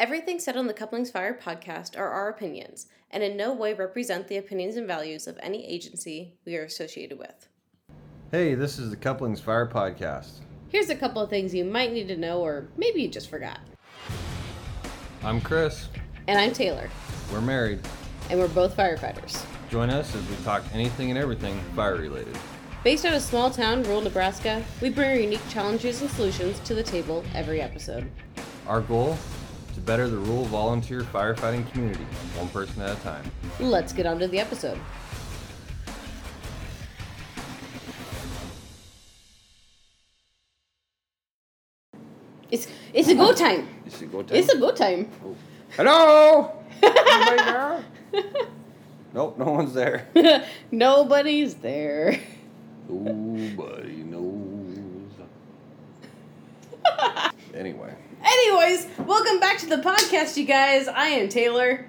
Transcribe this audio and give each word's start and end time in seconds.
Everything 0.00 0.38
said 0.38 0.56
on 0.56 0.68
the 0.68 0.74
Couplings 0.74 1.10
Fire 1.10 1.34
podcast 1.42 1.98
are 1.98 2.08
our 2.08 2.28
opinions 2.28 2.86
and 3.10 3.22
in 3.22 3.36
no 3.36 3.52
way 3.52 3.74
represent 3.74 4.28
the 4.28 4.36
opinions 4.36 4.76
and 4.76 4.86
values 4.86 5.26
of 5.26 5.36
any 5.42 5.66
agency 5.66 6.34
we 6.44 6.56
are 6.56 6.62
associated 6.64 7.18
with. 7.18 7.48
Hey, 8.30 8.54
this 8.54 8.78
is 8.78 8.90
the 8.90 8.96
Couplings 8.96 9.40
Fire 9.40 9.66
Podcast. 9.66 10.40
Here's 10.68 10.90
a 10.90 10.94
couple 10.94 11.20
of 11.22 11.30
things 11.30 11.52
you 11.54 11.64
might 11.64 11.92
need 11.92 12.06
to 12.08 12.16
know, 12.16 12.40
or 12.40 12.68
maybe 12.76 13.02
you 13.02 13.08
just 13.08 13.28
forgot. 13.28 13.58
I'm 15.24 15.40
Chris. 15.40 15.88
And 16.28 16.38
I'm 16.38 16.52
Taylor, 16.52 16.88
We're 17.32 17.40
married. 17.40 17.80
and 18.30 18.38
we're 18.38 18.48
both 18.48 18.76
firefighters. 18.76 19.44
Join 19.70 19.90
us 19.90 20.14
as 20.14 20.24
we 20.28 20.36
talk 20.44 20.62
anything 20.74 21.10
and 21.10 21.18
everything 21.18 21.58
fire 21.74 21.96
related. 21.96 22.36
Based 22.84 23.04
out 23.04 23.14
of 23.14 23.22
small 23.22 23.50
town, 23.50 23.82
rural 23.82 24.02
Nebraska, 24.02 24.62
we 24.80 24.90
bring 24.90 25.10
our 25.10 25.16
unique 25.16 25.46
challenges 25.48 26.02
and 26.02 26.10
solutions 26.10 26.60
to 26.60 26.74
the 26.74 26.82
table 26.84 27.24
every 27.34 27.60
episode. 27.60 28.08
Our 28.68 28.82
goal? 28.82 29.18
To 29.78 29.84
better 29.84 30.08
the 30.08 30.16
rural 30.16 30.44
volunteer 30.46 31.02
firefighting 31.02 31.70
community, 31.70 32.02
one 32.36 32.48
person 32.48 32.82
at 32.82 32.98
a 32.98 33.00
time. 33.00 33.30
Let's 33.60 33.92
get 33.92 34.06
on 34.06 34.18
to 34.18 34.26
the 34.26 34.40
episode. 34.40 34.76
It's 42.50 42.66
it's 42.92 43.06
a 43.06 43.14
go 43.14 43.32
time. 43.32 43.68
It's 43.86 44.02
a 44.02 44.06
go 44.06 44.22
time? 44.24 44.36
It's 44.36 44.52
a 44.52 44.58
go 44.58 44.72
time. 44.72 45.12
Oh. 45.24 45.36
Hello? 45.76 46.60
Anybody 46.82 47.36
there? 47.36 47.84
nope, 49.14 49.38
no 49.38 49.44
one's 49.44 49.74
there. 49.74 50.08
Nobody's 50.72 51.54
there. 51.54 52.18
Nobody 52.88 54.02
knows. 54.02 55.08
anyway, 57.54 57.94
Anyways, 58.22 58.86
welcome 58.98 59.38
back 59.40 59.58
to 59.58 59.66
the 59.66 59.76
podcast, 59.76 60.36
you 60.36 60.44
guys. 60.44 60.88
I 60.88 61.08
am 61.08 61.28
Taylor. 61.28 61.86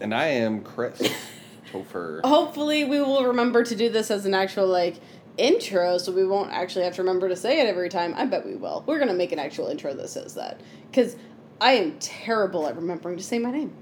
and 0.00 0.14
I 0.14 0.26
am 0.26 0.62
Chris 0.62 1.00
Topher. 1.72 2.20
Hopefully, 2.24 2.84
we 2.84 3.00
will 3.00 3.24
remember 3.24 3.64
to 3.64 3.74
do 3.74 3.88
this 3.88 4.10
as 4.10 4.26
an 4.26 4.34
actual 4.34 4.66
like 4.66 4.96
intro, 5.38 5.98
so 5.98 6.12
we 6.12 6.26
won't 6.26 6.52
actually 6.52 6.84
have 6.84 6.94
to 6.96 7.02
remember 7.02 7.28
to 7.28 7.36
say 7.36 7.60
it 7.60 7.66
every 7.66 7.88
time. 7.88 8.14
I 8.16 8.26
bet 8.26 8.44
we 8.44 8.56
will. 8.56 8.84
We're 8.86 8.98
gonna 8.98 9.14
make 9.14 9.32
an 9.32 9.38
actual 9.38 9.68
intro 9.68 9.94
that 9.94 10.08
says 10.10 10.34
that 10.34 10.60
because 10.90 11.16
I 11.60 11.72
am 11.72 11.98
terrible 11.98 12.66
at 12.66 12.76
remembering 12.76 13.16
to 13.16 13.22
say 13.24 13.38
my 13.38 13.50
name. 13.50 13.72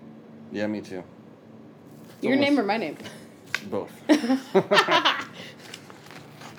Yeah, 0.52 0.66
me 0.68 0.80
too. 0.80 1.02
Your 2.20 2.32
almost- 2.34 2.50
name 2.50 2.60
or 2.60 2.62
my 2.62 2.76
name? 2.76 2.96
Both. 3.70 3.90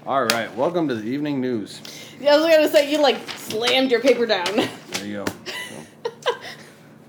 All 0.08 0.23
right, 0.23 0.56
welcome 0.56 0.88
to 0.89 0.94
the 0.94 1.08
evening 1.09 1.42
news. 1.42 1.81
Yeah, 2.22 2.36
I 2.36 2.38
was 2.38 2.45
gonna 2.45 2.70
say 2.70 2.92
you 2.92 3.02
like 3.02 3.17
slammed 3.38 3.89
your 3.89 4.02
paper 4.02 4.28
down. 4.28 4.45
There 4.92 5.06
you 5.08 5.25
go. 5.25 5.25
So. 5.25 6.34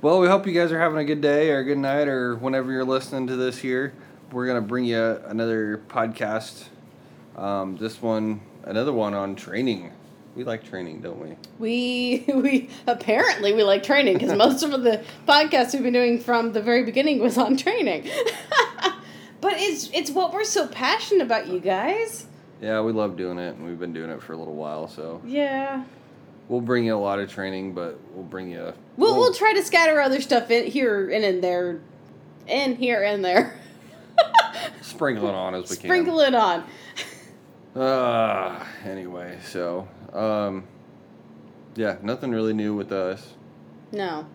well, 0.01 0.19
we 0.19 0.29
hope 0.29 0.47
you 0.47 0.55
guys 0.55 0.73
are 0.73 0.79
having 0.79 0.97
a 0.97 1.05
good 1.05 1.21
day 1.21 1.51
or 1.51 1.59
a 1.59 1.65
good 1.65 1.77
night 1.77 2.09
or 2.09 2.37
whenever 2.37 2.73
you're 2.73 2.87
listening 2.87 3.27
to 3.27 3.37
this 3.37 3.59
here. 3.59 3.93
We're 4.33 4.53
to 4.55 4.63
bring 4.63 4.87
you 4.87 4.99
another 4.99 5.83
podcast. 5.89 6.69
Um, 7.37 7.77
this 7.77 8.01
one, 8.01 8.41
another 8.65 8.95
one 8.95 9.13
on 9.13 9.37
training. 9.37 9.93
We 10.35 10.45
like 10.45 10.65
training, 10.65 11.03
don't 11.03 11.21
we? 11.21 11.37
We 11.59 12.25
we 12.35 12.71
apparently 12.87 13.53
we 13.53 13.63
like 13.63 13.83
training 13.83 14.15
because 14.15 14.33
most 14.33 14.63
of 14.63 14.71
the 14.83 15.05
podcasts 15.29 15.75
we've 15.75 15.83
been 15.83 15.93
doing 15.93 16.19
from 16.19 16.53
the 16.53 16.63
very 16.63 16.83
beginning 16.83 17.19
was 17.19 17.37
on 17.37 17.59
training. 17.59 18.05
but 19.43 19.53
it's 19.57 19.91
it's 19.93 20.11
what 20.11 20.33
we're 20.33 20.45
so 20.45 20.67
passionate 20.67 21.25
about, 21.25 21.47
you 21.47 21.61
guys. 21.61 22.26
Yeah, 22.61 22.81
we 22.81 22.93
love 22.93 23.17
doing 23.17 23.39
it, 23.39 23.55
and 23.57 23.67
we've 23.67 23.79
been 23.79 23.93
doing 23.93 24.11
it 24.11 24.23
for 24.23 24.33
a 24.33 24.37
little 24.37 24.55
while. 24.55 24.89
So 24.89 25.21
Yeah. 25.25 25.85
we'll 26.49 26.61
bring 26.61 26.85
you 26.85 26.95
a 26.97 26.99
lot 26.99 27.19
of 27.19 27.31
training, 27.31 27.75
but 27.75 27.99
we'll 28.13 28.25
bring 28.25 28.51
you. 28.51 28.73
We'll, 28.97 29.17
we'll 29.17 29.35
try 29.35 29.53
to 29.55 29.63
scatter 29.63 30.01
other 30.01 30.21
stuff 30.21 30.51
in 30.51 30.67
here 30.67 31.11
and 31.11 31.25
in 31.25 31.41
there, 31.41 31.81
in 32.47 32.77
here 32.77 33.03
and 33.03 33.25
there. 33.25 33.59
sprinkle 34.81 35.29
it 35.29 35.35
on 35.35 35.55
as 35.55 35.69
we 35.69 35.77
can. 35.77 35.85
Sprinkle 35.87 36.21
it 36.21 36.35
on. 36.35 36.63
can. 36.63 36.71
Uh, 37.77 38.65
anyway, 38.87 39.37
so 39.45 39.87
um, 40.15 40.65
yeah, 41.75 41.97
nothing 42.01 42.31
really 42.31 42.55
new 42.55 42.75
with 42.75 42.91
us. 42.91 43.35
No. 43.93 44.27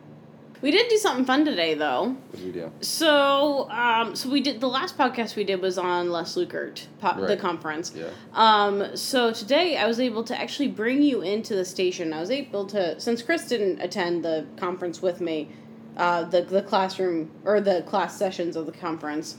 We 0.61 0.69
did 0.69 0.89
do 0.89 0.97
something 0.97 1.25
fun 1.25 1.44
today, 1.44 1.73
though. 1.73 2.09
What 2.09 2.39
do 2.39 2.45
we 2.45 2.51
do? 2.51 2.72
So, 2.81 3.69
um, 3.72 4.16
so 4.16 4.29
we 4.29 4.41
did 4.41 4.61
the 4.61 4.67
last 4.67 4.95
podcast 4.97 5.35
we 5.35 5.44
did 5.44 5.59
was 5.59 5.77
on 5.77 6.11
Les 6.11 6.35
Lukert, 6.35 6.85
po- 6.99 7.25
the 7.25 7.35
conference. 7.35 7.94
Yeah. 7.95 8.09
Um, 8.33 8.95
so 8.95 9.31
today 9.31 9.77
I 9.77 9.88
was 9.88 9.99
able 9.99 10.23
to 10.25 10.39
actually 10.39 10.67
bring 10.67 11.01
you 11.01 11.22
into 11.22 11.55
the 11.55 11.66
station. 11.66 12.13
I 12.13 12.19
was 12.19 12.29
able 12.29 12.67
to, 12.67 12.99
since 12.99 13.23
Chris 13.23 13.47
didn't 13.47 13.81
attend 13.81 14.23
the 14.23 14.45
conference 14.57 15.01
with 15.01 15.19
me, 15.19 15.49
uh, 15.97 16.23
the 16.23 16.44
the 16.44 16.61
classroom 16.61 17.31
or 17.43 17.59
the 17.59 17.81
class 17.81 18.17
sessions 18.17 18.55
of 18.55 18.66
the 18.66 18.72
conference, 18.72 19.38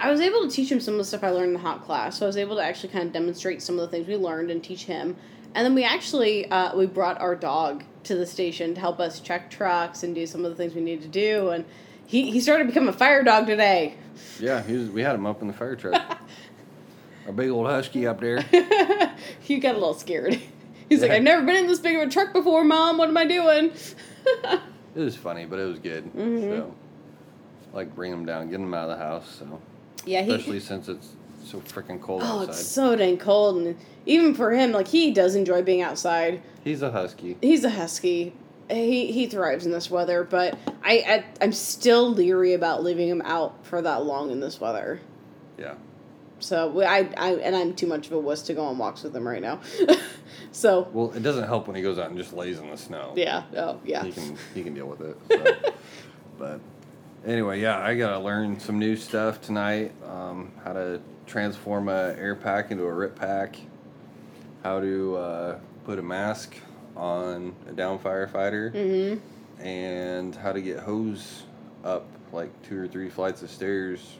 I 0.00 0.10
was 0.10 0.20
able 0.20 0.48
to 0.48 0.50
teach 0.50 0.72
him 0.72 0.80
some 0.80 0.94
of 0.94 0.98
the 0.98 1.04
stuff 1.04 1.22
I 1.22 1.30
learned 1.30 1.48
in 1.48 1.52
the 1.54 1.60
hot 1.60 1.84
class. 1.84 2.18
So 2.18 2.26
I 2.26 2.28
was 2.28 2.36
able 2.36 2.56
to 2.56 2.64
actually 2.64 2.88
kind 2.88 3.06
of 3.06 3.12
demonstrate 3.12 3.62
some 3.62 3.78
of 3.78 3.82
the 3.82 3.88
things 3.88 4.08
we 4.08 4.16
learned 4.16 4.50
and 4.50 4.64
teach 4.64 4.84
him. 4.84 5.16
And 5.54 5.64
then 5.64 5.74
we 5.74 5.84
actually 5.84 6.50
uh, 6.50 6.76
we 6.76 6.86
brought 6.86 7.20
our 7.20 7.36
dog 7.36 7.84
to 8.04 8.14
the 8.14 8.26
station 8.26 8.74
to 8.74 8.80
help 8.80 9.00
us 9.00 9.20
check 9.20 9.50
trucks 9.50 10.02
and 10.02 10.14
do 10.14 10.26
some 10.26 10.44
of 10.44 10.50
the 10.50 10.56
things 10.56 10.74
we 10.74 10.80
need 10.80 11.02
to 11.02 11.08
do. 11.08 11.50
And 11.50 11.64
he, 12.06 12.30
he 12.30 12.40
started 12.40 12.64
to 12.64 12.68
become 12.68 12.88
a 12.88 12.92
fire 12.92 13.22
dog 13.22 13.46
today. 13.46 13.94
Yeah, 14.38 14.62
he 14.62 14.76
was, 14.76 14.90
we 14.90 15.02
had 15.02 15.14
him 15.14 15.26
up 15.26 15.40
in 15.42 15.48
the 15.48 15.54
fire 15.54 15.76
truck. 15.76 16.20
Our 17.26 17.32
big 17.32 17.50
old 17.50 17.66
husky 17.66 18.06
up 18.06 18.20
there. 18.20 18.40
he 19.40 19.58
got 19.58 19.72
a 19.72 19.78
little 19.78 19.94
scared. 19.94 20.40
He's 20.88 21.00
like, 21.00 21.10
I've 21.10 21.22
never 21.22 21.44
been 21.44 21.56
in 21.56 21.66
this 21.66 21.80
big 21.80 21.96
of 21.96 22.06
a 22.06 22.10
truck 22.10 22.34
before, 22.34 22.62
Mom. 22.62 22.98
What 22.98 23.08
am 23.08 23.16
I 23.16 23.24
doing? 23.24 23.72
It 24.94 25.00
was 25.00 25.16
funny, 25.16 25.46
but 25.46 25.58
it 25.58 25.64
was 25.64 25.78
good. 25.78 26.12
Mhm. 26.12 26.58
So, 26.58 26.74
like, 27.72 27.94
bring 27.94 28.12
him 28.12 28.26
down, 28.26 28.50
get 28.50 28.60
him 28.60 28.72
out 28.74 28.90
of 28.90 28.98
the 28.98 29.02
house. 29.02 29.36
So, 29.38 29.60
yeah, 30.04 30.22
he. 30.22 30.30
especially 30.30 30.60
since 30.60 30.88
it's 30.88 31.16
so 31.44 31.60
freaking 31.60 32.00
cold 32.00 32.22
oh, 32.24 32.40
outside. 32.40 32.48
it's 32.50 32.66
so 32.66 32.96
dang 32.96 33.18
cold, 33.18 33.56
and 33.56 33.76
even 34.06 34.34
for 34.34 34.52
him, 34.52 34.72
like 34.72 34.88
he 34.88 35.10
does 35.10 35.34
enjoy 35.34 35.62
being 35.62 35.82
outside. 35.82 36.42
He's 36.62 36.82
a 36.82 36.90
husky. 36.90 37.36
He's 37.40 37.64
a 37.64 37.70
husky. 37.70 38.34
He 38.70 39.12
he 39.12 39.26
thrives 39.26 39.66
in 39.66 39.72
this 39.72 39.90
weather, 39.90 40.24
but 40.24 40.58
I, 40.82 41.04
I 41.06 41.24
I'm 41.40 41.52
still 41.52 42.10
leery 42.10 42.54
about 42.54 42.82
leaving 42.82 43.08
him 43.08 43.22
out 43.22 43.64
for 43.66 43.82
that 43.82 44.04
long 44.04 44.30
in 44.30 44.40
this 44.40 44.60
weather. 44.60 45.00
Yeah. 45.58 45.74
So 46.40 46.82
I, 46.82 47.08
I 47.16 47.34
and 47.36 47.54
I'm 47.54 47.74
too 47.74 47.86
much 47.86 48.06
of 48.06 48.12
a 48.12 48.18
wuss 48.18 48.42
to 48.42 48.54
go 48.54 48.64
on 48.64 48.76
walks 48.78 49.02
with 49.02 49.14
him 49.14 49.26
right 49.26 49.40
now. 49.42 49.60
so 50.52 50.88
Well, 50.92 51.12
it 51.12 51.22
doesn't 51.22 51.44
help 51.44 51.66
when 51.66 51.76
he 51.76 51.82
goes 51.82 51.98
out 51.98 52.08
and 52.08 52.18
just 52.18 52.32
lays 52.32 52.58
in 52.58 52.70
the 52.70 52.76
snow. 52.76 53.12
yeah, 53.16 53.44
oh 53.56 53.80
yeah. 53.84 54.04
He 54.04 54.12
can 54.12 54.36
he 54.54 54.62
can 54.62 54.74
deal 54.74 54.86
with 54.86 55.00
it. 55.00 55.16
So. 56.36 56.38
but 56.38 56.60
anyway, 57.24 57.60
yeah, 57.60 57.78
I 57.78 57.94
gotta 57.96 58.18
learn 58.18 58.58
some 58.58 58.78
new 58.78 58.96
stuff 58.96 59.40
tonight. 59.40 59.92
Um, 60.06 60.52
how 60.64 60.72
to 60.72 61.00
transform 61.26 61.88
a 61.88 62.14
air 62.18 62.34
pack 62.34 62.70
into 62.70 62.84
a 62.84 62.92
RIT 62.92 63.16
pack. 63.16 63.56
How 64.62 64.80
to 64.80 65.16
uh, 65.16 65.58
put 65.84 65.98
a 65.98 66.02
mask 66.02 66.54
on 66.96 67.54
a 67.68 67.72
down 67.72 67.98
firefighter. 67.98 68.72
Mm-hmm. 68.72 69.62
and 69.64 70.34
how 70.34 70.52
to 70.52 70.60
get 70.60 70.80
hose 70.80 71.42
up 71.84 72.06
like 72.32 72.50
two 72.62 72.80
or 72.80 72.88
three 72.88 73.08
flights 73.08 73.42
of 73.42 73.50
stairs 73.50 74.16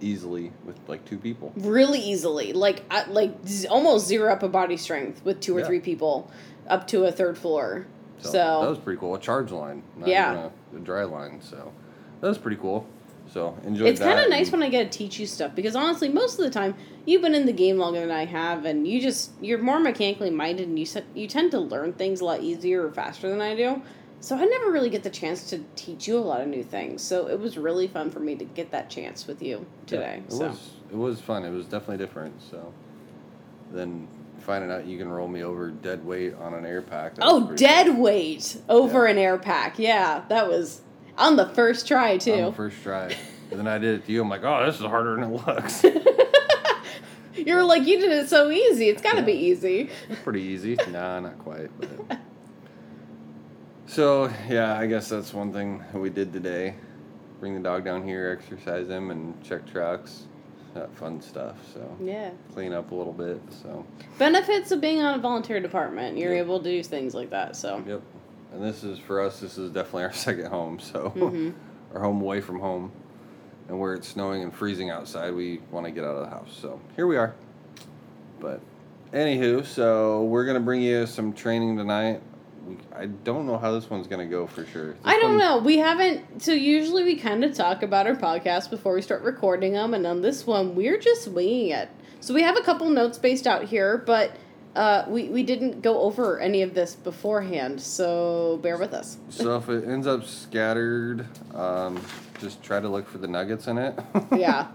easily 0.00 0.52
with 0.64 0.76
like 0.88 1.04
two 1.06 1.16
people. 1.16 1.52
really 1.56 1.98
easily 2.00 2.52
like 2.52 2.84
I, 2.90 3.04
like 3.08 3.32
z- 3.46 3.66
almost 3.68 4.06
zero 4.06 4.30
up 4.32 4.42
a 4.42 4.48
body 4.48 4.76
strength 4.76 5.24
with 5.24 5.40
two 5.40 5.56
or 5.56 5.60
Yeah. 5.60 5.66
three 5.66 5.80
people 5.80 6.30
up 6.68 6.86
to 6.88 7.04
a 7.04 7.12
third 7.12 7.38
floor 7.38 7.86
so, 8.18 8.32
that 8.62 8.70
was 8.70 8.78
pretty 8.78 8.98
cool. 8.98 9.14
A 9.14 9.20
charge 9.20 9.50
line, 9.50 9.82
not 9.98 10.08
Yeah. 10.08 10.32
even 10.32 10.44
a, 10.44 10.76
a 10.76 10.80
dry 10.80 11.04
line. 11.04 11.40
So 11.42 11.72
that 12.20 12.26
was 12.28 12.38
pretty 12.38 12.56
cool. 12.56 12.86
So 13.34 13.58
enjoyed 13.64 13.88
it's 13.88 14.00
kind 14.00 14.20
of 14.20 14.30
nice 14.30 14.52
when 14.52 14.62
i 14.62 14.68
get 14.68 14.92
to 14.92 14.96
teach 14.98 15.18
you 15.18 15.26
stuff 15.26 15.56
because 15.56 15.74
honestly 15.74 16.08
most 16.08 16.38
of 16.38 16.44
the 16.44 16.50
time 16.52 16.76
you've 17.04 17.20
been 17.20 17.34
in 17.34 17.46
the 17.46 17.52
game 17.52 17.78
longer 17.78 17.98
than 17.98 18.12
i 18.12 18.24
have 18.24 18.64
and 18.64 18.86
you 18.86 19.00
just 19.00 19.32
you're 19.40 19.58
more 19.58 19.80
mechanically 19.80 20.30
minded 20.30 20.68
and 20.68 20.78
you 20.78 20.86
you 21.14 21.26
tend 21.26 21.50
to 21.50 21.58
learn 21.58 21.92
things 21.92 22.20
a 22.20 22.24
lot 22.24 22.40
easier 22.42 22.86
or 22.86 22.92
faster 22.92 23.28
than 23.28 23.40
i 23.40 23.52
do 23.56 23.82
so 24.20 24.36
i 24.36 24.44
never 24.44 24.70
really 24.70 24.88
get 24.88 25.02
the 25.02 25.10
chance 25.10 25.50
to 25.50 25.58
teach 25.74 26.06
you 26.06 26.16
a 26.16 26.20
lot 26.20 26.40
of 26.40 26.46
new 26.46 26.62
things 26.62 27.02
so 27.02 27.26
it 27.26 27.40
was 27.40 27.58
really 27.58 27.88
fun 27.88 28.08
for 28.08 28.20
me 28.20 28.36
to 28.36 28.44
get 28.44 28.70
that 28.70 28.88
chance 28.88 29.26
with 29.26 29.42
you 29.42 29.58
yeah, 29.58 29.86
today 29.88 30.22
it 30.26 30.32
so 30.32 30.46
was 30.48 30.70
it 30.92 30.96
was 30.96 31.20
fun. 31.20 31.44
It 31.44 31.50
was 31.50 31.66
definitely 31.66 31.96
different. 31.96 32.40
So 32.40 32.72
then 33.72 34.06
finding 34.38 34.70
out 34.70 34.86
you 34.86 34.96
can 34.98 35.08
roll 35.08 35.26
me 35.26 35.42
over 35.42 35.70
dead 35.70 36.04
weight 36.04 36.34
on 36.34 36.54
an 36.54 36.64
air 36.64 36.82
pack. 36.82 37.14
oh 37.20 37.50
dead 37.56 37.86
cool. 37.86 37.96
weight 38.02 38.58
over 38.68 39.06
Yeah. 39.06 39.10
an 39.12 39.18
air 39.18 39.38
pack 39.38 39.78
yeah 39.78 40.22
that 40.28 40.46
was 40.48 40.82
on 41.18 41.36
the 41.36 41.46
first 41.50 41.86
try 41.88 42.16
too 42.18 42.32
On 42.32 42.44
the 42.46 42.52
first 42.52 42.82
try. 42.82 43.14
and 43.50 43.58
then 43.60 43.66
I 43.68 43.78
did 43.78 44.00
it 44.00 44.06
to 44.06 44.12
you. 44.12 44.22
I'm 44.22 44.28
like, 44.28 44.42
oh, 44.44 44.64
this 44.66 44.76
is 44.76 44.82
harder 44.82 45.14
than 45.16 45.24
it 45.24 45.46
looks. 45.46 45.84
you 47.34 47.54
were 47.54 47.64
like 47.64 47.86
you 47.86 47.98
did 48.00 48.12
it 48.12 48.28
so 48.28 48.50
easy 48.50 48.88
it's 48.88 49.02
got 49.02 49.16
to 49.16 49.22
be 49.22 49.32
easy 49.32 49.90
It's 50.08 50.20
pretty 50.22 50.42
easy. 50.42 50.76
nah, 50.90 51.20
not 51.20 51.38
quite. 51.38 51.68
But. 51.80 52.18
So 53.86 54.30
yeah, 54.48 54.78
I 54.78 54.86
guess 54.86 55.08
that's 55.08 55.32
one 55.34 55.52
thing 55.52 55.82
we 55.92 56.10
did 56.10 56.32
today. 56.32 56.74
Bring 57.40 57.54
the 57.54 57.60
dog 57.60 57.84
down 57.84 58.02
here, 58.06 58.30
exercise 58.40 58.88
him, 58.88 59.10
and 59.10 59.40
check 59.44 59.70
trucks. 59.70 60.24
That 60.74 60.92
fun 60.96 61.20
stuff. 61.20 61.56
So 61.72 61.96
yeah 62.02 62.30
clean 62.52 62.72
up 62.72 62.90
a 62.90 62.94
little 62.94 63.12
bit. 63.12 63.40
So 63.62 63.86
benefits 64.18 64.72
of 64.72 64.80
being 64.80 65.00
on 65.02 65.18
a 65.18 65.22
volunteer 65.22 65.60
department 65.60 66.16
you're 66.18 66.34
Yep. 66.34 66.44
able 66.44 66.58
to 66.60 66.64
do 66.70 66.82
things 66.82 67.14
like 67.14 67.30
that 67.30 67.54
so 67.54 67.82
yep. 67.86 68.02
And 68.54 68.62
this 68.62 68.84
is 68.84 68.98
for 68.98 69.20
us. 69.20 69.40
This 69.40 69.58
is 69.58 69.70
definitely 69.70 70.04
our 70.04 70.12
second 70.26 70.46
home. 70.46 70.78
So 70.78 71.12
Mhm. 71.16 71.52
our 71.94 72.00
home 72.00 72.20
away 72.22 72.40
from 72.40 72.60
home, 72.60 72.92
and 73.68 73.78
where 73.78 73.94
it's 73.94 74.08
snowing 74.08 74.42
and 74.42 74.52
freezing 74.54 74.90
outside, 74.90 75.34
we 75.34 75.60
want 75.70 75.86
to 75.86 75.92
get 75.92 76.04
out 76.04 76.16
of 76.16 76.22
the 76.24 76.30
house. 76.30 76.56
So 76.60 76.80
here 76.96 77.06
we 77.06 77.16
are. 77.16 77.34
But 78.40 78.60
anywho, 79.12 79.64
so 79.64 80.24
we're 80.24 80.44
gonna 80.46 80.60
bring 80.60 80.82
you 80.82 81.06
some 81.06 81.32
training 81.32 81.76
tonight. 81.76 82.20
We, 82.66 82.76
I 82.96 83.06
don't 83.06 83.46
know 83.46 83.58
how 83.58 83.72
this 83.72 83.88
one's 83.90 84.06
gonna 84.06 84.26
go 84.26 84.46
for 84.46 84.64
sure. 84.66 84.88
This 84.92 85.00
I 85.04 85.18
don't 85.20 85.30
one- 85.30 85.38
know. 85.38 85.58
We 85.58 85.78
haven't. 85.78 86.42
So 86.42 86.52
usually 86.52 87.04
we 87.04 87.16
kind 87.16 87.44
of 87.44 87.54
talk 87.54 87.82
about 87.82 88.06
our 88.06 88.14
podcast 88.16 88.70
before 88.70 88.94
we 88.94 89.02
start 89.02 89.22
recording 89.22 89.74
them, 89.74 89.94
and 89.94 90.06
on 90.06 90.20
this 90.22 90.46
one 90.46 90.74
we're 90.74 90.98
just 90.98 91.28
winging 91.28 91.68
it. 91.70 91.88
So 92.20 92.32
we 92.34 92.42
have 92.42 92.56
a 92.56 92.62
couple 92.62 92.88
notes 92.88 93.16
spaced 93.18 93.46
out 93.46 93.64
here, 93.64 93.98
but 93.98 94.32
uh, 94.76 95.04
we 95.08 95.28
we 95.28 95.42
didn't 95.42 95.80
go 95.82 96.00
over 96.00 96.38
any 96.40 96.62
of 96.62 96.74
this 96.74 96.94
beforehand. 96.96 97.80
So 97.80 98.58
bear 98.62 98.76
with 98.78 98.92
us. 98.94 99.18
So 99.30 99.56
if 99.56 99.68
it 99.68 99.84
ends 99.88 100.06
up 100.06 100.24
scattered, 100.24 101.26
um, 101.54 102.00
just 102.40 102.62
try 102.62 102.80
to 102.80 102.88
look 102.88 103.08
for 103.08 103.18
the 103.18 103.28
nuggets 103.28 103.66
in 103.68 103.78
it. 103.78 103.98
Yeah, 104.36 104.68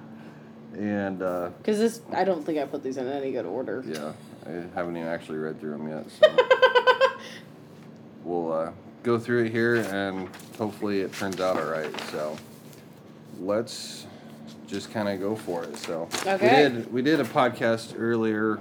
and 0.77 1.21
uh, 1.21 1.49
because 1.57 1.77
this 1.79 2.01
I 2.13 2.23
don't 2.23 2.45
think 2.45 2.59
I 2.59 2.65
put 2.65 2.83
these 2.83 2.97
in 2.97 3.07
any 3.07 3.31
good 3.31 3.45
order. 3.45 3.83
yeah, 3.87 4.13
I 4.45 4.51
haven't 4.75 4.95
even 4.97 5.07
actually 5.09 5.37
read 5.39 5.59
through 5.59 5.71
them 5.71 5.87
yet. 5.89 6.05
So 6.11 6.27
we'll 8.23 8.51
uh, 8.51 8.71
go 9.03 9.17
through 9.19 9.45
it 9.45 9.51
here, 9.51 9.75
and 9.77 10.29
hopefully 10.57 11.01
it 11.01 11.13
turns 11.13 11.39
out 11.39 11.57
all 11.57 11.69
right. 11.69 11.93
So 12.11 12.37
let's 13.39 14.05
just 14.67 14.91
kind 14.91 15.09
of 15.09 15.19
go 15.19 15.35
for 15.35 15.63
it. 15.63 15.77
So 15.77 16.07
Okay. 16.25 16.37
we 16.43 16.49
did 16.49 16.93
we 16.93 17.01
did 17.01 17.19
a 17.19 17.23
podcast 17.25 17.95
earlier 17.97 18.59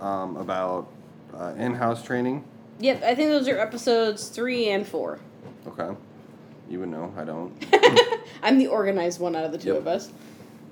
um, 0.00 0.36
about 0.36 0.90
uh, 1.34 1.54
in-house 1.56 2.02
training. 2.02 2.44
Yep, 2.80 3.02
I 3.02 3.14
think 3.14 3.30
those 3.30 3.48
are 3.48 3.58
episodes 3.58 4.28
three 4.28 4.68
and 4.68 4.86
four. 4.86 5.18
Okay, 5.66 5.96
you 6.68 6.80
would 6.80 6.88
know. 6.90 7.12
I 7.16 7.24
don't. 7.24 7.52
I'm 8.42 8.58
the 8.58 8.66
organized 8.68 9.18
one 9.20 9.34
out 9.34 9.44
of 9.44 9.52
the 9.52 9.58
two 9.58 9.68
Yep. 9.70 9.78
of 9.78 9.86
us. 9.86 10.12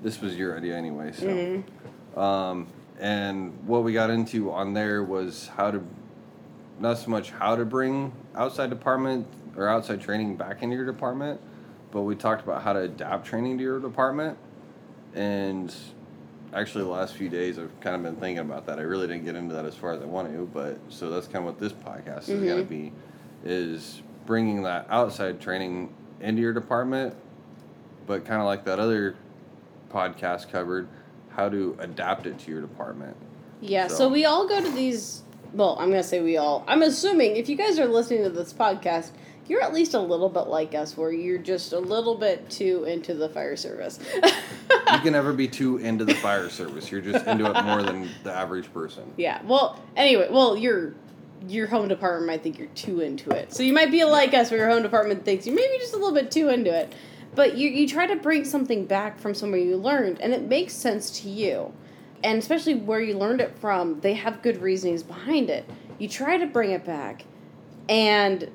this 0.03 0.21
was 0.21 0.35
your 0.37 0.55
idea 0.55 0.75
anyway. 0.77 1.11
So. 1.13 1.25
Mhm. 1.25 2.17
Um, 2.17 2.67
and 2.99 3.53
what 3.67 3.83
we 3.83 3.91
got 3.91 4.09
into 4.09 4.51
on 4.51 4.73
there 4.73 5.03
was 5.03 5.47
how 5.57 5.71
to, 5.71 5.83
not 6.79 6.97
so 6.97 7.09
much 7.09 7.31
how 7.31 7.55
to 7.55 7.65
bring 7.65 8.13
outside 8.35 8.69
department 8.69 9.27
or 9.57 9.67
outside 9.67 9.99
training 9.99 10.35
back 10.37 10.61
into 10.63 10.75
your 10.75 10.85
department, 10.85 11.41
but 11.91 12.01
we 12.03 12.15
talked 12.15 12.43
about 12.43 12.61
how 12.61 12.71
to 12.73 12.79
adapt 12.81 13.25
training 13.25 13.57
to 13.57 13.63
your 13.63 13.79
department. 13.79 14.37
And 15.13 15.73
actually, 16.55 16.83
the 16.85 16.89
last 16.89 17.15
few 17.15 17.29
days 17.29 17.59
I've 17.59 17.77
kind 17.81 17.95
of 17.95 18.03
been 18.03 18.15
thinking 18.15 18.39
about 18.39 18.65
that. 18.67 18.79
I 18.79 18.83
really 18.83 19.07
didn't 19.07 19.25
get 19.25 19.35
into 19.35 19.53
that 19.55 19.65
as 19.65 19.75
far 19.75 19.93
as 19.93 20.01
I 20.01 20.05
want 20.05 20.31
to, 20.31 20.49
but 20.53 20.79
so 20.89 21.09
that's 21.09 21.27
kind 21.27 21.37
of 21.37 21.45
what 21.45 21.59
this 21.59 21.73
podcast 21.73 22.29
is 22.29 22.41
going 22.41 22.45
to 22.45 22.63
mm-hmm. 22.63 22.89
be, 22.89 22.93
is 23.43 24.01
bringing 24.25 24.63
that 24.63 24.87
outside 24.89 25.39
training 25.39 25.93
into 26.21 26.41
your 26.41 26.53
department, 26.53 27.15
but 28.07 28.25
kind 28.25 28.39
of 28.39 28.47
like 28.47 28.65
that 28.65 28.79
other 28.79 29.15
podcast 29.89 30.49
covered 30.49 30.87
how 31.29 31.49
to 31.49 31.75
adapt 31.79 32.25
it 32.25 32.39
to 32.39 32.51
your 32.51 32.61
department. 32.61 33.15
Yeah, 33.61 33.87
so. 33.87 33.95
So- 33.95 34.09
we 34.09 34.25
all 34.25 34.47
go 34.47 34.61
to 34.61 34.71
these. 34.71 35.21
Well, 35.53 35.77
I'm 35.79 35.89
gonna 35.89 36.03
say 36.03 36.21
we 36.21 36.37
all. 36.37 36.65
I'm 36.67 36.81
assuming 36.81 37.37
if 37.37 37.47
you 37.47 37.55
guys 37.55 37.79
are 37.79 37.85
listening 37.85 38.23
to 38.23 38.29
this 38.29 38.53
podcast, 38.53 39.11
you're 39.47 39.61
at 39.61 39.73
least 39.73 39.93
a 39.93 39.99
little 39.99 40.29
bit 40.29 40.47
like 40.47 40.73
us, 40.75 40.97
where 40.97 41.11
you're 41.11 41.37
just 41.37 41.73
a 41.73 41.79
little 41.79 42.15
bit 42.15 42.49
too 42.49 42.83
into 42.85 43.13
the 43.13 43.29
fire 43.29 43.55
service. 43.55 43.99
You 44.91 44.99
can 45.01 45.13
never 45.13 45.33
be 45.33 45.47
too 45.47 45.77
into 45.77 46.05
the 46.05 46.13
fire 46.15 46.49
service. 46.59 46.91
You're 46.91 47.01
just 47.01 47.25
into 47.25 47.45
it 47.49 47.63
more 47.63 47.81
than 47.83 48.07
the 48.23 48.31
average 48.31 48.71
person. 48.71 49.03
yeah. 49.17 49.41
Well, 49.43 49.81
anyway, 49.95 50.27
well, 50.29 50.55
your 50.55 50.93
your 51.47 51.67
home 51.67 51.87
department 51.87 52.27
might 52.27 52.43
think 52.43 52.57
you're 52.59 52.67
too 52.69 53.01
into 53.01 53.31
it, 53.31 53.53
so 53.53 53.61
you 53.63 53.73
might 53.73 53.91
be 53.91 54.03
like 54.03 54.33
us, 54.33 54.51
where 54.51 54.59
your 54.59 54.69
home 54.69 54.83
department 54.83 55.25
thinks 55.25 55.45
you're 55.47 55.55
maybe 55.55 55.77
just 55.79 55.93
a 55.93 55.97
little 55.97 56.13
bit 56.13 56.29
too 56.31 56.49
into 56.49 56.71
it. 56.73 56.93
But 57.33 57.57
you 57.57 57.69
you 57.69 57.87
try 57.87 58.05
to 58.07 58.15
bring 58.15 58.45
something 58.45 58.85
back 58.85 59.19
from 59.19 59.33
somewhere 59.33 59.59
you 59.59 59.75
learned, 59.75 60.21
and 60.21 60.33
it 60.33 60.43
makes 60.43 60.73
sense 60.73 61.09
to 61.21 61.29
you. 61.29 61.73
and 62.23 62.37
especially 62.39 62.75
where 62.75 63.01
you 63.01 63.17
learned 63.17 63.41
it 63.41 63.57
from, 63.59 63.99
they 64.01 64.13
have 64.13 64.41
good 64.41 64.61
reasonings 64.61 65.03
behind 65.03 65.49
it. 65.49 65.65
You 65.99 66.07
try 66.07 66.37
to 66.37 66.45
bring 66.45 66.71
it 66.71 66.85
back, 66.85 67.25
and 67.89 68.49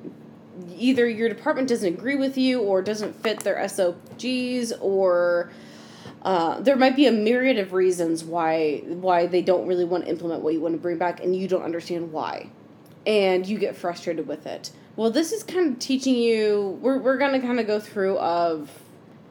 either 0.69 1.07
your 1.07 1.29
department 1.29 1.67
doesn't 1.67 1.93
agree 1.93 2.15
with 2.15 2.37
you 2.37 2.61
or 2.61 2.81
doesn't 2.81 3.21
fit 3.21 3.41
their 3.41 3.67
SOGs 3.67 4.73
or 4.79 5.51
uh, 6.23 6.59
there 6.61 6.75
might 6.75 6.95
be 6.95 7.07
a 7.07 7.11
myriad 7.11 7.57
of 7.57 7.73
reasons 7.73 8.23
why 8.23 8.83
why 8.85 9.25
they 9.25 9.41
don't 9.41 9.67
really 9.67 9.85
want 9.85 10.05
to 10.05 10.09
implement 10.09 10.41
what 10.41 10.53
you 10.53 10.61
want 10.61 10.73
to 10.73 10.79
bring 10.79 10.97
back 10.97 11.23
and 11.23 11.35
you 11.35 11.47
don't 11.47 11.63
understand 11.63 12.11
why. 12.11 12.49
And 13.05 13.47
you 13.47 13.57
get 13.57 13.75
frustrated 13.75 14.27
with 14.27 14.45
it. 14.45 14.71
Well 14.95 15.09
this 15.09 15.31
is 15.31 15.43
kind 15.43 15.73
of 15.73 15.79
teaching 15.79 16.15
you 16.15 16.77
we're, 16.81 16.99
we're 16.99 17.17
going 17.17 17.39
to 17.39 17.45
kind 17.45 17.59
of 17.59 17.67
go 17.67 17.79
through 17.79 18.17
of 18.17 18.69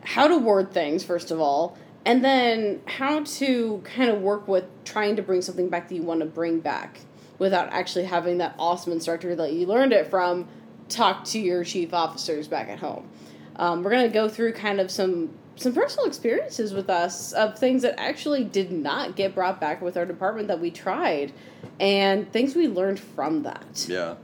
how 0.03 0.27
to 0.27 0.39
word 0.39 0.73
things 0.73 1.05
first 1.05 1.31
of 1.31 1.41
all 1.41 1.77
and 2.05 2.25
then 2.25 2.81
how 2.87 3.23
to 3.23 3.83
kind 3.85 4.11
of 4.11 4.21
work 4.21 4.49
with 4.49 4.65
trying 4.85 5.17
to 5.17 5.23
bring 5.23 5.43
something 5.43 5.69
back 5.69 5.89
that 5.89 5.95
you 5.95 6.03
want 6.03 6.21
to 6.21 6.27
bring 6.27 6.61
back 6.61 7.01
without 7.39 7.69
actually 7.73 8.05
having 8.05 8.39
that 8.39 8.55
awesome 8.59 8.93
instructor 8.93 9.35
that 9.37 9.53
you 9.53 9.67
learned 9.67 9.93
it 9.93 10.07
from 10.07 10.47
talk 10.91 11.25
to 11.25 11.39
your 11.39 11.65
chief 11.65 11.95
officers 11.95 12.49
back 12.49 12.69
at 12.69 12.79
home 12.79 13.09
um, 13.57 13.83
we're 13.83 13.91
going 13.91 14.07
to 14.07 14.13
go 14.13 14.29
through 14.29 14.53
kind 14.53 14.81
of 14.81 14.91
some 14.91 15.31
some 15.57 15.75
personal 15.75 16.07
experiences 16.07 16.73
with 16.73 16.89
us 16.89 17.33
of 17.33 17.59
things 17.59 17.83
that 17.83 17.99
actually 18.01 18.45
did 18.45 18.73
not 18.73 19.15
get 19.17 19.35
brought 19.35 19.61
back 19.61 19.83
with 19.83 19.97
our 19.97 20.07
department 20.07 20.49
that 20.49 20.59
we 20.59 20.71
tried 20.71 21.33
and 21.79 22.33
things 22.33 22.55
we 22.55 22.67
learned 22.69 22.99
from 22.99 23.43
that 23.43 23.87
Yeah. 23.89 24.15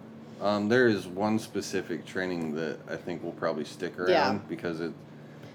Um, 0.41 0.69
there 0.69 0.87
is 0.87 1.07
one 1.07 1.39
specific 1.39 2.05
training 2.05 2.55
that 2.57 2.79
I 2.91 2.97
think 2.97 3.23
will 3.23 3.33
probably 3.33 3.65
stick 3.65 3.99
around 3.99 4.09
Yeah. 4.11 4.39
because 4.49 4.81
it. 4.81 4.93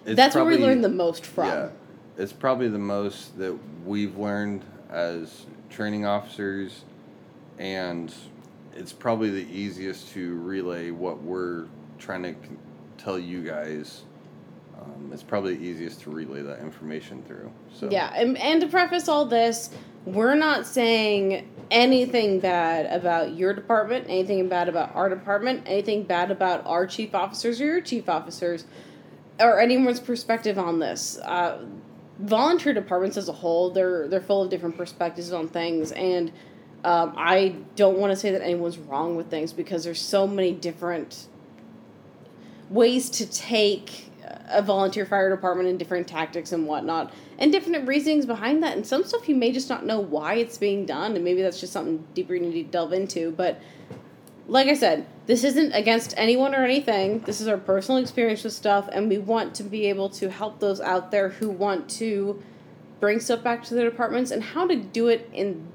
It's 0.06 0.16
that's 0.16 0.34
where 0.34 0.44
we 0.44 0.54
probably- 0.54 0.68
learned 0.68 0.84
the 0.84 0.90
most 0.90 1.24
from 1.26 1.48
Yeah, 1.48 1.70
it's 2.18 2.34
probably 2.34 2.68
the 2.68 2.80
most 2.80 3.38
that 3.38 3.56
we've 3.86 4.18
learned 4.18 4.64
as 4.90 5.46
training 5.70 6.06
officers, 6.06 6.84
and 7.60 8.12
it's 8.76 8.94
probably 8.94 9.30
the 9.30 9.52
easiest 9.52 10.10
to 10.14 10.36
relay 10.40 10.92
what 10.92 11.22
we're 11.22 11.66
trying 12.00 12.24
to 12.24 12.36
tell 12.98 13.20
you 13.20 13.44
guys. 13.44 14.04
Um, 14.80 15.12
it's 15.14 15.24
probably 15.24 15.56
the 15.56 15.64
easiest 15.64 16.02
to 16.02 16.10
relay 16.10 16.42
that 16.42 16.60
information 16.60 17.24
through. 17.24 17.52
So 17.74 17.90
Yeah, 17.90 18.12
and, 18.16 18.38
and 18.38 18.62
to 18.62 18.68
preface 18.68 19.08
all 19.08 19.26
this, 19.26 19.70
we're 20.06 20.36
not 20.36 20.66
saying 20.66 21.48
anything 21.70 22.40
bad 22.40 22.88
about 22.88 23.36
your 23.36 23.54
department, 23.54 24.06
anything 24.10 24.50
bad 24.50 24.68
about 24.68 24.96
our 24.96 25.10
department, 25.10 25.64
anything 25.68 26.04
bad 26.04 26.32
about 26.32 26.66
our 26.66 26.88
chief 26.88 27.14
officers 27.14 27.62
or 27.62 27.66
your 27.66 27.82
chief 27.82 28.10
officers, 28.10 28.66
or 29.40 29.60
anyone's 29.60 30.00
perspective 30.00 30.58
on 30.58 30.80
this. 30.80 31.20
Uh, 31.20 31.66
volunteer 32.20 32.74
departments 32.74 33.18
as 33.18 33.30
a 33.30 33.34
whole, 33.34 33.70
they're 33.70 34.08
they're 34.08 34.22
full 34.22 34.44
of 34.44 34.50
different 34.50 34.76
perspectives 34.76 35.32
on 35.32 35.48
things, 35.48 35.92
and 35.92 36.32
um, 36.84 37.14
I 37.16 37.56
don't 37.76 37.98
want 37.98 38.12
to 38.12 38.16
say 38.16 38.32
that 38.32 38.42
anyone's 38.42 38.78
wrong 38.78 39.16
with 39.16 39.30
things 39.30 39.54
because 39.54 39.84
there's 39.84 40.02
so 40.02 40.28
many 40.28 40.52
different 40.52 41.28
ways 42.70 43.10
to 43.12 43.26
take 43.26 44.10
a 44.50 44.62
volunteer 44.62 45.06
fire 45.06 45.30
department 45.30 45.70
and 45.70 45.78
different 45.78 46.08
tactics 46.08 46.52
and 46.52 46.66
whatnot 46.66 47.12
and 47.38 47.52
different 47.52 47.88
reasonings 47.88 48.26
behind 48.26 48.64
that 48.64 48.76
and 48.76 48.86
some 48.86 49.04
stuff 49.04 49.28
you 49.28 49.36
may 49.36 49.52
just 49.52 49.70
not 49.70 49.86
know 49.86 50.00
why 50.00 50.36
it's 50.36 50.58
being 50.58 50.86
done 50.86 51.16
and 51.16 51.24
maybe 51.24 51.42
that's 51.42 51.60
just 51.60 51.74
something 51.74 52.06
deeper 52.14 52.36
you 52.36 52.42
need 52.42 52.64
to 52.64 52.72
delve 52.72 52.94
into 52.94 53.32
but 53.32 53.60
like 54.48 54.68
i 54.68 54.74
said 54.74 55.06
this 55.32 55.46
isn't 55.46 55.72
against 55.72 56.14
anyone 56.18 56.54
or 56.54 56.64
anything. 56.66 57.20
This 57.20 57.40
is 57.40 57.48
our 57.48 57.58
personal 57.58 58.02
experience 58.02 58.44
with 58.44 58.52
stuff 58.52 58.90
and 58.92 59.08
we 59.08 59.18
want 59.18 59.56
to 59.56 59.64
be 59.64 59.86
able 59.86 60.10
to 60.10 60.30
help 60.30 60.60
those 60.60 60.82
out 60.82 61.10
there 61.10 61.30
who 61.30 61.50
want 61.50 61.90
to 61.92 62.44
bring 63.00 63.22
stuff 63.22 63.42
back 63.42 63.64
to 63.64 63.76
their 63.76 63.90
departments 63.90 64.30
and 64.30 64.44
how 64.44 64.68
to 64.68 64.76
do 64.76 65.08
it 65.08 65.30
in 65.32 65.68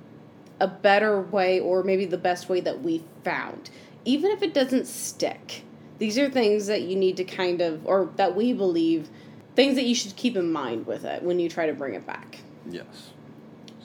a 0.60 0.66
better 0.68 1.20
way 1.20 1.60
or 1.60 1.82
maybe 1.82 2.04
the 2.06 2.18
best 2.18 2.48
way 2.48 2.60
that 2.60 2.82
we 2.82 3.04
found. 3.24 3.70
Even 4.04 4.30
if 4.30 4.42
it 4.42 4.54
doesn't 4.54 4.86
stick 4.86 5.62
these 5.98 6.18
are 6.18 6.28
things 6.30 6.66
that 6.66 6.82
you 6.82 6.96
need 6.96 7.16
to 7.16 7.24
kind 7.24 7.60
of 7.60 7.86
or 7.86 8.10
that 8.16 8.36
we 8.36 8.52
believe 8.52 9.08
things 9.54 9.76
that 9.76 9.84
you 9.84 9.94
should 9.94 10.14
keep 10.16 10.36
in 10.36 10.52
mind 10.52 10.86
with 10.86 11.04
it 11.04 11.22
when 11.22 11.38
you 11.38 11.48
try 11.48 11.66
to 11.66 11.72
bring 11.72 11.94
it 11.94 12.06
back. 12.06 12.40
Yes. 12.68 13.10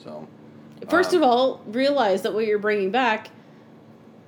So 0.02 0.28
first 0.88 1.10
Um, 1.14 1.22
of 1.22 1.28
all 1.28 1.62
realize 1.66 2.22
that 2.22 2.34
what 2.34 2.46
you're 2.46 2.58
bringing 2.58 2.90
back 2.90 3.30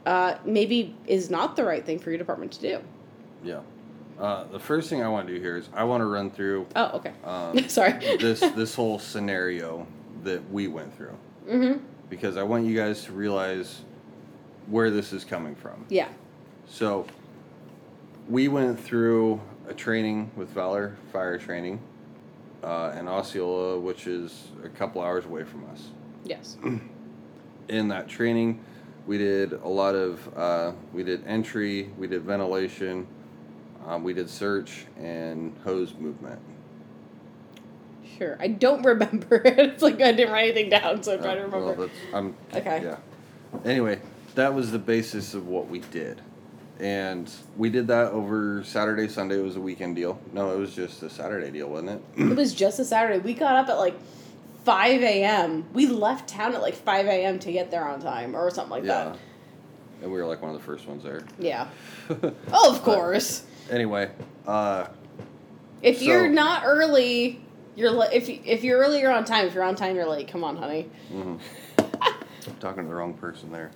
uh, 0.06 0.36
maybe 0.44 0.94
is 1.06 1.30
not 1.30 1.56
the 1.56 1.64
right 1.64 1.84
thing 1.84 1.98
for 1.98 2.10
your 2.10 2.18
department 2.18 2.52
to 2.52 2.60
do. 2.60 2.78
Yeah. 3.42 3.60
Uh, 4.18 4.44
the 4.44 4.60
first 4.60 4.88
thing 4.88 5.02
I 5.02 5.08
want 5.08 5.26
to 5.26 5.34
do 5.34 5.40
here 5.40 5.56
is 5.56 5.68
I 5.74 5.84
want 5.84 6.00
to 6.00 6.06
run 6.06 6.30
through 6.30 6.66
oh 6.76 6.98
okay. 6.98 7.12
um, 7.24 7.58
sorry. 7.68 7.92
this 8.18 8.40
this 8.40 8.74
whole 8.74 8.98
scenario 8.98 9.86
that 10.22 10.48
we 10.50 10.68
went 10.68 10.96
through. 10.96 11.16
Mm-hmm 11.46 11.84
because 12.10 12.36
I 12.36 12.42
want 12.42 12.66
you 12.66 12.76
guys 12.76 13.04
to 13.04 13.12
realize 13.12 13.82
where 14.66 14.90
this 14.90 15.12
is 15.12 15.24
coming 15.24 15.54
from. 15.54 15.84
yeah 15.88 16.08
So, 16.66 17.06
we 18.28 18.48
went 18.48 18.80
through 18.80 19.40
a 19.68 19.74
training 19.74 20.30
with 20.36 20.48
Valor 20.50 20.96
Fire 21.12 21.36
Training 21.38 21.80
uh, 22.62 22.96
in 22.98 23.06
Osceola, 23.08 23.78
which 23.78 24.06
is 24.06 24.48
a 24.62 24.68
couple 24.68 25.02
hours 25.02 25.24
away 25.26 25.44
from 25.44 25.64
us. 25.70 25.88
yes 26.24 26.56
In 27.68 27.88
that 27.88 28.08
training, 28.08 28.62
we 29.06 29.16
did 29.18 29.52
a 29.52 29.68
lot 29.68 29.94
of 29.94 30.36
uh, 30.36 30.72
we 30.92 31.02
did 31.02 31.26
entry, 31.26 31.90
we 31.98 32.06
did 32.06 32.22
ventilation, 32.22 33.06
um, 33.86 34.02
we 34.04 34.12
did 34.14 34.28
search 34.28 34.86
and 34.98 35.54
hose 35.64 35.94
movement. 35.94 36.40
Sure. 38.18 38.36
I 38.40 38.48
don't 38.48 38.82
remember 38.84 39.36
it. 39.44 39.58
It's 39.74 39.82
like 39.82 40.00
I 40.00 40.12
didn't 40.12 40.32
write 40.32 40.44
anything 40.50 40.70
down, 40.70 41.02
so 41.02 41.14
I'm 41.14 41.22
trying 41.22 41.36
to 41.36 41.42
Uh, 41.42 41.46
remember. 41.46 41.66
Well, 41.72 41.88
that's, 41.88 41.92
I'm, 42.12 42.36
Okay. 42.54 42.82
Yeah. 42.84 42.96
Anyway, 43.64 44.00
that 44.34 44.54
was 44.54 44.70
the 44.72 44.78
basis 44.78 45.34
of 45.34 45.46
what 45.46 45.68
we 45.68 45.78
did. 45.80 46.20
And 46.80 47.30
we 47.56 47.70
did 47.70 47.86
that 47.88 48.10
over 48.12 48.62
Saturday, 48.64 49.06
Sunday. 49.08 49.38
It 49.38 49.42
was 49.44 49.56
a 49.56 49.60
weekend 49.60 49.94
deal. 49.96 50.18
No, 50.32 50.52
it 50.52 50.58
was 50.58 50.74
just 50.74 51.02
a 51.04 51.10
Saturday 51.10 51.50
deal, 51.50 51.68
wasn't 51.68 51.90
it? 52.16 52.20
it 52.22 52.36
was 52.36 52.52
just 52.52 52.80
a 52.80 52.84
Saturday. 52.84 53.20
We 53.20 53.32
got 53.34 53.54
up 53.54 53.68
at 53.68 53.78
like 53.78 53.94
5 54.64 55.02
a.m. 55.02 55.66
We 55.72 55.86
left 55.86 56.28
town 56.28 56.54
at 56.54 56.62
like 56.62 56.74
5 56.74 57.06
a.m. 57.06 57.38
to 57.40 57.52
get 57.52 57.70
there 57.70 57.86
on 57.86 58.00
time 58.00 58.34
or 58.34 58.50
something 58.50 58.70
like 58.70 58.84
yeah. 58.84 59.14
And 60.02 60.10
we 60.12 60.18
were 60.18 60.26
like 60.26 60.42
one 60.42 60.50
of 60.52 60.58
the 60.58 60.64
first 60.64 60.86
ones 60.88 61.04
there. 61.04 61.22
Yeah. 61.38 61.68
Oh, 62.52 62.74
of 62.74 62.82
course. 62.82 63.44
anyway, 63.70 64.10
uh, 64.46 64.88
If 65.80 65.98
So- 65.98 66.04
you're 66.06 66.28
not 66.28 66.62
early, 66.66 67.40
you're 67.76 67.90
li- 67.90 68.08
if 68.12 68.28
you- 68.28 68.40
if 68.44 68.62
you're 68.64 68.78
early, 68.78 69.00
you're 69.00 69.12
on 69.12 69.24
time. 69.24 69.46
If 69.46 69.54
you're 69.54 69.64
on 69.64 69.74
time, 69.74 69.96
you're 69.96 70.06
late. 70.08 70.28
Come 70.28 70.44
on, 70.44 70.56
honey. 70.56 70.88
mhm. 71.12 71.38
I'm 71.78 72.54
talking 72.60 72.82
to 72.84 72.88
the 72.88 72.94
wrong 72.94 73.14
person 73.14 73.50
there. 73.52 73.70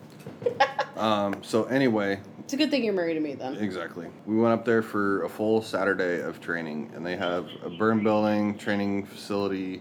Um, 0.96 1.44
so 1.44 1.62
anyway, 1.66 2.18
It's 2.40 2.54
a 2.54 2.56
good 2.56 2.72
thing 2.72 2.82
you're 2.82 2.92
married 2.92 3.14
to 3.14 3.20
me 3.20 3.34
then. 3.34 3.54
Exactly. 3.58 4.08
We 4.26 4.34
went 4.34 4.52
up 4.52 4.64
there 4.64 4.82
for 4.82 5.22
a 5.22 5.28
full 5.28 5.62
Saturday 5.62 6.20
of 6.22 6.40
training, 6.40 6.90
and 6.96 7.06
they 7.06 7.14
have 7.16 7.46
a 7.62 7.70
burn 7.70 8.02
building, 8.02 8.58
training 8.58 9.06
facility, 9.06 9.80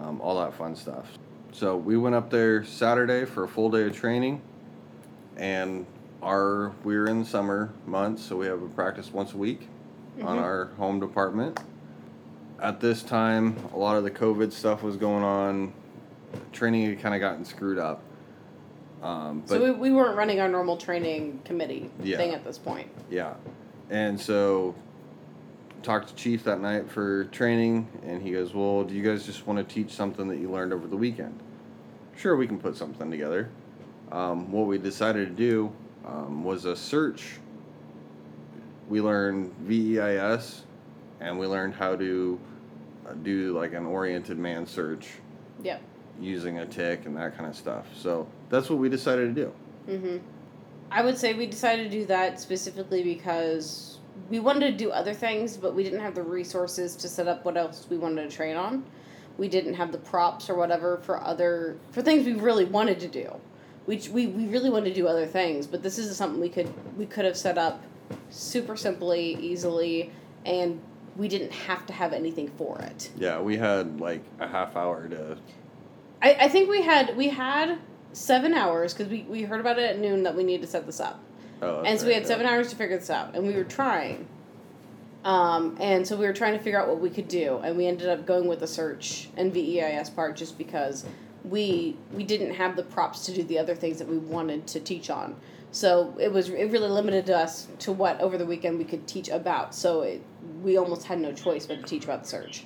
um, 0.00 0.20
all 0.20 0.38
that 0.38 0.54
fun 0.54 0.76
stuff. 0.76 1.18
So 1.50 1.76
we 1.76 1.96
went 1.96 2.14
up 2.14 2.30
there 2.30 2.62
Saturday 2.62 3.24
for 3.24 3.42
a 3.42 3.48
full 3.48 3.70
day 3.70 3.82
of 3.86 3.96
training, 3.96 4.40
and 5.36 5.84
our 6.22 6.70
we 6.84 6.96
were 6.96 7.08
in 7.08 7.18
the 7.18 7.26
summer 7.26 7.72
months, 7.84 8.22
so 8.22 8.36
we 8.36 8.46
have 8.46 8.62
a 8.62 8.68
practice 8.68 9.12
once 9.12 9.32
a 9.32 9.36
week 9.36 9.66
on 10.22 10.36
Mhm. 10.36 10.42
our 10.42 10.66
home 10.78 11.00
department. 11.00 11.58
At 12.62 12.78
this 12.78 13.02
time, 13.02 13.56
a 13.74 13.76
lot 13.76 13.96
of 13.96 14.04
the 14.04 14.10
COVID 14.10 14.52
stuff 14.52 14.84
was 14.84 14.96
going 14.96 15.24
on. 15.24 15.72
Training 16.52 16.86
had 16.88 17.00
kind 17.00 17.12
of 17.12 17.20
gotten 17.20 17.44
screwed 17.44 17.76
up. 17.76 18.00
Um, 19.02 19.40
but 19.40 19.48
so 19.48 19.64
we, 19.64 19.70
we 19.72 19.90
weren't 19.90 20.16
running 20.16 20.38
our 20.40 20.48
normal 20.48 20.76
training 20.76 21.40
committee 21.44 21.90
Yeah. 22.04 22.18
thing 22.18 22.34
at 22.34 22.44
this 22.44 22.58
point. 22.58 22.88
Yeah. 23.10 23.34
And 23.90 24.18
so 24.18 24.76
talked 25.82 26.10
to 26.10 26.14
Chief 26.14 26.44
that 26.44 26.60
night 26.60 26.88
for 26.88 27.24
training 27.24 27.88
and 28.06 28.22
he 28.22 28.30
goes, 28.30 28.54
Well, 28.54 28.84
do 28.84 28.94
you 28.94 29.02
guys 29.02 29.26
just 29.26 29.44
want 29.44 29.58
to 29.58 29.74
teach 29.74 29.90
something 29.90 30.28
that 30.28 30.38
you 30.38 30.48
learned 30.48 30.72
over 30.72 30.86
the 30.86 30.96
weekend? 30.96 31.36
Sure, 32.16 32.36
we 32.36 32.46
can 32.46 32.60
put 32.60 32.76
something 32.76 33.10
together. 33.10 33.50
Um, 34.12 34.52
what 34.52 34.68
we 34.68 34.78
decided 34.78 35.28
to 35.28 35.34
do 35.34 35.72
um, 36.06 36.44
was 36.44 36.64
a 36.64 36.76
search. 36.76 37.38
We 38.88 39.00
learned 39.00 39.52
VEIS 39.62 40.62
and 41.20 41.36
we 41.40 41.48
learned 41.48 41.74
how 41.74 41.96
to 41.96 42.38
do 43.22 43.58
like 43.58 43.72
an 43.72 43.86
oriented 43.86 44.38
man 44.38 44.66
search 44.66 45.08
Yep. 45.62 45.82
using 46.20 46.58
a 46.58 46.66
TIC 46.66 47.06
and 47.06 47.16
that 47.16 47.36
kind 47.36 47.48
of 47.48 47.56
stuff. 47.56 47.86
So 47.96 48.26
that's 48.48 48.68
what 48.70 48.78
we 48.78 48.88
decided 48.88 49.34
to 49.34 49.44
do. 49.44 49.52
Mm-hmm. 49.88 50.16
I 50.90 51.02
would 51.02 51.16
say 51.16 51.34
we 51.34 51.46
decided 51.46 51.90
to 51.90 51.98
do 51.98 52.04
that 52.06 52.40
specifically 52.40 53.02
because 53.02 53.98
we 54.28 54.40
wanted 54.40 54.72
to 54.72 54.84
do 54.84 54.90
other 54.90 55.14
things, 55.14 55.56
but 55.56 55.74
we 55.74 55.82
didn't 55.82 56.00
have 56.00 56.14
the 56.14 56.22
resources 56.22 56.96
to 56.96 57.08
set 57.08 57.28
up 57.28 57.44
what 57.44 57.56
else 57.56 57.86
we 57.88 57.96
wanted 57.96 58.28
to 58.28 58.36
train 58.36 58.56
on. 58.56 58.84
We 59.38 59.48
didn't 59.48 59.74
have 59.74 59.92
the 59.92 59.98
props 59.98 60.50
or 60.50 60.54
whatever 60.54 60.98
for 60.98 61.22
other 61.22 61.76
for 61.90 62.02
things 62.02 62.26
we 62.26 62.34
really 62.34 62.66
wanted 62.66 63.00
to 63.00 63.08
do. 63.08 63.40
We, 63.86 63.96
we, 64.12 64.26
we 64.26 64.46
really 64.46 64.70
wanted 64.70 64.90
to 64.90 64.94
do 64.94 65.08
other 65.08 65.26
things, 65.26 65.66
but 65.66 65.82
this 65.82 65.98
is 65.98 66.14
something 66.16 66.40
we 66.40 66.50
could 66.50 66.70
we 66.98 67.06
could 67.06 67.24
have 67.24 67.36
set 67.36 67.56
up 67.56 67.82
super 68.30 68.76
simply, 68.76 69.36
easily, 69.40 70.12
and 70.44 70.80
we 71.16 71.28
didn't 71.28 71.52
have 71.52 71.86
to 71.86 71.92
have 71.92 72.12
anything 72.12 72.48
for 72.56 72.78
it. 72.80 73.10
Yeah, 73.16 73.40
we 73.40 73.56
had 73.56 74.00
like 74.00 74.22
a 74.40 74.48
half 74.48 74.76
hour 74.76 75.08
to 75.08 75.36
I, 76.22 76.36
I 76.40 76.48
think 76.48 76.70
we 76.70 76.82
had 76.82 77.16
we 77.16 77.28
had 77.28 77.78
seven 78.12 78.54
hours 78.54 78.94
because 78.94 79.10
we, 79.10 79.22
we 79.22 79.42
heard 79.42 79.60
about 79.60 79.78
it 79.78 79.90
at 79.90 79.98
noon 79.98 80.22
that 80.22 80.34
we 80.34 80.44
needed 80.44 80.62
to 80.62 80.68
set 80.68 80.86
this 80.86 81.00
up. 81.00 81.20
Oh, 81.60 81.82
and 81.82 81.98
so 81.98 82.06
we 82.06 82.14
had 82.14 82.26
seven 82.26 82.46
yeah. 82.46 82.52
hours 82.52 82.70
to 82.70 82.76
figure 82.76 82.98
this 82.98 83.10
out, 83.10 83.34
and 83.34 83.46
we 83.46 83.54
were 83.54 83.64
trying. 83.64 84.26
Um, 85.24 85.76
and 85.80 86.06
so 86.06 86.16
we 86.16 86.26
were 86.26 86.32
trying 86.32 86.54
to 86.54 86.58
figure 86.58 86.80
out 86.80 86.88
what 86.88 87.00
we 87.00 87.10
could 87.10 87.28
do, 87.28 87.60
and 87.62 87.76
we 87.76 87.86
ended 87.86 88.08
up 88.08 88.26
going 88.26 88.46
with 88.46 88.60
the 88.60 88.66
search 88.66 89.28
and 89.36 89.52
VEIS 89.52 90.10
part 90.10 90.36
just 90.36 90.58
because 90.58 91.04
we 91.44 91.96
we 92.12 92.24
didn't 92.24 92.54
have 92.54 92.76
the 92.76 92.82
props 92.84 93.24
to 93.26 93.32
do 93.32 93.42
the 93.42 93.58
other 93.58 93.74
things 93.74 93.98
that 93.98 94.08
we 94.08 94.18
wanted 94.18 94.66
to 94.68 94.80
teach 94.80 95.10
on. 95.10 95.36
So 95.72 96.14
it 96.20 96.32
was 96.32 96.50
it 96.50 96.70
really 96.70 96.88
limited 96.88 97.30
us 97.30 97.66
to 97.80 97.92
what 97.92 98.20
over 98.20 98.38
the 98.38 98.46
weekend 98.46 98.78
we 98.78 98.84
could 98.84 99.06
teach 99.06 99.28
about. 99.28 99.74
So 99.74 100.02
it, 100.02 100.22
we 100.62 100.76
almost 100.76 101.04
had 101.04 101.20
no 101.20 101.32
choice 101.32 101.66
but 101.66 101.80
to 101.80 101.82
teach 101.82 102.04
about 102.04 102.22
the 102.22 102.28
search. 102.28 102.64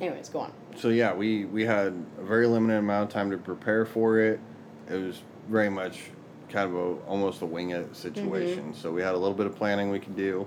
Anyways, 0.00 0.28
go 0.28 0.40
on. 0.40 0.52
So 0.76 0.88
yeah, 0.88 1.14
we 1.14 1.46
we 1.46 1.64
had 1.64 1.88
a 2.18 2.22
very 2.22 2.46
limited 2.46 2.78
amount 2.78 3.08
of 3.08 3.14
time 3.14 3.30
to 3.30 3.38
prepare 3.38 3.84
for 3.86 4.18
it. 4.18 4.40
It 4.90 4.96
was 4.96 5.22
very 5.48 5.70
much 5.70 6.10
kind 6.48 6.68
of 6.68 6.76
a 6.76 6.94
almost 7.06 7.42
a 7.42 7.46
wing 7.46 7.70
it 7.70 7.94
situation. 7.96 8.64
Mm-hmm. 8.64 8.80
So 8.80 8.92
we 8.92 9.02
had 9.02 9.14
a 9.14 9.18
little 9.18 9.36
bit 9.36 9.46
of 9.46 9.56
planning 9.56 9.90
we 9.90 10.00
could 10.00 10.16
do. 10.16 10.46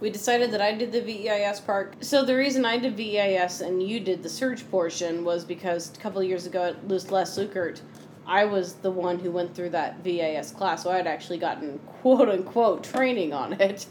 We 0.00 0.10
decided 0.10 0.52
that 0.52 0.60
I 0.60 0.72
did 0.74 0.92
the 0.92 1.00
VEIS 1.00 1.60
part. 1.60 2.04
So 2.04 2.24
the 2.24 2.36
reason 2.36 2.64
I 2.64 2.78
did 2.78 2.96
VEIS 2.96 3.62
and 3.62 3.82
you 3.82 3.98
did 3.98 4.22
the 4.22 4.28
search 4.28 4.68
portion 4.70 5.24
was 5.24 5.44
because 5.44 5.92
a 5.92 5.98
couple 5.98 6.20
of 6.20 6.28
years 6.28 6.46
ago 6.46 6.66
at 6.66 6.88
Les 6.88 7.04
Lukert, 7.36 7.80
I 8.24 8.44
was 8.44 8.74
the 8.74 8.90
one 8.90 9.18
who 9.18 9.32
went 9.32 9.56
through 9.56 9.70
that 9.70 10.04
VEIS 10.04 10.52
class, 10.52 10.84
so 10.84 10.90
I 10.90 10.96
had 10.96 11.06
actually 11.06 11.38
gotten 11.38 11.78
quote 12.02 12.28
unquote 12.28 12.84
training 12.84 13.32
on 13.32 13.54
it. 13.54 13.86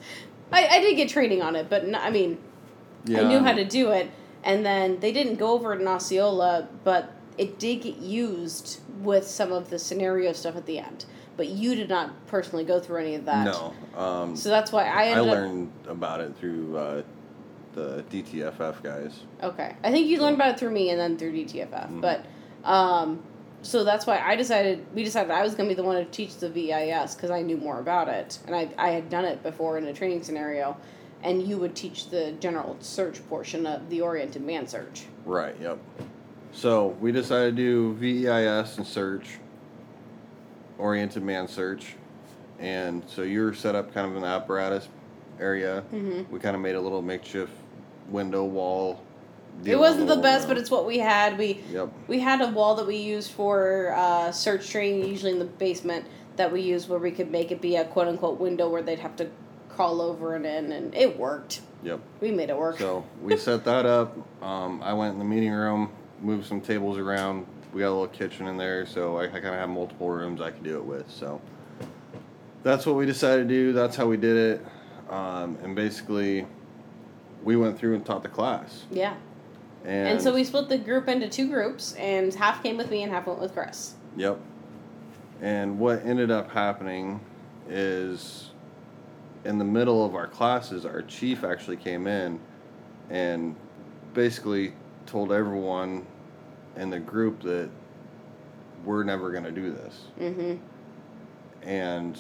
I, 0.51 0.67
I 0.67 0.79
did 0.79 0.95
get 0.95 1.09
training 1.09 1.41
on 1.41 1.55
it, 1.55 1.69
but 1.69 1.83
n 1.83 1.95
I 1.95 2.09
mean, 2.09 2.37
Yeah, 3.05 3.21
I 3.21 3.23
knew 3.27 3.39
how 3.39 3.53
to 3.53 3.65
do 3.65 3.91
it. 3.91 4.09
And 4.43 4.65
then 4.65 4.99
they 4.99 5.11
didn't 5.11 5.35
go 5.35 5.51
over 5.51 5.73
it 5.73 5.81
in 5.81 5.87
Osceola, 5.87 6.67
but 6.83 7.11
it 7.37 7.59
did 7.59 7.81
get 7.81 7.97
used 7.97 8.79
with 9.01 9.27
some 9.27 9.51
of 9.51 9.69
the 9.69 9.77
scenario 9.79 10.31
stuff 10.33 10.55
at 10.55 10.65
the 10.65 10.79
end. 10.79 11.05
But 11.35 11.49
you 11.49 11.75
did 11.75 11.89
not 11.89 12.25
personally 12.27 12.63
go 12.63 12.79
through 12.79 12.97
any 13.01 13.15
of 13.15 13.25
that. 13.25 13.45
No, 13.45 13.73
um, 13.95 14.35
So 14.35 14.49
that's 14.49 14.71
why 14.71 14.85
I 14.85 15.03
I 15.03 15.05
ended 15.09 15.27
up 15.27 15.35
learned 15.35 15.71
about 15.87 16.21
it 16.21 16.35
through 16.37 16.77
uh, 16.77 17.01
the 17.73 18.03
DTFF 18.09 18.81
guys. 18.81 19.19
Okay. 19.43 19.75
I 19.83 19.91
think 19.91 20.07
you 20.07 20.19
learned 20.19 20.35
about 20.35 20.51
it 20.51 20.59
through 20.59 20.71
me 20.71 20.89
and 20.89 20.99
then 20.99 21.17
through 21.17 21.33
DTFF. 21.33 21.89
Mhm. 21.91 22.01
But 22.01 22.25
um 22.63 23.21
so 23.67 23.83
that's 23.83 24.07
why 24.07 24.17
I 24.19 24.37
decided 24.37 24.85
we 24.95 25.03
decided 25.03 25.29
I 25.29 25.43
was 25.43 25.53
going 25.53 25.67
to 25.67 25.75
be 25.75 25.79
the 25.79 25.85
one 25.85 25.97
to 25.97 26.05
teach 26.05 26.37
the 26.37 26.49
VEIS 26.49 27.15
cuz 27.15 27.29
I 27.29 27.41
knew 27.41 27.57
more 27.57 27.79
about 27.79 28.07
it 28.07 28.39
and 28.47 28.55
I 28.55 28.69
I 28.77 28.91
had 28.91 29.09
done 29.09 29.25
it 29.25 29.43
before 29.43 29.77
in 29.77 29.85
a 29.85 29.93
training 29.93 30.23
scenario 30.23 30.77
and 31.21 31.43
you 31.43 31.57
would 31.57 31.75
teach 31.75 32.09
the 32.09 32.31
general 32.39 32.77
search 32.79 33.27
portion 33.27 33.65
of 33.65 33.89
the 33.89 33.99
oriented 34.01 34.41
man 34.43 34.67
search. 34.67 35.07
Right. 35.25 35.55
Yep. 35.59 35.79
So 36.53 36.95
we 37.01 37.11
decided 37.11 37.57
to 37.57 37.61
do 37.61 37.93
VEIS 37.95 38.77
and 38.77 38.87
search, 38.87 39.37
oriented 40.77 41.23
man 41.23 41.47
search, 41.47 41.95
and 42.59 43.03
so 43.07 43.23
you 43.23 43.43
were 43.43 43.53
set 43.53 43.75
up 43.75 43.93
kind 43.93 44.09
of 44.09 44.15
in 44.15 44.21
the 44.21 44.27
apparatus 44.27 44.87
area. 45.39 45.83
Mhm. 45.93 46.29
We 46.29 46.39
kind 46.39 46.55
of 46.55 46.61
made 46.61 46.75
a 46.75 46.81
little 46.81 47.01
makeshift 47.01 47.51
window 48.09 48.45
wall. 48.45 49.01
It 49.65 49.77
wasn't 49.77 50.07
the 50.07 50.17
best, 50.17 50.47
but 50.47 50.57
it's 50.57 50.71
what 50.71 50.85
we 50.85 50.99
had. 50.99 51.37
We 51.37 51.61
Yep. 51.71 51.89
we 52.07 52.19
had 52.19 52.41
a 52.41 52.47
wall 52.47 52.75
that 52.75 52.87
we 52.87 52.97
used 52.97 53.31
for 53.31 53.93
uh, 53.95 54.31
search 54.31 54.69
training, 54.69 55.07
usually 55.09 55.31
in 55.31 55.39
the 55.39 55.45
basement, 55.45 56.05
that 56.37 56.51
we 56.51 56.61
used 56.61 56.87
where 56.89 56.99
we 56.99 57.11
could 57.11 57.31
make 57.31 57.51
it 57.51 57.59
be 57.61 57.75
a 57.75 57.85
quote 57.85 58.07
unquote 58.07 58.39
window 58.39 58.69
where 58.69 58.81
they'd 58.81 58.99
have 58.99 59.15
to 59.17 59.29
crawl 59.69 60.01
over 60.01 60.35
and 60.35 60.45
in, 60.45 60.71
and 60.71 60.95
it 60.95 61.17
worked. 61.19 61.61
Yep. 61.83 61.99
We 62.21 62.31
made 62.31 62.49
it 62.49 62.57
work. 62.57 62.79
So 62.79 63.03
we 63.21 63.37
set 63.37 63.63
that 63.65 63.85
up. 63.85 64.15
Um, 64.43 64.81
I 64.81 64.93
went 64.93 65.13
in 65.13 65.19
the 65.19 65.25
meeting 65.25 65.51
room, 65.51 65.89
moved 66.21 66.47
some 66.47 66.61
tables 66.61 66.97
around. 66.97 67.45
We 67.73 67.81
got 67.81 67.89
a 67.89 67.91
little 67.91 68.07
kitchen 68.07 68.47
in 68.47 68.57
there, 68.57 68.85
so 68.85 69.17
I, 69.17 69.23
I 69.25 69.27
kind 69.27 69.47
of 69.47 69.53
have 69.55 69.69
multiple 69.69 70.09
rooms 70.09 70.41
I 70.41 70.51
could 70.51 70.63
do 70.63 70.77
it 70.77 70.85
with. 70.85 71.09
So 71.11 71.41
that's 72.63 72.85
what 72.85 72.95
we 72.95 73.05
decided 73.05 73.47
to 73.47 73.53
do. 73.53 73.73
That's 73.73 73.95
how 73.95 74.07
we 74.07 74.17
did 74.17 74.35
it. 74.37 74.65
Um, 75.11 75.57
and 75.63 75.75
basically, 75.75 76.47
we 77.43 77.55
went 77.55 77.77
through 77.77 77.95
and 77.95 78.05
taught 78.05 78.23
the 78.23 78.29
class. 78.29 78.85
yeah. 78.91 79.15
And, 79.85 80.07
And 80.07 80.21
so 80.21 80.33
we 80.33 80.43
split 80.43 80.69
the 80.69 80.77
group 80.77 81.07
into 81.07 81.29
two 81.29 81.47
groups, 81.49 81.93
and 81.93 82.33
half 82.33 82.61
came 82.61 82.77
with 82.77 82.91
me 82.91 83.03
and 83.03 83.11
half 83.11 83.27
went 83.27 83.39
with 83.39 83.53
Chris. 83.53 83.95
Yep. 84.15 84.39
And 85.41 85.79
what 85.79 86.05
ended 86.05 86.31
up 86.31 86.51
happening 86.51 87.19
is 87.69 88.49
in 89.45 89.57
the 89.57 89.65
middle 89.65 90.05
of 90.05 90.15
our 90.15 90.27
classes, 90.27 90.85
our 90.85 91.01
chief 91.03 91.43
actually 91.43 91.77
came 91.77 92.07
in 92.07 92.39
and 93.09 93.55
basically 94.13 94.73
told 95.05 95.31
everyone 95.31 96.05
in 96.75 96.89
the 96.89 96.99
group 96.99 97.41
that 97.41 97.69
we're 98.83 99.03
never 99.03 99.31
going 99.31 99.43
to 99.43 99.51
do 99.51 99.71
this. 99.71 100.05
Mm-hmm. 100.19 101.67
And 101.67 102.19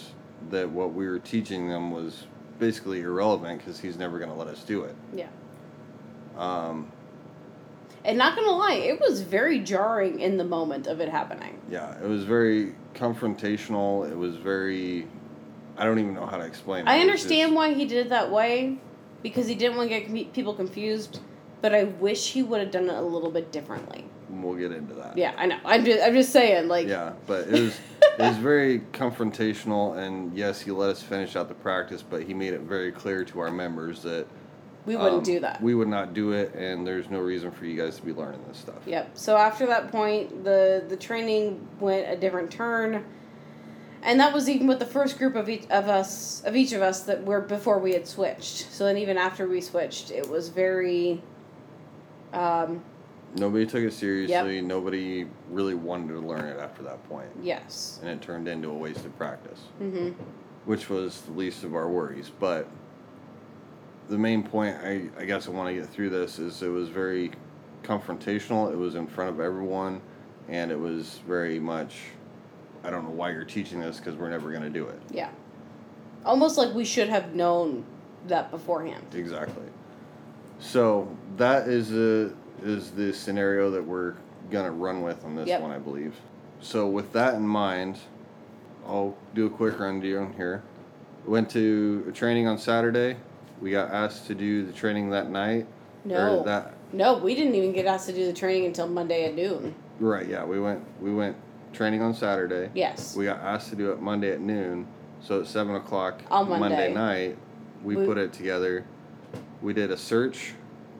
that 0.49 0.69
what 0.69 0.93
we 0.93 1.07
were 1.07 1.19
teaching 1.19 1.67
them 1.69 1.91
was 1.91 2.25
basically 2.59 3.01
irrelevant 3.01 3.59
because 3.59 3.79
he's 3.79 3.97
never 3.97 4.19
going 4.19 4.29
to 4.29 4.35
let 4.35 4.47
us 4.47 4.63
do 4.63 4.83
it. 4.83 4.95
Yeah. 5.13 5.27
Um, 6.37 6.91
And 8.07 8.17
not 8.17 8.37
gonna 8.37 8.51
lie, 8.51 8.75
it 8.75 9.01
was 9.01 9.21
very 9.21 9.59
jarring 9.59 10.21
in 10.21 10.37
the 10.37 10.45
moment 10.45 10.87
of 10.87 11.01
it 11.01 11.09
happening. 11.09 11.59
Yeah, 11.69 11.93
it 12.01 12.07
was 12.07 12.23
very 12.23 12.73
confrontational. 12.95 14.09
It 14.09 14.15
was 14.17 14.37
very. 14.37 15.05
I 15.77 15.83
don't 15.83 15.99
even 15.99 16.15
know 16.15 16.25
how 16.25 16.37
to 16.37 16.45
explain 16.45 16.87
it. 16.87 16.89
I 16.89 17.01
understand 17.01 17.49
just- 17.49 17.55
why 17.55 17.73
he 17.73 17.85
did 17.85 18.05
it 18.05 18.09
that 18.09 18.31
way, 18.31 18.77
because 19.21 19.47
he 19.47 19.55
didn't 19.55 19.75
want 19.77 19.89
to 19.91 19.99
get 19.99 20.07
com- 20.07 20.31
people 20.33 20.53
confused. 20.53 21.19
But 21.61 21.75
I 21.75 21.83
wish 21.85 22.31
he 22.31 22.43
would 22.43 22.61
have 22.61 22.71
done 22.71 22.87
it 22.87 22.95
a 22.95 23.01
little 23.01 23.31
bit 23.31 23.51
differently. 23.51 24.05
We'll 24.29 24.55
get 24.55 24.71
into 24.71 24.93
that. 24.93 25.17
Yeah, 25.17 25.33
I 25.37 25.47
know. 25.47 25.57
I'm 25.65 25.83
just, 25.83 26.03
I'm 26.03 26.13
just 26.13 26.31
saying, 26.31 26.67
like, 26.67 26.87
Yeah, 26.87 27.13
but 27.25 27.47
it 27.47 27.51
was 27.51 27.79
it 28.01 28.19
was 28.19 28.37
very 28.37 28.79
confrontational, 28.93 29.97
and 29.97 30.33
yes, 30.37 30.61
he 30.61 30.71
let 30.71 30.89
us 30.91 31.01
finish 31.01 31.35
out 31.35 31.49
the 31.49 31.55
practice, 31.55 32.03
but 32.07 32.23
he 32.23 32.33
made 32.33 32.53
it 32.53 32.61
very 32.61 32.91
clear 32.91 33.25
to 33.25 33.39
our 33.39 33.51
members 33.51 34.01
that 34.03 34.27
we 34.87 34.95
wouldn't 34.95 35.17
um, 35.17 35.23
do 35.23 35.39
that. 35.41 35.61
We 35.61 35.75
would 35.75 35.89
not 35.89 36.13
do 36.13 36.31
it, 36.31 36.55
and 36.55 36.87
there's 36.87 37.09
no 37.09 37.19
reason 37.19 37.51
for 37.51 37.65
you 37.65 37.75
guys 37.79 37.97
to 37.97 38.05
be 38.05 38.13
learning 38.13 38.39
this 38.47 38.57
stuff. 38.57 38.79
Yep. 38.85 39.11
So 39.17 39.35
after 39.37 39.67
that 39.67 39.91
point, 39.91 40.43
the 40.43 40.83
the 40.87 40.95
training 40.97 41.67
went 41.79 42.09
a 42.09 42.15
different 42.15 42.49
turn, 42.49 43.03
and 44.01 44.19
that 44.19 44.33
was 44.33 44.49
even 44.49 44.65
with 44.65 44.79
the 44.79 44.85
first 44.85 45.17
group 45.19 45.35
of 45.35 45.49
each 45.49 45.65
of 45.69 45.89
us 45.89 46.41
of 46.45 46.55
each 46.55 46.71
of 46.71 46.81
us 46.81 47.01
that 47.03 47.23
were 47.25 47.41
before 47.41 47.79
we 47.79 47.91
had 47.93 48.07
switched. 48.07 48.71
So 48.71 48.85
then 48.85 48.97
even 48.97 49.17
after 49.17 49.45
we 49.47 49.59
switched, 49.61 50.09
it 50.09 50.27
was 50.27 50.49
very. 50.49 51.21
Um, 52.33 52.81
Nobody 53.35 53.65
took 53.65 53.83
it 53.83 53.91
seriously. 53.93 54.61
Nobody 54.61 55.27
really 55.51 55.75
wanted 55.75 56.13
to 56.13 56.19
learn 56.19 56.45
it 56.45 56.59
after 56.59 56.81
that 56.83 57.07
point, 57.09 57.27
yes. 57.43 57.99
and 58.01 58.09
it 58.09 58.21
turned 58.21 58.47
into 58.47 58.69
a 58.69 58.73
wasted 58.73 59.15
practice, 59.17 59.59
Mm-hmm. 59.81 60.11
which 60.65 60.89
was 60.89 61.21
the 61.23 61.33
least 61.33 61.63
of 61.65 61.75
our 61.75 61.89
worries. 61.89 62.31
But 62.39 62.69
the 64.09 64.17
main 64.17 64.43
point, 64.43 64.77
I, 64.83 65.09
I 65.17 65.25
guess 65.25 65.47
I 65.47 65.51
want 65.51 65.69
to 65.69 65.73
get 65.73 65.89
through 65.89 66.09
this, 66.09 66.39
is 66.39 66.61
it 66.61 66.69
was 66.69 66.89
very 66.89 67.31
confrontational. 67.83 68.71
It 68.71 68.77
was 68.77 68.95
in 68.95 69.07
front 69.07 69.29
of 69.29 69.39
everyone, 69.39 70.01
and 70.47 70.71
it 70.71 70.79
was 70.79 71.19
very 71.27 71.59
much. 71.59 71.95
I 72.83 72.89
don't 72.89 73.03
know 73.03 73.09
why 73.11 73.31
you're 73.31 73.43
teaching 73.43 73.79
this 73.79 73.97
because 73.97 74.15
we're 74.15 74.29
never 74.29 74.49
going 74.51 74.63
to 74.63 74.69
do 74.69 74.87
it. 74.87 74.99
Yeah. 75.11 75.29
Almost 76.25 76.57
like 76.57 76.73
we 76.73 76.85
should 76.85 77.09
have 77.09 77.35
known 77.35 77.83
that 78.27 78.51
beforehand. 78.51 79.03
Exactly. 79.13 79.63
So 80.59 81.15
that 81.37 81.67
is 81.67 81.91
a 81.93 82.33
is 82.63 82.91
the 82.91 83.13
scenario 83.13 83.69
that 83.69 83.83
we're 83.83 84.15
gonna 84.49 84.71
run 84.71 85.03
with 85.03 85.23
on 85.23 85.35
this 85.35 85.47
Yep. 85.47 85.61
one, 85.61 85.71
I 85.71 85.77
believe. 85.77 86.15
So 86.59 86.87
with 86.87 87.13
that 87.13 87.35
in 87.35 87.47
mind, 87.47 87.99
I'll 88.87 89.15
do 89.35 89.45
a 89.45 89.49
quick 89.49 89.79
rundown 89.79 90.33
here. 90.33 90.63
Went 91.25 91.49
to 91.51 92.05
a 92.09 92.11
training 92.11 92.47
on 92.47 92.57
Saturday. 92.57 93.17
We 93.61 93.71
got 93.71 93.91
asked 93.91 94.27
to 94.27 94.35
do 94.35 94.65
the 94.65 94.71
training 94.73 95.09
that 95.11 95.29
night. 95.29 95.67
No. 96.05 96.39
Or 96.41 96.45
that 96.45 96.73
No, 96.93 97.17
we 97.17 97.35
didn't 97.35 97.55
even 97.55 97.73
get 97.73 97.85
asked 97.85 98.07
to 98.07 98.13
do 98.13 98.25
the 98.25 98.33
training 98.33 98.65
until 98.65 98.87
Monday 98.87 99.25
at 99.25 99.35
noon. 99.35 99.73
right, 99.99 100.27
yeah. 100.27 100.43
We 100.45 100.59
went 100.59 100.83
we 101.01 101.13
went 101.13 101.35
training 101.73 102.01
on 102.01 102.13
Saturday. 102.13 102.69
Yes. 102.73 103.15
We 103.15 103.25
got 103.25 103.39
asked 103.39 103.69
to 103.71 103.75
do 103.75 103.91
it 103.91 104.01
Monday 104.01 104.31
at 104.31 104.39
noon. 104.41 104.87
So 105.21 105.41
at 105.41 105.47
seven 105.47 105.75
o'clock 105.75 106.21
On 106.29 106.47
Monday. 106.47 106.93
night, 106.93 107.37
we, 107.83 107.95
We- 107.95 108.05
put 108.05 108.17
it 108.17 108.31
together. 108.33 108.85
We 109.61 109.73
did 109.73 109.91
a 109.91 109.97
search 109.97 110.53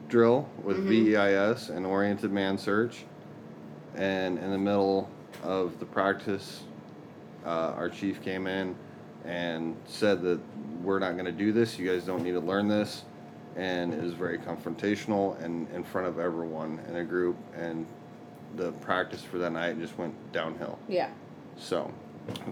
drill 0.08 0.48
with 0.64 0.78
Mhm. 0.78 0.88
VEIS 0.88 1.70
and 1.70 1.86
oriented 1.86 2.32
man 2.32 2.58
search, 2.58 3.04
and 3.94 4.38
in 4.38 4.50
the 4.50 4.58
middle 4.58 5.08
of 5.44 5.78
the 5.78 5.84
practice, 5.86 6.62
uh, 7.46 7.72
our 7.76 7.88
chief 7.88 8.20
came 8.22 8.46
in 8.46 8.74
and 9.24 9.76
said 9.86 10.22
that 10.22 10.40
we're 10.82 10.98
not 10.98 11.12
going 11.12 11.26
to 11.26 11.32
do 11.32 11.52
this. 11.52 11.78
You 11.78 11.90
guys 11.90 12.04
don't 12.04 12.22
need 12.22 12.32
to 12.32 12.40
learn 12.40 12.68
this, 12.68 13.04
and 13.56 13.92
it 13.92 14.02
was 14.02 14.14
very 14.14 14.38
confrontational 14.38 15.42
and 15.42 15.68
in 15.70 15.84
front 15.84 16.06
of 16.06 16.18
everyone 16.18 16.80
in 16.88 16.96
a 16.96 17.04
group, 17.04 17.36
and 17.56 17.86
the 18.56 18.72
practice 18.72 19.22
for 19.22 19.38
that 19.38 19.52
night 19.52 19.78
just 19.78 19.96
went 19.98 20.14
downhill. 20.32 20.78
Yeah. 20.88 21.10
So 21.56 21.92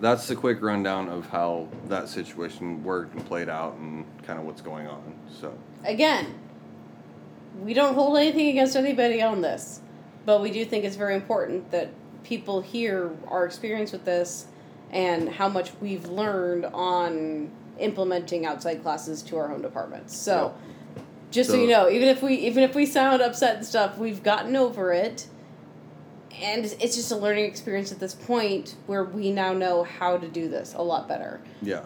that's 0.01 0.27
the 0.27 0.37
quick 0.37 0.63
rundown 0.63 1.09
of 1.09 1.29
how 1.29 1.69
that 1.89 2.09
situation 2.09 2.83
worked 2.83 3.15
and 3.15 3.25
played 3.25 3.49
out 3.49 3.75
and 3.77 4.05
kind 4.23 4.39
of 4.39 4.45
what's 4.45 4.61
going 4.61 4.87
on. 4.87 5.15
So 5.41 5.57
Again, 5.85 6.35
we 7.61 7.75
don't 7.75 7.95
hold 7.95 8.17
anything 8.19 8.49
against 8.49 8.77
anybody 8.77 9.23
on 9.23 9.41
this, 9.41 9.81
but 10.25 10.41
we 10.43 10.51
do 10.51 10.65
think 10.65 10.85
it's 10.85 10.97
very 10.97 11.15
important 11.15 11.71
that 11.71 11.91
people 12.25 12.61
hear 12.61 13.13
our 13.29 13.47
experience 13.47 13.93
with 13.93 14.05
this 14.05 14.47
and 14.91 15.29
how 15.29 15.49
much 15.49 15.71
we've 15.81 16.07
learned 16.07 16.65
on 16.67 17.51
implementing 17.79 18.47
outside 18.47 18.83
classes 18.83 19.23
to 19.23 19.37
our 19.37 19.49
home 19.49 19.63
departments. 19.63 20.17
So, 20.17 20.55
just 21.31 21.51
so, 21.51 21.57
So- 21.57 21.63
you 21.63 21.69
know, 21.69 21.89
even 21.91 22.09
if 22.09 22.23
we 22.23 22.35
even 22.35 22.63
if 22.63 22.75
we 22.75 22.87
sound 22.87 23.21
upset 23.23 23.57
and 23.57 23.67
stuff, 23.67 23.99
we've 23.99 24.23
gotten 24.23 24.57
over 24.57 24.93
it. 24.93 25.27
And 26.43 26.65
it's 26.67 26.97
just 26.97 27.11
a 27.13 27.17
learning 27.17 27.47
experience 27.47 27.93
at 27.93 27.99
this 27.99 28.15
point 28.15 28.75
where 28.87 29.05
we 29.05 29.31
now 29.33 29.55
know 29.55 29.85
how 29.85 30.19
to 30.19 30.29
do 30.29 30.49
this 30.49 30.75
a 30.75 30.83
lot 30.83 31.09
better. 31.09 31.41
yeah. 31.63 31.85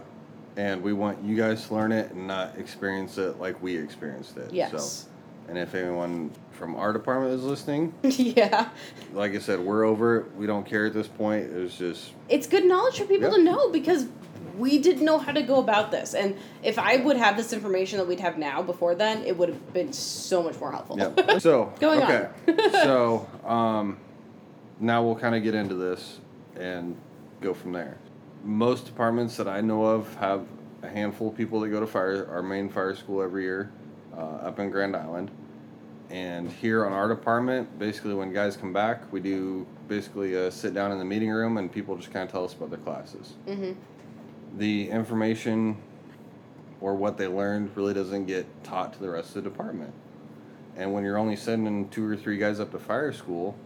And 0.56 0.82
we 0.82 0.92
want 0.92 1.22
you 1.24 1.36
guys 1.36 1.68
to 1.68 1.74
learn 1.74 1.92
it 1.92 2.10
and 2.10 2.26
not 2.26 2.58
experience 2.58 3.16
it 3.18 3.38
like 3.38 3.62
we 3.62 3.76
experienced 3.78 4.36
it. 4.36 4.52
Yes. 4.52 4.72
So, 5.06 5.08
and 5.48 5.56
if 5.56 5.74
anyone 5.76 6.32
from 6.60 6.76
our 6.76 6.92
department 6.92 7.32
is 7.32 7.42
listening, 7.42 7.94
yeah. 8.02 8.68
like 9.14 9.34
I 9.34 9.38
said, 9.38 9.58
we're 9.60 9.82
over 9.84 10.18
it. 10.18 10.36
We 10.36 10.46
don't 10.46 10.66
care 10.66 10.84
at 10.86 10.92
this 10.92 11.08
point. 11.08 11.46
It 11.50 11.56
was 11.56 11.74
just 11.74 12.12
it's 12.28 12.46
good 12.46 12.66
knowledge 12.66 12.98
for 12.98 13.06
people 13.06 13.30
Yeah. 13.30 13.36
to 13.38 13.42
know 13.42 13.70
because 13.70 14.06
we 14.58 14.78
didn't 14.78 15.02
know 15.06 15.16
how 15.16 15.32
to 15.32 15.40
go 15.42 15.58
about 15.58 15.90
this. 15.90 16.12
And 16.14 16.36
if 16.62 16.78
I 16.78 16.96
would 16.96 17.16
have 17.16 17.38
this 17.38 17.54
information 17.54 17.98
that 17.98 18.06
we'd 18.06 18.20
have 18.20 18.36
now 18.36 18.60
before 18.60 18.94
then, 18.94 19.24
it 19.24 19.38
would 19.38 19.48
have 19.48 19.72
been 19.72 19.90
so 19.94 20.42
much 20.42 20.60
more 20.60 20.70
helpful. 20.70 20.98
yeah. 20.98 21.38
So 21.38 21.72
Going 21.80 22.02
okay. 22.02 22.28
on. 22.46 22.70
so 22.72 23.28
um, 23.46 23.96
now 24.78 25.02
we'll 25.02 25.16
kind 25.16 25.34
of 25.34 25.42
get 25.42 25.54
into 25.54 25.74
this 25.74 26.18
and 26.56 26.94
go 27.40 27.54
from 27.54 27.72
there. 27.72 27.96
Most 28.44 28.84
departments 28.84 29.38
that 29.38 29.48
I 29.48 29.62
know 29.62 29.82
of 29.86 30.14
have 30.16 30.46
a 30.82 30.88
handful 30.88 31.28
of 31.30 31.36
people 31.38 31.60
that 31.60 31.68
go 31.70 31.80
to 31.80 31.86
fire 31.86 32.28
our 32.30 32.42
main 32.42 32.68
fire 32.68 32.94
school 32.94 33.22
every 33.22 33.44
year 33.44 33.72
uh, 34.14 34.20
up 34.20 34.58
in 34.58 34.68
Grand 34.68 34.94
Island. 34.94 35.30
And 36.10 36.50
here 36.50 36.84
on 36.84 36.92
our 36.92 37.08
department, 37.08 37.78
basically 37.78 38.14
when 38.14 38.32
guys 38.32 38.56
come 38.56 38.72
back, 38.72 39.12
we 39.12 39.20
do 39.20 39.66
basically 39.86 40.34
a 40.34 40.50
sit 40.50 40.74
down 40.74 40.90
in 40.90 40.98
the 40.98 41.04
meeting 41.04 41.30
room 41.30 41.56
and 41.56 41.70
people 41.70 41.96
just 41.96 42.12
kind 42.12 42.24
of 42.24 42.32
tell 42.32 42.44
us 42.44 42.52
about 42.54 42.70
their 42.70 42.80
classes. 42.80 43.34
hmm 43.46 43.72
The 44.58 44.90
information 44.90 45.76
or 46.80 46.94
what 46.94 47.16
they 47.16 47.28
learned 47.28 47.76
really 47.76 47.94
doesn't 47.94 48.26
get 48.26 48.46
taught 48.64 48.92
to 48.94 48.98
the 48.98 49.10
rest 49.10 49.36
of 49.36 49.44
the 49.44 49.50
department. 49.50 49.92
And 50.76 50.92
when 50.92 51.04
you're 51.04 51.18
only 51.18 51.36
sending 51.36 51.88
two 51.90 52.04
or 52.06 52.16
three 52.16 52.38
guys 52.38 52.58
up 52.58 52.72
to 52.72 52.78
fire 52.78 53.12
school, 53.12 53.56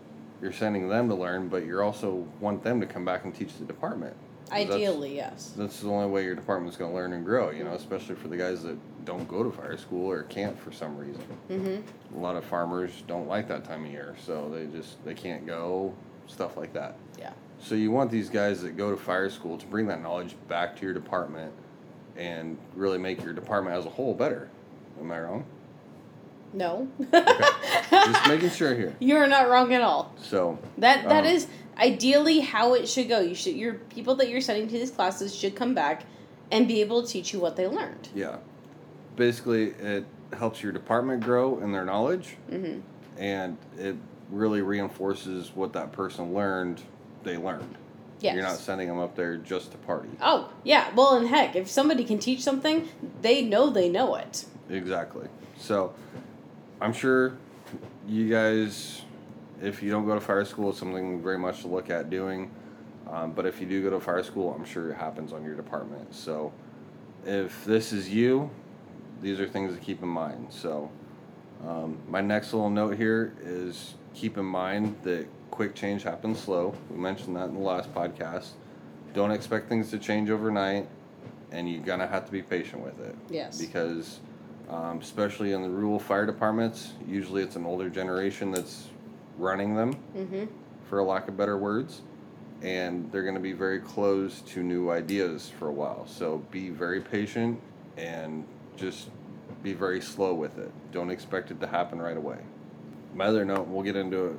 you're 0.43 0.53
sending 0.53 0.89
them 0.89 1.09
to 1.09 1.15
learn, 1.15 1.49
but 1.49 1.65
you 1.65 1.81
also 1.81 2.27
want 2.41 2.63
them 2.63 2.81
to 2.81 2.87
come 2.87 3.05
back 3.05 3.25
and 3.25 3.35
teach 3.35 3.57
the 3.59 3.65
department. 3.65 4.17
Ideally, 4.53 5.17
yes. 5.17 5.53
That's 5.57 5.81
the 5.81 5.89
only 5.89 6.07
way 6.09 6.25
your 6.25 6.35
department's 6.35 6.77
going 6.77 6.91
to 6.91 6.95
learn 6.97 7.13
and 7.13 7.25
grow, 7.25 7.51
you 7.51 7.65
know, 7.65 7.73
especially 7.73 8.15
for 8.15 8.29
the 8.29 8.37
guys 8.37 8.63
that 8.63 8.77
don't 9.05 9.27
go 9.29 9.43
to 9.43 9.51
fire 9.51 9.77
school 9.77 10.11
or 10.11 10.23
can't 10.25 10.59
for 10.59 10.71
some 10.73 10.97
reason. 10.97 11.23
hmm 11.49 12.17
A 12.17 12.21
lot 12.21 12.37
of 12.37 12.45
farmers 12.45 13.03
don't 13.07 13.27
like 13.29 13.49
that 13.49 13.65
time 13.65 13.85
of 13.85 13.91
year, 13.91 14.15
so 14.25 14.51
they 14.53 14.67
just 14.67 15.03
they 15.05 15.15
can't 15.15 15.47
go, 15.47 15.95
stuff 16.27 16.57
like 16.57 16.73
that. 16.75 16.97
Yeah. 17.19 17.33
So 17.59 17.75
you 17.75 17.91
want 17.91 18.11
these 18.11 18.29
guys 18.31 18.63
that 18.63 18.77
go 18.77 18.91
to 18.91 18.97
fire 18.97 19.31
school 19.31 19.57
to 19.59 19.67
bring 19.67 19.87
that 19.89 20.03
knowledge 20.03 20.35
back 20.49 20.77
to 20.77 20.83
your 20.85 20.93
department 20.95 21.53
and 22.17 22.59
really 22.77 22.99
make 22.99 23.23
your 23.25 23.33
department 23.33 23.77
as 23.77 23.87
a 23.87 23.91
whole 23.91 24.15
better. 24.15 24.49
Am 25.01 25.11
I 25.11 25.21
wrong? 25.21 25.45
No. 26.53 26.87
Just 27.11 28.29
making 28.29 28.51
sure 28.51 28.75
here. 28.75 28.95
You 29.01 29.17
are 29.17 29.27
not 29.27 29.49
wrong 29.49 29.73
at 29.75 29.83
all. 29.83 30.13
So 30.21 30.59
That 30.79 31.09
that 31.09 31.25
Um, 31.25 31.31
is 31.33 31.47
ideally 31.79 32.41
how 32.41 32.75
it 32.75 32.89
should 32.89 33.09
go. 33.09 33.21
You 33.21 33.35
should 33.35 33.57
your 33.57 33.75
people 33.75 34.15
that 34.17 34.29
you're 34.29 34.41
sending 34.41 34.67
to 34.69 34.73
these 34.79 34.91
classes 34.91 35.35
should 35.35 35.55
come 35.57 35.75
back 35.75 36.05
and 36.51 36.69
be 36.69 36.81
able 36.81 37.03
to 37.03 37.09
teach 37.09 37.33
you 37.33 37.41
what 37.41 37.57
they 37.57 37.67
learned. 37.67 38.09
yeah, 38.15 38.37
basically 39.17 39.71
it 39.71 40.05
helps 40.33 40.63
your 40.63 40.73
department 40.73 41.23
grow 41.23 41.59
in 41.61 41.73
their 41.73 41.85
knowledge, 41.85 42.37
hmm 42.49 42.81
and 43.17 43.57
it 43.79 43.95
really 44.31 44.61
reinforces 44.61 45.53
what 45.55 45.73
that 45.75 45.93
person 45.93 46.35
learned. 46.35 46.83
They 47.23 47.37
learned. 47.37 47.77
Yes. 48.21 48.35
You're 48.35 48.43
not 48.43 48.57
sending 48.57 48.89
them 48.89 48.99
up 48.99 49.15
there 49.15 49.37
just 49.37 49.71
to 49.73 49.79
party. 49.79 50.09
Oh, 50.21 50.51
yeah. 50.65 50.93
Well, 50.97 51.17
and 51.17 51.29
heck, 51.29 51.55
if 51.55 51.69
somebody 51.69 52.05
can 52.05 52.19
teach 52.19 52.43
something, 52.43 52.89
they 53.23 53.43
know 53.43 53.71
they 53.71 53.89
know 53.89 54.17
it. 54.17 54.47
Exactly. 54.69 55.29
So, 55.59 55.95
I'm 56.81 56.93
sure 56.93 57.37
you 58.09 58.29
guys, 58.29 59.03
if 59.65 59.83
you 59.83 59.91
don't 59.91 60.07
go 60.07 60.15
to 60.15 60.21
fire 60.21 60.45
school, 60.45 60.71
it's 60.71 60.79
something 60.79 61.23
very 61.23 61.39
much 61.39 61.63
to 61.63 61.69
look 61.69 61.91
at 61.91 62.11
doing. 62.11 62.51
Um, 63.11 63.33
but 63.33 63.47
if 63.47 63.61
you 63.61 63.67
do 63.67 63.83
go 63.83 63.91
to 63.91 64.01
fire 64.01 64.23
school, 64.23 64.55
I'm 64.57 64.65
sure 64.65 64.91
it 64.91 64.97
happens 64.97 65.33
on 65.33 65.45
your 65.45 65.55
department. 65.55 66.15
So, 66.15 66.53
if 67.27 67.65
this 67.65 67.93
is 67.93 68.09
you, 68.11 68.51
these 69.21 69.41
are 69.41 69.49
things 69.49 69.75
to 69.75 69.81
keep 69.81 70.03
in 70.03 70.09
mind. 70.09 70.49
So, 70.51 70.91
um, 71.67 71.99
my 72.09 72.21
next 72.21 72.53
little 72.53 72.71
note 72.71 72.97
here 72.97 73.35
is 73.43 73.95
keep 74.15 74.37
in 74.39 74.45
mind 74.45 74.97
that 75.03 75.27
quick 75.51 75.75
change 75.75 76.03
happens 76.03 76.41
slow. 76.41 76.75
We 76.91 76.97
mentioned 76.97 77.37
that 77.37 77.49
in 77.49 77.55
the 77.55 77.61
last 77.61 77.95
podcast. 77.95 78.51
Don't 79.13 79.31
expect 79.31 79.69
things 79.69 79.91
to 79.91 79.99
change 79.99 80.29
overnight, 80.31 80.89
and 81.53 81.71
you're 81.71 81.83
gonna 81.85 82.07
have 82.07 82.27
to 82.27 82.33
be 82.33 82.43
patient 82.43 82.83
with 82.83 83.01
it 83.01 83.15
Yes. 83.31 83.61
because 83.61 84.21
um, 84.69 84.99
especially 85.01 85.53
in 85.53 85.63
the 85.63 85.69
rural 85.69 85.99
fire 85.99 86.27
departments. 86.27 86.93
Usually, 87.07 87.43
it's 87.43 87.57
an 87.57 87.67
older 87.67 87.89
generation 87.91 88.51
that's 88.51 88.89
running 89.39 89.75
them, 89.75 89.97
Mm-hmm. 90.17 90.45
for 90.89 90.99
a 90.99 91.05
lack 91.05 91.29
of 91.29 91.37
better 91.37 91.57
words, 91.57 92.03
and 92.63 93.11
they're 93.11 93.23
going 93.23 93.35
to 93.35 93.41
be 93.41 93.53
very 93.53 93.81
closed 93.81 94.47
to 94.49 94.63
new 94.63 94.91
ideas 94.91 95.51
for 95.59 95.69
a 95.69 95.73
while. 95.73 96.07
So 96.07 96.39
be 96.51 96.71
very 96.71 97.01
patient 97.01 97.61
and 97.97 98.45
just 98.77 99.09
be 99.63 99.73
very 99.73 100.01
slow 100.01 100.35
with 100.35 100.59
it. 100.59 100.71
Don't 100.93 101.11
expect 101.11 101.51
it 101.51 101.61
to 101.61 101.67
happen 101.67 102.01
right 102.01 102.17
away. 102.17 102.39
My 103.15 103.27
other 103.27 103.45
note, 103.45 103.67
we'll 103.69 103.83
get 103.83 103.97
into 103.97 104.27
it 104.27 104.37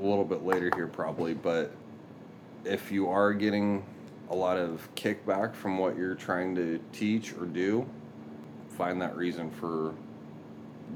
a 0.00 0.02
little 0.02 0.24
bit 0.24 0.44
later 0.44 0.70
here 0.74 0.86
probably, 0.86 1.34
but 1.34 1.72
if 2.64 2.90
you 2.92 3.08
are 3.08 3.32
getting 3.32 3.84
a 4.30 4.34
lot 4.34 4.56
of 4.56 4.88
kickback 4.94 5.54
from 5.54 5.78
what 5.78 5.96
you're 5.96 6.14
trying 6.14 6.54
to 6.54 6.80
teach 6.92 7.32
or 7.34 7.44
do, 7.46 7.86
find 8.70 9.00
that 9.02 9.16
reason 9.16 9.50
for 9.50 9.92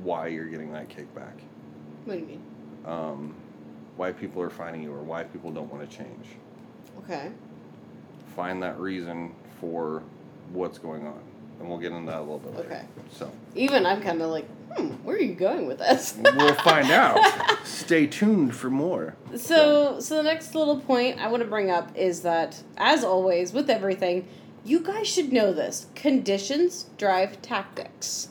why 0.02 0.28
you're 0.28 0.46
getting 0.46 0.72
that 0.72 0.88
kickback. 0.88 1.32
What 2.04 2.14
do 2.14 2.20
you 2.20 2.26
mean? 2.26 2.42
Um, 2.86 3.34
why 3.96 4.12
people 4.12 4.42
are 4.42 4.50
finding 4.50 4.82
you 4.82 4.92
or 4.92 5.02
why 5.02 5.24
people 5.24 5.50
don't 5.50 5.72
want 5.72 5.88
to 5.88 5.96
change. 5.96 6.26
Okay. 6.98 7.30
Find 8.34 8.62
that 8.62 8.78
reason 8.78 9.34
for 9.60 10.02
what's 10.52 10.78
going 10.78 11.06
on. 11.06 11.20
And 11.58 11.68
we'll 11.68 11.78
get 11.78 11.92
into 11.92 12.10
that 12.10 12.18
a 12.18 12.20
little 12.20 12.38
bit 12.38 12.54
later. 12.54 12.68
Okay. 12.68 12.84
So 13.10 13.30
Even 13.54 13.86
I'm 13.86 14.02
kind 14.02 14.20
of 14.20 14.30
like, 14.30 14.46
hmm, 14.74 14.88
where 15.04 15.16
are 15.16 15.20
you 15.20 15.34
going 15.34 15.66
with 15.66 15.78
this? 15.78 16.18
we'll 16.36 16.54
find 16.56 16.90
out. 16.90 17.18
Stay 17.64 18.06
tuned 18.06 18.54
for 18.54 18.68
more. 18.68 19.16
So, 19.36 20.00
so 20.00 20.16
the 20.16 20.22
next 20.22 20.54
little 20.54 20.80
point 20.80 21.18
I 21.18 21.28
want 21.28 21.42
to 21.42 21.48
bring 21.48 21.70
up 21.70 21.96
is 21.96 22.20
that, 22.22 22.62
as 22.76 23.02
always, 23.02 23.54
with 23.54 23.70
everything, 23.70 24.28
you 24.64 24.80
guys 24.80 25.06
should 25.06 25.32
know 25.32 25.52
this: 25.52 25.86
conditions 25.94 26.86
drive 26.98 27.40
tactics. 27.40 28.28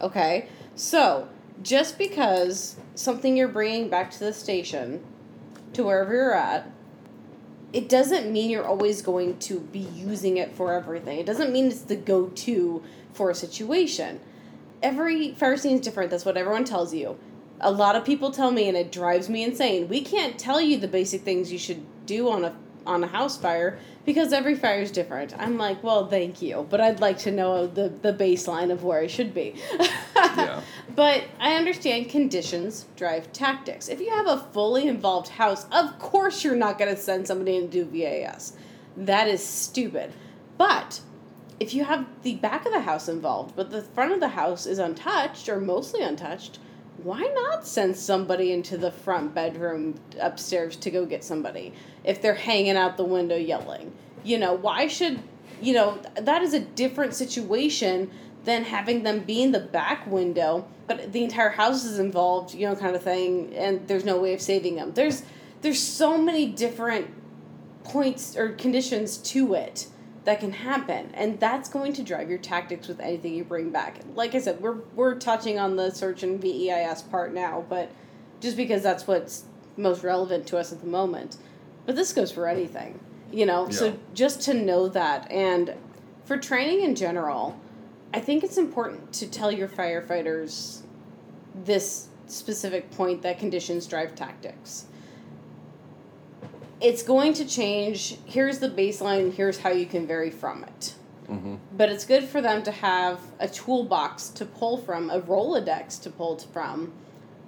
Okay, 0.00 0.48
so 0.76 1.28
just 1.62 1.98
because 1.98 2.76
something 2.98 3.36
you're 3.36 3.48
bringing 3.48 3.88
back 3.88 4.10
to 4.10 4.18
the 4.18 4.32
station, 4.32 5.04
to 5.72 5.84
wherever 5.84 6.12
you're 6.12 6.34
at, 6.34 6.70
it 7.72 7.88
doesn't 7.88 8.32
mean 8.32 8.50
you're 8.50 8.66
always 8.66 9.02
going 9.02 9.38
to 9.38 9.60
be 9.60 9.78
using 9.78 10.38
it 10.38 10.54
for 10.54 10.72
everything. 10.72 11.18
It 11.18 11.26
doesn't 11.26 11.52
mean 11.52 11.66
it's 11.66 11.82
the 11.82 11.96
go-to 11.96 12.82
for 13.12 13.30
a 13.30 13.34
situation. 13.34 14.20
Every 14.82 15.32
fire 15.34 15.56
scene 15.56 15.76
is 15.76 15.80
different. 15.82 16.10
That's 16.10 16.24
what 16.24 16.36
everyone 16.36 16.64
tells 16.64 16.94
you 16.94 17.18
a 17.60 17.70
lot 17.70 17.96
of 17.96 18.04
people 18.04 18.30
tell 18.30 18.50
me 18.50 18.68
and 18.68 18.76
it 18.76 18.92
drives 18.92 19.28
me 19.28 19.42
insane 19.42 19.88
we 19.88 20.00
can't 20.00 20.38
tell 20.38 20.60
you 20.60 20.78
the 20.78 20.88
basic 20.88 21.22
things 21.22 21.52
you 21.52 21.58
should 21.58 21.84
do 22.06 22.30
on 22.30 22.44
a 22.44 22.54
on 22.88 23.04
a 23.04 23.06
house 23.06 23.36
fire 23.36 23.78
because 24.04 24.32
every 24.32 24.54
fire 24.54 24.80
is 24.80 24.90
different. 24.90 25.38
I'm 25.38 25.58
like 25.58 25.82
well 25.84 26.06
thank 26.08 26.40
you 26.42 26.66
but 26.70 26.80
i'd 26.80 27.00
like 27.00 27.18
to 27.18 27.30
know 27.30 27.66
the 27.66 27.88
the 27.88 28.12
baseline 28.12 28.72
of 28.72 28.82
where 28.82 29.00
i 29.00 29.06
should 29.06 29.32
be. 29.34 29.54
Yeah. 30.36 30.60
but 30.94 31.24
i 31.40 31.54
understand 31.54 32.08
conditions 32.10 32.86
drive 32.96 33.32
tactics. 33.32 33.88
If 33.88 34.00
you 34.00 34.10
have 34.10 34.26
a 34.26 34.38
fully 34.52 34.86
involved 34.88 35.28
house 35.28 35.64
of 35.70 35.98
course 35.98 36.42
you're 36.44 36.56
not 36.56 36.78
going 36.78 36.94
to 36.94 37.00
send 37.00 37.26
somebody 37.26 37.56
in 37.56 37.70
to 37.70 37.84
do 37.84 37.90
VEIS 37.90 38.52
that 38.96 39.28
is 39.28 39.44
stupid. 39.44 40.12
But 40.56 41.00
if 41.60 41.72
you 41.74 41.84
have 41.84 42.06
the 42.22 42.34
back 42.36 42.66
of 42.66 42.72
the 42.72 42.80
house 42.80 43.08
involved 43.08 43.54
but 43.56 43.70
the 43.70 43.82
front 43.82 44.12
of 44.12 44.20
the 44.20 44.28
house 44.28 44.66
is 44.66 44.78
untouched 44.78 45.48
or 45.48 45.60
mostly 45.60 46.02
untouched 46.02 46.58
why 47.02 47.22
not 47.34 47.66
send 47.66 47.96
somebody 47.96 48.52
into 48.52 48.76
the 48.76 48.90
front 48.90 49.34
bedroom 49.34 50.00
upstairs 50.20 50.76
to 50.76 50.90
go 50.90 51.06
get 51.06 51.22
somebody 51.22 51.72
if 52.04 52.20
they're 52.20 52.34
hanging 52.34 52.76
out 52.76 52.96
the 52.96 53.04
window 53.04 53.36
yelling? 53.36 53.92
You 54.24 54.38
know, 54.38 54.52
why 54.52 54.88
should, 54.88 55.20
you 55.60 55.74
know, 55.74 56.00
that 56.20 56.42
is 56.42 56.54
a 56.54 56.60
different 56.60 57.14
situation 57.14 58.10
than 58.44 58.64
having 58.64 59.02
them 59.02 59.20
be 59.20 59.42
in 59.42 59.52
the 59.52 59.60
back 59.60 60.06
window, 60.06 60.66
but 60.86 61.12
the 61.12 61.22
entire 61.22 61.50
house 61.50 61.84
is 61.84 61.98
involved, 61.98 62.54
you 62.54 62.66
know, 62.66 62.74
kind 62.74 62.96
of 62.96 63.02
thing, 63.02 63.54
and 63.54 63.86
there's 63.88 64.04
no 64.04 64.18
way 64.18 64.32
of 64.34 64.40
saving 64.40 64.76
them. 64.76 64.92
There's 64.94 65.22
there's 65.60 65.80
so 65.80 66.16
many 66.16 66.46
different 66.46 67.08
points 67.84 68.36
or 68.36 68.50
conditions 68.50 69.18
to 69.18 69.54
it 69.54 69.88
that 70.24 70.40
can 70.40 70.52
happen. 70.52 71.10
And 71.14 71.40
that's 71.40 71.68
going 71.68 71.92
to 71.94 72.02
drive 72.02 72.28
your 72.28 72.38
tactics 72.38 72.88
with 72.88 73.00
anything 73.00 73.34
you 73.34 73.44
bring 73.44 73.70
back. 73.70 74.00
Like 74.14 74.34
i 74.34 74.38
said 74.38 74.60
we're 74.60 74.78
we're 74.94 75.14
touching 75.14 75.58
on 75.58 75.76
the 75.76 75.90
search 75.90 76.22
and 76.22 76.40
veis 76.40 77.08
part 77.10 77.32
now 77.32 77.64
but 77.68 77.90
just 78.40 78.56
because 78.56 78.82
that's 78.82 79.06
what's 79.06 79.44
most 79.76 80.02
relevant 80.04 80.46
to 80.48 80.58
us 80.58 80.72
at 80.72 80.80
the 80.80 80.86
moment. 80.86 81.36
But 81.86 81.96
this 81.96 82.12
goes 82.12 82.30
for 82.30 82.48
anything 82.48 83.00
you 83.30 83.44
know? 83.44 83.66
Yeah. 83.66 83.72
so 83.72 83.98
just 84.14 84.40
to 84.42 84.54
know 84.54 84.88
that. 84.88 85.30
And 85.30 85.74
for 86.28 86.36
training 86.36 86.82
in 86.82 86.94
general 86.94 87.58
i 88.12 88.20
think 88.20 88.44
it's 88.44 88.58
important 88.58 89.12
to 89.14 89.26
tell 89.26 89.50
your 89.50 89.66
firefighters 89.66 90.82
this 91.64 92.08
specific 92.26 92.90
point 92.90 93.22
that 93.22 93.38
conditions 93.38 93.86
drive 93.86 94.14
tactics 94.14 94.84
it's 96.80 97.02
going 97.02 97.32
to 97.34 97.44
change. 97.44 98.16
Here's 98.24 98.58
the 98.58 98.68
baseline, 98.68 99.32
here's 99.32 99.58
how 99.58 99.70
you 99.70 99.86
can 99.86 100.06
vary 100.06 100.30
from 100.30 100.64
it. 100.64 100.94
hmm 101.26 101.56
But 101.72 101.90
it's 101.90 102.04
good 102.04 102.24
for 102.24 102.40
them 102.40 102.62
to 102.62 102.70
have 102.70 103.20
a 103.38 103.48
toolbox 103.48 104.28
to 104.30 104.44
pull 104.44 104.78
from, 104.78 105.10
a 105.10 105.20
Rolodex 105.20 106.00
to 106.02 106.10
pull 106.10 106.38
from, 106.38 106.92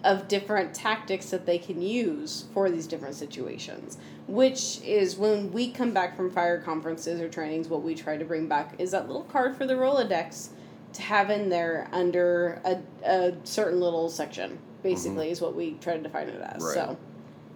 of 0.03 0.29
different 0.29 0.75
tactics 0.75 1.31
that 1.31 1.45
they 1.45 1.59
can 1.59 1.83
use 1.83 2.47
for 2.55 2.71
these 2.71 2.87
different 2.87 3.15
situations. 3.15 3.99
Which 4.27 4.81
is 4.83 5.17
when 5.17 5.53
we 5.53 5.71
come 5.71 5.93
back 5.93 6.17
from 6.17 6.31
fire 6.31 6.61
conferences 6.61 7.21
or 7.21 7.29
trainings, 7.29 7.69
what 7.69 7.83
we 7.83 7.95
try 7.95 8.17
to 8.17 8.25
bring 8.25 8.49
back 8.49 8.75
is 8.79 8.93
that 8.93 9.07
little 9.09 9.25
card 9.25 9.57
for 9.57 9.67
the 9.67 9.75
Rolodex 9.75 10.51
to 10.95 11.03
have 11.03 11.31
in 11.31 11.49
there 11.49 11.89
under 11.93 12.61
a, 12.65 12.79
a 13.05 13.35
certain 13.45 13.81
little 13.81 14.09
section, 14.09 14.59
basically, 14.83 15.31
is 15.31 15.41
what 15.41 15.55
we 15.55 15.75
try 15.81 15.97
to 15.97 16.03
define 16.03 16.29
it 16.29 16.41
as. 16.41 16.63
Right. 16.63 16.75
So, 16.75 16.97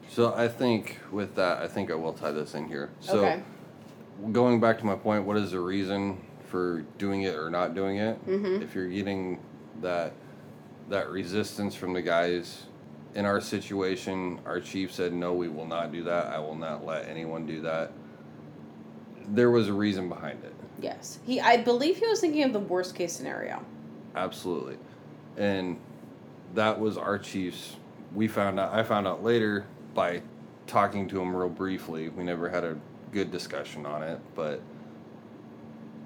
So 0.08 0.34
I 0.34 0.48
think 0.48 0.98
with 1.10 1.34
that, 1.36 1.58
I 1.62 1.68
think 1.68 1.90
I 1.90 1.94
will 1.94 2.12
tie 2.12 2.30
this 2.30 2.54
in 2.54 2.68
here. 2.68 2.90
So 3.00 3.24
okay. 3.24 3.42
going 4.32 4.60
back 4.60 4.78
to 4.78 4.86
my 4.86 4.94
point, 4.94 5.24
what 5.24 5.36
is 5.36 5.50
the 5.50 5.60
reason 5.60 6.20
for 6.46 6.84
doing 6.98 7.22
it 7.22 7.34
or 7.34 7.50
not 7.50 7.74
doing 7.74 7.96
it? 7.96 8.24
Mhm. 8.26 8.62
If 8.62 8.74
you're 8.74 8.88
getting 8.88 9.40
that 9.80 10.12
that 10.88 11.08
resistance 11.08 11.74
from 11.74 11.94
the 11.94 12.02
guys 12.02 12.66
in 13.14 13.24
our 13.24 13.40
situation, 13.40 14.38
our 14.44 14.60
chief 14.60 14.92
said, 14.92 15.12
"No, 15.12 15.32
we 15.32 15.48
will 15.48 15.66
not 15.66 15.92
do 15.92 16.02
that. 16.04 16.26
I 16.26 16.38
will 16.38 16.54
not 16.54 16.84
let 16.84 17.08
anyone 17.08 17.46
do 17.46 17.62
that." 17.62 17.90
There 19.28 19.50
was 19.50 19.68
a 19.68 19.72
reason 19.72 20.08
behind 20.08 20.44
it. 20.44 20.52
Yes. 20.80 21.18
He 21.24 21.40
I 21.40 21.56
believe 21.56 21.96
he 21.96 22.06
was 22.06 22.20
thinking 22.20 22.42
of 22.44 22.52
the 22.52 22.60
worst 22.60 22.94
case 22.94 23.12
scenario. 23.12 23.62
Absolutely. 24.14 24.76
And 25.36 25.78
that 26.54 26.78
was 26.78 26.96
our 26.96 27.18
chief's 27.18 27.76
we 28.14 28.28
found 28.28 28.60
out 28.60 28.72
I 28.72 28.82
found 28.82 29.06
out 29.08 29.24
later 29.24 29.64
by 29.94 30.22
talking 30.66 31.08
to 31.08 31.20
him 31.20 31.34
real 31.34 31.48
briefly. 31.48 32.08
We 32.08 32.24
never 32.24 32.48
had 32.48 32.64
a 32.64 32.76
good 33.12 33.30
discussion 33.30 33.86
on 33.86 34.02
it, 34.02 34.20
but 34.34 34.60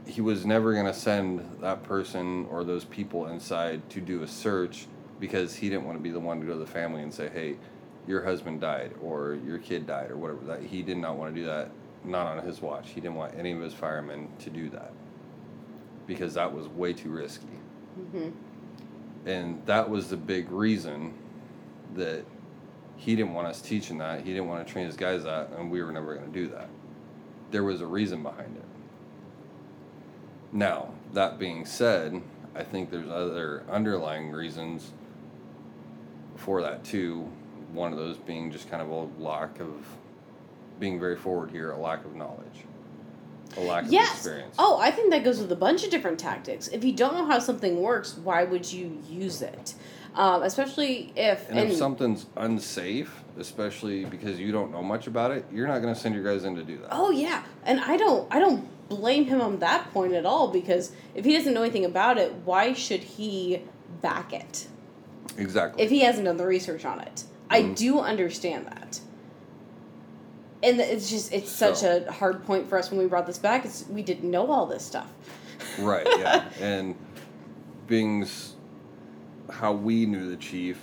he 0.07 0.21
was 0.21 0.47
never 0.47 0.73
going 0.73 0.87
to 0.87 0.95
send 0.95 1.61
that 1.61 1.83
person 1.83 2.47
or 2.51 2.65
those 2.65 2.85
people 2.85 3.27
inside 3.27 3.89
to 3.91 4.01
do 4.01 4.23
a 4.23 4.29
search 4.29 4.87
because 5.21 5.55
he 5.57 5.69
didn't 5.69 5.85
want 5.85 5.99
to 5.99 6.03
be 6.03 6.11
the 6.11 6.21
one 6.21 6.41
to 6.41 6.47
go 6.47 6.53
to 6.53 6.59
the 6.59 6.67
family 6.67 7.03
and 7.03 7.13
say, 7.13 7.29
"Hey, 7.29 7.57
your 8.07 8.25
husband 8.25 8.61
died 8.61 8.95
or 9.03 9.39
your 9.45 9.59
kid 9.59 9.87
died 9.87 10.11
or 10.11 10.17
whatever." 10.17 10.45
That 10.47 10.63
he 10.63 10.83
did 10.83 10.97
not 10.97 11.17
want 11.17 11.35
to 11.35 11.41
do 11.41 11.47
that 11.47 11.71
not 12.05 12.27
on 12.27 12.45
his 12.45 12.63
watch. 12.63 12.91
He 12.91 13.01
didn't 13.01 13.17
want 13.17 13.35
any 13.37 13.53
of 13.53 13.61
his 13.61 13.75
firemen 13.75 14.29
to 14.41 14.51
do 14.51 14.71
that 14.71 14.93
because 16.07 16.35
that 16.35 16.53
was 16.53 16.69
way 16.69 16.93
too 16.93 17.11
risky. 17.11 17.47
Mm-hmm. 17.99 18.31
And 19.29 19.67
that 19.67 19.89
was 19.89 20.09
the 20.09 20.17
big 20.17 20.51
reason 20.51 21.13
that 21.95 22.25
he 22.99 23.15
didn't 23.17 23.33
want 23.33 23.47
us 23.47 23.63
teaching 23.63 23.99
that. 23.99 24.21
He 24.23 24.33
didn't 24.33 24.49
want 24.49 24.67
to 24.67 24.71
train 24.71 24.85
his 24.87 24.97
guys 24.97 25.23
that, 25.23 25.51
and 25.57 25.71
we 25.71 25.83
were 25.83 25.93
never 25.93 26.15
going 26.15 26.27
to 26.27 26.33
do 26.33 26.49
that. 26.49 26.69
There 27.51 27.63
was 27.65 27.81
a 27.81 27.87
reason 27.87 28.23
behind 28.23 28.57
it. 28.57 28.65
Now, 30.53 30.93
that 31.13 31.39
being 31.39 31.65
said, 31.65 32.21
I 32.55 32.65
think 32.65 32.91
there's 32.91 33.09
other 33.09 33.63
underlying 33.71 34.33
reasons 34.33 34.91
for 36.37 36.61
that 36.63 36.85
too. 36.85 37.31
One 37.73 37.93
of 37.93 37.99
those 37.99 38.17
being 38.17 38.51
just 38.51 38.69
kind 38.69 38.83
of 38.83 38.91
a 38.91 39.23
lack 39.23 39.61
of 39.61 39.87
being 40.81 40.99
very 40.99 41.17
forward 41.17 41.51
here, 41.51 41.71
a 41.71 41.79
lack 41.79 42.05
of 42.05 42.17
knowledge, 42.17 42.65
a 43.57 43.61
lack 43.61 43.85
of 43.85 43.93
Yes. 43.93 44.15
experience. 44.17 44.57
Oh, 44.59 44.79
I 44.81 44.91
think 44.91 45.11
that 45.11 45.23
goes 45.23 45.39
with 45.41 45.53
a 45.53 45.57
bunch 45.57 45.85
of 45.85 45.91
different 45.91 46.19
tactics. 46.19 46.69
If 46.69 46.83
you 46.83 46.93
don't 46.93 47.15
know 47.15 47.27
how 47.27 47.39
something 47.39 47.81
works, 47.81 48.17
why 48.17 48.45
would 48.45 48.73
you 48.73 49.01
use 49.09 49.41
it? 49.43 49.75
Um, 50.19 50.43
especially 50.43 51.13
if 51.15 51.49
And 51.49 51.61
if 51.61 51.77
something's 51.77 52.27
unsafe, 52.37 53.23
especially 53.39 54.05
because 54.05 54.41
you 54.41 54.51
don't 54.51 54.73
know 54.73 54.83
much 54.83 55.07
about 55.07 55.31
it, 55.31 55.45
you're 55.53 55.69
not 55.69 55.81
going 55.81 55.95
to 55.95 55.99
send 55.99 56.13
your 56.13 56.25
guys 56.25 56.43
in 56.45 56.57
to 56.57 56.65
do 56.65 56.77
that. 56.79 56.89
Oh 56.91 57.11
yeah, 57.11 57.45
and 57.65 57.79
I 57.81 57.97
don't 57.97 58.27
I 58.35 58.41
don't 58.41 58.69
blame 58.89 59.27
him 59.27 59.41
on 59.41 59.61
that 59.61 59.93
point 59.93 60.15
at 60.15 60.27
all 60.27 60.49
because 60.49 60.91
if 61.15 61.25
he 61.25 61.37
doesn't 61.37 61.55
know 61.55 61.63
anything 61.63 61.85
about 61.85 62.19
it, 62.19 62.35
why 62.45 62.73
should 62.73 63.01
he 63.05 63.63
back 64.03 64.33
it 64.33 64.67
Exactly. 65.37 65.85
if 65.85 65.89
he 65.91 66.01
hasn't 66.01 66.25
done 66.25 66.37
the 66.37 66.47
research 66.47 66.85
on 66.85 66.99
it? 67.01 67.23
I 67.49 67.63
Mhm. 67.63 67.77
do 67.77 68.01
understand 68.01 68.67
that. 68.67 68.99
And 70.65 70.81
it's 70.81 71.09
just 71.09 71.33
it's 71.33 71.51
such 71.53 71.77
So- 71.77 72.05
a 72.09 72.11
hard 72.13 72.45
point 72.45 72.69
for 72.69 72.77
us 72.77 72.91
when 72.91 72.99
we 72.99 73.07
brought 73.07 73.27
this 73.29 73.39
back. 73.39 73.65
It's 73.65 73.85
we 73.89 74.03
didn't 74.03 74.29
know 74.29 74.51
all 74.51 74.67
this 74.67 74.85
stuff. 74.85 75.07
right, 75.79 76.07
yeah. 76.19 76.49
And 76.61 76.97
being's 77.87 78.57
how 79.51 79.73
we 79.73 80.07
knew 80.07 80.29
the 80.31 80.37
chief, 80.37 80.79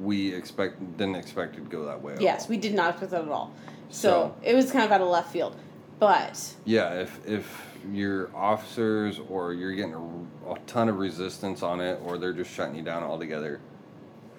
we 0.00 0.32
expect 0.34 0.80
didn't 0.96 1.16
expect 1.16 1.56
it 1.56 1.60
to 1.64 1.70
go 1.70 1.84
that 1.86 2.00
way. 2.02 2.16
Yes, 2.20 2.42
all. 2.44 2.50
we 2.50 2.56
did 2.58 2.74
not 2.74 2.90
expect 2.90 3.12
that 3.12 3.22
at 3.22 3.28
all. 3.28 3.52
So, 3.88 4.08
So- 4.10 4.34
it 4.42 4.54
was 4.54 4.70
kind 4.70 4.84
of 4.84 4.92
out 4.92 5.00
of 5.00 5.08
left 5.08 5.32
field. 5.32 5.56
But 5.98 6.54
Yeah, 6.64 6.92
if 7.00 7.26
if 7.26 7.62
your 7.92 8.30
officers 8.34 9.20
or 9.30 9.54
you're 9.54 9.72
getting 9.72 9.94
a, 9.94 10.52
a 10.52 10.58
ton 10.66 10.88
of 10.88 10.98
resistance 10.98 11.62
on 11.62 11.80
it, 11.80 12.00
or 12.04 12.18
they're 12.18 12.32
just 12.32 12.50
shutting 12.52 12.74
you 12.74 12.82
down 12.82 13.02
altogether, 13.02 13.60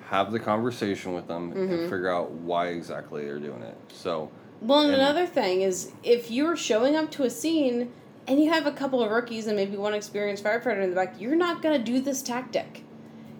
have 0.09 0.31
the 0.31 0.39
conversation 0.39 1.13
with 1.13 1.27
them 1.27 1.51
Mm-hmm. 1.51 1.73
and 1.73 1.81
figure 1.89 2.09
out 2.11 2.31
why 2.31 2.67
exactly 2.67 3.25
they're 3.25 3.39
doing 3.39 3.63
it. 3.63 3.75
So, 3.91 4.29
Well, 4.61 4.81
and 4.81 4.93
And- 4.93 5.01
another 5.01 5.25
thing 5.25 5.61
is 5.61 5.91
if 6.03 6.29
you're 6.29 6.55
showing 6.55 6.95
up 6.95 7.09
to 7.11 7.23
a 7.23 7.29
scene 7.29 7.91
and 8.27 8.39
you 8.39 8.51
have 8.51 8.65
a 8.67 8.71
couple 8.71 9.01
of 9.01 9.09
rookies 9.11 9.47
and 9.47 9.55
maybe 9.55 9.77
one 9.77 9.93
experienced 9.93 10.43
firefighter 10.43 10.83
in 10.83 10.89
the 10.91 10.95
back, 10.95 11.15
you're 11.19 11.35
not 11.35 11.61
going 11.63 11.77
to 11.77 11.83
do 11.83 11.99
this 12.01 12.21
tactic. 12.21 12.83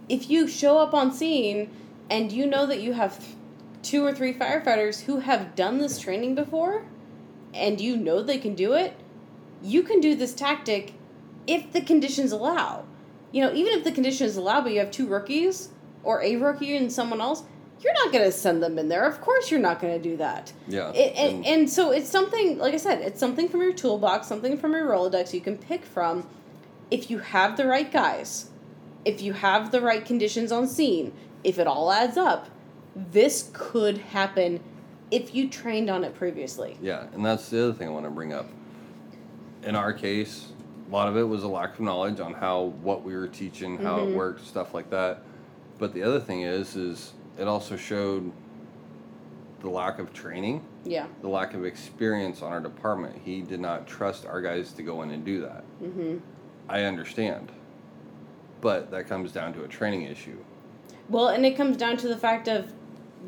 If 0.09 0.29
you 0.29 0.47
show 0.47 0.77
up 0.77 0.93
on 0.93 1.11
scene 1.11 1.69
and 2.09 2.31
you 2.31 2.45
know 2.45 2.65
that 2.65 2.81
you 2.81 2.93
have 2.93 3.19
th- 3.19 3.35
two 3.81 4.05
or 4.05 4.13
three 4.13 4.33
firefighters 4.33 5.03
who 5.03 5.19
have 5.19 5.55
done 5.55 5.77
this 5.77 5.99
training 5.99 6.35
before 6.35 6.85
and 7.53 7.79
you 7.79 7.97
know 7.97 8.21
they 8.21 8.37
can 8.37 8.55
do 8.55 8.73
it, 8.73 8.93
you 9.61 9.83
can 9.83 9.99
do 9.99 10.15
this 10.15 10.33
tactic 10.33 10.93
if 11.45 11.71
the 11.71 11.81
conditions 11.81 12.31
allow. 12.31 12.85
You 13.31 13.43
know, 13.43 13.53
even 13.53 13.73
if 13.73 13.83
the 13.83 13.91
conditions 13.91 14.37
allow, 14.37 14.61
but 14.61 14.71
you 14.71 14.79
have 14.79 14.91
two 14.91 15.07
rookies 15.07 15.69
or 16.03 16.21
a 16.21 16.35
rookie 16.37 16.75
and 16.75 16.91
someone 16.91 17.21
else, 17.21 17.43
you're 17.81 17.93
not 17.93 18.11
going 18.11 18.23
to 18.23 18.31
send 18.31 18.63
them 18.63 18.79
in 18.79 18.89
there. 18.89 19.05
Of 19.05 19.21
course, 19.21 19.51
you're 19.51 19.59
not 19.59 19.79
going 19.79 19.93
to 19.93 20.09
do 20.09 20.17
that. 20.17 20.51
yeah. 20.67 20.91
It, 20.93 21.15
and, 21.15 21.45
and 21.45 21.69
so 21.69 21.91
it's 21.91 22.09
something, 22.09 22.57
like 22.57 22.73
I 22.73 22.77
said, 22.77 23.01
it's 23.01 23.19
something 23.19 23.47
from 23.49 23.61
your 23.61 23.73
toolbox, 23.73 24.27
something 24.27 24.57
from 24.57 24.71
your 24.71 24.87
Rolodex 24.87 25.33
you 25.33 25.41
can 25.41 25.57
pick 25.57 25.85
from 25.85 26.27
if 26.89 27.11
you 27.11 27.19
have 27.19 27.57
the 27.57 27.67
right 27.67 27.91
guys, 27.91 28.46
if 29.07 29.21
you 29.21 29.31
have 29.31 29.71
the 29.71 29.79
right 29.79 30.03
conditions 30.05 30.51
on 30.51 30.67
scene, 30.67 31.13
if 31.41 31.57
it 31.57 31.65
all 31.65 31.89
adds 31.93 32.17
up, 32.17 32.49
this 32.93 33.49
could 33.53 33.97
happen 33.97 34.59
if 35.11 35.33
you 35.33 35.47
trained 35.49 35.89
on 35.89 36.03
it 36.03 36.13
previously. 36.13 36.77
Yeah, 36.81 37.05
and 37.13 37.25
that's 37.25 37.47
the 37.49 37.63
other 37.63 37.73
thing 37.73 37.87
I 37.87 37.91
want 37.91 38.03
to 38.05 38.11
bring 38.11 38.33
up. 38.33 38.47
In 39.63 39.77
our 39.77 39.93
case, 39.93 40.47
a 40.89 40.93
lot 40.93 41.07
of 41.07 41.15
it 41.15 41.23
was 41.23 41.43
a 41.43 41.47
lack 41.47 41.75
of 41.75 41.79
knowledge 41.79 42.19
on 42.19 42.33
how 42.33 42.73
what 42.83 43.03
we 43.03 43.15
were 43.15 43.29
teaching, 43.29 43.77
how 43.77 43.99
Mhm. 43.99 44.09
it 44.11 44.15
worked, 44.17 44.45
stuff 44.45 44.73
like 44.73 44.89
that. 44.89 45.21
But 45.77 45.93
the 45.93 46.03
other 46.03 46.19
thing 46.19 46.41
is, 46.41 46.75
is 46.75 47.13
it 47.39 47.47
also 47.47 47.77
showed 47.77 48.29
the 49.61 49.69
lack 49.69 49.99
of 49.99 50.11
training, 50.11 50.63
Yeah. 50.83 51.05
the 51.21 51.29
lack 51.29 51.53
of 51.53 51.63
experience 51.63 52.41
on 52.41 52.51
our 52.51 52.59
department. 52.59 53.15
He 53.23 53.41
did 53.41 53.61
not 53.61 53.87
trust 53.87 54.25
our 54.25 54.41
guys 54.41 54.73
to 54.73 54.83
go 54.83 55.01
in 55.01 55.11
and 55.11 55.23
do 55.23 55.39
that. 55.41 55.63
Mm-hmm. 55.81 56.17
I 56.67 56.83
understand, 56.83 57.53
but 58.61 58.91
that 58.91 59.07
comes 59.07 59.31
down 59.31 59.53
to 59.53 59.63
a 59.63 59.67
training 59.67 60.03
issue. 60.03 60.37
Well, 61.09 61.29
and 61.29 61.45
it 61.45 61.55
comes 61.55 61.77
down 61.77 61.97
to 61.97 62.07
the 62.07 62.17
fact 62.17 62.47
of 62.47 62.73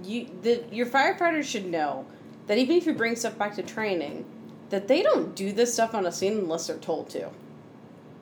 you 0.04 0.30
the 0.42 0.64
your 0.72 0.86
firefighters 0.86 1.44
should 1.46 1.66
know 1.66 2.06
that 2.48 2.58
even 2.58 2.78
if 2.78 2.86
you 2.86 2.94
bring 2.94 3.16
stuff 3.16 3.38
back 3.38 3.56
to 3.56 3.64
training, 3.64 4.26
that 4.70 4.88
they 4.88 5.02
don't 5.02 5.36
do 5.36 5.52
this 5.52 5.74
stuff 5.74 5.94
on 5.94 6.06
a 6.06 6.12
scene 6.12 6.38
unless 6.38 6.68
they're 6.68 6.78
told 6.78 7.10
to. 7.10 7.30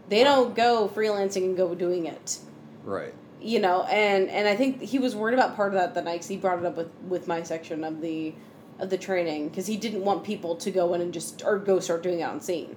They 0.10 0.24
don't 0.24 0.56
go 0.56 0.90
freelancing 0.94 1.44
and 1.44 1.58
go 1.58 1.76
doing 1.76 2.06
it. 2.06 2.40
Right. 2.84 3.14
You 3.42 3.60
know, 3.60 3.84
and 3.84 4.30
and 4.30 4.48
I 4.48 4.56
think 4.56 4.82
he 4.82 5.00
was 5.00 5.16
worried 5.16 5.34
about 5.34 5.56
part 5.56 5.74
of 5.74 5.80
that 5.80 5.94
the 5.94 6.02
night 6.02 6.22
'cause 6.22 6.28
he 6.28 6.38
brought 6.38 6.60
it 6.60 6.66
up 6.66 6.78
with 6.78 6.90
with 7.08 7.28
my 7.28 7.44
section 7.44 7.84
of 7.84 8.02
the 8.02 8.34
of 8.80 8.90
the 8.90 8.98
training 8.98 9.50
because 9.50 9.68
he 9.68 9.76
didn't 9.76 10.04
want 10.04 10.24
people 10.24 10.56
to 10.56 10.72
go 10.72 10.94
in 10.94 11.02
and 11.02 11.14
just 11.14 11.44
or 11.44 11.58
go 11.58 11.80
start 11.80 12.04
doing 12.04 12.20
it 12.20 12.24
on 12.24 12.40
scene. 12.40 12.76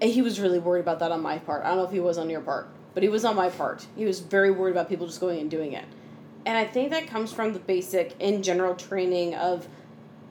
And 0.00 0.10
he 0.10 0.22
was 0.22 0.40
really 0.40 0.58
worried 0.58 0.80
about 0.80 0.98
that 1.00 1.12
on 1.12 1.22
my 1.22 1.38
part. 1.38 1.64
I 1.64 1.68
don't 1.68 1.78
know 1.78 1.84
if 1.84 1.92
he 1.92 2.00
was 2.00 2.18
on 2.18 2.28
your 2.28 2.40
part, 2.40 2.68
but 2.94 3.02
he 3.02 3.08
was 3.08 3.24
on 3.24 3.36
my 3.36 3.50
part. 3.50 3.86
He 3.96 4.04
was 4.04 4.20
very 4.20 4.50
worried 4.50 4.72
about 4.72 4.88
people 4.88 5.06
just 5.06 5.20
going 5.20 5.40
and 5.40 5.50
doing 5.50 5.72
it. 5.72 5.84
And 6.46 6.56
I 6.56 6.64
think 6.64 6.90
that 6.90 7.06
comes 7.06 7.32
from 7.32 7.52
the 7.52 7.58
basic 7.58 8.14
in 8.20 8.42
general 8.42 8.74
training 8.74 9.34
of 9.34 9.68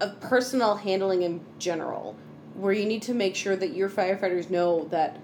of 0.01 0.19
personnel 0.19 0.75
handling 0.77 1.21
in 1.21 1.41
general, 1.59 2.15
where 2.55 2.73
you 2.73 2.85
need 2.85 3.01
to 3.03 3.13
make 3.13 3.35
sure 3.35 3.55
that 3.55 3.73
your 3.73 3.89
firefighters 3.89 4.49
know 4.49 4.85
that 4.85 5.19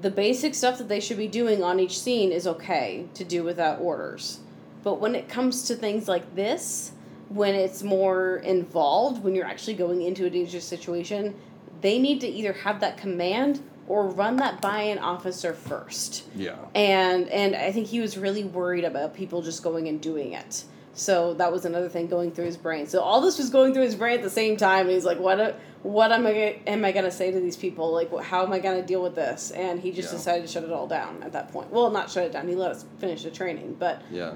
the 0.00 0.10
basic 0.10 0.54
stuff 0.54 0.78
that 0.78 0.88
they 0.88 1.00
should 1.00 1.16
be 1.16 1.28
doing 1.28 1.62
on 1.62 1.80
each 1.80 1.98
scene 1.98 2.32
is 2.32 2.46
okay 2.46 3.06
to 3.14 3.24
do 3.24 3.42
without 3.42 3.80
orders. 3.80 4.40
But 4.82 5.00
when 5.00 5.14
it 5.14 5.28
comes 5.28 5.64
to 5.64 5.74
things 5.74 6.08
like 6.08 6.34
this, 6.34 6.92
when 7.28 7.54
it's 7.54 7.82
more 7.82 8.36
involved, 8.38 9.22
when 9.22 9.34
you're 9.34 9.46
actually 9.46 9.74
going 9.74 10.02
into 10.02 10.26
a 10.26 10.30
dangerous 10.30 10.64
situation, 10.64 11.34
they 11.80 11.98
need 11.98 12.20
to 12.20 12.28
either 12.28 12.52
have 12.52 12.80
that 12.80 12.96
command 12.96 13.62
or 13.92 14.06
run 14.06 14.36
that 14.38 14.58
by 14.62 14.80
an 14.80 14.98
officer 14.98 15.52
first 15.52 16.24
Yeah. 16.34 16.54
and 16.74 17.28
and 17.28 17.54
I 17.54 17.70
think 17.72 17.88
he 17.88 18.00
was 18.00 18.16
really 18.16 18.42
worried 18.42 18.84
about 18.84 19.12
people 19.14 19.42
just 19.42 19.62
going 19.62 19.86
and 19.86 20.00
doing 20.00 20.32
it. 20.32 20.64
So 20.94 21.34
that 21.34 21.52
was 21.52 21.64
another 21.66 21.88
thing 21.90 22.06
going 22.06 22.32
through 22.32 22.46
his 22.46 22.56
brain. 22.56 22.86
So 22.86 23.00
all 23.00 23.20
this 23.20 23.36
was 23.38 23.50
going 23.50 23.72
through 23.74 23.84
his 23.84 23.94
brain 23.94 24.16
at 24.18 24.22
the 24.22 24.30
same 24.30 24.56
time, 24.58 24.86
and 24.86 24.90
he's 24.90 25.04
like, 25.06 25.18
"What? 25.18 25.40
A, 25.40 25.54
what 25.82 26.10
am 26.12 26.26
I? 26.26 26.60
Am 26.66 26.84
I 26.86 26.92
gonna 26.92 27.10
say 27.10 27.30
to 27.30 27.40
these 27.40 27.56
people? 27.56 27.92
Like, 27.92 28.10
how 28.20 28.42
am 28.44 28.52
I 28.52 28.58
gonna 28.60 28.82
deal 28.82 29.02
with 29.02 29.14
this?" 29.14 29.50
And 29.52 29.78
he 29.80 29.90
just 29.92 30.10
Yeah. 30.10 30.18
decided 30.18 30.42
to 30.46 30.52
shut 30.52 30.64
it 30.64 30.70
all 30.72 30.86
down 30.86 31.22
at 31.22 31.32
that 31.32 31.52
point. 31.52 31.70
Well, 31.70 31.90
not 31.90 32.10
shut 32.10 32.24
it 32.24 32.32
down. 32.32 32.48
He 32.48 32.54
let 32.54 32.70
us 32.72 32.84
finish 32.98 33.22
the 33.24 33.30
training, 33.30 33.76
but 33.78 34.00
Yeah, 34.10 34.32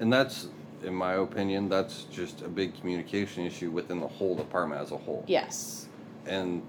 and 0.00 0.12
that's, 0.12 0.48
in 0.84 0.94
my 0.94 1.14
opinion, 1.14 1.68
that's 1.68 2.04
just 2.12 2.42
a 2.42 2.48
big 2.48 2.74
communication 2.80 3.44
issue 3.44 3.70
within 3.70 3.98
the 4.00 4.08
whole 4.08 4.34
department 4.36 4.80
as 4.80 4.90
a 4.92 4.96
whole. 4.96 5.24
yes, 5.28 5.86
And 6.26 6.62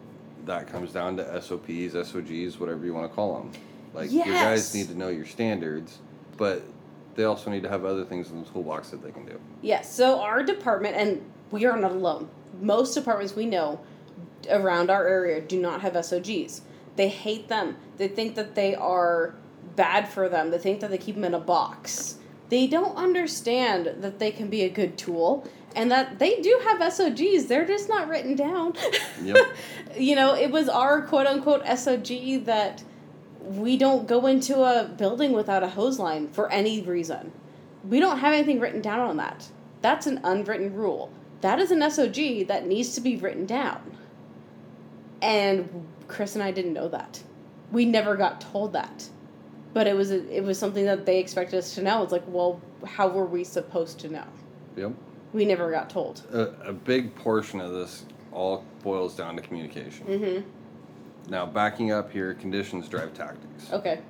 that 0.45 0.67
comes 0.67 0.91
down 0.91 1.17
to 1.17 1.41
SOPs, 1.41 1.93
SOGs, 1.93 2.59
whatever 2.59 2.85
you 2.85 2.93
want 2.93 3.09
to 3.09 3.15
call 3.15 3.35
them. 3.37 3.51
Like 3.93 4.11
your 4.11 4.25
Yes. 4.25 4.43
guys 4.43 4.75
need 4.75 4.87
to 4.89 4.97
know 4.97 5.09
your 5.09 5.25
standards, 5.25 5.99
but 6.37 6.63
they 7.15 7.25
also 7.25 7.49
need 7.51 7.63
to 7.63 7.69
have 7.69 7.83
other 7.85 8.05
things 8.05 8.31
in 8.31 8.43
the 8.43 8.49
toolbox 8.49 8.89
that 8.91 9.03
they 9.03 9.11
can 9.11 9.25
do. 9.25 9.39
yes. 9.61 9.93
So 9.93 10.19
our 10.21 10.43
department, 10.43 10.95
and 10.95 11.21
we 11.51 11.65
are 11.65 11.77
not 11.77 11.91
alone. 11.91 12.29
Most 12.61 12.93
departments 12.93 13.35
we 13.35 13.45
know 13.45 13.79
around 14.49 14.89
our 14.89 15.05
area 15.07 15.41
do 15.41 15.59
not 15.59 15.81
have 15.81 15.93
SOGs. 15.95 16.61
They 16.95 17.09
hate 17.09 17.47
them. 17.47 17.77
They 17.97 18.07
think 18.07 18.35
that 18.35 18.55
they 18.55 18.75
are 18.75 19.35
bad 19.75 20.07
for 20.07 20.27
them. 20.29 20.51
They 20.51 20.57
think 20.57 20.79
that 20.81 20.89
they 20.89 20.97
keep 20.97 21.15
them 21.15 21.23
in 21.25 21.33
a 21.33 21.39
box. 21.39 22.17
They 22.49 22.67
don't 22.67 22.95
understand 22.97 23.95
that 24.01 24.19
they 24.19 24.31
can 24.31 24.47
be 24.49 24.63
a 24.63 24.69
good 24.69 24.97
tool 24.97 25.47
and 25.75 25.91
that 25.91 26.19
they 26.19 26.41
do 26.41 26.59
have 26.65 26.93
SOGs. 26.93 27.47
They're 27.47 27.65
just 27.65 27.89
not 27.89 28.07
written 28.07 28.35
down. 28.35 28.73
Yep. 29.23 29.37
you 29.97 30.15
know, 30.15 30.35
it 30.35 30.51
was 30.51 30.69
our 30.69 31.01
quote 31.03 31.27
unquote 31.27 31.63
SOG 31.65 32.45
that 32.45 32.83
we 33.41 33.77
don't 33.77 34.07
go 34.07 34.27
into 34.27 34.61
a 34.61 34.85
building 34.85 35.31
without 35.31 35.63
a 35.63 35.69
hose 35.69 35.99
line 35.99 36.29
for 36.29 36.51
any 36.51 36.81
reason. 36.81 37.31
We 37.87 37.99
don't 37.99 38.19
have 38.19 38.33
anything 38.33 38.59
written 38.59 38.81
down 38.81 38.99
on 38.99 39.17
that. 39.17 39.49
That's 39.81 40.05
an 40.07 40.19
unwritten 40.23 40.73
rule. 40.75 41.11
That 41.41 41.59
is 41.59 41.71
an 41.71 41.79
SOG 41.79 42.47
that 42.47 42.67
needs 42.67 42.93
to 42.95 43.01
be 43.01 43.15
written 43.15 43.45
down. 43.45 43.97
And 45.21 45.87
Chris 46.07 46.35
and 46.35 46.43
I 46.43 46.51
didn't 46.51 46.73
know 46.73 46.87
that. 46.89 47.21
We 47.71 47.85
never 47.85 48.15
got 48.15 48.41
told 48.41 48.73
that. 48.73 49.09
But 49.73 49.87
it 49.87 49.95
was 49.95 50.11
a, 50.11 50.27
it 50.35 50.43
was 50.43 50.59
something 50.59 50.85
that 50.85 51.05
they 51.05 51.19
expected 51.19 51.57
us 51.57 51.73
to 51.75 51.81
know. 51.81 52.03
It's 52.03 52.11
like, 52.11 52.23
well, 52.27 52.61
how 52.85 53.07
were 53.07 53.25
we 53.25 53.43
supposed 53.43 53.99
to 53.99 54.09
know? 54.09 54.25
Yep. 54.75 54.91
We 55.33 55.45
never 55.45 55.71
got 55.71 55.89
told. 55.89 56.21
A, 56.31 56.69
a 56.69 56.73
big 56.73 57.15
portion 57.15 57.61
of 57.61 57.71
this 57.71 58.05
all 58.31 58.65
boils 58.83 59.15
down 59.15 59.35
to 59.37 59.41
communication. 59.41 60.05
Mhm. 60.07 60.43
Now, 61.29 61.45
backing 61.45 61.91
up 61.91 62.11
here, 62.11 62.33
conditions 62.33 62.89
drive 62.89 63.13
tactics. 63.13 63.71
Okay. 63.71 64.01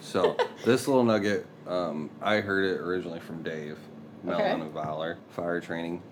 So 0.00 0.36
this 0.64 0.86
little 0.88 1.04
nugget, 1.04 1.46
um, 1.66 2.10
I 2.20 2.40
heard 2.40 2.64
it 2.64 2.80
originally 2.80 3.20
from 3.20 3.42
Dave, 3.42 3.78
Mellon 4.22 4.60
Okay. 4.60 4.66
of 4.66 4.72
Valor, 4.72 5.18
fire 5.30 5.60
training. 5.60 6.02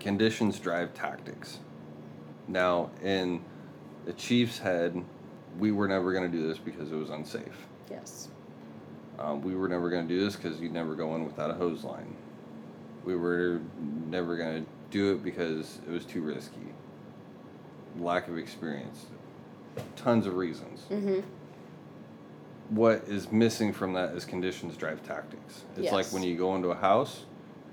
Conditions 0.00 0.58
drive 0.58 0.92
tactics. 0.94 1.58
Now, 2.48 2.90
in 3.02 3.42
the 4.04 4.12
chief's 4.12 4.58
head, 4.58 5.02
we 5.58 5.72
were 5.72 5.88
never 5.88 6.12
going 6.12 6.30
to 6.30 6.36
do 6.36 6.46
this 6.46 6.58
because 6.58 6.92
it 6.92 6.96
was 6.96 7.10
unsafe. 7.10 7.66
Yes. 7.90 8.28
Um, 9.18 9.40
we 9.40 9.54
were 9.54 9.68
never 9.68 9.88
going 9.88 10.06
to 10.06 10.14
do 10.14 10.22
this 10.22 10.36
because 10.36 10.60
you'd 10.60 10.72
never 10.72 10.94
go 10.94 11.14
in 11.16 11.24
without 11.24 11.50
a 11.50 11.54
hose 11.54 11.82
line. 11.84 12.14
We 13.06 13.16
were 13.16 13.60
never 14.10 14.36
going 14.36 14.64
to 14.64 14.70
do 14.90 15.14
it 15.14 15.22
because 15.22 15.78
it 15.86 15.90
was 15.90 16.04
too 16.04 16.20
risky. 16.20 16.56
Lack 17.98 18.28
of 18.28 18.36
experience. 18.36 19.06
Tons 19.94 20.26
of 20.26 20.34
reasons 20.34 20.82
Mhm. 20.90 21.22
what 22.70 23.04
is 23.06 23.30
missing 23.30 23.72
from 23.72 23.92
that 23.92 24.14
is 24.14 24.24
conditions 24.24 24.76
drive 24.76 25.02
tactics. 25.06 25.64
It's 25.76 25.92
like 25.92 26.06
when 26.06 26.22
you 26.22 26.36
go 26.36 26.54
into 26.56 26.68
a 26.70 26.74
house, 26.74 27.24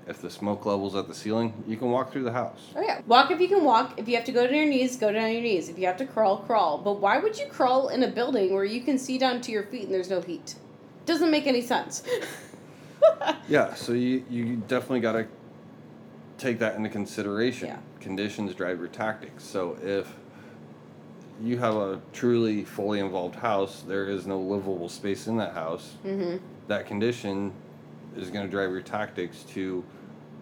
if 0.06 0.20
the 0.20 0.30
smoke 0.30 0.66
level's 0.66 0.94
at 0.94 1.08
the 1.08 1.14
ceiling, 1.14 1.64
you 1.66 1.76
can 1.76 1.90
walk 1.90 2.12
through 2.12 2.24
the 2.24 2.32
house. 2.32 2.72
Oh 2.76 2.82
yeah. 2.82 3.00
Walk 3.06 3.30
if 3.30 3.40
you 3.40 3.48
can 3.48 3.64
walk. 3.64 3.94
If 3.98 4.06
you 4.08 4.16
have 4.16 4.24
to 4.26 4.32
go 4.32 4.46
to 4.46 4.54
your 4.54 4.66
knees, 4.66 4.96
go 4.96 5.10
down 5.12 5.24
on 5.24 5.32
your 5.32 5.40
knees. 5.42 5.68
If 5.68 5.78
you 5.78 5.86
have 5.86 5.96
to 5.96 6.06
crawl, 6.06 6.38
crawl. 6.38 6.78
But 6.78 7.00
why 7.00 7.18
would 7.18 7.38
you 7.38 7.46
crawl 7.46 7.88
in 7.88 8.02
a 8.02 8.08
building 8.08 8.52
where 8.54 8.64
you 8.64 8.82
can 8.82 8.98
see 8.98 9.18
down 9.18 9.40
to 9.42 9.50
your 9.52 9.64
feet 9.64 9.84
and 9.84 9.94
there's 9.94 10.10
no 10.10 10.20
heat? 10.20 10.54
Doesn't 11.06 11.30
make 11.30 11.46
any 11.46 11.60
sense. 11.62 12.02
Yeah, 13.48 13.74
so 13.74 13.92
you, 13.92 14.24
you 14.30 14.56
definitely 14.68 15.00
got 15.00 15.12
to 15.12 15.26
take 16.38 16.58
that 16.60 16.76
into 16.76 16.88
consideration. 16.88 17.68
Yeah. 17.68 17.78
Conditions 18.00 18.54
drive 18.54 18.78
your 18.78 18.88
tactics. 18.88 19.44
So 19.44 19.76
if 19.82 20.10
you 21.42 21.58
have 21.58 21.74
a 21.76 22.00
truly 22.14 22.64
fully 22.64 23.00
involved 23.00 23.34
house, 23.36 23.82
there 23.86 24.08
is 24.08 24.26
no 24.26 24.40
livable 24.40 24.88
space 24.88 25.26
in 25.26 25.36
that 25.36 25.52
house. 25.52 25.94
Mm-hmm. 26.06 26.38
That 26.68 26.86
condition 26.86 27.52
is 28.16 28.30
going 28.30 28.46
to 28.46 28.50
drive 28.50 28.70
your 28.70 28.80
tactics 28.80 29.42
to 29.54 29.84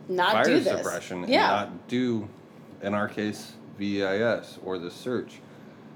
Not 0.08 0.44
fire 0.44 0.62
suppression 0.62 1.24
Yeah. 1.28 1.62
and 1.64 1.70
not 1.72 1.88
do, 1.88 2.28
in 2.82 2.94
our 2.94 3.08
case, 3.08 3.54
VEIS 3.78 4.58
or 4.64 4.78
the 4.78 4.90
search. 4.90 5.40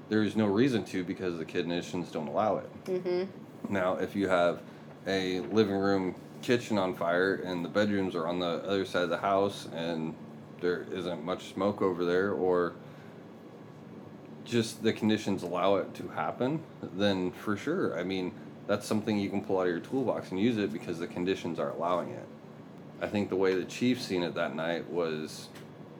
There 0.09 0.23
is 0.23 0.35
no 0.35 0.45
reason 0.45 0.83
to 0.85 1.03
because 1.03 1.37
the 1.37 1.45
conditions 1.45 2.11
don't 2.11 2.27
allow 2.27 2.57
it. 2.57 2.85
mm-hmm. 2.85 3.73
Now, 3.73 3.95
if 3.95 4.15
you 4.15 4.27
have 4.27 4.61
a 5.05 5.39
living 5.39 5.75
room 5.75 6.15
kitchen 6.41 6.77
on 6.77 6.93
fire 6.93 7.35
and 7.35 7.63
the 7.63 7.69
bedrooms 7.69 8.15
are 8.15 8.27
on 8.27 8.39
the 8.39 8.63
other 8.65 8.85
side 8.85 9.03
of 9.03 9.09
the 9.09 9.17
house 9.17 9.67
and 9.73 10.13
there 10.61 10.85
isn't 10.91 11.23
much 11.23 11.53
smoke 11.53 11.81
over 11.81 12.05
there 12.05 12.31
or 12.31 12.73
just 14.45 14.81
the 14.81 14.93
conditions 14.93 15.43
allow 15.43 15.75
it 15.75 15.93
to 15.93 16.07
happen, 16.09 16.61
then 16.95 17.31
for 17.31 17.57
sure, 17.57 17.99
I 17.99 18.03
mean, 18.03 18.31
that's 18.65 18.85
something 18.85 19.17
you 19.17 19.29
can 19.29 19.43
pull 19.43 19.59
out 19.59 19.63
of 19.63 19.69
your 19.69 19.79
toolbox 19.79 20.31
and 20.31 20.39
use 20.39 20.57
it 20.57 20.71
because 20.71 20.99
the 20.99 21.07
conditions 21.07 21.59
are 21.59 21.71
allowing 21.71 22.09
it. 22.09 22.25
I 23.01 23.07
think 23.07 23.29
the 23.29 23.35
way 23.35 23.55
the 23.55 23.65
chief 23.65 24.01
seen 24.01 24.23
it 24.23 24.33
that 24.35 24.55
night 24.55 24.89
was 24.89 25.49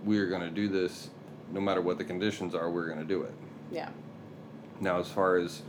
we 0.05 0.17
are 0.19 0.27
going 0.27 0.41
to 0.41 0.49
do 0.49 0.67
this 0.67 1.09
no 1.51 1.61
matter 1.61 1.81
what 1.81 1.97
the 1.97 2.03
conditions 2.03 2.55
are, 2.55 2.69
we're 2.69 2.87
going 2.87 2.99
to 2.99 3.05
do 3.05 3.21
it. 3.21 3.33
Yeah. 3.71 3.89
Now, 4.79 4.99
as 4.99 5.07
far 5.07 5.37
as 5.37 5.61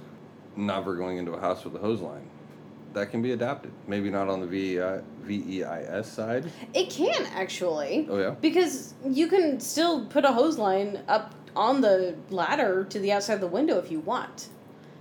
never 0.57 0.97
going 0.97 1.19
into 1.19 1.33
a 1.33 1.41
house 1.41 1.65
with 1.65 1.75
a 1.77 1.79
hose 1.79 2.01
line, 2.01 2.29
that 2.93 3.11
can 3.11 3.23
be 3.23 3.33
adapted. 3.33 3.73
Maybe 3.87 4.11
not 4.11 4.29
on 4.29 4.41
the 4.41 4.47
VEI, 4.47 5.01
VEIS 5.23 6.07
side. 6.07 6.51
It 6.75 6.91
can 6.91 7.27
actually. 7.35 8.07
Oh, 8.11 8.19
yeah? 8.19 8.31
Because 8.31 8.95
you 9.05 9.29
can 9.29 9.61
still 9.61 10.07
put 10.07 10.25
a 10.25 10.33
hose 10.33 10.59
line 10.59 11.03
up 11.09 11.35
on 11.55 11.81
the 11.81 12.17
ladder 12.31 12.85
to 12.85 12.99
the 12.99 13.13
outside 13.13 13.35
of 13.35 13.41
the 13.41 13.47
window 13.47 13.79
if 13.79 13.91
you 13.91 14.01
want. 14.01 14.49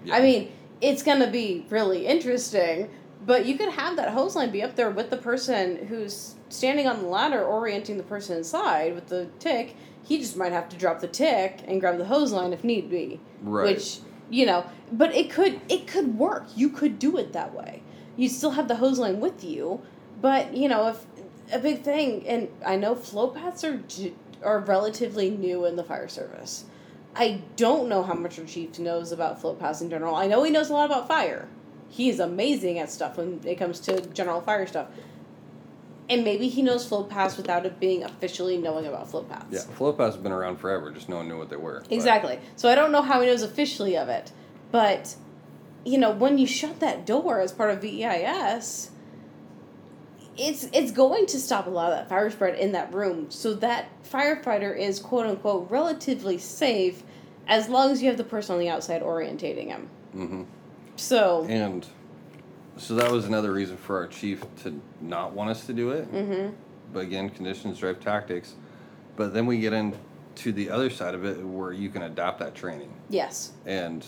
Yeah. 0.04 0.16
I 0.16 0.22
mean, 0.22 0.52
it's 0.82 1.04
going 1.04 1.20
to 1.20 1.28
be 1.28 1.66
really 1.70 2.08
interesting, 2.08 2.90
but 3.26 3.46
you 3.46 3.58
could 3.58 3.70
have 3.70 3.96
that 3.98 4.10
hose 4.10 4.36
line 4.36 4.52
be 4.52 4.64
up 4.64 4.76
there 4.76 4.90
with 4.90 5.10
the 5.10 5.18
person 5.18 5.88
who's 5.88 6.36
standing 6.50 6.88
on 6.88 7.02
the 7.02 7.08
ladder 7.08 7.44
orienting 7.44 7.98
the 7.98 8.04
person 8.04 8.38
inside 8.38 8.96
with 8.96 9.08
the 9.08 9.28
TIC. 9.40 9.76
He 10.04 10.18
just 10.20 10.38
might 10.38 10.52
have 10.52 10.70
to 10.70 10.78
drop 10.78 11.02
the 11.02 11.08
TIC 11.08 11.64
and 11.68 11.82
grab 11.82 11.98
the 11.98 12.06
hose 12.06 12.32
line 12.32 12.54
if 12.54 12.64
need 12.64 12.90
be. 12.90 13.20
Right. 13.42 13.76
Which, 13.76 14.00
you 14.30 14.46
know, 14.46 14.66
but 14.92 15.14
it 15.16 15.30
could 15.30 15.62
it 15.70 15.88
could 15.88 16.18
work. 16.18 16.46
You 16.56 16.70
could 16.70 17.00
do 17.00 17.18
it 17.18 17.34
that 17.34 17.54
way. 17.54 17.84
You 18.16 18.30
still 18.30 18.52
have 18.52 18.68
the 18.68 18.76
hose 18.76 19.00
line 19.00 19.20
with 19.20 19.44
you, 19.44 19.82
but 20.22 20.56
you 20.56 20.68
know, 20.68 20.88
if 20.88 21.06
a 21.54 21.60
big 21.60 21.84
thing 21.84 22.28
and 22.28 22.50
I 22.66 22.76
know 22.76 22.96
flow 22.96 23.30
paths 23.30 23.64
are 23.64 23.82
are 24.44 24.60
relatively 24.60 25.30
new 25.30 25.66
in 25.66 25.76
the 25.76 25.84
fire 25.84 26.08
service. 26.08 26.66
I 27.16 27.42
don't 27.56 27.90
know 27.90 28.04
how 28.04 28.14
much 28.14 28.38
our 28.38 28.46
chief 28.46 28.78
knows 28.78 29.12
about 29.12 29.42
flow 29.42 29.56
paths 29.56 29.82
in 29.82 29.90
general. 29.90 30.16
I 30.16 30.28
know 30.28 30.44
he 30.44 30.52
knows 30.52 30.70
a 30.70 30.74
lot 30.74 30.86
about 30.86 31.08
fire. 31.08 31.48
He 31.90 32.10
is 32.10 32.20
amazing 32.20 32.78
at 32.80 32.92
stuff 32.92 33.18
when 33.18 33.42
it 33.44 33.56
comes 33.56 33.80
to 33.82 34.02
general 34.08 34.42
fire 34.42 34.68
stuff. 34.68 34.88
And 36.10 36.24
maybe 36.24 36.48
he 36.48 36.62
knows 36.62 36.88
flow 36.88 37.04
paths 37.04 37.36
without 37.36 37.66
it 37.66 37.80
being 37.80 38.04
officially 38.04 38.58
knowing 38.58 38.86
about 38.86 39.10
flow 39.10 39.24
paths. 39.24 39.48
Yeah, 39.52 39.60
flow 39.76 39.92
paths 39.92 40.16
have 40.16 40.24
been 40.24 40.32
around 40.32 40.58
forever, 40.58 40.90
just 40.92 41.10
no 41.10 41.18
one 41.18 41.28
knew 41.28 41.38
what 41.38 41.50
they 41.50 41.58
were. 41.58 41.82
but- 41.82 41.92
Exactly. 41.92 42.40
So 42.56 42.70
I 42.70 42.76
don't 42.76 42.92
know 42.94 43.02
how 43.02 43.20
he 43.22 43.28
knows 43.28 43.42
officially 43.44 43.98
of 43.98 44.08
it, 44.10 44.32
but 44.72 45.16
you 45.86 45.98
know, 45.98 46.12
when 46.12 46.38
you 46.38 46.48
shut 46.48 46.80
that 46.82 47.06
door 47.06 47.40
as 47.40 47.52
part 47.54 47.72
of 47.72 47.82
VEIS, 47.82 48.92
it's 50.38 50.70
it's 50.72 50.92
going 50.92 51.26
to 51.28 51.40
stop 51.40 51.66
a 51.68 51.70
lot 51.70 51.92
of 51.92 51.98
that 51.98 52.10
fire 52.10 52.30
spread 52.30 52.58
in 52.60 52.72
that 52.74 52.94
room. 52.94 53.30
So 53.32 53.54
that 53.56 53.88
firefighter 54.10 54.78
is 54.78 55.00
quote 55.00 55.26
unquote 55.26 55.70
relatively 55.72 56.38
safe 56.38 57.04
as 57.48 57.70
long 57.70 57.92
as 57.92 58.02
you 58.02 58.10
have 58.10 58.18
the 58.18 58.24
person 58.24 58.54
on 58.54 58.60
the 58.60 58.70
outside 58.70 59.02
orientating 59.02 59.68
him. 59.68 59.90
Mhm. 60.16 60.46
So 60.96 61.46
And 61.50 61.86
so 62.78 62.96
that 62.96 63.12
was 63.12 63.26
another 63.26 63.52
reason 63.52 63.78
for 63.78 63.98
our 63.98 64.08
chief 64.08 64.44
to 64.64 64.80
not 65.02 65.34
want 65.34 65.50
us 65.50 65.66
to 65.66 65.74
do 65.74 65.92
it. 65.92 66.12
mhm. 66.14 66.54
But 66.94 67.00
again, 67.00 67.30
conditions 67.30 67.80
drive 67.80 68.00
tactics. 68.00 68.56
But 69.16 69.34
then 69.34 69.46
we 69.46 69.60
get 69.60 69.74
into 69.74 70.52
the 70.54 70.70
other 70.70 70.90
side 70.90 71.14
of 71.16 71.26
it 71.26 71.44
where 71.44 71.72
you 71.74 71.90
can 71.90 72.04
adapt 72.04 72.40
that 72.40 72.56
training. 72.56 72.92
yes. 73.10 73.52
And 73.66 74.06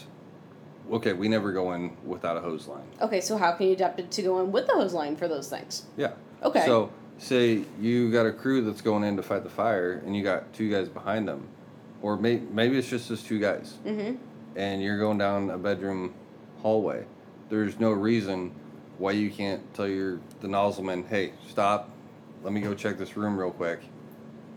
okay, 0.91 1.13
we 1.13 1.27
never 1.27 1.51
go 1.51 1.73
in 1.73 1.95
without 2.05 2.37
a 2.37 2.39
hose 2.41 2.67
line. 2.67 2.87
Okay, 3.01 3.21
so 3.21 3.37
how 3.37 3.51
can 3.53 3.67
you 3.67 3.73
adapt 3.73 3.99
it 3.99 4.09
to 4.11 4.21
go 4.21 4.39
in 4.39 4.51
with 4.51 4.67
the 4.67 4.73
hose 4.73 4.93
line 4.93 5.15
for 5.15 5.27
those 5.27 5.49
things? 5.49 5.83
Yeah. 5.97 6.13
Okay. 6.43 6.65
So 6.65 6.91
say 7.17 7.63
you 7.81 8.11
got 8.11 8.25
a 8.25 8.31
crew 8.31 8.61
that's 8.63 8.81
going 8.81 9.03
in 9.03 9.17
to 9.17 9.23
fight 9.23 9.43
the 9.43 9.49
fire, 9.49 10.01
and 10.05 10.15
you 10.15 10.23
got 10.23 10.51
two 10.53 10.69
guys 10.71 10.87
behind 10.89 11.27
them, 11.27 11.47
or 12.01 12.15
may, 12.17 12.37
maybe 12.37 12.77
it's 12.77 12.87
just 12.89 13.09
those 13.09 13.21
two 13.23 13.39
guys, 13.39 13.75
Mm-hmm. 13.85 14.15
and 14.55 14.81
you're 14.81 14.97
going 14.97 15.17
down 15.17 15.49
a 15.49 15.57
bedroom 15.57 16.13
hallway. 16.61 17.03
There's 17.49 17.79
no 17.79 17.91
reason 17.91 18.51
why 18.97 19.11
you 19.11 19.29
can't 19.31 19.73
tell 19.73 19.87
your 19.87 20.19
the 20.41 20.47
nozzleman, 20.47 21.07
hey, 21.07 21.33
stop, 21.49 21.89
let 22.43 22.53
me 22.53 22.61
go 22.61 22.73
check 22.73 22.97
this 22.97 23.17
room 23.17 23.37
real 23.37 23.51
quick. 23.51 23.81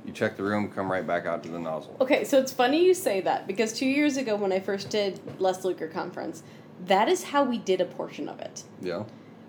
You 0.04 0.12
check 0.12 0.36
the 0.36 0.42
room, 0.42 0.68
come 0.68 0.90
right 0.90 1.06
back 1.06 1.26
out 1.26 1.42
to 1.44 1.48
the 1.48 1.58
nozzle. 1.58 1.96
Okay, 2.00 2.24
so 2.24 2.38
it's 2.38 2.52
funny 2.52 2.84
you 2.84 2.92
say 2.92 3.20
that 3.20 3.46
because 3.46 3.72
two 3.72 3.86
years 3.86 4.16
ago 4.16 4.36
when 4.36 4.52
I 4.52 4.60
first 4.60 4.90
did 4.90 5.20
Les 5.40 5.64
Luker 5.64 5.88
conference, 5.88 6.42
that 6.86 7.08
is 7.08 7.24
how 7.24 7.44
we 7.44 7.58
did 7.58 7.80
a 7.80 7.84
portion 7.84 8.28
of 8.28 8.40
it. 8.40 8.64
Yeah. 8.80 9.04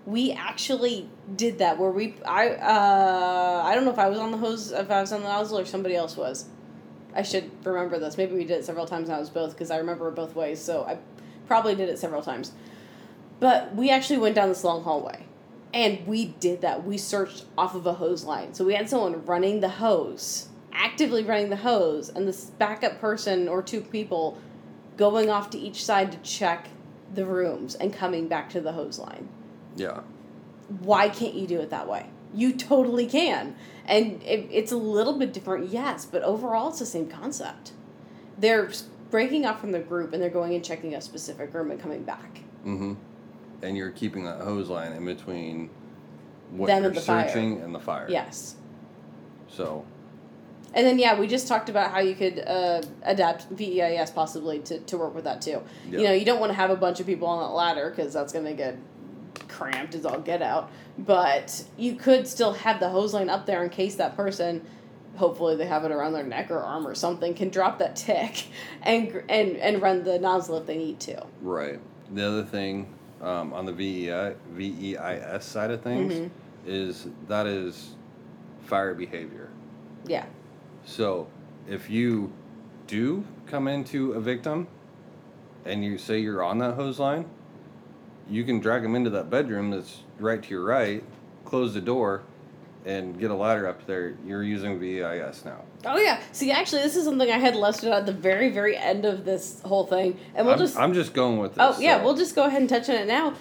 We 0.06 0.32
actually 0.32 1.08
did 1.34 1.58
that 1.58 1.78
where 1.78 1.90
we 1.90 2.14
I 2.26 2.50
uh 2.50 3.62
I 3.64 3.74
don't 3.74 3.84
know 3.84 3.90
if 3.90 3.98
I 3.98 4.08
was 4.08 4.18
on 4.18 4.30
the 4.30 4.36
hose 4.38 4.70
if 4.70 4.90
I 4.90 5.00
was 5.00 5.12
on 5.12 5.22
the 5.22 5.28
nozzle 5.28 5.58
or 5.58 5.64
somebody 5.64 5.96
else 5.96 6.16
was. 6.16 6.46
I 7.14 7.22
should 7.22 7.50
remember 7.64 7.98
this. 7.98 8.16
Maybe 8.16 8.34
we 8.34 8.44
did 8.44 8.58
it 8.58 8.64
several 8.64 8.86
times 8.86 9.08
and 9.08 9.16
I 9.16 9.18
was 9.18 9.30
both 9.30 9.52
because 9.52 9.70
I 9.70 9.78
remember 9.78 10.10
both 10.10 10.34
ways. 10.34 10.60
So 10.60 10.84
I 10.84 10.98
probably 11.46 11.74
did 11.74 11.88
it 11.88 11.98
several 11.98 12.22
times. 12.22 12.52
But 13.40 13.74
we 13.74 13.90
actually 13.90 14.18
went 14.18 14.34
down 14.34 14.48
this 14.48 14.64
long 14.64 14.82
hallway. 14.82 15.24
And 15.72 16.06
we 16.06 16.26
did 16.26 16.60
that. 16.60 16.84
We 16.84 16.96
searched 16.96 17.46
off 17.58 17.74
of 17.74 17.84
a 17.86 17.94
hose 17.94 18.24
line. 18.24 18.54
So 18.54 18.64
we 18.64 18.74
had 18.74 18.88
someone 18.88 19.26
running 19.26 19.58
the 19.60 19.68
hose, 19.68 20.48
actively 20.72 21.24
running 21.24 21.50
the 21.50 21.56
hose, 21.56 22.08
and 22.08 22.28
this 22.28 22.44
backup 22.44 23.00
person 23.00 23.48
or 23.48 23.60
two 23.60 23.80
people 23.80 24.38
going 24.96 25.30
off 25.30 25.50
to 25.50 25.58
each 25.58 25.84
side 25.84 26.12
to 26.12 26.18
check 26.18 26.68
the 27.12 27.26
rooms 27.26 27.74
and 27.74 27.92
coming 27.92 28.28
back 28.28 28.50
to 28.50 28.60
the 28.60 28.72
hose 28.72 29.00
line. 29.00 29.28
Yeah. 29.76 30.00
Why 30.68 31.08
can't 31.08 31.34
you 31.34 31.48
do 31.48 31.60
it 31.60 31.70
that 31.70 31.88
way? 31.88 32.06
You 32.32 32.52
totally 32.52 33.06
can. 33.06 33.56
And 33.84 34.22
it, 34.22 34.48
it's 34.50 34.72
a 34.72 34.76
little 34.76 35.18
bit 35.18 35.32
different, 35.32 35.70
yes, 35.70 36.04
but 36.04 36.22
overall 36.22 36.70
it's 36.70 36.78
the 36.78 36.86
same 36.86 37.08
concept. 37.08 37.72
They're 38.38 38.70
breaking 39.10 39.44
off 39.44 39.60
from 39.60 39.72
the 39.72 39.80
group 39.80 40.12
and 40.12 40.22
they're 40.22 40.30
going 40.30 40.54
and 40.54 40.64
checking 40.64 40.94
a 40.94 41.00
specific 41.00 41.52
room 41.52 41.70
and 41.70 41.80
coming 41.80 42.04
back. 42.04 42.40
Mm-hmm. 42.64 42.94
And 43.62 43.76
you're 43.76 43.90
keeping 43.90 44.24
that 44.24 44.40
hose 44.40 44.68
line 44.68 44.92
in 44.92 45.04
between 45.04 45.70
what 46.50 46.66
Them 46.66 46.82
you're 46.82 46.88
and 46.88 46.96
the 46.96 47.00
fire. 47.00 47.28
searching 47.28 47.60
and 47.60 47.74
the 47.74 47.80
fire. 47.80 48.06
Yes. 48.08 48.56
So 49.48 49.84
And 50.74 50.86
then 50.86 50.98
yeah, 50.98 51.18
we 51.18 51.26
just 51.26 51.48
talked 51.48 51.68
about 51.68 51.90
how 51.90 52.00
you 52.00 52.14
could 52.14 52.40
uh, 52.40 52.82
adapt 53.02 53.48
VEIS 53.50 54.10
possibly 54.10 54.58
to, 54.60 54.80
to 54.80 54.98
work 54.98 55.14
with 55.14 55.24
that 55.24 55.40
too. 55.40 55.62
Yeah. 55.88 55.98
You 55.98 56.04
know, 56.04 56.12
you 56.12 56.24
don't 56.24 56.40
want 56.40 56.50
to 56.50 56.56
have 56.56 56.70
a 56.70 56.76
bunch 56.76 57.00
of 57.00 57.06
people 57.06 57.28
on 57.28 57.40
that 57.40 57.54
ladder 57.54 57.90
because 57.90 58.12
that's 58.12 58.32
going 58.32 58.44
to 58.46 58.54
get 58.54 58.76
cramped 59.48 59.94
as 59.94 60.04
all 60.04 60.20
get 60.20 60.42
out. 60.42 60.70
But 60.98 61.64
you 61.76 61.94
could 61.94 62.26
still 62.26 62.52
have 62.52 62.80
the 62.80 62.88
hose 62.88 63.14
line 63.14 63.28
up 63.28 63.46
there 63.46 63.62
in 63.64 63.70
case 63.70 63.94
that 63.96 64.16
person, 64.16 64.64
hopefully 65.16 65.56
they 65.56 65.66
have 65.66 65.84
it 65.84 65.92
around 65.92 66.12
their 66.12 66.24
neck 66.24 66.50
or 66.50 66.58
arm 66.58 66.86
or 66.86 66.94
something, 66.94 67.34
can 67.34 67.48
drop 67.48 67.78
that 67.78 67.96
TIC 67.96 68.46
and 68.82 69.22
and 69.28 69.56
and 69.56 69.80
run 69.82 70.04
the 70.04 70.18
nozzle 70.18 70.56
if 70.58 70.66
they 70.66 70.76
need 70.76 71.00
to. 71.00 71.24
Right. 71.40 71.80
The 72.12 72.26
other 72.26 72.44
thing 72.44 72.92
um, 73.20 73.52
on 73.52 73.64
the 73.66 73.72
VEI, 73.72 74.34
VEIS 74.52 75.44
side 75.44 75.70
of 75.70 75.80
things 75.82 76.14
Mhm. 76.14 76.30
is 76.66 77.06
that 77.28 77.46
is 77.46 77.94
fire 78.64 78.94
behavior. 78.94 79.48
Yeah. 80.06 80.26
So 80.84 81.26
if 81.68 81.88
you 81.90 82.32
do 82.86 83.24
come 83.46 83.68
into 83.68 84.12
a 84.12 84.20
victim 84.20 84.66
and 85.64 85.84
you 85.84 85.96
say 85.98 86.18
you're 86.18 86.42
on 86.42 86.58
that 86.58 86.74
hose 86.74 86.98
line, 86.98 87.26
you 88.28 88.44
can 88.44 88.58
drag 88.60 88.82
them 88.82 88.94
into 88.94 89.10
that 89.10 89.30
bedroom 89.30 89.70
that's 89.70 90.02
right 90.18 90.42
to 90.42 90.50
your 90.50 90.64
right, 90.64 91.02
close 91.44 91.74
the 91.74 91.80
door, 91.80 92.22
and 92.84 93.18
get 93.18 93.30
a 93.30 93.34
ladder 93.34 93.66
up 93.66 93.86
there. 93.86 94.14
You're 94.24 94.42
using 94.42 94.78
VEIS 94.78 95.44
now. 95.44 95.62
Oh 95.84 95.98
yeah. 95.98 96.20
See, 96.32 96.50
actually, 96.50 96.82
this 96.82 96.96
is 96.96 97.04
something 97.04 97.30
I 97.30 97.38
had 97.38 97.56
listed 97.56 97.90
at 97.90 98.06
the 98.06 98.12
very 98.12 98.50
very 98.50 98.76
end 98.76 99.04
of 99.04 99.24
this 99.24 99.60
whole 99.64 99.86
thing, 99.86 100.18
and 100.34 100.46
we'll 100.46 100.54
I'm, 100.54 100.60
just 100.60 100.76
I'm 100.76 100.94
just 100.94 101.14
going 101.14 101.38
with 101.38 101.58
oh, 101.58 101.68
this. 101.68 101.78
Oh 101.78 101.80
yeah, 101.80 101.98
so- 101.98 102.04
we'll 102.04 102.16
just 102.16 102.34
go 102.34 102.44
ahead 102.44 102.60
and 102.60 102.68
touch 102.68 102.88
on 102.88 102.96
it 102.96 103.06
now. 103.06 103.34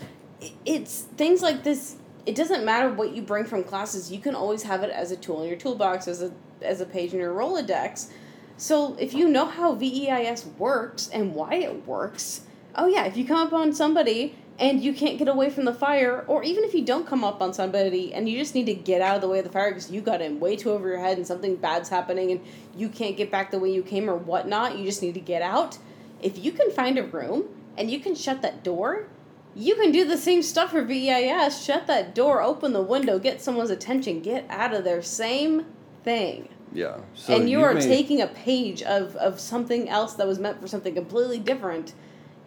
It's 0.65 1.01
things 1.01 1.41
like 1.41 1.63
this. 1.63 1.97
It 2.25 2.35
doesn't 2.35 2.63
matter 2.63 2.89
what 2.89 3.13
you 3.13 3.21
bring 3.21 3.43
from 3.43 3.63
classes. 3.63 4.11
You 4.11 4.19
can 4.19 4.33
always 4.33 4.63
have 4.63 4.83
it 4.83 4.89
as 4.89 5.11
a 5.11 5.17
tool 5.17 5.41
in 5.43 5.49
your 5.49 5.57
toolbox, 5.57 6.07
as 6.07 6.21
a 6.21 6.31
as 6.61 6.81
a 6.81 6.85
page 6.85 7.13
in 7.13 7.19
your 7.19 7.33
Rolodex. 7.33 8.09
So 8.55 8.95
if 8.99 9.13
you 9.13 9.27
know 9.27 9.45
how 9.45 9.75
VEIS 9.75 10.45
works 10.57 11.09
and 11.09 11.33
why 11.33 11.55
it 11.55 11.85
works, 11.87 12.41
oh 12.75 12.87
yeah, 12.87 13.05
if 13.05 13.17
you 13.17 13.25
come 13.25 13.47
up 13.47 13.53
on 13.53 13.73
somebody 13.73 14.35
and 14.59 14.83
you 14.83 14.93
can't 14.93 15.17
get 15.17 15.27
away 15.27 15.49
from 15.49 15.65
the 15.65 15.73
fire, 15.73 16.23
or 16.27 16.43
even 16.43 16.63
if 16.63 16.73
you 16.73 16.85
don't 16.85 17.07
come 17.07 17.23
up 17.23 17.41
on 17.41 17.53
somebody 17.53 18.13
and 18.13 18.29
you 18.29 18.37
just 18.37 18.53
need 18.53 18.65
to 18.65 18.73
get 18.73 19.01
out 19.01 19.15
of 19.15 19.21
the 19.21 19.27
way 19.27 19.39
of 19.39 19.45
the 19.45 19.51
fire 19.51 19.69
because 19.69 19.89
you 19.89 19.99
got 20.01 20.21
in 20.21 20.39
way 20.39 20.55
too 20.55 20.71
over 20.71 20.87
your 20.87 20.99
head 20.99 21.17
and 21.17 21.25
something 21.25 21.55
bad's 21.55 21.89
happening 21.89 22.31
and 22.31 22.41
you 22.77 22.87
can't 22.87 23.17
get 23.17 23.31
back 23.31 23.51
the 23.51 23.59
way 23.59 23.73
you 23.73 23.81
came 23.81 24.09
or 24.09 24.15
whatnot, 24.15 24.77
you 24.77 24.85
just 24.85 25.01
need 25.01 25.13
to 25.15 25.19
get 25.19 25.41
out 25.41 25.77
if 26.23 26.43
you 26.43 26.51
can 26.53 26.71
find 26.71 26.97
a 26.97 27.03
room 27.03 27.43
and 27.77 27.91
you 27.91 27.99
can 27.99 28.15
shut 28.15 28.41
that 28.41 28.63
door, 28.63 29.07
you 29.55 29.75
can 29.75 29.91
do 29.91 30.05
the 30.05 30.17
same 30.17 30.41
stuff 30.41 30.71
for 30.71 30.81
VEIS. 30.83 31.63
Shut 31.63 31.85
that 31.87 32.15
door, 32.15 32.41
open 32.41 32.73
the 32.73 32.81
window, 32.81 33.19
get 33.19 33.41
someone's 33.41 33.69
attention, 33.69 34.21
get 34.21 34.45
out 34.49 34.73
of 34.73 34.83
there. 34.83 35.01
Same 35.03 35.65
thing. 36.03 36.49
Yeah. 36.71 36.97
So 37.13 37.35
and 37.35 37.49
you 37.49 37.59
you've 37.59 37.67
are 37.67 37.73
made- 37.75 37.83
taking 37.83 38.21
a 38.21 38.27
page 38.27 38.81
of, 38.81 39.15
of 39.17 39.39
something 39.39 39.89
else 39.89 40.13
that 40.15 40.25
was 40.25 40.39
meant 40.39 40.59
for 40.59 40.67
something 40.67 40.95
completely 40.95 41.37
different 41.39 41.93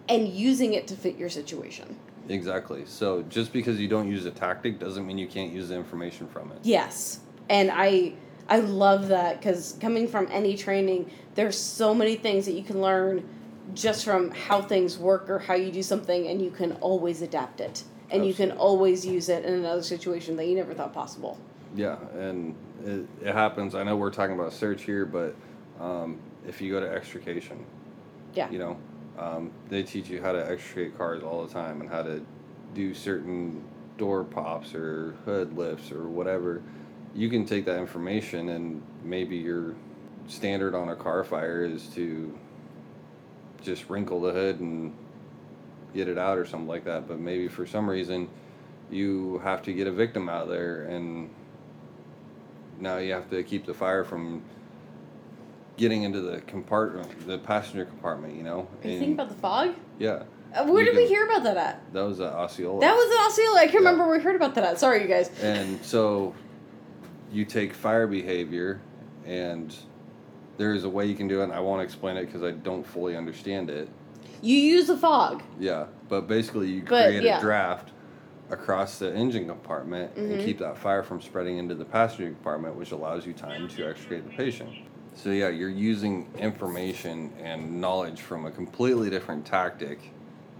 and 0.08 0.28
using 0.28 0.74
it 0.74 0.86
to 0.88 0.94
fit 0.96 1.16
your 1.16 1.28
situation. 1.28 1.96
Exactly. 2.28 2.84
So 2.86 3.22
just 3.22 3.52
because 3.52 3.80
you 3.80 3.88
don't 3.88 4.08
use 4.08 4.24
a 4.26 4.30
tactic 4.30 4.78
doesn't 4.78 5.06
mean 5.06 5.18
you 5.18 5.28
can't 5.28 5.52
use 5.52 5.68
the 5.68 5.76
information 5.76 6.26
from 6.26 6.50
it. 6.52 6.58
Yes. 6.62 7.20
And 7.48 7.70
I 7.72 8.14
I 8.48 8.58
love 8.58 9.08
that 9.08 9.42
cuz 9.42 9.76
coming 9.80 10.08
from 10.08 10.28
any 10.30 10.56
training, 10.56 11.10
there's 11.34 11.58
so 11.58 11.94
many 11.94 12.16
things 12.16 12.46
that 12.46 12.52
you 12.52 12.62
can 12.62 12.80
learn 12.80 13.28
just 13.74 14.04
from 14.04 14.30
how 14.30 14.62
things 14.62 14.98
work 14.98 15.28
or 15.28 15.38
how 15.38 15.54
you 15.54 15.70
do 15.72 15.82
something 15.82 16.28
and 16.28 16.40
you 16.40 16.50
can 16.50 16.72
always 16.80 17.22
adapt 17.22 17.60
it. 17.60 17.84
And 18.10 18.24
you 18.24 18.34
can 18.34 18.52
always 18.52 19.04
use 19.04 19.28
it 19.28 19.44
in 19.44 19.54
another 19.54 19.82
situation 19.82 20.36
that 20.36 20.46
you 20.46 20.54
never 20.54 20.74
thought 20.74 20.94
possible. 20.94 21.38
Yeah, 21.74 21.96
and 22.16 22.54
it, 22.84 23.04
it 23.20 23.32
happens. 23.34 23.74
I 23.74 23.82
know 23.82 23.96
we're 23.96 24.12
talking 24.12 24.36
about 24.36 24.52
search 24.52 24.84
here, 24.84 25.04
but 25.04 25.34
um, 25.80 26.18
if 26.46 26.60
you 26.60 26.70
go 26.70 26.78
to 26.78 26.88
extrication, 26.88 27.64
Yeah. 28.34 28.48
you 28.48 28.60
know, 28.60 28.76
um, 29.18 29.50
they 29.68 29.82
teach 29.82 30.08
you 30.08 30.20
how 30.20 30.32
to 30.32 30.50
extricate 30.50 30.96
cars 30.96 31.22
all 31.22 31.46
the 31.46 31.52
time 31.52 31.80
and 31.80 31.90
how 31.90 32.02
to 32.02 32.24
do 32.74 32.94
certain 32.94 33.62
door 33.96 34.24
pops 34.24 34.74
or 34.74 35.14
hood 35.24 35.56
lifts 35.56 35.90
or 35.90 36.08
whatever. 36.08 36.62
You 37.14 37.30
can 37.30 37.46
take 37.46 37.64
that 37.64 37.78
information 37.78 38.50
and 38.50 38.82
maybe 39.02 39.36
your 39.36 39.74
standard 40.26 40.74
on 40.74 40.90
a 40.90 40.96
car 40.96 41.24
fire 41.24 41.64
is 41.64 41.86
to 41.88 42.36
just 43.62 43.88
wrinkle 43.88 44.20
the 44.20 44.32
hood 44.32 44.60
and 44.60 44.94
get 45.94 46.08
it 46.08 46.18
out 46.18 46.36
or 46.36 46.44
something 46.44 46.68
like 46.68 46.84
that. 46.84 47.08
But 47.08 47.18
maybe 47.18 47.48
for 47.48 47.66
some 47.66 47.88
reason 47.88 48.28
you 48.90 49.38
have 49.38 49.62
to 49.62 49.72
get 49.72 49.86
a 49.86 49.92
victim 49.92 50.28
out 50.28 50.48
there 50.48 50.82
and 50.82 51.30
now 52.78 52.98
you 52.98 53.12
have 53.14 53.30
to 53.30 53.42
keep 53.42 53.64
the 53.64 53.74
fire 53.74 54.04
from 54.04 54.42
getting 55.76 56.02
into 56.04 56.20
the 56.20 56.40
compartment, 56.42 57.26
the 57.26 57.38
passenger 57.38 57.84
compartment, 57.84 58.34
you 58.34 58.42
know? 58.42 58.60
Are 58.60 58.60
you 58.60 58.66
And- 58.90 58.98
thinking 58.98 59.12
about 59.12 59.28
the 59.28 59.34
fog? 59.36 59.74
yeah. 59.98 60.22
Uh, 60.54 60.64
where 60.64 60.80
You 60.80 60.86
did 60.86 60.96
we 60.96 61.02
can- 61.02 61.08
hear 61.08 61.26
about 61.26 61.42
that 61.42 61.56
at? 61.56 61.92
That 61.92 62.02
was 62.04 62.20
uh, 62.20 62.24
Osceola. 62.34 62.80
That 62.80 62.94
was 62.94 63.10
an 63.10 63.26
Osceola. 63.26 63.58
I 63.60 63.66
can 63.66 63.74
Yeah. 63.74 63.78
remember 63.90 64.06
where 64.06 64.16
we 64.16 64.22
heard 64.22 64.36
about 64.36 64.54
that 64.54 64.64
at. 64.64 64.78
Sorry, 64.78 65.02
you 65.02 65.08
guys. 65.08 65.28
And 65.42 65.84
so 65.84 66.34
you 67.30 67.44
take 67.44 67.74
fire 67.74 68.06
behavior, 68.06 68.80
and 69.26 69.74
there 70.56 70.72
is 70.72 70.84
a 70.84 70.88
way 70.88 71.04
you 71.06 71.14
can 71.14 71.28
do 71.28 71.40
it, 71.40 71.44
and 71.44 71.52
I 71.52 71.60
won't 71.60 71.82
explain 71.82 72.16
it 72.16 72.26
because 72.26 72.42
I 72.42 72.52
don't 72.52 72.86
fully 72.86 73.16
understand 73.16 73.68
it. 73.68 73.88
You 74.40 74.56
use 74.56 74.86
the 74.86 74.96
fog. 74.96 75.42
Yeah, 75.58 75.86
but 76.08 76.26
basically 76.28 76.68
you 76.68 76.82
But, 76.88 77.08
create 77.08 77.22
yeah. 77.24 77.38
a 77.38 77.40
draft 77.40 77.90
across 78.48 78.98
the 79.00 79.12
engine 79.12 79.48
compartment 79.48 80.16
and 80.16 80.40
keep 80.40 80.58
that 80.60 80.78
fire 80.78 81.02
from 81.02 81.20
spreading 81.20 81.58
into 81.58 81.74
the 81.74 81.84
passenger 81.84 82.30
compartment, 82.30 82.76
which 82.76 82.92
allows 82.92 83.26
you 83.26 83.32
time 83.34 83.66
to 83.68 83.86
extricate 83.88 84.24
the 84.24 84.34
patient. 84.36 84.70
So 85.16 85.30
yeah, 85.30 85.48
you're 85.48 85.70
using 85.70 86.28
information 86.38 87.32
and 87.42 87.80
knowledge 87.80 88.20
from 88.20 88.44
a 88.44 88.50
completely 88.50 89.08
different 89.08 89.46
tactic. 89.46 89.98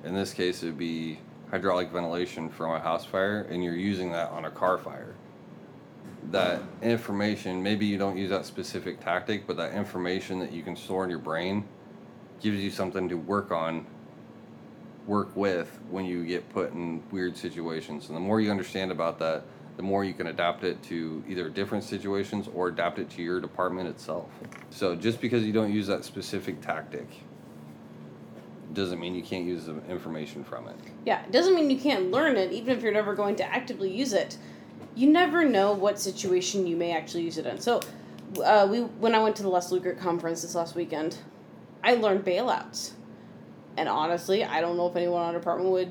In 0.03 0.15
this 0.15 0.33
case, 0.33 0.63
it 0.63 0.67
would 0.67 0.79
be 0.79 1.19
hydraulic 1.51 1.91
ventilation 1.91 2.49
from 2.49 2.73
a 2.73 2.81
house 2.81 3.05
fire, 3.05 3.43
and 3.51 3.63
you're 3.63 3.77
using 3.77 4.11
that 4.13 4.31
on 4.31 4.47
a 4.47 4.51
car 4.51 4.79
fire. 4.79 5.15
That 6.31 6.63
information, 6.81 7.63
maybe 7.63 7.85
you 7.85 7.99
don't 7.99 8.17
use 8.17 8.31
that 8.31 8.47
specific 8.47 8.99
tactic, 8.99 9.47
but 9.47 9.59
that 9.59 9.75
information 9.75 10.39
that 10.39 10.53
you 10.53 10.63
can 10.63 10.75
store 10.75 11.05
in 11.05 11.11
your 11.11 11.19
brain 11.19 11.69
gives 12.41 12.59
you 12.59 12.71
something 12.71 13.11
to 13.11 13.15
work 13.17 13.53
on 13.53 13.87
work 15.07 15.37
with 15.37 15.69
when 15.91 16.05
you 16.07 16.25
get 16.25 16.49
put 16.49 16.73
in 16.73 17.03
weird 17.13 17.37
situations. 17.37 18.09
And 18.09 18.17
the 18.17 18.21
more 18.21 18.41
you 18.41 18.51
understand 18.51 18.91
about 18.91 19.19
that, 19.19 19.45
the 19.77 19.83
more 19.83 20.05
you 20.05 20.15
can 20.15 20.29
adapt 20.29 20.65
it 20.65 20.83
to 20.85 21.23
either 21.29 21.49
different 21.51 21.85
situations 21.85 22.49
or 22.55 22.69
adapt 22.69 22.99
it 22.99 23.11
to 23.11 23.23
your 23.23 23.41
department 23.41 23.89
itself. 23.89 24.29
So 24.71 24.95
just 24.97 25.21
because 25.21 25.45
you 25.45 25.53
don't 25.53 25.73
use 25.73 25.87
that 25.87 26.05
specific 26.05 26.61
tactic 26.63 27.07
doesn't 28.73 28.99
mean 28.99 29.15
you 29.15 29.23
can't 29.23 29.45
use 29.45 29.67
the 29.67 29.83
information 29.89 30.45
from 30.45 30.69
it. 30.69 30.77
Yeah, 31.05 31.23
it 31.25 31.33
doesn't 31.33 31.55
mean 31.55 31.71
you 31.71 31.79
can't 31.79 32.11
learn 32.11 32.37
it, 32.37 32.53
even 32.53 32.77
if 32.77 32.83
you're 32.83 32.93
never 32.93 33.15
going 33.15 33.37
to 33.37 33.45
actively 33.45 33.91
use 33.91 34.13
it. 34.13 34.39
You 34.95 35.09
never 35.09 35.45
know 35.45 35.73
what 35.73 35.99
situation 35.99 36.67
you 36.67 36.77
may 36.77 36.93
actually 36.93 37.23
use 37.23 37.39
it 37.39 37.47
in. 37.47 37.61
So, 37.61 37.81
uh, 38.43 38.67
we 38.71 38.81
when 38.81 39.15
I 39.15 39.23
went 39.23 39.37
to 39.37 39.43
the 39.43 39.49
Les 39.49 39.71
Lugert 39.71 39.99
conference 39.99 40.43
this 40.43 40.55
last 40.55 40.75
weekend, 40.75 41.19
I 41.85 41.95
learned 41.95 42.25
bailouts, 42.25 42.93
and 43.77 43.89
honestly, 43.89 44.45
I 44.45 44.61
don't 44.61 44.77
know 44.77 44.89
if 44.89 44.97
anyone 44.97 45.23
on 45.23 45.35
our 45.35 45.41
department 45.41 45.71
would 45.71 45.91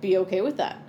be 0.00 0.18
okay 0.18 0.40
with 0.40 0.56
that. 0.56 0.83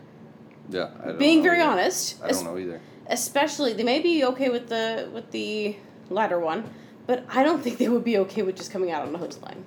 Yeah. 0.69 0.89
I 1.01 1.07
don't 1.07 1.19
Being 1.19 1.43
very 1.43 1.61
either. 1.61 1.69
honest, 1.71 2.21
I 2.23 2.29
don't 2.31 2.43
know 2.45 2.57
either. 2.57 2.81
especially 3.07 3.73
they 3.73 3.83
may 3.83 3.99
be 3.99 4.23
okay 4.25 4.49
with 4.49 4.67
the 4.69 5.09
with 5.13 5.31
the 5.31 5.75
latter 6.09 6.39
one, 6.39 6.69
but 7.07 7.25
I 7.29 7.43
don't 7.43 7.61
think 7.63 7.77
they 7.77 7.87
would 7.89 8.03
be 8.03 8.17
okay 8.19 8.41
with 8.41 8.55
just 8.55 8.71
coming 8.71 8.91
out 8.91 9.07
on 9.07 9.13
a 9.13 9.17
hose 9.17 9.39
line. 9.41 9.63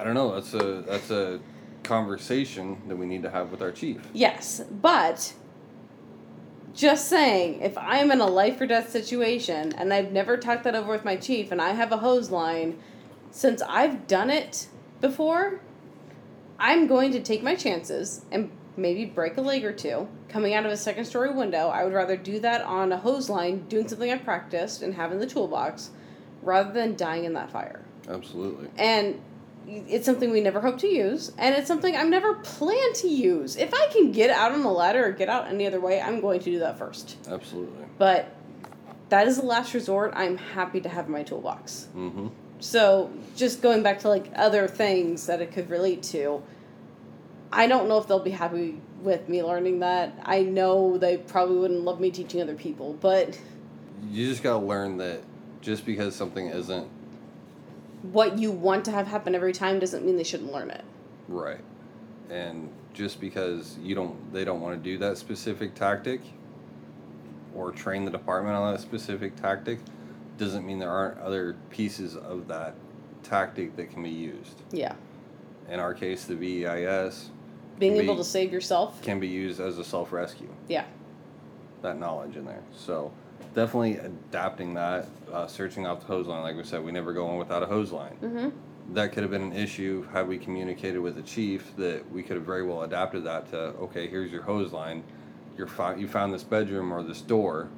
I 0.00 0.04
don't 0.04 0.14
know. 0.14 0.34
That's 0.34 0.54
a 0.54 0.82
that's 0.82 1.10
a 1.10 1.40
conversation 1.82 2.80
that 2.88 2.96
we 2.96 3.06
need 3.06 3.22
to 3.22 3.30
have 3.30 3.50
with 3.50 3.60
our 3.62 3.72
chief. 3.72 4.00
Yes, 4.12 4.62
but 4.70 5.34
just 6.74 7.08
saying, 7.08 7.60
if 7.60 7.76
I'm 7.76 8.10
in 8.10 8.20
a 8.20 8.26
life 8.26 8.58
or 8.60 8.66
death 8.66 8.90
situation 8.90 9.72
and 9.74 9.92
I've 9.92 10.10
never 10.12 10.36
talked 10.38 10.64
that 10.64 10.74
over 10.74 10.90
with 10.92 11.04
my 11.04 11.16
chief 11.16 11.52
and 11.52 11.60
I 11.60 11.70
have 11.72 11.92
a 11.92 11.98
hose 11.98 12.30
line, 12.30 12.78
since 13.30 13.60
I've 13.62 14.06
done 14.06 14.30
it 14.30 14.68
before, 15.00 15.60
I'm 16.58 16.86
going 16.86 17.12
to 17.12 17.20
take 17.20 17.42
my 17.42 17.54
chances 17.54 18.24
and 18.32 18.50
maybe 18.76 19.04
break 19.04 19.36
a 19.36 19.40
leg 19.40 19.64
or 19.64 19.72
two 19.72 20.08
coming 20.28 20.54
out 20.54 20.64
of 20.64 20.72
a 20.72 20.76
second 20.76 21.04
story 21.04 21.32
window. 21.32 21.68
I 21.68 21.84
would 21.84 21.92
rather 21.92 22.16
do 22.16 22.40
that 22.40 22.62
on 22.62 22.92
a 22.92 22.96
hose 22.96 23.28
line, 23.28 23.66
doing 23.68 23.88
something 23.88 24.10
I 24.10 24.18
practiced 24.18 24.82
and 24.82 24.94
have 24.94 25.12
in 25.12 25.18
the 25.18 25.26
toolbox, 25.26 25.90
rather 26.42 26.72
than 26.72 26.96
dying 26.96 27.24
in 27.24 27.34
that 27.34 27.50
fire. 27.50 27.84
Absolutely. 28.08 28.68
And 28.76 29.20
it's 29.66 30.04
something 30.04 30.30
we 30.30 30.40
never 30.40 30.60
hope 30.60 30.78
to 30.78 30.88
use, 30.88 31.32
and 31.38 31.54
it's 31.54 31.68
something 31.68 31.94
I've 31.94 32.08
never 32.08 32.34
planned 32.34 32.96
to 32.96 33.08
use. 33.08 33.56
If 33.56 33.72
I 33.72 33.86
can 33.92 34.10
get 34.10 34.30
out 34.30 34.52
on 34.52 34.62
a 34.62 34.72
ladder 34.72 35.06
or 35.06 35.12
get 35.12 35.28
out 35.28 35.46
any 35.46 35.66
other 35.66 35.80
way, 35.80 36.00
I'm 36.00 36.20
going 36.20 36.40
to 36.40 36.50
do 36.50 36.58
that 36.60 36.78
first. 36.78 37.16
Absolutely. 37.28 37.84
But 37.98 38.34
that 39.10 39.28
is 39.28 39.36
the 39.36 39.46
last 39.46 39.74
resort. 39.74 40.14
I'm 40.16 40.36
happy 40.36 40.80
to 40.80 40.88
have 40.88 41.06
in 41.06 41.12
my 41.12 41.22
toolbox. 41.22 41.88
Mm-hmm. 41.94 42.28
So 42.58 43.12
just 43.36 43.62
going 43.62 43.82
back 43.82 44.00
to 44.00 44.08
like 44.08 44.32
other 44.34 44.66
things 44.66 45.26
that 45.26 45.40
it 45.40 45.52
could 45.52 45.70
relate 45.70 46.02
to, 46.04 46.42
I 47.52 47.66
don't 47.66 47.88
know 47.88 47.98
if 47.98 48.08
they'll 48.08 48.18
be 48.18 48.30
happy 48.30 48.80
with 49.02 49.28
me 49.28 49.42
learning 49.42 49.80
that. 49.80 50.18
I 50.24 50.42
know 50.42 50.96
they 50.96 51.18
probably 51.18 51.58
wouldn't 51.58 51.82
love 51.82 52.00
me 52.00 52.10
teaching 52.10 52.40
other 52.40 52.54
people, 52.54 52.94
but 52.94 53.38
You 54.10 54.26
just 54.28 54.42
gotta 54.42 54.64
learn 54.64 54.96
that 54.98 55.22
just 55.60 55.84
because 55.86 56.16
something 56.16 56.48
isn't 56.48 56.88
what 58.02 58.38
you 58.38 58.50
want 58.50 58.84
to 58.86 58.90
have 58.90 59.06
happen 59.06 59.34
every 59.34 59.52
time 59.52 59.78
doesn't 59.78 60.04
mean 60.04 60.16
they 60.16 60.24
shouldn't 60.24 60.52
learn 60.52 60.70
it. 60.70 60.84
Right. 61.28 61.60
And 62.30 62.70
just 62.94 63.20
because 63.20 63.78
you 63.80 63.94
don't 63.94 64.32
they 64.32 64.44
don't 64.44 64.60
want 64.60 64.82
to 64.82 64.90
do 64.90 64.98
that 64.98 65.18
specific 65.18 65.74
tactic 65.74 66.20
or 67.54 67.70
train 67.70 68.04
the 68.04 68.10
department 68.10 68.56
on 68.56 68.72
that 68.72 68.80
specific 68.80 69.36
tactic 69.36 69.78
doesn't 70.38 70.66
mean 70.66 70.78
there 70.78 70.90
aren't 70.90 71.18
other 71.18 71.56
pieces 71.70 72.16
of 72.16 72.48
that 72.48 72.74
tactic 73.22 73.76
that 73.76 73.90
can 73.90 74.02
be 74.02 74.10
used. 74.10 74.62
Yeah. 74.72 74.94
In 75.68 75.78
our 75.78 75.94
case 75.94 76.24
the 76.24 76.34
VEIS 76.34 77.30
Being 77.82 77.96
able 77.96 78.14
be- 78.14 78.18
to 78.18 78.24
save 78.24 78.52
yourself. 78.52 79.02
can 79.02 79.18
be 79.20 79.28
used 79.28 79.60
as 79.60 79.78
a 79.78 79.84
self-rescue. 79.84 80.48
Yeah. 80.68 80.84
That 81.82 81.98
knowledge 81.98 82.36
in 82.36 82.44
there. 82.44 82.62
So 82.76 83.12
definitely 83.54 83.96
adapting 83.96 84.74
that, 84.74 85.08
uh, 85.32 85.46
searching 85.48 85.84
out 85.84 86.00
the 86.00 86.06
hose 86.06 86.26
line. 86.28 86.42
Like 86.42 86.56
we 86.56 86.62
said, 86.64 86.84
we 86.84 86.92
never 86.92 87.12
go 87.12 87.26
on 87.26 87.38
without 87.38 87.62
a 87.62 87.66
hose 87.66 87.90
line. 87.92 88.16
Mm-hmm. 88.22 88.94
that 88.94 89.12
could 89.12 89.22
have 89.22 89.30
been 89.30 89.42
an 89.42 89.52
issue 89.52 90.04
had 90.12 90.26
we 90.26 90.36
communicated 90.38 90.98
with 90.98 91.14
the 91.14 91.22
chief 91.22 91.74
that 91.76 92.08
we 92.12 92.20
could 92.22 92.36
have 92.36 92.44
very 92.44 92.64
well 92.64 92.82
adapted 92.82 93.22
that 93.24 93.48
to 93.50 93.56
okay 93.86 94.08
here's 94.08 94.30
your 94.32 94.42
hose 94.42 94.72
line 94.72 95.04
you're 95.56 95.68
fi- 95.68 95.94
you 95.94 96.08
found 96.08 96.34
this 96.34 96.42
bedroom 96.42 96.92
or 96.92 97.00
this 97.00 97.20
door 97.20 97.68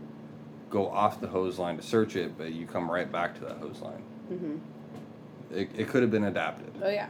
go 0.71 0.89
off 0.91 1.21
the 1.21 1.27
hose 1.27 1.59
line 1.59 1.77
to 1.77 1.83
search 1.83 2.17
it 2.17 2.37
but 2.39 2.53
you 2.55 2.65
come 2.67 2.91
right 2.91 3.13
back 3.13 3.35
to 3.35 3.43
that 3.45 3.59
hose 3.59 3.81
line 3.83 4.03
Mm-hmm. 4.33 4.57
it, 5.55 5.69
it 5.77 5.89
could 5.89 6.01
have 6.01 6.11
been 6.11 6.25
adapted 6.25 6.73
Oh 6.83 6.89
yeah. 6.89 7.09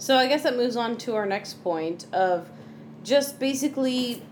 So 0.00 0.16
I 0.16 0.28
guess 0.28 0.44
that 0.44 0.56
moves 0.56 0.76
on 0.76 0.96
to 0.98 1.14
our 1.14 1.26
next 1.26 1.62
point 1.62 2.06
of 2.14 2.48
just 3.04 3.38
basically 3.38 4.22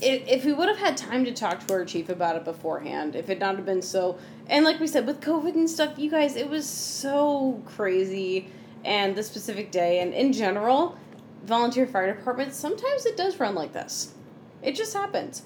if, 0.00 0.28
if 0.28 0.44
we 0.44 0.52
would 0.52 0.68
have 0.68 0.78
had 0.78 0.96
time 0.96 1.24
to 1.24 1.32
talk 1.32 1.66
to 1.66 1.74
our 1.74 1.84
chief 1.84 2.08
about 2.08 2.36
it 2.36 2.44
beforehand, 2.44 3.16
if 3.16 3.28
it 3.28 3.40
not 3.40 3.56
have 3.56 3.66
been 3.66 3.82
so 3.82 4.16
and 4.46 4.64
like 4.64 4.78
we 4.78 4.86
said 4.86 5.08
with 5.08 5.20
COVID 5.20 5.56
and 5.56 5.68
stuff, 5.68 5.98
you 5.98 6.08
guys, 6.08 6.36
it 6.36 6.48
was 6.48 6.68
so 6.68 7.60
crazy 7.66 8.48
and 8.84 9.16
the 9.16 9.24
specific 9.24 9.72
day 9.72 9.98
and 9.98 10.14
in 10.14 10.32
general, 10.32 10.96
volunteer 11.44 11.88
fire 11.88 12.14
departments, 12.14 12.56
sometimes 12.56 13.04
it 13.04 13.16
does 13.16 13.40
run 13.40 13.56
like 13.56 13.72
this. 13.72 14.14
It 14.62 14.76
just 14.76 14.94
happens. 14.94 15.42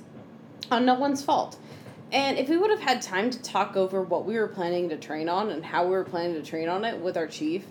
On 0.71 0.85
no 0.85 0.95
one's 0.95 1.25
fault. 1.25 1.59
And 2.13 2.37
if 2.37 2.51
we 2.51 2.59
would 2.59 2.71
have 2.71 2.81
had 2.81 3.01
time 3.01 3.31
to 3.31 3.41
talk 3.41 3.75
over 3.75 4.03
what 4.03 4.27
we 4.27 4.39
were 4.39 4.49
planning 4.49 4.91
to 4.91 4.99
train 4.99 5.31
on 5.31 5.49
and 5.49 5.65
how 5.65 5.85
we 5.85 5.93
were 5.93 6.05
planning 6.05 6.35
to 6.35 6.43
train 6.43 6.69
on 6.69 6.85
it 6.85 7.01
with 7.01 7.17
our 7.17 7.27
chief, 7.27 7.65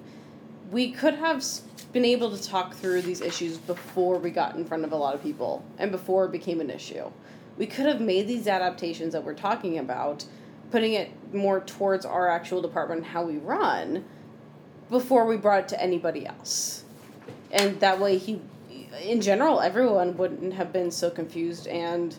we 0.72 0.92
could 0.92 1.16
have 1.16 1.44
been 1.92 2.06
able 2.06 2.36
to 2.36 2.42
talk 2.42 2.74
through 2.74 3.02
these 3.02 3.20
issues 3.22 3.58
before 3.58 4.18
we 4.18 4.32
got 4.32 4.56
in 4.56 4.64
front 4.64 4.86
of 4.86 4.94
a 4.94 4.96
lot 4.96 5.14
of 5.14 5.22
people 5.22 5.64
and 5.78 5.92
before 5.92 6.26
it 6.26 6.32
became 6.32 6.62
an 6.62 6.70
issue. 6.70 7.12
We 7.58 7.68
could 7.68 7.86
have 7.86 8.00
made 8.00 8.28
these 8.28 8.48
adaptations 8.48 9.12
that 9.12 9.24
we're 9.24 9.34
talking 9.34 9.78
about, 9.78 10.26
putting 10.72 10.94
it 10.94 11.12
more 11.34 11.60
towards 11.60 12.06
our 12.06 12.30
actual 12.30 12.62
department 12.62 13.02
and 13.02 13.08
how 13.08 13.24
we 13.24 13.38
run 13.38 14.06
before 14.90 15.26
we 15.26 15.36
brought 15.36 15.64
it 15.64 15.68
to 15.70 15.82
anybody 15.82 16.26
else. 16.26 16.86
And 17.52 17.80
that 17.82 18.00
way 18.00 18.18
he 18.18 18.42
in 19.02 19.22
general 19.22 19.62
everyone 19.62 20.16
wouldn't 20.18 20.54
have 20.54 20.72
been 20.74 20.92
so 20.92 21.10
confused 21.10 21.68
and 21.68 22.16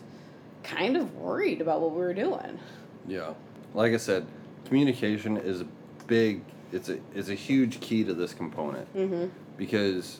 kind 0.63 0.95
of 0.95 1.15
worried 1.15 1.61
about 1.61 1.81
what 1.81 1.91
we 1.91 1.97
were 1.97 2.13
doing. 2.13 2.59
Yeah. 3.07 3.33
Like 3.73 3.93
I 3.93 3.97
said, 3.97 4.27
communication 4.65 5.37
is 5.37 5.61
a 5.61 5.67
big 6.05 6.41
it's 6.73 6.89
a 6.89 6.97
is 7.15 7.29
a 7.29 7.35
huge 7.35 7.79
key 7.79 8.03
to 8.03 8.13
this 8.13 8.33
component 8.33 8.93
Mhm. 8.95 9.29
because 9.57 10.19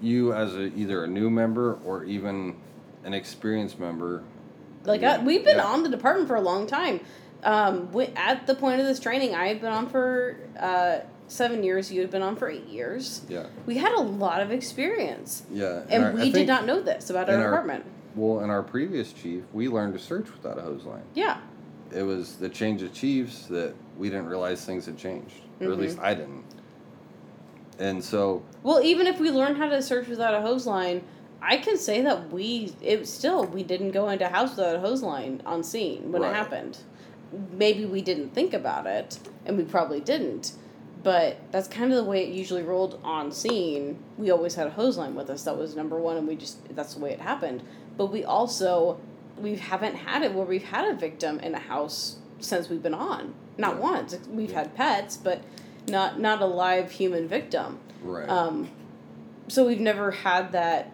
you 0.00 0.32
as 0.32 0.54
a 0.54 0.72
either 0.76 1.04
a 1.04 1.06
new 1.08 1.28
member 1.30 1.78
or 1.84 2.04
even 2.04 2.56
an 3.04 3.14
experienced 3.14 3.78
member 3.78 4.22
Like 4.84 5.02
I, 5.02 5.18
we've 5.18 5.44
been 5.44 5.56
yeah. 5.56 5.64
on 5.66 5.82
the 5.82 5.88
department 5.88 6.28
for 6.28 6.36
a 6.36 6.40
long 6.40 6.66
time. 6.66 7.00
Um, 7.42 7.90
we, 7.92 8.06
at 8.16 8.46
the 8.46 8.54
point 8.54 8.80
of 8.80 8.86
this 8.86 8.98
training, 9.00 9.34
I 9.34 9.48
had 9.48 9.60
been 9.60 9.72
on 9.72 9.88
for 9.88 10.36
uh, 10.58 10.98
seven 11.28 11.62
years. 11.62 11.92
You 11.92 12.00
had 12.00 12.10
been 12.10 12.22
on 12.22 12.36
for 12.36 12.48
eight 12.48 12.66
years. 12.66 13.22
yeah 13.28 13.46
We 13.66 13.78
had 13.78 13.92
a 13.92 14.00
lot 14.00 14.40
of 14.40 14.50
experience, 14.52 15.42
yeah 15.50 15.82
and 15.90 16.04
our- 16.04 16.10
I 16.10 16.14
we 16.14 16.30
did 16.30 16.46
not 16.46 16.66
know 16.66 16.80
this 16.80 17.10
about 17.10 17.28
our 17.28 17.36
our- 17.36 17.42
department. 17.44 17.84
well 18.14 18.40
in 18.40 18.50
our 18.50 18.62
previous 18.62 19.12
chief 19.12 19.42
we 19.52 19.68
learned 19.68 19.92
to 19.94 19.98
search 19.98 20.30
without 20.32 20.58
a 20.58 20.62
hose 20.62 20.84
line 20.84 21.02
Yeah, 21.14 21.38
it 21.92 22.02
was 22.02 22.36
the 22.36 22.48
change 22.48 22.82
of 22.82 22.92
chiefs 22.92 23.46
that 23.46 23.74
we 23.96 24.08
didn't 24.10 24.26
realize 24.26 24.64
things 24.64 24.86
had 24.86 24.98
changed 24.98 25.34
or 25.60 25.66
at 25.66 25.72
mm-hmm. 25.72 25.82
least 25.82 25.98
i 26.00 26.14
didn't 26.14 26.44
and 27.78 28.02
so 28.02 28.42
Well, 28.62 28.82
even 28.82 29.06
if 29.06 29.20
we 29.20 29.30
learned 29.30 29.58
how 29.58 29.68
to 29.68 29.82
search 29.82 30.08
without 30.08 30.34
a 30.34 30.40
hose 30.40 30.66
line, 30.66 31.02
I 31.42 31.58
can 31.58 31.76
say 31.76 32.00
that 32.02 32.32
we 32.32 32.72
it 32.80 33.06
still 33.06 33.44
we 33.44 33.62
didn't 33.62 33.90
go 33.90 34.08
into 34.08 34.26
a 34.26 34.28
house 34.28 34.50
without 34.50 34.76
a 34.76 34.80
hose 34.80 35.02
line 35.02 35.42
on 35.44 35.62
scene 35.62 36.10
when 36.10 36.22
Right. 36.22 36.30
it 36.30 36.34
happened. 36.34 36.78
Maybe 37.52 37.84
we 37.84 38.02
didn't 38.02 38.30
think 38.30 38.54
about 38.54 38.86
it, 38.86 39.18
and 39.44 39.58
we 39.58 39.64
probably 39.64 40.00
didn't. 40.00 40.52
But 41.02 41.36
that's 41.52 41.68
kind 41.68 41.92
of 41.92 41.98
the 41.98 42.04
way 42.04 42.24
it 42.24 42.32
usually 42.32 42.62
rolled 42.62 42.98
on 43.04 43.30
scene. 43.30 43.98
We 44.16 44.30
always 44.30 44.54
had 44.54 44.66
a 44.66 44.70
hose 44.70 44.96
line 44.96 45.14
with 45.14 45.28
us. 45.30 45.44
That 45.44 45.56
was 45.56 45.76
number 45.76 45.98
one, 45.98 46.16
and 46.16 46.26
we 46.26 46.36
just 46.36 46.74
that's 46.74 46.94
the 46.94 47.00
way 47.00 47.12
it 47.12 47.20
happened. 47.20 47.62
But 47.96 48.06
we 48.06 48.24
also 48.24 48.98
we 49.40 49.56
haven't 49.56 49.94
had 49.96 50.22
it 50.22 50.32
where 50.32 50.46
we've 50.46 50.64
had 50.64 50.88
a 50.88 50.94
victim 50.94 51.38
in 51.40 51.54
a 51.54 51.58
house 51.58 52.16
since 52.40 52.68
we've 52.68 52.82
been 52.82 52.94
on. 52.94 53.34
Not 53.58 53.74
Yeah. 53.76 53.80
once. 53.80 54.16
We've 54.30 54.50
Yeah. 54.50 54.58
had 54.60 54.74
pets, 54.74 55.16
but 55.16 55.40
not 55.88 56.18
not 56.20 56.42
a 56.42 56.46
live 56.46 56.90
human 56.92 57.28
victim. 57.28 57.78
right 58.02 58.28
Um, 58.28 58.68
so 59.48 59.66
we've 59.66 59.80
never 59.80 60.10
had 60.10 60.52
that 60.52 60.90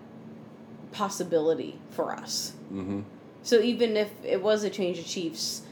possibility 0.92 1.78
for 1.90 2.12
us. 2.12 2.52
mm-hmm 2.72 3.00
So 3.44 3.60
even 3.60 3.96
if 3.96 4.10
it 4.24 4.40
was 4.42 4.62
a 4.62 4.70
change 4.70 4.98
of 5.00 5.04
chiefs, 5.06 5.62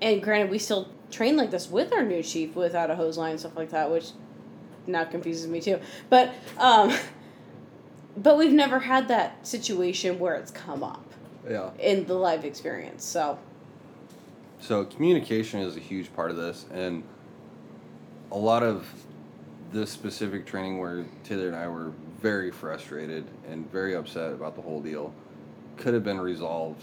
and 0.00 0.22
granted, 0.22 0.50
we 0.50 0.58
still 0.58 0.88
train 1.10 1.36
like 1.36 1.50
this 1.50 1.70
with 1.70 1.92
our 1.92 2.02
new 2.02 2.22
chief 2.22 2.54
without 2.56 2.90
a 2.90 2.94
hose 2.96 3.18
line 3.18 3.32
and 3.32 3.40
stuff 3.40 3.56
like 3.56 3.70
that, 3.70 3.90
which 3.90 4.12
now 4.86 5.04
confuses 5.04 5.46
me 5.48 5.60
too. 5.60 5.78
But 6.08 6.32
um, 6.58 6.92
but 8.16 8.38
we've 8.38 8.52
never 8.52 8.78
had 8.80 9.08
that 9.08 9.46
situation 9.46 10.18
where 10.18 10.34
it's 10.36 10.50
come 10.50 10.82
up 10.82 11.04
yeah 11.48 11.70
in 11.78 12.04
the 12.06 12.14
live 12.14 12.44
experience. 12.44 13.04
So 13.04 13.38
So 14.60 14.84
communication 14.84 15.60
is 15.60 15.76
a 15.76 15.80
huge 15.80 16.12
part 16.14 16.30
of 16.30 16.36
this, 16.36 16.66
and 16.72 17.02
a 18.32 18.36
lot 18.38 18.62
of 18.62 18.86
this 19.72 19.90
specific 19.90 20.46
training 20.46 20.78
where 20.78 21.04
Taylor 21.24 21.48
and 21.48 21.56
I 21.56 21.68
were 21.68 21.92
very 22.20 22.50
frustrated 22.50 23.26
and 23.48 23.70
very 23.70 23.94
upset 23.94 24.32
about 24.32 24.56
the 24.56 24.62
whole 24.62 24.80
deal 24.80 25.12
could 25.76 25.92
have 25.94 26.04
been 26.04 26.20
resolved 26.20 26.82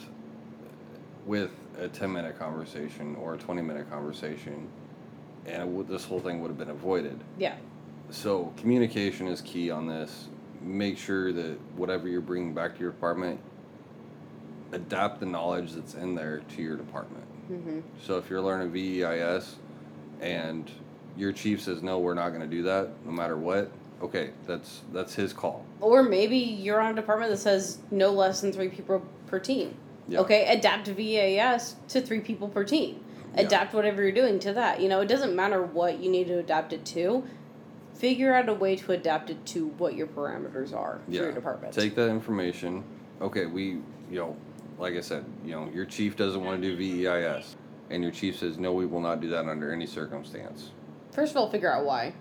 with 1.25 1.51
a 1.79 1.87
10 1.87 2.11
minute 2.13 2.37
conversation 2.37 3.15
or 3.15 3.33
a 3.33 3.37
20 3.37 3.61
minute 3.61 3.89
conversation, 3.89 4.67
and 5.45 5.63
it 5.63 5.67
would, 5.67 5.87
this 5.87 6.05
whole 6.05 6.19
thing 6.19 6.41
would 6.41 6.49
have 6.49 6.57
been 6.57 6.69
avoided. 6.69 7.19
yeah, 7.37 7.55
So 8.11 8.53
communication 8.57 9.27
is 9.27 9.41
key 9.41 9.71
on 9.71 9.87
this. 9.87 10.27
Make 10.61 10.97
sure 10.97 11.33
that 11.33 11.57
whatever 11.75 12.07
you're 12.07 12.21
bringing 12.21 12.53
back 12.53 12.75
to 12.75 12.79
your 12.81 12.91
department, 12.91 13.39
adapt 14.73 15.19
the 15.19 15.25
knowledge 15.25 15.71
that's 15.73 15.93
in 15.93 16.15
there 16.15 16.41
to 16.55 16.61
your 16.61 16.75
department. 16.75 17.23
hmm 17.47 17.79
So 18.01 18.17
if 18.17 18.29
you're 18.29 18.41
learning 18.41 18.71
VEIS 18.71 19.55
and 20.21 20.69
your 21.15 21.31
chief 21.31 21.61
says 21.61 21.81
no, 21.83 21.99
we're 21.99 22.13
not 22.15 22.29
going 22.29 22.41
to 22.41 22.47
do 22.47 22.63
that, 22.63 22.89
no 23.05 23.11
matter 23.11 23.37
what. 23.37 23.71
Okay, 24.01 24.31
that's 24.45 24.81
that's 24.91 25.15
his 25.15 25.31
call. 25.31 25.63
or 25.79 26.03
maybe 26.03 26.37
you're 26.37 26.81
on 26.81 26.91
a 26.91 26.95
department 26.95 27.31
that 27.31 27.37
says 27.37 27.77
no 27.89 28.11
less 28.11 28.41
than 28.41 28.51
three 28.51 28.67
people 28.67 29.01
per 29.27 29.39
team. 29.39 29.75
Yeah. 30.09 30.19
Okay, 30.19 30.45
adapt 30.47 30.87
VEIS 30.87 31.75
to 31.89 32.01
three 32.01 32.19
people 32.19 32.49
per 32.49 32.65
team. 32.65 32.99
Yeah. 33.35 33.43
Adapt 33.43 33.73
whatever 33.73 34.01
you're 34.01 34.11
doing 34.11 34.39
to 34.39 34.53
that. 34.53 34.81
You 34.81 34.89
know, 34.89 34.99
it 34.99 35.07
doesn't 35.07 35.33
matter 35.35 35.61
what 35.63 35.99
you 35.99 36.11
need 36.11 36.27
to 36.27 36.39
adapt 36.39 36.73
it 36.73 36.83
to. 36.87 37.23
Figure 37.95 38.33
out 38.33 38.49
a 38.49 38.53
way 38.53 38.75
to 38.75 38.91
adapt 38.91 39.29
it 39.29 39.45
to 39.47 39.67
what 39.77 39.95
your 39.95 40.07
parameters 40.07 40.73
are 40.73 40.99
for 41.05 41.11
your 41.11 41.31
department. 41.31 41.73
Take 41.73 41.95
that 41.95 42.09
information. 42.09 42.83
Okay, 43.21 43.45
we 43.45 43.63
you 44.11 44.19
know, 44.19 44.35
like 44.77 44.95
I 44.95 45.01
said, 45.01 45.25
you 45.45 45.51
know, 45.51 45.69
your 45.73 45.85
chief 45.85 46.15
doesn't 46.15 46.43
want 46.43 46.61
to 46.61 46.67
do 46.69 46.75
VEIS, 46.75 47.55
and 47.89 48.03
your 48.03 48.11
chief 48.11 48.37
says 48.37 48.57
no, 48.57 48.73
we 48.73 48.85
will 48.85 49.01
not 49.01 49.21
do 49.21 49.29
that 49.29 49.47
under 49.47 49.71
any 49.71 49.85
circumstance. 49.85 50.71
First 51.11 51.31
of 51.31 51.37
all, 51.37 51.49
figure 51.49 51.71
out 51.71 51.85
why. 51.85 52.13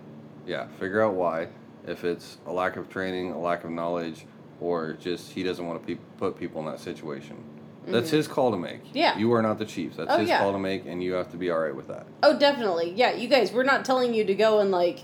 Yeah, 0.45 0.67
figure 0.79 1.01
out 1.01 1.13
why. 1.15 1.47
If 1.87 2.03
it's 2.03 2.37
a 2.45 2.51
lack 2.53 2.75
of 2.77 2.89
training, 2.89 3.31
a 3.31 3.39
lack 3.39 3.63
of 3.63 3.71
knowledge, 3.71 4.25
or 4.61 4.93
just 4.93 5.31
he 5.31 5.43
doesn't 5.43 5.65
want 5.65 5.81
to 5.85 5.95
pe- 5.95 6.01
put 6.17 6.37
people 6.39 6.59
in 6.61 6.67
that 6.67 6.79
situation. 6.79 7.43
That's 7.85 8.09
his 8.11 8.29
call 8.29 8.51
to 8.51 8.57
make. 8.57 8.81
Mm-hmm. 8.85 8.97
Yeah. 8.97 9.17
You 9.17 9.33
are 9.33 9.41
not 9.41 9.59
the 9.59 9.65
chief. 9.65 9.97
That's 9.97 10.09
Oh, 10.09 10.19
his 10.19 10.29
yeah. 10.29 10.39
call 10.39 10.53
to 10.53 10.59
make, 10.59 10.85
and 10.85 11.03
you 11.03 11.13
have 11.13 11.29
to 11.31 11.37
be 11.37 11.49
all 11.51 11.59
right 11.59 11.75
with 11.75 11.89
that. 11.89 12.05
Oh, 12.21 12.37
definitely. 12.39 12.93
Yeah, 12.95 13.11
you 13.11 13.27
guys, 13.27 13.51
we're 13.51 13.63
not 13.65 13.83
telling 13.83 14.13
you 14.13 14.23
to 14.23 14.33
go 14.33 14.59
and 14.61 14.71
like 14.71 14.99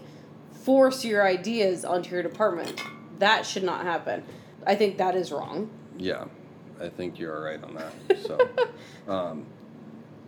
force 0.51 1.03
your 1.03 1.25
ideas 1.27 1.83
onto 1.83 2.11
your 2.13 2.23
department. 2.23 2.81
That 3.19 3.45
should 3.45 3.63
not 3.63 3.83
happen. 3.83 4.23
I 4.65 4.75
think 4.75 4.97
that 4.97 5.15
is 5.15 5.31
wrong. 5.31 5.69
Yeah, 5.97 6.25
I 6.81 6.89
think 6.89 7.19
you're 7.19 7.35
all 7.35 7.43
right 7.43 7.61
on 7.63 7.75
that. 7.75 7.93
So, 8.25 8.49
um, 9.11 9.45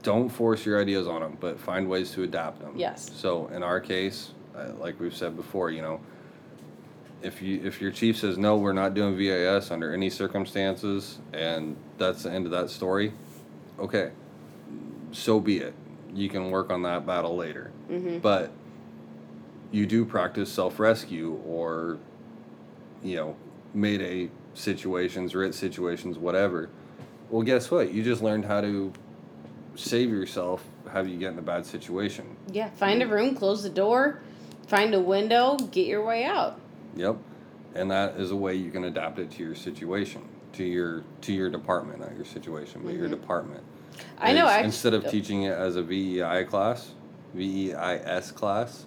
don't 0.04 0.30
force 0.30 0.66
your 0.66 0.82
ideas 0.82 1.08
on 1.08 1.22
them, 1.22 1.38
but 1.40 1.60
find 1.60 1.88
ways 1.88 2.12
to 2.12 2.24
adapt 2.24 2.60
them. 2.60 2.74
Yes. 2.76 3.12
So 3.16 3.48
in 3.48 3.64
our 3.64 3.80
case, 3.80 4.32
uh, 4.56 4.74
like 4.80 5.00
we've 5.00 5.16
said 5.16 5.36
before, 5.36 5.70
you 5.70 5.82
know, 5.82 6.02
if 7.22 7.42
you 7.42 7.62
if 7.64 7.80
your 7.80 7.92
chief 7.92 8.18
says 8.18 8.38
no, 8.38 8.58
we're 8.58 8.74
not 8.74 8.94
doing 8.94 9.16
VEIS 9.16 9.70
under 9.72 9.94
any 9.94 10.10
circumstances, 10.10 11.20
and 11.34 11.76
that's 11.98 12.24
the 12.24 12.32
end 12.32 12.46
of 12.46 12.52
that 12.52 12.70
story, 12.70 13.14
okay, 13.80 14.12
so 15.12 15.40
be 15.40 15.58
it. 15.58 15.74
You 16.14 16.30
can 16.30 16.52
work 16.52 16.72
on 16.72 16.82
that 16.84 17.06
battle 17.06 17.36
later. 17.36 17.72
Mm-hmm. 17.90 18.20
But 18.20 18.52
you 19.72 19.86
do 19.86 20.04
practice 20.04 20.52
self 20.52 20.80
rescue 20.80 21.40
or, 21.46 21.98
you 23.04 23.16
know, 23.16 23.36
mayday 23.74 24.30
situations, 24.54 25.36
RIT 25.36 25.56
situations, 25.56 26.18
whatever. 26.18 26.70
Well, 27.30 27.44
guess 27.44 27.72
what? 27.72 27.94
You 27.94 28.04
just 28.04 28.22
learned 28.22 28.46
how 28.46 28.62
to 28.62 28.92
save 29.76 30.10
yourself, 30.10 30.64
have 30.92 31.08
you 31.08 31.18
get 31.18 31.34
in 31.34 31.40
a 31.40 31.44
bad 31.44 31.66
situation. 31.66 32.36
Yeah, 32.52 32.70
find 32.72 33.02
a 33.02 33.08
room, 33.08 33.36
close 33.36 33.64
the 33.64 33.70
door, 33.70 34.22
find 34.68 34.94
a 34.94 35.00
window, 35.00 35.58
get 35.58 35.88
your 35.88 36.06
way 36.06 36.26
out. 36.26 36.60
Yep. 36.96 37.18
And 37.74 37.90
that 37.90 38.18
is 38.18 38.32
a 38.32 38.36
way 38.36 38.56
you 38.56 38.70
can 38.70 38.84
adapt 38.84 39.20
it 39.20 39.32
to 39.32 39.44
your 39.44 39.56
situation, 39.56 40.22
to 40.54 40.64
your 40.64 41.04
to 41.22 41.32
your 41.32 41.50
department, 41.50 42.00
not 42.02 42.14
your 42.16 42.26
situation, 42.26 42.82
but 42.84 42.94
your 42.94 43.08
department. 43.08 43.62
Mm-hmm. 43.62 44.08
I 44.20 44.34
know, 44.34 44.48
act- 44.48 44.66
instead 44.66 44.94
of 44.94 45.10
teaching 45.10 45.44
it 45.44 45.54
as 45.54 45.78
a 45.78 45.84
VEI 45.84 46.44
class, 46.44 46.92
VEIS 47.34 48.32
class, 48.32 48.86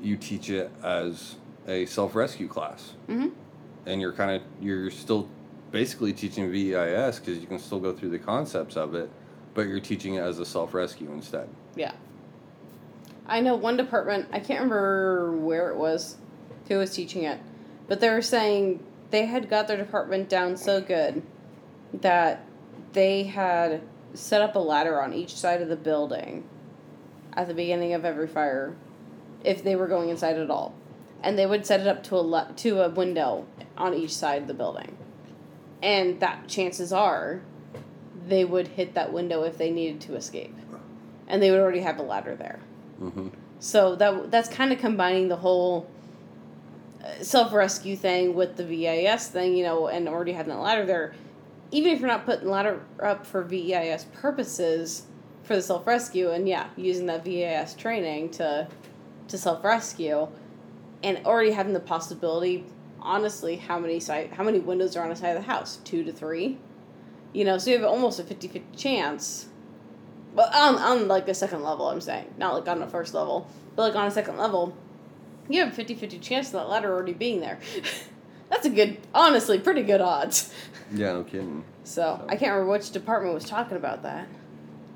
you 0.00 0.16
teach 0.16 0.50
it 0.50 0.70
as 0.84 1.36
a 1.66 1.86
self 1.86 2.14
rescue 2.14 2.46
class. 2.46 2.92
Mm-hmm. 3.08 3.30
And 3.86 4.00
you're 4.00 4.12
kind 4.12 4.30
of 4.30 4.42
you're 4.60 4.90
still 4.90 5.28
basically 5.72 6.12
teaching 6.12 6.50
VEIS 6.50 7.18
because 7.18 7.38
you 7.38 7.46
can 7.46 7.58
still 7.58 7.80
go 7.80 7.92
through 7.92 8.10
the 8.10 8.18
concepts 8.18 8.76
of 8.76 8.94
it, 8.94 9.10
but 9.54 9.62
you're 9.62 9.80
teaching 9.80 10.14
it 10.14 10.20
as 10.20 10.38
a 10.38 10.46
self 10.46 10.74
rescue 10.74 11.10
instead. 11.10 11.48
Yeah. 11.74 11.92
I 13.26 13.40
know 13.40 13.56
one 13.56 13.76
department, 13.76 14.28
I 14.32 14.40
can't 14.40 14.60
remember 14.60 15.32
where 15.32 15.70
it 15.70 15.76
was, 15.76 16.16
who 16.68 16.78
was 16.78 16.94
teaching 16.94 17.24
it, 17.24 17.40
but 17.88 18.00
they 18.00 18.10
were 18.10 18.22
saying 18.22 18.84
they 19.10 19.26
had 19.26 19.48
got 19.48 19.68
their 19.68 19.76
department 19.76 20.28
down 20.28 20.56
so 20.56 20.80
good 20.80 21.22
that 21.94 22.44
they 22.92 23.24
had 23.24 23.82
set 24.14 24.42
up 24.42 24.56
a 24.56 24.58
ladder 24.58 25.00
on 25.00 25.14
each 25.14 25.34
side 25.34 25.62
of 25.62 25.68
the 25.68 25.76
building 25.76 26.44
at 27.34 27.48
the 27.48 27.54
beginning 27.54 27.94
of 27.94 28.04
every 28.04 28.26
fire 28.26 28.74
if 29.44 29.62
they 29.64 29.76
were 29.76 29.86
going 29.86 30.08
inside 30.08 30.36
at 30.36 30.50
all. 30.50 30.74
And 31.22 31.38
they 31.38 31.46
would 31.46 31.64
set 31.64 31.80
it 31.80 31.86
up 31.86 32.02
to 32.04 32.16
a 32.16 32.18
le- 32.18 32.52
to 32.56 32.82
a 32.82 32.90
window 32.90 33.46
on 33.76 33.94
each 33.94 34.14
side 34.14 34.42
of 34.42 34.48
the 34.48 34.54
building. 34.54 34.96
And 35.82 36.20
that 36.20 36.48
chances 36.48 36.92
are 36.92 37.42
they 38.26 38.44
would 38.44 38.68
hit 38.68 38.94
that 38.94 39.12
window 39.12 39.42
if 39.42 39.58
they 39.58 39.70
needed 39.70 40.00
to 40.02 40.14
escape 40.14 40.54
and 41.32 41.42
they 41.42 41.50
would 41.50 41.58
already 41.58 41.80
have 41.80 41.98
a 41.98 42.02
ladder 42.02 42.36
there. 42.36 42.60
Mm-hmm. 43.00 43.28
So 43.58 43.96
that 43.96 44.30
that's 44.30 44.48
kind 44.48 44.72
of 44.72 44.78
combining 44.78 45.28
the 45.28 45.36
whole 45.36 45.90
self 47.22 47.52
rescue 47.52 47.96
thing 47.96 48.34
with 48.34 48.56
the 48.56 48.64
VEIS 48.64 49.28
thing, 49.28 49.56
you 49.56 49.64
know, 49.64 49.88
and 49.88 50.08
already 50.08 50.32
having 50.32 50.52
that 50.52 50.60
ladder 50.60 50.84
there. 50.84 51.14
Even 51.70 51.92
if 51.92 52.00
you're 52.00 52.08
not 52.08 52.26
putting 52.26 52.48
ladder 52.48 52.82
up 53.02 53.24
for 53.24 53.42
VEIS 53.42 54.04
purposes 54.12 55.06
for 55.42 55.56
the 55.56 55.62
self 55.62 55.86
rescue, 55.86 56.30
and 56.30 56.46
yeah, 56.46 56.68
using 56.76 57.06
that 57.06 57.24
VEIS 57.24 57.74
training 57.74 58.30
to 58.30 58.68
to 59.28 59.38
self 59.38 59.64
rescue, 59.64 60.28
and 61.02 61.24
already 61.24 61.52
having 61.52 61.72
the 61.72 61.80
possibility, 61.80 62.66
honestly, 63.02 63.56
how 63.56 63.78
many 63.78 64.00
side 64.00 64.30
how 64.32 64.44
many 64.44 64.58
windows 64.60 64.96
are 64.96 65.04
on 65.04 65.10
a 65.10 65.16
side 65.16 65.36
of 65.36 65.42
the 65.44 65.50
house? 65.50 65.76
Two 65.84 66.04
to 66.04 66.12
three. 66.12 66.58
You 67.32 67.44
know, 67.44 67.56
so 67.58 67.70
you 67.70 67.78
have 67.78 67.86
almost 67.88 68.20
a 68.20 68.24
50-50 68.24 68.62
chance. 68.76 69.46
But 70.34 70.54
on 70.54 70.76
on 70.76 71.08
like 71.08 71.26
the 71.26 71.34
second 71.34 71.62
level, 71.62 71.88
I'm 71.88 72.00
saying, 72.00 72.34
not 72.38 72.54
like 72.54 72.68
on 72.68 72.80
the 72.80 72.86
first 72.86 73.14
level, 73.14 73.46
but 73.76 73.82
like 73.82 73.94
on 73.96 74.06
a 74.06 74.10
second 74.10 74.36
level, 74.38 74.76
you 75.48 75.60
have 75.64 75.76
a 75.78 75.82
50-50 75.84 76.20
chance 76.20 76.46
of 76.48 76.52
that 76.54 76.68
ladder 76.68 76.92
already 76.92 77.12
being 77.12 77.40
there. 77.40 77.58
That's 78.50 78.66
a 78.66 78.70
good, 78.70 78.98
honestly, 79.14 79.58
pretty 79.58 79.82
good 79.82 80.00
odds. 80.00 80.52
Yeah, 80.94 81.14
no 81.14 81.24
kidding. 81.24 81.64
So, 81.84 82.20
So- 82.20 82.26
I 82.28 82.36
can't 82.36 82.52
remember 82.52 82.72
which 82.72 82.90
department 82.90 83.32
was 83.32 83.44
talking 83.46 83.78
about 83.78 84.02
that. 84.02 84.28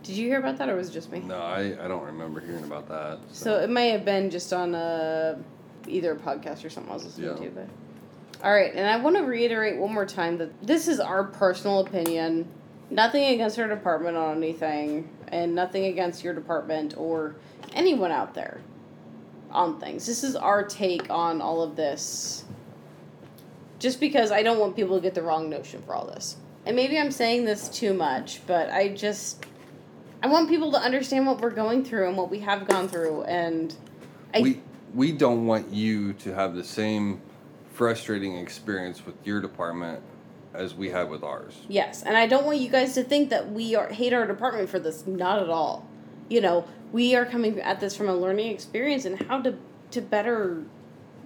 Did 0.03 0.17
you 0.17 0.29
hear 0.29 0.39
about 0.39 0.59
that, 0.59 0.69
or 0.69 0.77
was 0.77 0.91
it 0.91 0.93
just 0.93 1.11
me? 1.11 1.21
No, 1.21 1.39
I, 1.41 1.61
I 1.83 1.89
don't 1.89 2.05
remember 2.05 2.39
hearing 2.41 2.65
about 2.65 2.87
that. 2.91 3.19
So 3.33 3.59
it 3.61 3.71
may 3.71 3.89
have 3.89 4.05
been 4.05 4.29
just 4.29 4.53
on 4.53 4.75
a 4.75 5.39
either 5.89 6.13
a 6.13 6.17
podcast 6.17 6.67
or 6.67 6.69
something 6.71 6.91
I 6.93 6.95
was 6.97 7.05
listening 7.07 7.31
Yeah. 7.31 7.45
to, 7.49 7.51
but 7.51 7.69
all 8.43 8.53
right. 8.53 8.73
And 8.75 8.87
I 8.87 8.97
want 8.97 9.17
to 9.17 9.23
reiterate 9.23 9.79
one 9.79 9.93
more 9.93 10.07
time 10.07 10.39
that 10.39 10.67
this 10.67 10.89
is 10.89 11.01
our 11.01 11.25
personal 11.25 11.81
opinion. 11.81 12.49
Nothing 12.91 13.35
against 13.35 13.59
our 13.59 13.69
department 13.69 14.17
on 14.17 14.37
anything, 14.37 15.11
and 15.29 15.55
nothing 15.55 15.87
against 15.87 16.23
your 16.23 16.35
department 16.35 16.95
or 16.97 17.35
anyone 17.73 18.13
out 18.13 18.35
there 18.35 18.61
on 19.51 19.81
things. 19.81 20.07
This 20.07 20.23
is 20.23 20.37
our 20.37 20.63
take 20.63 21.11
on 21.11 21.41
all 21.41 21.63
of 21.63 21.77
this. 21.77 22.45
Just 23.79 24.01
because 24.01 24.31
I 24.31 24.43
don't 24.43 24.59
want 24.59 24.77
people 24.77 24.97
to 24.97 25.03
get 25.03 25.15
the 25.15 25.23
wrong 25.23 25.51
notion 25.51 25.83
for 25.83 25.95
all 25.95 26.07
this. 26.07 26.37
And 26.65 26.77
maybe 26.77 26.99
I'm 26.99 27.11
saying 27.11 27.45
this 27.45 27.69
too 27.69 27.93
much, 27.93 28.41
but 28.47 28.71
I 28.71 28.89
just 28.89 29.45
I 30.23 30.29
want 30.29 30.49
people 30.49 30.73
to 30.73 30.79
understand 30.79 31.27
what 31.27 31.41
we're 31.41 31.51
going 31.51 31.85
through 31.85 32.09
and 32.09 32.17
what 32.17 32.31
we 32.31 32.41
have 32.41 32.67
gone 32.67 32.89
through 32.89 33.23
and 33.25 33.75
I 34.35 34.41
we 34.41 34.61
we 34.95 35.13
don't 35.13 35.47
want 35.47 35.73
you 35.73 36.15
to 36.15 36.35
have 36.35 36.55
the 36.55 36.65
same 36.65 37.21
frustrating 37.77 38.37
experience 38.39 39.05
with 39.05 39.15
your 39.25 39.41
department 39.43 40.01
as 40.55 40.75
we 40.75 40.89
had 40.89 41.11
with 41.11 41.23
ours. 41.23 41.55
yes, 41.69 42.03
and 42.03 42.17
I 42.17 42.27
don't 42.27 42.47
want 42.47 42.59
you 42.59 42.71
guys 42.71 42.95
to 42.95 43.05
think 43.05 43.29
that 43.29 43.53
we 43.53 43.75
are 43.75 43.89
hate 43.89 44.15
our 44.15 44.27
department 44.27 44.71
for 44.71 44.79
this. 44.79 45.07
Not 45.07 45.43
at 45.43 45.51
all. 45.51 45.87
You 46.31 46.41
know, 46.41 46.65
we 46.93 47.15
are 47.15 47.27
coming 47.27 47.61
at 47.61 47.79
this 47.79 47.95
from 47.95 48.09
a 48.09 48.15
learning 48.15 48.51
experience 48.53 49.05
and 49.05 49.21
how 49.25 49.43
to 49.43 49.55
to 49.91 50.01
better 50.01 50.65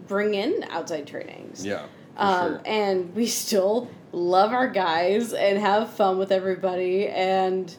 bring 0.08 0.34
in 0.34 0.64
outside 0.70 1.06
trainings. 1.06 1.64
Yeah, 1.64 1.86
Um, 2.16 2.48
sure. 2.54 2.60
and 2.66 3.14
we 3.14 3.26
still 3.26 3.88
love 4.12 4.52
our 4.52 4.66
guys 4.68 5.32
and 5.32 5.56
have 5.60 5.90
fun 5.90 6.18
with 6.18 6.32
everybody 6.32 7.06
and 7.06 7.72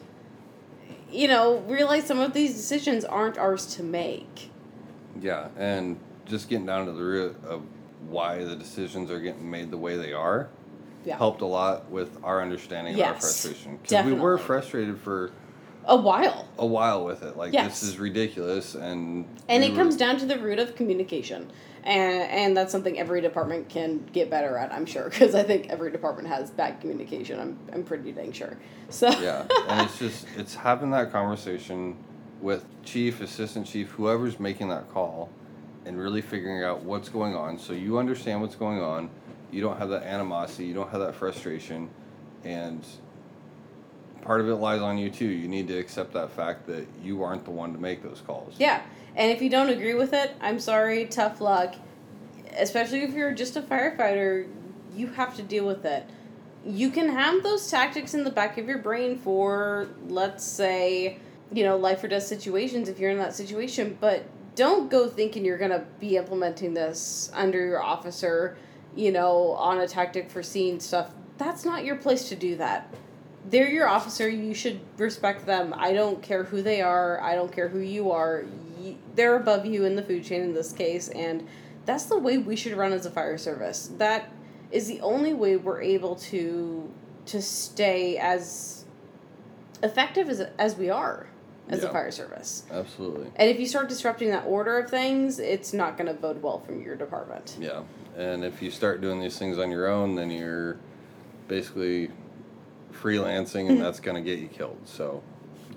you 1.10 1.28
know 1.28 1.58
realize 1.68 2.06
some 2.06 2.18
of 2.18 2.32
these 2.32 2.54
decisions 2.54 3.04
aren't 3.04 3.36
ours 3.36 3.66
to 3.76 3.82
make 3.82 4.48
Yeah, 5.20 5.48
and 5.58 5.98
just 6.24 6.48
getting 6.48 6.64
down 6.64 6.86
to 6.86 6.92
the 6.92 7.02
root 7.02 7.36
of 7.44 7.60
why 8.08 8.44
the 8.44 8.56
decisions 8.56 9.10
are 9.10 9.20
getting 9.20 9.50
made 9.50 9.70
the 9.70 9.78
way 9.78 9.96
they 9.96 10.12
are 10.12 10.48
yeah. 11.04 11.16
helped 11.16 11.40
a 11.40 11.46
lot 11.46 11.90
with 11.90 12.18
our 12.22 12.42
understanding 12.42 12.94
of 12.94 13.00
our 13.00 13.14
frustration. 13.14 13.78
Because 13.82 14.06
we 14.06 14.12
were 14.12 14.38
frustrated 14.38 14.98
for 14.98 15.30
a 15.84 15.96
while. 15.96 16.48
A 16.58 16.66
while 16.66 17.04
with 17.04 17.22
it. 17.22 17.36
Like 17.36 17.52
Yes. 17.52 17.80
this 17.80 17.90
is 17.90 17.98
ridiculous, 17.98 18.74
and 18.74 19.26
and 19.48 19.62
we 19.62 19.68
it 19.68 19.70
were- 19.72 19.76
comes 19.76 19.96
down 19.96 20.16
to 20.18 20.26
the 20.26 20.38
root 20.38 20.58
of 20.58 20.76
communication 20.76 21.50
and 21.84 22.22
and 22.30 22.56
that's 22.56 22.70
something 22.70 22.98
every 22.98 23.20
department 23.20 23.68
can 23.68 23.98
get 24.12 24.30
better 24.30 24.56
at 24.56 24.72
i'm 24.72 24.86
sure 24.86 25.08
because 25.10 25.34
i 25.34 25.42
think 25.42 25.68
every 25.68 25.90
department 25.90 26.28
has 26.28 26.50
bad 26.50 26.80
communication 26.80 27.40
i'm, 27.40 27.58
I'm 27.72 27.82
pretty 27.82 28.12
dang 28.12 28.32
sure. 28.32 28.56
So 28.88 29.08
yeah, 29.20 29.46
and 29.68 29.80
it's 29.80 29.98
just 29.98 30.26
it's 30.36 30.54
having 30.54 30.90
that 30.90 31.10
conversation 31.10 31.96
with 32.40 32.64
chief, 32.84 33.20
assistant 33.20 33.66
chief, 33.66 33.88
whoever's 33.92 34.38
making 34.38 34.68
that 34.68 34.90
call, 34.92 35.30
and 35.84 35.98
really 35.98 36.22
figuring 36.22 36.62
out 36.62 36.82
what's 36.82 37.08
going 37.08 37.34
on, 37.34 37.58
so 37.58 37.72
you 37.72 37.98
understand 37.98 38.40
what's 38.40 38.56
going 38.56 38.80
on. 38.80 39.10
You 39.50 39.60
don't 39.60 39.76
have 39.78 39.90
that 39.90 40.04
animosity. 40.04 40.64
You 40.66 40.74
don't 40.74 40.90
have 40.90 41.00
that 41.00 41.14
frustration, 41.14 41.90
and 42.44 42.84
part 44.22 44.40
of 44.40 44.48
it 44.48 44.54
lies 44.54 44.80
on 44.80 44.96
you 44.98 45.10
too. 45.10 45.26
You 45.26 45.48
need 45.48 45.68
to 45.68 45.78
accept 45.78 46.12
that 46.14 46.30
fact 46.30 46.66
that 46.68 46.86
you 47.02 47.22
aren't 47.22 47.44
the 47.44 47.50
one 47.50 47.72
to 47.72 47.78
make 47.78 48.02
those 48.02 48.22
calls. 48.26 48.54
Yeah, 48.58 48.82
and 49.14 49.30
if 49.30 49.42
you 49.42 49.50
don't 49.50 49.68
agree 49.68 49.94
with 49.94 50.12
it, 50.12 50.34
I'm 50.40 50.58
sorry, 50.60 51.06
tough 51.06 51.40
luck. 51.40 51.74
Especially 52.56 53.02
if 53.02 53.14
you're 53.14 53.32
just 53.32 53.56
a 53.56 53.62
firefighter, 53.62 54.46
you 54.94 55.08
have 55.08 55.34
to 55.36 55.42
deal 55.42 55.66
with 55.66 55.84
it. 55.84 56.06
You 56.64 56.90
can 56.90 57.08
have 57.08 57.42
those 57.42 57.68
tactics 57.70 58.14
in 58.14 58.24
the 58.24 58.30
back 58.30 58.56
of 58.56 58.68
your 58.68 58.78
brain 58.78 59.18
for, 59.18 59.88
let's 60.06 60.44
say, 60.44 61.18
you 61.52 61.64
know, 61.64 61.76
life 61.76 62.04
or 62.04 62.08
death 62.08 62.22
situations 62.22 62.88
if 62.88 62.98
you're 62.98 63.10
in 63.10 63.18
that 63.18 63.34
situation, 63.34 63.96
but 64.00 64.24
don't 64.54 64.90
go 64.90 65.08
thinking 65.08 65.44
you're 65.44 65.58
going 65.58 65.70
to 65.70 65.84
be 66.00 66.16
implementing 66.16 66.74
this 66.74 67.30
under 67.34 67.64
your 67.64 67.82
officer, 67.82 68.56
you 68.94 69.12
know, 69.12 69.52
on 69.52 69.78
a 69.78 69.88
tactic 69.88 70.30
for 70.30 70.42
seeing 70.42 70.80
stuff. 70.80 71.10
That's 71.38 71.64
not 71.64 71.84
your 71.84 71.96
place 71.96 72.28
to 72.28 72.36
do 72.36 72.56
that 72.56 72.92
they're 73.44 73.68
your 73.68 73.88
officer. 73.88 74.28
You 74.28 74.54
should 74.54 74.80
respect 74.96 75.46
them. 75.46 75.74
I 75.76 75.92
don't 75.92 76.22
care 76.22 76.44
who 76.44 76.62
they 76.62 76.80
are. 76.80 77.20
I 77.20 77.34
don't 77.34 77.52
care 77.52 77.68
who 77.68 77.80
you 77.80 78.10
are. 78.10 78.44
They're 79.14 79.36
above 79.36 79.66
you 79.66 79.84
in 79.84 79.96
the 79.96 80.02
food 80.02 80.24
chain 80.24 80.42
in 80.42 80.54
this 80.54 80.72
case, 80.72 81.08
and 81.08 81.46
that's 81.84 82.04
the 82.04 82.18
way 82.18 82.38
we 82.38 82.56
should 82.56 82.76
run 82.76 82.92
as 82.92 83.06
a 83.06 83.10
fire 83.10 83.38
service. 83.38 83.90
That 83.98 84.32
is 84.70 84.86
the 84.86 85.00
only 85.00 85.34
way 85.34 85.56
we're 85.56 85.82
able 85.82 86.16
to 86.16 86.90
to 87.24 87.40
stay 87.40 88.18
as 88.18 88.84
effective 89.82 90.28
as 90.28 90.40
as 90.58 90.76
we 90.76 90.90
are 90.90 91.26
as 91.68 91.84
a 91.84 91.88
fire 91.90 92.10
service. 92.10 92.64
Absolutely. 92.70 93.30
And 93.36 93.50
if 93.50 93.58
you 93.58 93.66
start 93.66 93.88
disrupting 93.88 94.30
that 94.30 94.44
order 94.46 94.78
of 94.78 94.90
things, 94.90 95.38
it's 95.38 95.72
not 95.72 95.96
going 95.96 96.08
to 96.08 96.14
bode 96.14 96.42
well 96.42 96.60
from 96.60 96.82
your 96.82 96.96
department. 96.96 97.56
Yeah, 97.58 97.82
and 98.16 98.44
if 98.44 98.60
you 98.62 98.70
start 98.70 99.00
doing 99.00 99.20
these 99.20 99.38
things 99.38 99.58
on 99.58 99.70
your 99.70 99.88
own, 99.88 100.14
then 100.14 100.30
you're 100.30 100.78
basically 101.48 102.10
freelancing, 102.92 103.68
and 103.68 103.80
that's 103.82 104.00
going 104.00 104.16
to 104.16 104.22
get 104.22 104.38
you 104.38 104.48
killed. 104.48 104.78
So 104.84 105.22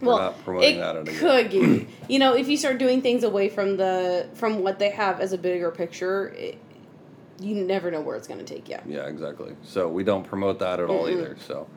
we're 0.02 0.08
well, 0.08 0.18
not 0.18 0.44
promoting 0.44 0.76
it 0.76 0.80
that 0.80 0.96
at 0.96 1.08
all. 1.08 1.16
could 1.16 1.52
get 1.52 1.62
you. 1.62 1.88
You 2.08 2.20
know, 2.20 2.36
if 2.36 2.48
you 2.48 2.56
start 2.56 2.78
doing 2.78 3.02
things 3.02 3.24
away 3.24 3.50
from 3.50 3.78
the 3.78 4.30
from 4.36 4.60
what 4.62 4.78
they 4.78 4.92
have 4.92 5.20
as 5.20 5.34
a 5.34 5.38
bigger 5.40 5.72
picture, 5.72 6.30
it, 6.30 6.60
you 7.40 7.56
never 7.56 7.90
know 7.90 8.02
where 8.02 8.16
it's 8.16 8.28
going 8.28 8.44
to 8.44 8.46
take 8.46 8.70
you. 8.70 8.78
Yeah, 8.86 9.08
exactly. 9.08 9.56
So 9.64 9.90
we 9.90 10.04
don't 10.04 10.24
promote 10.24 10.60
that 10.60 10.80
at 10.80 10.88
all 10.90 11.06
Mm-mm. 11.06 11.14
either. 11.14 11.38
So, 11.48 11.68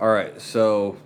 all 0.00 0.08
right. 0.08 0.40
So 0.40 0.98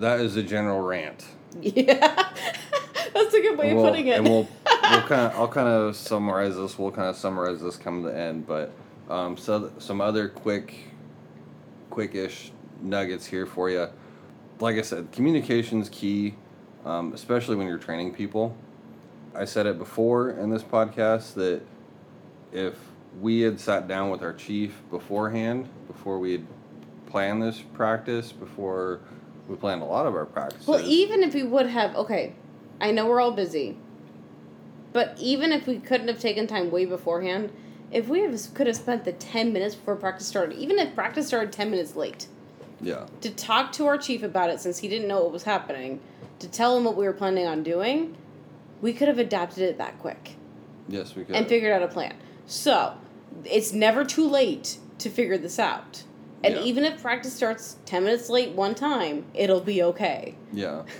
that 0.00 0.20
is 0.20 0.36
a 0.36 0.42
general 0.42 0.80
rant. 0.80 1.24
Yeah, 1.60 2.32
that's 3.14 3.34
a 3.34 3.40
good 3.40 3.58
way 3.58 3.70
and 3.70 3.78
of 3.78 3.82
we'll, 3.82 3.90
putting 3.90 4.06
it. 4.08 4.18
And 4.18 4.28
we'll 4.28 4.48
we'll 4.66 5.02
kind 5.02 5.20
of 5.20 5.34
I'll 5.34 5.48
kind 5.48 5.68
of 5.68 5.96
summarize 5.96 6.56
this. 6.56 6.78
We'll 6.78 6.90
kind 6.90 7.08
of 7.08 7.16
summarize 7.16 7.60
this 7.60 7.76
come 7.76 8.02
to 8.02 8.08
the 8.08 8.16
end, 8.16 8.46
but 8.46 8.72
um, 9.08 9.36
so 9.36 9.70
some 9.78 10.00
other 10.00 10.28
quick, 10.28 10.74
quickish 11.90 12.50
nuggets 12.80 13.26
here 13.26 13.46
for 13.46 13.70
you. 13.70 13.88
Like 14.60 14.76
I 14.76 14.82
said, 14.82 15.12
communication's 15.12 15.88
key, 15.88 16.34
um, 16.84 17.12
especially 17.12 17.56
when 17.56 17.66
you're 17.66 17.78
training 17.78 18.14
people. 18.14 18.56
I 19.34 19.44
said 19.44 19.66
it 19.66 19.78
before 19.78 20.30
in 20.30 20.50
this 20.50 20.62
podcast 20.62 21.34
that 21.34 21.62
if 22.52 22.74
we 23.20 23.40
had 23.40 23.58
sat 23.60 23.88
down 23.88 24.10
with 24.10 24.22
our 24.22 24.32
chief 24.32 24.82
beforehand, 24.90 25.68
before 25.86 26.18
we 26.18 26.32
had 26.32 26.46
planned 27.06 27.42
this 27.42 27.60
practice, 27.74 28.32
before 28.32 29.00
we 29.52 29.58
planned 29.58 29.82
a 29.82 29.84
lot 29.84 30.06
of 30.06 30.14
our 30.14 30.24
practices. 30.24 30.66
well, 30.66 30.80
even 30.80 31.22
if 31.22 31.34
we 31.34 31.42
would 31.42 31.66
have, 31.66 31.94
okay, 31.94 32.34
I 32.80 32.90
know 32.90 33.06
we're 33.06 33.20
all 33.20 33.32
busy, 33.32 33.76
but 34.92 35.14
even 35.20 35.52
if 35.52 35.66
we 35.66 35.78
couldn't 35.78 36.08
have 36.08 36.18
taken 36.18 36.46
time 36.46 36.70
way 36.70 36.86
beforehand, 36.86 37.52
if 37.90 38.08
we 38.08 38.20
have, 38.20 38.54
could 38.54 38.66
have 38.66 38.76
spent 38.76 39.04
the 39.04 39.12
ten 39.12 39.52
minutes 39.52 39.74
before 39.74 39.96
practice 39.96 40.26
started, 40.26 40.56
even 40.58 40.78
if 40.78 40.94
practice 40.94 41.26
started 41.26 41.52
ten 41.52 41.70
minutes 41.70 41.94
late, 41.94 42.26
yeah, 42.80 43.06
to 43.20 43.30
talk 43.30 43.72
to 43.72 43.86
our 43.86 43.98
chief 43.98 44.22
about 44.22 44.48
it 44.48 44.58
since 44.58 44.78
he 44.78 44.88
didn't 44.88 45.06
know 45.06 45.22
what 45.22 45.32
was 45.32 45.42
happening, 45.42 46.00
to 46.38 46.48
tell 46.48 46.76
him 46.76 46.84
what 46.84 46.96
we 46.96 47.04
were 47.04 47.12
planning 47.12 47.46
on 47.46 47.62
doing, 47.62 48.16
we 48.80 48.94
could 48.94 49.08
have 49.08 49.18
adapted 49.18 49.62
it 49.62 49.76
that 49.76 49.98
quick 49.98 50.36
yes, 50.88 51.14
we 51.14 51.24
could. 51.24 51.36
and 51.36 51.46
figured 51.46 51.72
out 51.72 51.82
a 51.82 51.88
plan. 51.88 52.14
So, 52.46 52.94
it's 53.44 53.72
never 53.74 54.04
too 54.04 54.26
late 54.26 54.78
to 54.98 55.10
figure 55.10 55.36
this 55.36 55.58
out. 55.58 56.04
And 56.44 56.54
Yeah. 56.56 56.62
even 56.62 56.84
if 56.84 57.00
practice 57.00 57.32
starts 57.32 57.76
10 57.86 58.04
minutes 58.04 58.28
late 58.28 58.52
one 58.52 58.74
time, 58.74 59.24
it'll 59.34 59.60
be 59.60 59.82
okay. 59.82 60.34
Yeah. 60.52 60.82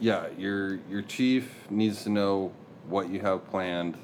Yeah, 0.00 0.26
your 0.36 0.80
your 0.90 1.02
chief 1.02 1.54
needs 1.70 2.02
to 2.02 2.10
know 2.10 2.50
what 2.88 3.08
you 3.08 3.20
have 3.20 3.48
planned 3.50 3.96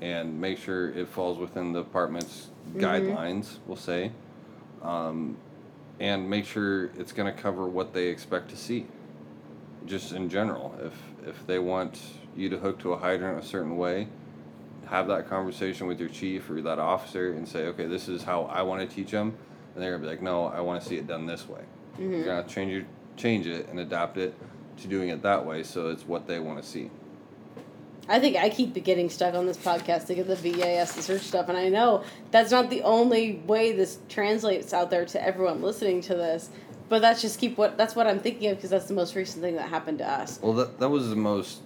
and 0.00 0.40
make 0.40 0.56
sure 0.58 0.90
it 0.90 1.08
falls 1.08 1.36
within 1.38 1.72
the 1.72 1.82
department's 1.82 2.50
Mhm. 2.76 2.80
guidelines, 2.80 3.56
we'll 3.66 3.76
say. 3.76 4.12
Um, 4.82 5.36
and 5.98 6.30
make 6.30 6.44
sure 6.44 6.84
it's 6.96 7.10
going 7.10 7.34
to 7.34 7.42
cover 7.42 7.66
what 7.66 7.92
they 7.92 8.06
expect 8.06 8.50
to 8.50 8.56
see. 8.56 8.86
just 9.86 10.12
in 10.12 10.28
general. 10.28 10.74
If 10.84 10.94
if 11.28 11.46
they 11.48 11.58
want 11.58 12.00
you 12.36 12.48
to 12.50 12.58
hook 12.58 12.78
to 12.80 12.92
a 12.92 12.96
hydrant 12.96 13.42
a 13.42 13.46
certain 13.46 13.76
way, 13.76 14.06
have 14.86 15.08
that 15.08 15.28
conversation 15.28 15.88
with 15.88 15.98
your 15.98 16.08
chief 16.08 16.48
or 16.50 16.60
that 16.62 16.78
officer 16.78 17.32
and 17.32 17.48
say, 17.48 17.66
okay, 17.66 17.86
this 17.86 18.08
is 18.08 18.22
how 18.22 18.42
I 18.44 18.62
want 18.62 18.88
to 18.88 18.94
teach 18.94 19.10
them, 19.10 19.34
and 19.76 19.84
they're 19.84 19.92
gonna 19.92 20.02
be 20.02 20.08
like, 20.08 20.22
no, 20.22 20.46
I 20.46 20.60
want 20.60 20.82
to 20.82 20.88
see 20.88 20.96
it 20.96 21.06
done 21.06 21.26
this 21.26 21.46
way. 21.46 21.60
You're 21.98 22.10
mm-hmm. 22.10 22.24
gonna 22.24 22.48
change 22.48 22.72
your, 22.72 22.84
change 23.18 23.46
it 23.46 23.68
and 23.68 23.78
adapt 23.78 24.16
it 24.16 24.34
to 24.78 24.88
doing 24.88 25.10
it 25.10 25.22
that 25.22 25.44
way, 25.44 25.62
so 25.62 25.90
it's 25.90 26.06
what 26.06 26.26
they 26.26 26.38
want 26.38 26.62
to 26.62 26.66
see. 26.66 26.90
I 28.08 28.18
think 28.18 28.36
I 28.36 28.48
keep 28.48 28.72
getting 28.84 29.10
stuck 29.10 29.34
on 29.34 29.46
this 29.46 29.58
podcast 29.58 30.06
to 30.06 30.14
get 30.14 30.28
the 30.28 30.36
VEIS 30.36 30.94
and 30.94 31.04
search 31.04 31.22
stuff, 31.22 31.50
and 31.50 31.58
I 31.58 31.68
know 31.68 32.04
that's 32.30 32.50
not 32.50 32.70
the 32.70 32.82
only 32.82 33.42
way 33.46 33.72
this 33.72 33.98
translates 34.08 34.72
out 34.72 34.90
there 34.90 35.04
to 35.04 35.22
everyone 35.22 35.60
listening 35.60 36.00
to 36.02 36.14
this. 36.14 36.48
But 36.88 37.02
that's 37.02 37.20
just 37.20 37.38
keep 37.38 37.58
what 37.58 37.76
that's 37.76 37.96
what 37.96 38.06
I'm 38.06 38.20
thinking 38.20 38.48
of 38.50 38.56
because 38.56 38.70
that's 38.70 38.86
the 38.86 38.94
most 38.94 39.14
recent 39.14 39.42
thing 39.42 39.56
that 39.56 39.68
happened 39.68 39.98
to 39.98 40.08
us. 40.08 40.38
Well, 40.40 40.52
that 40.54 40.78
that 40.78 40.88
was 40.88 41.10
the 41.10 41.16
most 41.16 41.60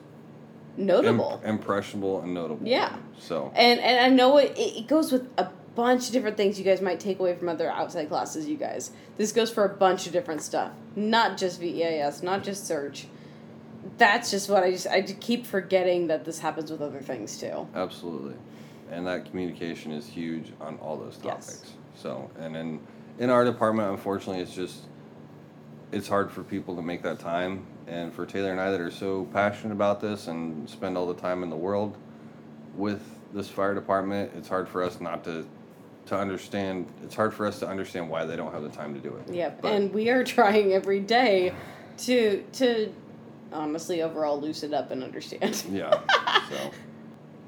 Notable. 0.76 1.40
imp- 1.44 1.60
impressionable 1.60 2.22
and 2.22 2.32
notable. 2.32 2.66
Yeah. 2.66 2.96
So 3.18 3.52
And 3.54 3.80
and 3.80 4.00
I 4.00 4.08
know 4.08 4.38
it 4.38 4.54
it 4.56 4.86
goes 4.86 5.12
with 5.12 5.28
a 5.36 5.50
bunch 5.74 6.06
of 6.06 6.12
different 6.12 6.36
things 6.36 6.58
you 6.58 6.64
guys 6.64 6.80
might 6.80 7.00
take 7.00 7.18
away 7.18 7.34
from 7.34 7.48
other 7.48 7.70
outside 7.70 8.08
classes. 8.08 8.48
You 8.48 8.56
guys, 8.56 8.90
this 9.16 9.32
goes 9.32 9.50
for 9.50 9.64
a 9.64 9.68
bunch 9.68 10.06
of 10.06 10.12
different 10.12 10.42
stuff, 10.42 10.72
not 10.96 11.36
just 11.38 11.60
VEIS, 11.60 12.22
not 12.22 12.42
just 12.42 12.66
search. 12.66 13.06
That's 13.96 14.30
just 14.30 14.50
what 14.50 14.62
I 14.62 14.72
just 14.72 14.86
I 14.86 15.02
keep 15.02 15.46
forgetting 15.46 16.08
that 16.08 16.24
this 16.24 16.38
happens 16.40 16.70
with 16.70 16.82
other 16.82 17.00
things 17.00 17.38
too. 17.38 17.66
Absolutely, 17.74 18.34
and 18.90 19.06
that 19.06 19.24
communication 19.26 19.92
is 19.92 20.06
huge 20.06 20.52
on 20.60 20.76
all 20.78 20.96
those 20.96 21.18
Yes. 21.22 21.46
topics. 21.46 21.72
So, 21.94 22.30
and 22.38 22.56
in 22.56 22.80
in 23.18 23.30
our 23.30 23.44
department, 23.44 23.90
unfortunately, 23.90 24.42
it's 24.42 24.54
just 24.54 24.82
it's 25.92 26.08
hard 26.08 26.30
for 26.30 26.42
people 26.42 26.76
to 26.76 26.82
make 26.82 27.02
that 27.02 27.18
time, 27.18 27.64
and 27.86 28.12
for 28.12 28.24
Taylor 28.26 28.50
and 28.52 28.60
I 28.60 28.70
that 28.70 28.80
are 28.80 28.90
so 28.90 29.24
passionate 29.32 29.72
about 29.72 30.00
this 30.00 30.28
and 30.28 30.68
spend 30.68 30.96
all 30.96 31.06
the 31.06 31.20
time 31.20 31.42
in 31.42 31.50
the 31.50 31.56
world 31.56 31.96
with 32.76 33.02
this 33.32 33.48
fire 33.48 33.74
department, 33.74 34.32
it's 34.36 34.48
hard 34.48 34.68
for 34.68 34.82
us 34.82 35.00
not 35.00 35.24
to 35.24 35.46
to 36.06 36.16
understand. 36.16 36.86
It's 37.04 37.14
hard 37.14 37.32
for 37.34 37.46
us 37.46 37.58
to 37.60 37.68
understand 37.68 38.08
why 38.08 38.24
they 38.24 38.36
don't 38.36 38.52
have 38.52 38.62
the 38.62 38.68
time 38.68 38.94
to 38.94 39.00
do 39.00 39.14
it. 39.16 39.32
Yep, 39.34 39.62
But- 39.62 39.72
and 39.72 39.92
we 39.94 40.08
are 40.10 40.24
trying 40.36 40.72
every 40.72 41.00
day 41.00 41.52
to 41.98 42.42
to 42.54 42.92
honestly 43.52 44.02
overall 44.02 44.40
loosen 44.40 44.72
up 44.74 44.90
and 44.90 45.02
understand. 45.02 45.62
Yeah. 45.70 46.00
so 46.48 46.70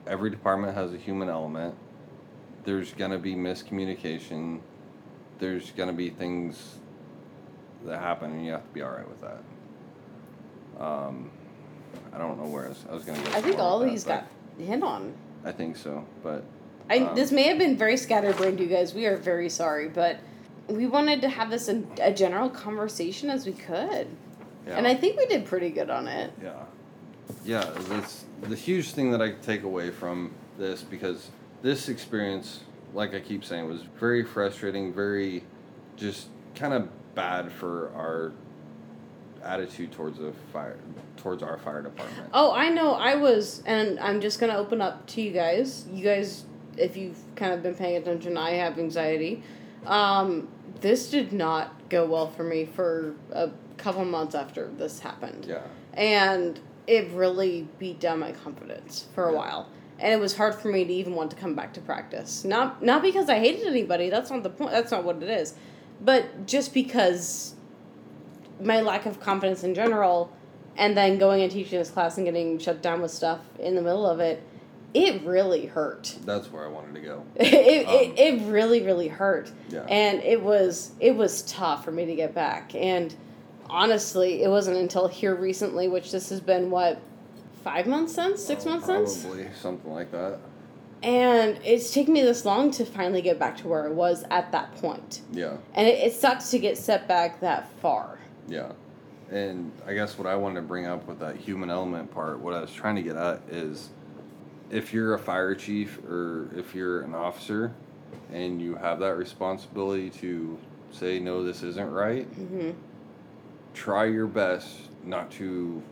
every 0.07 0.31
department 0.31 0.75
has 0.75 0.93
a 0.93 0.99
human 0.99 1.29
element. 1.29 1.75
There's 2.65 2.93
gonna 2.93 3.19
be 3.19 3.35
miscommunication. 3.35 4.61
There's 5.39 5.71
gonna 5.73 5.93
be 5.93 6.11
things 6.11 6.77
that 7.85 7.99
happen, 8.01 8.31
and 8.33 8.45
you 8.47 8.53
have 8.53 8.63
to 8.67 8.73
be 8.75 8.83
all 8.83 8.91
right 8.93 9.09
with 9.09 9.21
that. 9.23 9.43
Um, 10.79 11.31
I 12.13 12.19
don't 12.19 12.39
know 12.39 12.47
where 12.49 12.67
I 12.67 12.69
was, 12.69 12.85
I 12.91 12.95
was 12.95 13.05
gonna 13.05 13.21
go. 13.23 13.31
I 13.33 13.41
think 13.41 13.59
all 13.59 13.81
these 13.81 14.05
that, 14.05 14.29
got 14.59 14.65
hit 14.67 14.83
on. 14.83 15.15
I 15.45 15.51
think 15.53 15.77
so, 15.77 16.05
but 16.23 16.45
I 16.93 16.99
Um, 16.99 17.15
this 17.15 17.33
may 17.33 17.45
have 17.45 17.59
been 17.59 17.77
very 17.77 17.97
scatterbrained, 17.97 18.61
you 18.61 18.67
guys. 18.67 18.93
We 18.95 19.07
are 19.07 19.17
very 19.17 19.49
sorry, 19.49 19.89
but 19.89 20.19
we 20.69 20.87
wanted 20.87 21.23
to 21.23 21.29
have 21.29 21.51
this 21.51 21.69
in 21.69 21.89
a 22.01 22.13
general 22.13 22.51
conversation 22.51 23.31
as 23.31 23.47
we 23.47 23.53
could, 23.53 24.09
yeah. 24.67 24.77
and 24.77 24.87
I 24.87 24.95
think 24.95 25.17
we 25.17 25.27
did 25.27 25.47
pretty 25.47 25.71
good 25.71 25.91
on 25.91 26.07
it. 26.07 26.33
Yeah. 26.43 26.53
Yeah, 27.45 27.71
that's 27.89 28.25
the 28.43 28.55
huge 28.55 28.93
thing 28.93 29.11
that 29.13 29.23
I 29.23 29.33
take 29.33 29.63
away 29.63 29.91
from 29.91 30.33
this 30.59 30.83
because 30.83 31.31
this 31.63 31.89
experience, 31.89 32.61
like 32.93 33.15
I 33.15 33.21
keep 33.21 33.45
saying, 33.45 33.67
was 33.67 33.83
very 33.99 34.23
frustrating, 34.23 34.93
very 34.93 35.45
just 35.97 36.29
kind 36.55 36.75
of 36.75 36.89
bad 37.15 37.51
for 37.51 37.91
our 37.95 38.33
attitude 39.43 39.93
towards 39.93 40.19
the 40.19 40.33
fire 40.53 40.79
towards 41.17 41.43
our 41.43 41.59
fire 41.59 41.83
department. 41.83 42.29
Oh, 42.33 42.53
I 42.53 42.69
know. 42.69 42.93
I 42.93 43.15
was, 43.15 43.63
and 43.67 43.99
I'm 43.99 44.21
just 44.21 44.39
gonna 44.39 44.57
open 44.57 44.81
up 44.81 45.07
to 45.09 45.23
you 45.23 45.33
guys. 45.33 45.87
You 45.93 46.05
guys, 46.05 46.45
if 46.77 46.97
you've 46.97 47.19
kind 47.37 47.53
of 47.53 47.63
been 47.63 47.75
paying 47.75 47.97
attention, 47.97 48.37
I 48.37 48.53
have 48.53 48.79
anxiety. 48.79 49.43
Um, 49.87 50.49
this 50.81 51.11
did 51.11 51.33
not 51.33 51.89
go 51.89 52.07
well 52.07 52.29
for 52.31 52.45
me 52.45 52.65
for 52.65 53.15
a 53.33 53.51
couple 53.77 54.05
months 54.05 54.35
after 54.35 54.69
this 54.79 55.01
happened. 55.01 55.47
Yeah. 55.49 55.63
and 55.95 56.59
it 56.87 57.09
really 57.13 57.69
beat 57.79 58.01
down 58.01 58.19
my 58.19 58.33
confidence 58.33 59.07
for 59.15 59.29
a 59.29 59.33
Yeah. 59.33 59.39
while 59.39 59.69
and 60.01 60.13
it 60.13 60.19
was 60.19 60.37
hard 60.37 60.55
for 60.55 60.69
me 60.69 60.85
to 60.85 60.93
even 60.93 61.15
want 61.15 61.31
to 61.31 61.37
come 61.37 61.55
back 61.55 61.73
to 61.75 61.81
practice 61.81 62.45
not 62.45 62.83
not 62.83 63.03
because 63.03 63.29
i 63.29 63.39
hated 63.39 63.65
anybody 63.67 64.09
that's 64.11 64.31
not 64.31 64.43
the 64.43 64.51
point 64.51 64.71
that's 64.73 64.91
not 64.91 65.05
what 65.05 65.23
it 65.23 65.29
is 65.29 65.55
but 66.01 66.47
just 66.47 66.73
because 66.75 67.55
my 68.61 68.81
lack 68.81 69.07
of 69.07 69.21
confidence 69.21 69.63
in 69.63 69.75
general 69.75 70.33
and 70.77 70.97
then 70.97 71.19
going 71.19 71.43
and 71.43 71.53
teaching 71.53 71.79
this 71.79 71.91
class 71.91 72.17
and 72.17 72.25
getting 72.27 72.59
shut 72.59 72.83
down 72.83 73.01
with 73.03 73.11
stuff 73.13 73.41
in 73.61 73.75
the 73.77 73.83
middle 73.83 74.07
of 74.07 74.19
it 74.19 74.43
it 74.95 75.23
really 75.25 75.67
hurt 75.67 76.17
That's 76.25 76.53
where 76.53 76.65
I 76.65 76.69
wanted 76.69 76.95
to 76.97 77.01
go. 77.01 77.25
it, 77.37 77.87
Um, 77.87 77.95
it, 77.95 78.19
it 78.19 78.43
really 78.51 78.83
really 78.83 79.09
hurt 79.09 79.51
Yeah. 79.71 79.85
and 79.89 80.21
it 80.23 80.43
was 80.43 80.93
it 81.01 81.17
was 81.17 81.43
tough 81.43 81.85
for 81.85 81.93
me 81.93 82.05
to 82.07 82.15
get 82.15 82.35
back 82.35 82.75
and 82.75 83.15
honestly 83.71 84.43
it 84.43 84.49
wasn't 84.49 84.77
until 84.77 85.09
here 85.09 85.35
recently 85.35 85.89
which 85.89 86.11
this 86.13 86.29
has 86.29 86.41
been 86.41 86.71
what 86.71 87.01
five 87.65 87.87
months 87.87 88.15
since 88.15 88.43
six 88.45 88.67
Uh, 88.67 88.71
months 88.71 88.87
since 88.87 89.23
Probably 89.25 89.47
something 89.55 89.93
like 89.93 90.11
that. 90.13 90.39
and 91.03 91.59
it's 91.65 91.93
taken 91.95 92.13
me 92.13 92.23
this 92.23 92.45
long 92.45 92.71
to 92.73 92.85
finally 92.85 93.23
get 93.23 93.39
back 93.39 93.57
to 93.59 93.69
where 93.69 93.85
i 93.87 93.89
was 93.89 94.25
at 94.31 94.53
that 94.53 94.75
point 94.77 95.23
Yeah. 95.33 95.57
and 95.75 95.87
it, 95.89 95.99
it 95.99 96.13
sucks 96.13 96.51
to 96.51 96.59
get 96.59 96.77
set 96.77 97.09
back 97.09 97.41
that 97.41 97.69
far 97.81 98.19
Yeah. 98.49 98.73
And 99.31 99.73
I 99.87 99.95
guess 99.95 100.19
what 100.19 100.27
I 100.27 100.35
wanted 100.37 100.57
to 100.57 100.63
bring 100.67 100.85
up 100.85 101.07
with 101.09 101.21
that 101.21 101.37
human 101.37 101.71
element 101.71 102.11
part, 102.13 102.41
what 102.41 102.53
I 102.53 102.61
was 102.61 102.71
trying 102.71 102.97
to 102.97 103.03
get 103.03 103.17
at 103.17 103.41
is 103.51 103.89
if 104.73 104.93
you're 104.93 105.15
a 105.15 105.19
fire 105.19 105.55
chief 105.55 105.99
or 106.09 106.49
if 106.57 106.75
you're 106.75 107.03
an 107.03 107.15
officer 107.15 107.73
and 108.33 108.61
you 108.61 108.75
have 108.75 108.99
that 108.99 109.17
responsibility 109.17 110.11
to 110.11 110.59
say, 110.91 111.21
no, 111.21 111.45
this 111.45 111.63
isn't 111.63 111.91
right, 111.91 112.25
hmm 112.27 112.71
try 113.75 114.05
your 114.05 114.27
best 114.27 114.69
not 115.03 115.31
to 115.31 115.83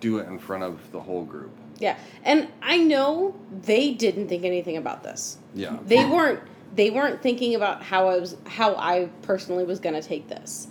do 0.00 0.18
it 0.18 0.28
in 0.28 0.38
front 0.38 0.62
of 0.62 0.78
the 0.92 1.00
whole 1.00 1.24
group. 1.24 1.50
yeah 1.78 1.96
and 2.24 2.46
i 2.60 2.76
know 2.76 3.34
they 3.62 3.90
didn't 3.90 4.28
think 4.28 4.44
anything 4.44 4.76
about 4.76 5.02
this 5.02 5.38
Yeah. 5.54 5.78
they 5.86 6.04
weren't 6.04 6.40
they 6.74 6.90
weren't 6.90 7.22
thinking 7.22 7.54
about 7.54 7.82
how 7.82 8.08
I 8.08 8.18
was 8.18 8.36
how 8.46 8.74
I 8.76 9.08
personally 9.22 9.64
was 9.64 9.78
gonna 9.80 10.02
take 10.02 10.28
this. 10.28 10.66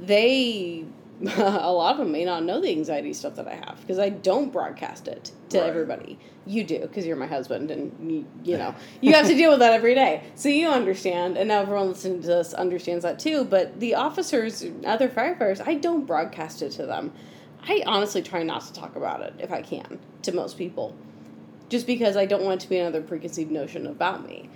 They 0.00 0.84
a 1.36 1.72
lot 1.72 1.92
of 1.92 1.98
them 1.98 2.12
may 2.12 2.24
not 2.24 2.44
know 2.44 2.60
the 2.60 2.70
anxiety 2.70 3.12
stuff 3.12 3.36
that 3.36 3.48
I 3.48 3.54
have 3.54 3.80
because 3.80 3.98
I 3.98 4.10
don't 4.10 4.52
broadcast 4.52 5.08
it 5.08 5.32
to 5.50 5.60
Right. 5.60 5.68
everybody. 5.68 6.18
You 6.46 6.62
do 6.64 6.80
because 6.80 7.06
you're 7.06 7.16
my 7.16 7.26
husband 7.26 7.70
and 7.70 8.10
you, 8.10 8.26
you 8.44 8.58
know 8.58 8.74
you 9.00 9.14
have 9.14 9.26
to 9.26 9.34
deal 9.34 9.50
with 9.50 9.60
that 9.60 9.72
every 9.72 9.94
day. 9.94 10.22
So 10.34 10.48
you 10.48 10.68
understand, 10.68 11.36
and 11.36 11.48
now 11.48 11.60
everyone 11.62 11.88
listening 11.88 12.20
to 12.20 12.26
this 12.26 12.52
understands 12.54 13.02
that 13.02 13.18
too. 13.18 13.44
But 13.44 13.80
the 13.80 13.94
officers, 13.94 14.64
other 14.84 15.08
firefighters, 15.08 15.66
I 15.66 15.74
don't 15.74 16.06
broadcast 16.06 16.62
it 16.62 16.70
to 16.72 16.86
them. 16.86 17.12
I 17.62 17.82
honestly 17.86 18.22
try 18.22 18.42
not 18.42 18.62
to 18.66 18.72
talk 18.72 18.94
about 18.94 19.22
it 19.22 19.34
if 19.38 19.50
I 19.50 19.62
can 19.62 19.98
to 20.22 20.32
most 20.32 20.58
people, 20.58 20.94
just 21.68 21.86
because 21.86 22.16
I 22.16 22.26
don't 22.26 22.44
want 22.44 22.60
it 22.60 22.64
to 22.64 22.68
be 22.68 22.78
another 22.78 23.00
preconceived 23.02 23.50
notion 23.50 23.86
about 23.86 24.26
me 24.26 24.50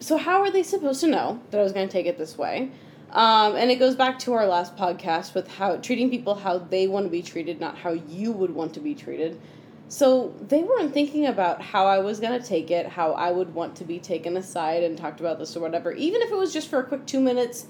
so 0.00 0.18
how 0.18 0.40
are 0.42 0.50
they 0.50 0.62
supposed 0.62 1.00
to 1.00 1.06
know 1.06 1.40
that 1.50 1.58
I 1.58 1.62
was 1.62 1.72
going 1.72 1.88
to 1.88 1.92
take 1.92 2.04
it 2.06 2.18
this 2.18 2.36
way? 2.36 2.70
Um, 3.14 3.54
and 3.54 3.70
it 3.70 3.76
goes 3.76 3.94
back 3.94 4.18
to 4.20 4.32
our 4.32 4.46
last 4.46 4.76
podcast 4.76 5.34
with 5.34 5.48
how 5.48 5.76
treating 5.76 6.10
people 6.10 6.34
how 6.34 6.58
they 6.58 6.88
want 6.88 7.06
to 7.06 7.10
be 7.10 7.22
treated, 7.22 7.60
not 7.60 7.78
how 7.78 7.92
you 7.92 8.32
would 8.32 8.54
want 8.54 8.74
to 8.74 8.80
be 8.80 8.94
treated. 8.94 9.40
So 9.88 10.34
they 10.40 10.62
weren't 10.62 10.92
thinking 10.92 11.26
about 11.26 11.62
how 11.62 11.86
I 11.86 11.98
was 11.98 12.18
going 12.18 12.40
to 12.40 12.44
take 12.44 12.70
it, 12.70 12.86
how 12.86 13.12
I 13.12 13.30
would 13.30 13.54
want 13.54 13.76
to 13.76 13.84
be 13.84 14.00
taken 14.00 14.36
aside 14.36 14.82
and 14.82 14.98
talked 14.98 15.20
about 15.20 15.38
this 15.38 15.56
or 15.56 15.60
whatever. 15.60 15.92
Even 15.92 16.22
if 16.22 16.30
it 16.30 16.36
was 16.36 16.52
just 16.52 16.68
for 16.68 16.80
a 16.80 16.84
quick 16.84 17.06
two 17.06 17.20
minutes, 17.20 17.66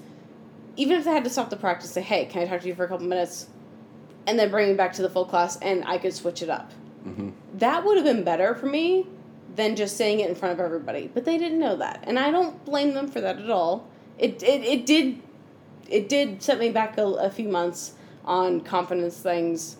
even 0.77 0.97
if 0.97 1.03
they 1.05 1.11
had 1.11 1.23
to 1.25 1.29
stop 1.29 1.51
the 1.51 1.55
practice, 1.57 1.91
say, 1.91 2.01
"Hey, 2.01 2.25
can 2.25 2.41
I 2.41 2.47
talk 2.47 2.61
to 2.61 2.67
you 2.67 2.73
for 2.75 2.85
a 2.85 2.87
couple 2.87 3.05
minutes?" 3.05 3.47
and 4.27 4.39
then 4.39 4.49
bring 4.49 4.69
me 4.69 4.73
back 4.73 4.93
to 4.93 5.01
the 5.01 5.09
full 5.09 5.25
class, 5.25 5.57
and 5.57 5.83
I 5.85 5.97
could 5.97 6.13
switch 6.13 6.41
it 6.41 6.49
up 6.49 6.71
hmm 7.03 7.29
that 7.53 7.85
would 7.85 7.95
have 7.95 8.05
been 8.05 8.23
better 8.23 8.53
for 8.55 8.65
me 8.65 9.07
than 9.55 9.75
just 9.77 9.95
saying 9.95 10.19
it 10.19 10.29
in 10.29 10.35
front 10.35 10.53
of 10.53 10.59
everybody. 10.59 11.09
But 11.13 11.23
they 11.23 11.37
didn't 11.37 11.59
know 11.59 11.77
that, 11.77 12.03
and 12.05 12.19
I 12.19 12.31
don't 12.31 12.65
blame 12.65 12.93
them 12.93 13.07
for 13.07 13.21
that 13.21 13.39
at 13.39 13.49
all. 13.49 13.87
It 14.17 14.43
it, 14.43 14.63
it 14.63 14.85
did 14.85 15.21
it 15.89 16.09
did 16.09 16.41
set 16.41 16.59
me 16.59 16.69
back 16.69 16.97
a, 16.97 17.05
a 17.05 17.29
few 17.29 17.49
months 17.49 17.93
on 18.23 18.61
confidence 18.61 19.17
things 19.17 19.77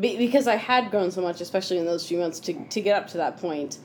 be, 0.00 0.16
because 0.16 0.46
I 0.46 0.56
had 0.56 0.90
grown 0.90 1.10
so 1.10 1.20
much, 1.22 1.40
especially 1.40 1.78
in 1.78 1.86
those 1.86 2.06
few 2.06 2.18
months 2.18 2.40
to 2.40 2.52
to 2.52 2.80
get 2.80 2.96
up 2.96 3.08
to 3.08 3.16
that 3.18 3.38
point. 3.38 3.78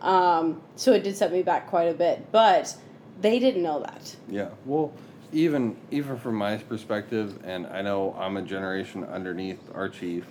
Um, 0.00 0.62
so 0.76 0.92
it 0.92 1.02
did 1.02 1.16
set 1.16 1.32
me 1.32 1.42
back 1.42 1.68
quite 1.68 1.88
a 1.88 1.94
bit, 1.94 2.30
but 2.30 2.76
they 3.20 3.38
didn't 3.38 3.62
know 3.62 3.80
that. 3.80 4.14
Yeah. 4.28 4.50
Well, 4.64 4.92
even 5.32 5.76
even 5.90 6.16
from 6.18 6.36
my 6.36 6.56
perspective, 6.56 7.38
and 7.44 7.66
I 7.66 7.82
know 7.82 8.14
I'm 8.18 8.36
a 8.36 8.42
generation 8.42 9.04
underneath 9.04 9.60
our 9.74 9.88
chief, 9.88 10.24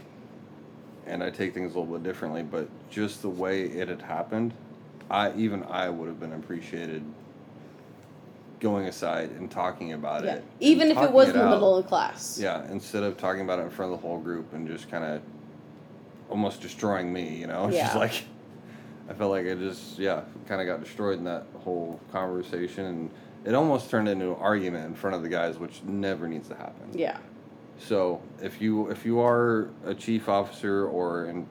and 1.05 1.23
I 1.23 1.29
take 1.29 1.53
things 1.53 1.75
a 1.75 1.79
little 1.79 1.97
bit 1.97 2.03
differently, 2.03 2.43
but 2.43 2.69
just 2.89 3.21
the 3.21 3.29
way 3.29 3.63
it 3.63 3.89
had 3.89 4.01
happened, 4.01 4.53
I 5.09 5.33
even 5.33 5.63
I 5.63 5.89
would 5.89 6.07
have 6.07 6.19
been 6.19 6.33
appreciated 6.33 7.03
going 8.59 8.87
aside 8.87 9.29
and 9.31 9.49
talking 9.49 9.93
about 9.93 10.23
Yeah. 10.23 10.35
it. 10.35 10.43
Even 10.59 10.89
if 10.89 10.97
it 10.97 11.11
was 11.11 11.29
in 11.29 11.37
the 11.37 11.45
middle 11.49 11.77
of 11.77 11.87
class. 11.87 12.39
Yeah, 12.41 12.69
instead 12.71 13.03
of 13.03 13.17
talking 13.17 13.41
about 13.41 13.59
it 13.59 13.63
in 13.63 13.69
front 13.69 13.93
of 13.93 14.01
the 14.01 14.07
whole 14.07 14.17
group 14.19 14.53
and 14.53 14.67
just 14.67 14.89
kind 14.89 15.03
of 15.03 15.21
almost 16.29 16.61
destroying 16.61 17.11
me, 17.13 17.35
you 17.35 17.47
know? 17.47 17.67
It's 17.67 17.77
just 17.81 17.95
like, 17.95 18.25
I 19.09 19.13
felt 19.13 19.31
like 19.31 19.47
I 19.47 19.53
just, 19.53 19.99
yeah, 19.99 20.21
kind 20.47 20.59
of 20.61 20.67
got 20.67 20.83
destroyed 20.83 21.19
in 21.19 21.23
that 21.25 21.45
whole 21.63 21.99
conversation. 22.11 22.85
And 22.85 23.11
it 23.45 23.53
almost 23.53 23.89
turned 23.89 24.09
into 24.09 24.31
an 24.31 24.37
argument 24.39 24.85
in 24.87 24.95
front 24.95 25.15
of 25.15 25.21
the 25.21 25.29
guys, 25.29 25.57
which 25.59 25.83
never 25.83 26.27
needs 26.27 26.47
to 26.49 26.55
happen. 26.55 26.89
Yeah. 26.93 27.17
So 27.79 28.21
if 28.41 28.59
you 28.59 28.89
if 28.89 29.05
you 29.05 29.19
are 29.19 29.69
a 29.85 29.93
chief 29.93 30.27
officer 30.29 30.87
or 30.87 31.25
and 31.25 31.45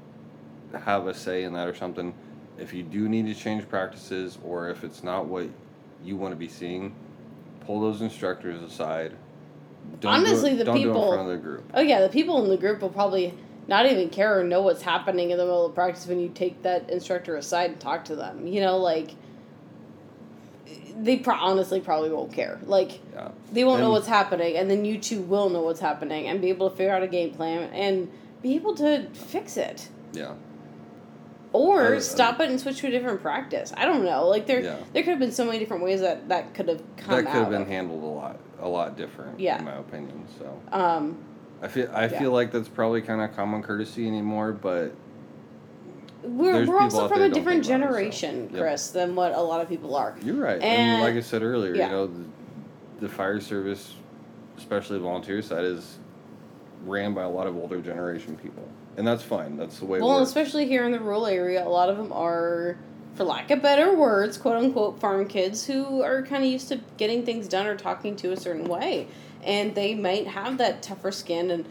have 0.74 1.06
a 1.06 1.14
say 1.14 1.44
in 1.44 1.52
that 1.52 1.68
or 1.68 1.74
something, 1.74 2.12
if 2.58 2.74
you 2.74 2.82
do 2.82 3.08
need 3.08 3.26
to 3.26 3.34
change 3.34 3.68
practices 3.68 4.36
or 4.44 4.68
if 4.68 4.82
it's 4.82 5.04
not 5.04 5.26
what 5.26 5.48
you 6.06 6.16
want 6.16 6.32
to 6.32 6.36
be 6.36 6.48
seeing, 6.48 6.94
pull 7.66 7.80
those 7.80 8.00
instructors 8.00 8.62
aside. 8.62 9.12
Honestly, 10.04 10.50
do 10.50 10.56
it, 10.56 10.58
the 10.58 10.64
don't 10.64 10.74
do 10.76 10.80
it 10.80 10.84
in 10.86 10.92
people- 10.94 11.12
front 11.12 11.22
of 11.22 11.36
the 11.36 11.42
group. 11.42 11.64
Oh 11.74 11.80
yeah, 11.80 12.00
the 12.00 12.08
people 12.08 12.42
in 12.44 12.48
the 12.50 12.56
group 12.56 12.80
will 12.80 12.88
probably 12.90 13.34
not 13.68 13.86
even 13.86 14.08
care 14.10 14.38
or 14.38 14.44
know 14.44 14.62
what's 14.62 14.82
happening 14.82 15.30
in 15.30 15.38
the 15.38 15.44
middle 15.44 15.66
of 15.66 15.74
practice 15.74 16.06
when 16.06 16.20
you 16.20 16.28
take 16.28 16.62
that 16.62 16.88
instructor 16.88 17.36
aside 17.36 17.70
and 17.72 17.80
talk 17.80 18.04
to 18.06 18.14
them. 18.16 18.46
You 18.46 18.60
know, 18.60 18.78
like 18.78 19.10
they 20.98 21.18
pro- 21.18 21.34
honestly 21.36 21.80
probably 21.80 22.10
won't 22.10 22.32
care. 22.32 22.58
Like 22.64 23.00
Yeah. 23.12 23.28
they 23.52 23.64
won't 23.64 23.80
know 23.80 23.90
what's 23.90 24.06
happening, 24.06 24.56
and 24.56 24.70
then 24.70 24.84
you 24.84 24.98
two 24.98 25.20
will 25.20 25.48
know 25.50 25.62
what's 25.62 25.80
happening 25.80 26.26
and 26.28 26.40
be 26.40 26.48
able 26.48 26.70
to 26.70 26.76
figure 26.76 26.92
out 26.94 27.02
a 27.02 27.08
game 27.08 27.30
plan 27.32 27.70
and 27.72 28.08
be 28.42 28.54
able 28.54 28.74
to 28.76 29.06
fix 29.12 29.56
it. 29.56 29.88
Yeah. 30.12 30.34
Or 31.56 31.94
Uh, 31.94 32.00
stop 32.00 32.38
it 32.40 32.50
and 32.50 32.60
switch 32.60 32.80
to 32.80 32.88
a 32.88 32.90
different 32.90 33.22
practice. 33.22 33.72
I 33.76 33.86
don't 33.86 34.04
know. 34.04 34.28
Like 34.28 34.46
there, 34.46 34.60
Yeah. 34.60 34.76
there 34.92 35.02
could 35.02 35.10
have 35.10 35.18
been 35.18 35.32
so 35.32 35.44
many 35.44 35.58
different 35.58 35.82
ways 35.82 36.00
that 36.00 36.28
that 36.28 36.52
could 36.54 36.68
have 36.68 36.82
come 36.98 37.16
That 37.16 37.24
could 37.32 37.40
have 37.42 37.50
been 37.50 37.62
of. 37.62 37.68
handled 37.68 38.02
a 38.02 38.06
lot 38.06 38.36
a 38.60 38.68
lot 38.68 38.96
different 38.96 39.38
Yeah. 39.40 39.58
in 39.58 39.64
my 39.64 39.76
opinion. 39.76 40.24
So 40.38 40.46
Um, 40.76 41.16
I 41.62 41.68
feel 41.68 41.88
I 41.94 42.02
Yeah. 42.04 42.18
feel 42.18 42.30
like 42.32 42.50
that's 42.52 42.68
probably 42.68 43.00
kind 43.02 43.20
of 43.22 43.34
common 43.34 43.62
courtesy 43.62 44.06
anymore, 44.06 44.52
but 44.52 44.92
we're 46.22 46.66
we're 46.66 46.78
also 46.80 47.08
from 47.08 47.22
a 47.22 47.28
different 47.28 47.46
about 47.46 47.60
it, 47.60 47.64
so, 47.64 47.68
generation, 47.68 48.48
yep. 48.52 48.60
Chris, 48.62 48.90
than 48.90 49.14
what 49.14 49.32
a 49.32 49.40
lot 49.40 49.60
of 49.60 49.68
people 49.68 49.94
are. 49.94 50.14
You're 50.22 50.34
right. 50.36 50.60
And, 50.60 50.64
And- 50.64 51.02
like 51.02 51.14
I 51.14 51.20
said 51.20 51.42
earlier, 51.42 51.74
yeah. 51.74 51.86
you 51.86 51.92
know, 51.92 52.06
the, 52.08 52.24
the 53.00 53.08
fire 53.08 53.40
service, 53.40 53.94
especially 54.58 54.98
the 54.98 55.04
volunteer 55.04 55.40
side, 55.42 55.64
is 55.64 55.98
ran 56.84 57.14
by 57.14 57.22
a 57.22 57.28
lot 57.30 57.46
of 57.46 57.56
older 57.56 57.80
generation 57.80 58.36
people. 58.42 58.64
And 58.96 59.06
that's 59.06 59.22
fine. 59.22 59.56
That's 59.56 59.78
the 59.78 59.84
way 59.84 60.00
Well, 60.00 60.16
it 60.16 60.20
works. 60.20 60.28
especially 60.30 60.66
here 60.66 60.84
in 60.84 60.92
the 60.92 61.00
rural 61.00 61.26
area, 61.26 61.66
a 61.66 61.68
lot 61.68 61.90
of 61.90 61.96
them 61.98 62.12
are, 62.12 62.76
for 63.14 63.24
lack 63.24 63.50
of 63.50 63.60
better 63.62 63.94
words, 63.94 64.38
quote 64.38 64.56
unquote, 64.56 64.98
farm 65.00 65.26
kids 65.28 65.66
who 65.66 66.02
are 66.02 66.22
kind 66.22 66.42
of 66.44 66.50
used 66.50 66.68
to 66.68 66.80
getting 66.96 67.24
things 67.24 67.46
done 67.48 67.66
or 67.66 67.76
talking 67.76 68.16
to 68.16 68.32
a 68.32 68.36
certain 68.36 68.64
way. 68.64 69.08
And 69.44 69.74
they 69.74 69.94
might 69.94 70.26
have 70.28 70.58
that 70.58 70.82
tougher 70.82 71.12
skin, 71.12 71.50
and 71.50 71.66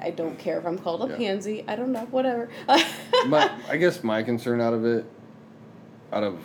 I, 0.00 0.06
I 0.06 0.10
don't 0.10 0.38
care 0.38 0.58
if 0.58 0.66
I'm 0.66 0.78
called 0.78 1.02
a 1.04 1.12
Yeah. 1.12 1.16
pansy. 1.16 1.62
I 1.68 1.76
don't 1.76 1.92
know, 1.92 2.06
whatever. 2.10 2.48
my, 3.26 3.50
I 3.68 3.76
guess 3.76 4.02
my 4.02 4.22
concern 4.22 4.60
out 4.60 4.72
of 4.72 4.84
it, 4.86 5.04
out 6.12 6.24
of, 6.24 6.38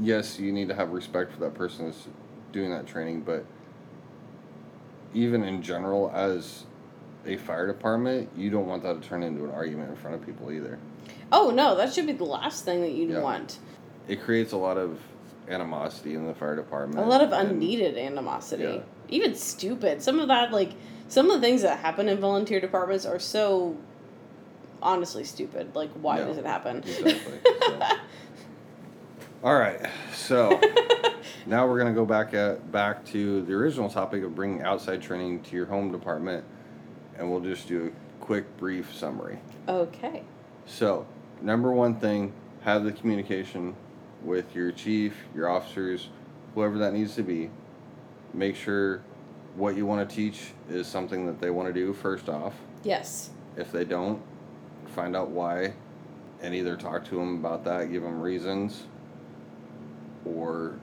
yes, 0.00 0.38
you 0.40 0.50
need 0.52 0.68
to 0.68 0.74
have 0.74 0.90
respect 0.90 1.32
for 1.32 1.40
that 1.40 1.54
person 1.54 1.86
that's 1.86 2.08
doing 2.52 2.70
that 2.70 2.86
training, 2.86 3.20
but 3.20 3.44
even 5.14 5.44
in 5.44 5.62
general, 5.62 6.10
as 6.12 6.64
a 7.26 7.36
fire 7.36 7.66
department, 7.66 8.28
you 8.36 8.50
don't 8.50 8.66
want 8.66 8.82
that 8.82 9.00
to 9.00 9.08
turn 9.08 9.22
into 9.22 9.44
an 9.44 9.50
argument 9.50 9.90
in 9.90 9.96
front 9.96 10.16
of 10.16 10.24
people 10.24 10.50
either. 10.52 10.78
oh, 11.32 11.50
no, 11.50 11.76
that 11.76 11.92
should 11.92 12.06
be 12.06 12.12
the 12.12 12.24
last 12.24 12.64
thing 12.64 12.80
that 12.80 12.90
you'd 12.92 13.10
Yeah. 13.10 13.20
want. 13.20 13.58
It 14.08 14.20
creates 14.20 14.50
a 14.52 14.56
lot 14.56 14.76
of 14.76 14.98
animosity 15.48 16.14
in 16.14 16.26
the 16.26 16.34
fire 16.34 16.56
department. 16.56 17.04
A 17.06 17.08
lot 17.08 17.22
of 17.22 17.32
and- 17.32 17.50
unneeded 17.52 17.96
animosity. 17.96 18.64
Yeah. 18.64 18.80
Even 19.08 19.34
stupid. 19.36 20.02
Some 20.02 20.18
of 20.18 20.26
that, 20.28 20.52
like, 20.52 20.72
some 21.08 21.30
of 21.30 21.40
the 21.40 21.46
things 21.46 21.62
that 21.62 21.78
happen 21.78 22.08
in 22.08 22.18
volunteer 22.18 22.58
departments 22.60 23.06
are 23.06 23.18
so 23.20 23.76
honestly 24.82 25.22
stupid. 25.24 25.74
Like, 25.74 25.90
why 26.00 26.18
Yeah. 26.18 26.24
does 26.26 26.38
it 26.38 26.46
happen? 26.46 26.78
Exactly. 26.78 27.38
So. 27.60 27.78
All 29.42 29.54
right, 29.54 29.80
so 30.14 30.60
now 31.46 31.66
we're 31.66 31.78
gonna 31.78 31.94
go 31.94 32.04
back 32.04 32.34
at 32.34 32.70
back 32.70 33.04
to 33.06 33.40
the 33.42 33.52
original 33.54 33.88
topic 33.88 34.22
of 34.22 34.34
bringing 34.34 34.62
outside 34.62 35.00
training 35.00 35.42
to 35.44 35.56
your 35.56 35.64
home 35.66 35.90
department, 35.92 36.44
and 37.20 37.30
we'll 37.30 37.40
just 37.40 37.68
do 37.68 37.86
a 37.86 38.24
quick, 38.24 38.56
brief 38.56 38.92
summary. 38.92 39.38
okay. 39.68 40.24
So, 40.66 41.06
number 41.42 41.72
one 41.72 42.00
thing, 42.00 42.32
have 42.62 42.84
the 42.84 42.92
communication 42.92 43.74
with 44.22 44.54
your 44.54 44.72
chief, 44.72 45.14
your 45.34 45.48
officers, 45.48 46.08
whoever 46.54 46.78
that 46.78 46.92
needs 46.92 47.14
to 47.16 47.22
be. 47.22 47.50
Make 48.32 48.56
sure 48.56 49.02
what 49.56 49.76
you 49.76 49.86
want 49.86 50.08
to 50.08 50.14
teach 50.14 50.52
is 50.68 50.86
something 50.86 51.26
that 51.26 51.40
they 51.40 51.50
want 51.50 51.68
to 51.68 51.72
do 51.72 51.92
first 51.92 52.28
off. 52.28 52.54
Yes. 52.84 53.30
If 53.56 53.72
they 53.72 53.84
don't, 53.84 54.22
find 54.94 55.16
out 55.16 55.30
why 55.30 55.74
and 56.42 56.54
either 56.54 56.76
talk 56.76 57.04
to 57.06 57.16
them 57.16 57.34
about 57.36 57.64
that, 57.64 57.92
give 57.92 58.02
them 58.02 58.20
reasons, 58.20 58.84
or 60.24 60.78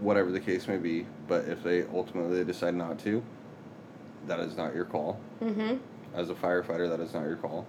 whatever 0.00 0.32
the 0.32 0.40
case 0.40 0.66
may 0.66 0.78
be. 0.78 1.06
But 1.28 1.44
if 1.44 1.62
they 1.62 1.84
ultimately 1.94 2.44
decide 2.44 2.74
not 2.74 2.98
to, 3.00 3.22
that 4.26 4.40
is 4.40 4.56
not 4.56 4.74
your 4.74 4.84
call. 4.84 5.18
Mm-hmm. 5.42 5.76
As 6.14 6.30
a 6.30 6.34
firefighter, 6.34 6.88
that 6.88 7.00
is 7.00 7.12
not 7.14 7.24
your 7.24 7.36
call. 7.36 7.66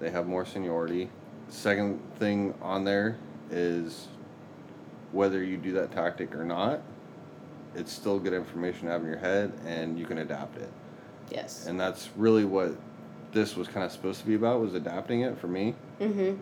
They 0.00 0.10
have 0.10 0.26
more 0.26 0.44
seniority. 0.44 1.08
Second 1.48 2.00
thing 2.18 2.54
on 2.62 2.84
there 2.84 3.18
is 3.50 4.08
whether 5.12 5.42
you 5.42 5.56
do 5.58 5.72
that 5.72 5.92
tactic 5.92 6.34
or 6.34 6.44
not, 6.44 6.80
it's 7.74 7.92
still 7.92 8.18
good 8.18 8.32
information 8.32 8.86
to 8.86 8.92
have 8.92 9.02
in 9.02 9.08
your 9.08 9.18
head 9.18 9.52
and 9.66 9.98
you 9.98 10.06
can 10.06 10.18
adapt 10.18 10.56
it. 10.58 10.70
Yes. 11.30 11.66
And 11.66 11.78
that's 11.78 12.08
really 12.16 12.44
what 12.44 12.72
this 13.32 13.56
was 13.56 13.68
kind 13.68 13.84
of 13.84 13.92
supposed 13.92 14.20
to 14.20 14.26
be 14.26 14.34
about 14.34 14.60
was 14.60 14.74
adapting 14.74 15.20
it 15.22 15.38
for 15.38 15.48
me 15.48 15.74
Mm-hmm. 16.00 16.34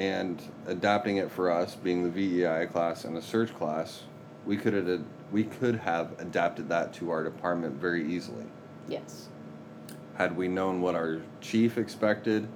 and 0.00 0.40
adapting 0.66 1.18
it 1.18 1.30
for 1.30 1.50
us 1.50 1.74
being 1.74 2.02
the 2.04 2.10
VEI 2.10 2.66
class 2.66 3.04
and 3.04 3.14
the 3.16 3.20
search 3.22 3.54
class 3.54 4.02
we 4.46 4.56
could 4.56 4.72
have 4.72 5.02
we 5.30 5.44
could 5.44 5.76
have 5.76 6.18
adapted 6.20 6.68
that 6.70 6.92
to 6.94 7.10
our 7.10 7.22
department 7.22 7.74
very 7.74 8.10
easily 8.10 8.46
Yes. 8.88 9.28
had 10.16 10.36
we 10.36 10.48
known 10.48 10.80
what 10.80 10.94
our 10.94 11.20
chief 11.40 11.78
expected 11.78 12.48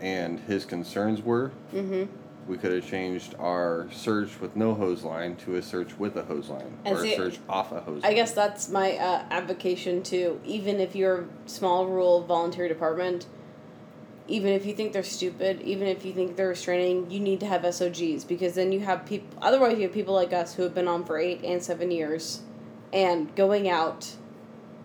and 0.00 0.40
his 0.40 0.64
concerns 0.64 1.22
were 1.22 1.52
Mm-hmm. 1.72 2.04
we 2.50 2.56
could 2.58 2.72
have 2.72 2.86
changed 2.88 3.34
our 3.38 3.88
search 3.92 4.40
with 4.40 4.54
no 4.56 4.74
hose 4.74 5.02
line 5.04 5.36
to 5.36 5.56
a 5.56 5.62
search 5.62 5.98
with 5.98 6.16
a 6.16 6.22
hose 6.24 6.48
line 6.48 6.76
And 6.84 6.96
or 6.96 7.00
see, 7.00 7.14
a 7.14 7.16
search 7.16 7.38
off 7.48 7.72
a 7.72 7.80
hose 7.80 8.02
I 8.04 8.08
line 8.08 8.16
guess 8.16 8.32
that's 8.32 8.68
my 8.68 8.96
uh, 8.96 9.24
advocation 9.30 10.02
too. 10.02 10.40
Even 10.44 10.80
if 10.80 10.94
you're 10.96 11.20
a 11.22 11.48
small 11.48 11.86
rural 11.86 12.22
volunteer 12.22 12.68
department, 12.68 13.26
even 14.26 14.52
if 14.52 14.64
you 14.66 14.72
think 14.74 14.92
they're 14.94 15.02
stupid, 15.02 15.60
even 15.62 15.86
if 15.86 16.04
you 16.04 16.12
think 16.12 16.36
they're 16.36 16.48
restraining, 16.48 17.10
you 17.10 17.20
need 17.20 17.40
to 17.40 17.46
have 17.46 17.62
SOGs 17.62 18.24
because 18.26 18.54
then 18.54 18.72
you 18.72 18.80
have 18.80 19.04
people. 19.04 19.28
Otherwise, 19.42 19.76
you 19.76 19.82
have 19.82 19.92
people 19.92 20.14
like 20.14 20.32
us 20.32 20.54
who 20.54 20.62
have 20.62 20.74
been 20.74 20.88
on 20.88 21.04
for 21.04 21.18
eight 21.18 21.42
and 21.44 21.62
seven 21.62 21.90
years, 21.90 22.40
and 22.92 23.34
going 23.36 23.68
out 23.68 24.16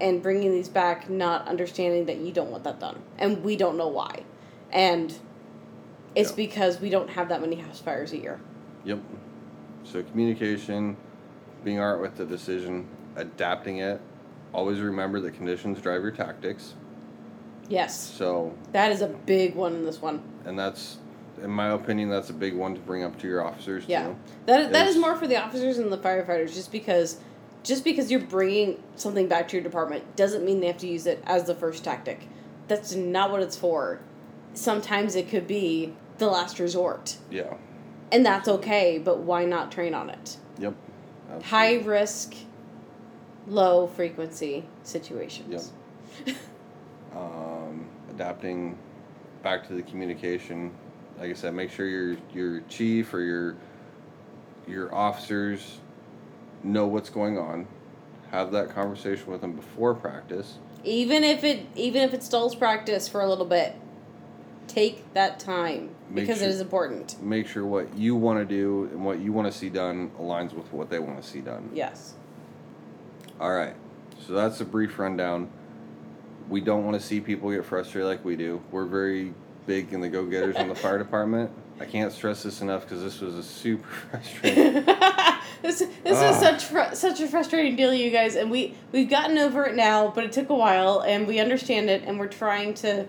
and 0.02 0.22
bringing 0.24 0.52
these 0.52 0.70
back, 0.70 1.10
not 1.10 1.48
understanding 1.48 2.06
that 2.06 2.18
you 2.18 2.32
don't 2.32 2.50
want 2.52 2.64
that 2.64 2.80
done, 2.80 3.02
and 3.18 3.44
we 3.44 3.56
don't 3.56 3.78
know 3.78 3.88
why, 3.88 4.24
and 4.72 5.14
it's 6.16 6.32
Yeah. 6.32 6.36
because 6.36 6.80
we 6.82 6.90
don't 6.90 7.10
have 7.12 7.30
that 7.30 7.42
many 7.42 7.56
house 7.58 7.80
fires 7.80 8.14
a 8.14 8.18
year. 8.18 8.40
Yep. 8.86 9.00
So 9.84 10.04
communication, 10.04 10.96
being 11.64 11.80
alright 11.80 12.00
with 12.02 12.16
the 12.16 12.26
decision, 12.26 12.88
adapting 13.16 13.78
it. 13.78 14.00
Always 14.54 14.80
remember 14.80 15.20
that 15.22 15.32
conditions 15.34 15.80
drive 15.82 16.02
your 16.02 16.12
tactics. 16.12 16.74
Yes, 17.68 17.96
So, 18.00 18.54
that 18.72 18.92
is 18.92 19.02
a 19.02 19.08
big 19.08 19.54
one 19.56 19.76
in 19.76 19.86
this 19.86 20.02
one. 20.02 20.22
and 20.46 20.58
that's, 20.58 20.98
in 21.44 21.52
my 21.52 21.70
opinion, 21.70 22.10
that's 22.10 22.32
a 22.32 22.34
big 22.34 22.56
one 22.56 22.74
to 22.74 22.80
bring 22.82 23.04
up 23.04 23.20
to 23.20 23.28
your 23.28 23.46
officers 23.46 23.84
Yeah. 23.88 24.08
too. 24.08 24.16
That 24.48 24.72
that 24.72 24.88
is 24.88 24.98
more 24.98 25.16
for 25.16 25.28
the 25.28 25.36
officers 25.38 25.78
and 25.78 25.92
the 25.92 25.98
firefighters, 25.98 26.54
just 26.56 26.72
because, 26.72 27.20
just 27.64 27.84
because 27.84 28.10
you're 28.10 28.20
bringing 28.22 28.82
something 28.96 29.28
back 29.28 29.48
to 29.50 29.58
your 29.58 29.64
department 29.64 30.16
doesn't 30.16 30.46
mean 30.46 30.60
they 30.60 30.68
have 30.68 30.78
to 30.78 30.88
use 30.88 31.06
it 31.06 31.22
as 31.26 31.46
the 31.46 31.56
first 31.56 31.84
tactic. 31.84 32.28
That's 32.68 32.94
not 32.96 33.32
what 33.32 33.42
it's 33.42 33.58
for. 33.58 34.00
Sometimes 34.54 35.16
it 35.16 35.30
could 35.30 35.48
be 35.48 35.94
the 36.18 36.28
last 36.28 36.60
resort, 36.60 37.18
Yeah. 37.30 37.54
and 38.12 38.26
that's 38.26 38.48
okay. 38.48 38.98
But 38.98 39.20
why 39.20 39.46
not 39.46 39.72
train 39.72 39.94
on 39.94 40.10
it? 40.10 40.38
Yep. 40.60 40.76
High 41.44 41.76
risk, 41.76 42.36
low 43.48 43.88
frequency 43.88 44.66
situations. 44.84 45.72
um, 47.16 47.88
adapting 48.10 48.78
back 49.44 49.68
to 49.68 49.74
the 49.74 49.84
communication. 49.84 50.72
Like 51.20 51.30
I 51.32 51.34
said, 51.34 51.54
make 51.54 51.72
sure 51.72 51.86
your 51.88 52.18
your 52.34 52.62
chief 52.62 53.14
or 53.14 53.22
your 53.22 53.56
your 54.68 54.94
officers 54.94 55.80
know 56.64 56.88
what's 56.88 57.10
going 57.10 57.38
on. 57.38 57.68
Have 58.32 58.52
that 58.52 58.70
conversation 58.70 59.32
with 59.32 59.42
them 59.42 59.54
before 59.54 59.94
practice. 59.96 60.58
Even 60.84 61.24
if 61.24 61.44
it 61.44 61.66
even 61.76 62.04
if 62.04 62.14
it 62.14 62.24
stalls 62.24 62.56
practice 62.56 63.08
for 63.08 63.22
a 63.22 63.28
little 63.28 63.46
bit, 63.46 63.76
Take 64.68 65.14
that 65.16 65.40
time 65.40 65.90
Make 66.12 66.28
because 66.28 66.38
sure- 66.40 66.48
it 66.48 66.52
is 66.52 66.62
important. 66.62 67.20
Make 67.24 67.48
sure 67.48 67.66
what 67.66 67.98
you 67.98 68.16
want 68.16 68.38
to 68.40 68.46
do 68.46 68.88
and 68.92 69.04
what 69.04 69.20
you 69.20 69.34
want 69.34 69.52
to 69.52 69.58
see 69.58 69.68
done 69.68 70.12
aligns 70.20 70.54
with 70.54 70.72
what 70.72 70.92
they 70.92 71.00
want 71.00 71.20
to 71.22 71.28
see 71.28 71.40
done. 71.42 71.72
Yes. 71.74 72.14
All 73.40 73.52
right. 73.52 73.74
So 74.28 74.34
that's 74.34 74.62
a 74.62 74.66
brief 74.66 75.00
rundown. 75.00 75.50
We 76.50 76.62
don't 76.62 76.86
want 76.86 77.02
to 77.02 77.06
see 77.06 77.20
people 77.20 77.50
get 77.52 77.66
frustrated 77.66 78.08
like 78.08 78.24
we 78.24 78.36
do. 78.36 78.62
We're 78.70 78.86
very 78.86 79.34
big 79.66 79.92
in 79.92 80.02
the 80.02 80.10
go 80.10 80.24
getters 80.26 80.56
in 80.56 80.68
the 80.68 80.76
fire 80.76 80.98
department. 81.04 81.50
I 81.80 81.86
can't 81.86 82.12
stress 82.12 82.44
this 82.44 82.62
enough 82.62 82.84
because 82.84 83.02
this 83.02 83.22
was 83.22 83.36
a 83.36 83.44
super 83.44 83.88
frustrating. 84.12 84.84
this 85.62 85.80
this 85.80 86.18
Ah. 86.18 86.30
is 86.32 86.38
such 86.38 86.66
fr- 86.66 86.94
such 86.96 87.20
a 87.22 87.28
frustrating 87.28 87.76
deal, 87.76 87.94
you 87.94 88.10
guys, 88.12 88.36
and 88.36 88.50
we 88.52 88.76
we've 88.92 89.10
gotten 89.10 89.38
over 89.38 89.66
it 89.66 89.76
now, 89.76 90.12
but 90.14 90.24
it 90.24 90.32
took 90.32 90.50
a 90.50 90.56
while, 90.56 91.02
and 91.02 91.28
we 91.28 91.40
understand 91.40 91.90
it, 91.90 92.04
and 92.06 92.20
we're 92.20 92.28
trying 92.28 92.74
to 92.76 93.06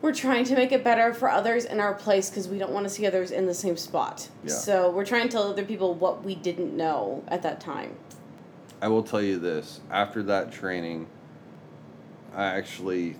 we're 0.00 0.14
trying 0.14 0.44
to 0.44 0.54
make 0.54 0.70
it 0.70 0.84
better 0.84 1.12
for 1.12 1.28
others 1.28 1.64
in 1.64 1.80
our 1.80 1.92
place 1.92 2.30
because 2.30 2.46
we 2.48 2.56
don't 2.58 2.70
want 2.70 2.84
to 2.84 2.90
see 2.90 3.04
others 3.06 3.30
in 3.32 3.46
the 3.46 3.54
same 3.54 3.76
spot. 3.76 4.28
Yeah. 4.44 4.52
So 4.52 4.90
we're 4.90 5.04
trying 5.04 5.22
to 5.24 5.28
tell 5.28 5.42
other 5.50 5.64
people 5.64 5.94
what 5.94 6.22
we 6.22 6.36
didn't 6.36 6.76
know 6.76 7.24
at 7.28 7.42
that 7.42 7.60
time. 7.60 7.96
I 8.80 8.86
will 8.86 9.02
tell 9.02 9.20
you 9.20 9.40
this 9.40 9.80
after 9.90 10.22
that 10.24 10.52
training, 10.52 11.08
I 12.34 12.44
actually 12.44 13.16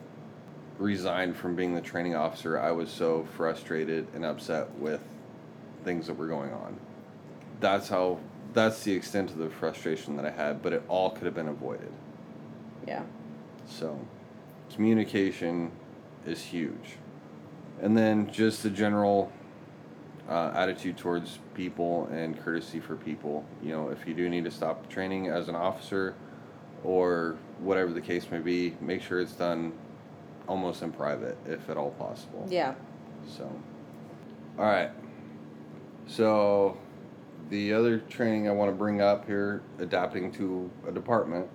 resigned 0.78 1.36
from 1.36 1.56
being 1.56 1.74
the 1.74 1.80
training 1.80 2.14
officer. 2.14 2.56
I 2.60 2.70
was 2.70 2.90
so 2.90 3.26
frustrated 3.36 4.06
and 4.14 4.24
upset 4.24 4.72
with 4.78 5.00
things 5.84 6.06
that 6.06 6.14
were 6.14 6.28
going 6.28 6.52
on. 6.52 6.76
That's 7.58 7.88
how, 7.88 8.20
that's 8.52 8.82
the 8.84 8.92
extent 8.92 9.30
of 9.30 9.38
the 9.38 9.50
frustration 9.50 10.16
that 10.16 10.24
I 10.24 10.30
had, 10.30 10.62
but 10.62 10.72
it 10.72 10.82
all 10.88 11.10
could 11.10 11.24
have 11.24 11.34
been 11.34 11.48
avoided. 11.48 11.92
Yeah. 12.86 13.02
So, 13.66 13.98
communication 14.74 15.70
is 16.26 16.42
huge. 16.42 16.96
And 17.80 17.96
then 17.96 18.30
just 18.30 18.62
the 18.62 18.70
general 18.70 19.30
uh, 20.28 20.52
attitude 20.54 20.96
towards 20.96 21.38
people 21.54 22.06
and 22.12 22.38
courtesy 22.38 22.80
for 22.80 22.96
people. 22.96 23.44
You 23.62 23.70
know, 23.70 23.88
if 23.88 24.06
you 24.06 24.14
do 24.14 24.28
need 24.28 24.44
to 24.44 24.50
stop 24.50 24.88
training 24.88 25.28
as 25.28 25.48
an 25.48 25.54
officer 25.54 26.14
or 26.84 27.36
whatever 27.60 27.92
the 27.92 28.00
case 28.00 28.30
may 28.30 28.38
be, 28.38 28.76
make 28.80 29.02
sure 29.02 29.20
it's 29.20 29.32
done 29.32 29.72
almost 30.46 30.82
in 30.82 30.92
private 30.92 31.36
if 31.46 31.68
at 31.68 31.76
all 31.76 31.90
possible. 31.92 32.46
Yeah. 32.48 32.74
So, 33.26 33.44
all 34.58 34.64
right. 34.64 34.90
So, 36.06 36.76
the 37.50 37.72
other 37.72 37.98
training 37.98 38.48
I 38.48 38.52
want 38.52 38.70
to 38.70 38.76
bring 38.76 39.00
up 39.00 39.26
here, 39.26 39.62
adapting 39.78 40.30
to 40.32 40.70
a 40.86 40.92
department, 40.92 41.46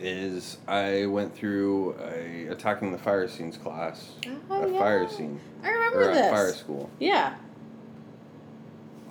is 0.00 0.58
I 0.66 1.06
went 1.06 1.34
through 1.34 1.94
a 2.02 2.46
attacking 2.48 2.90
the 2.92 2.98
fire 2.98 3.28
scenes 3.28 3.56
class 3.56 4.12
Oh, 4.50 4.62
at 4.62 4.72
yeah. 4.72 4.78
fire 4.78 5.08
scene 5.08 5.40
I 5.62 5.70
remember 5.70 6.00
or 6.00 6.10
at 6.10 6.14
this. 6.14 6.30
fire 6.30 6.52
school. 6.52 6.90
Yeah. 6.98 7.34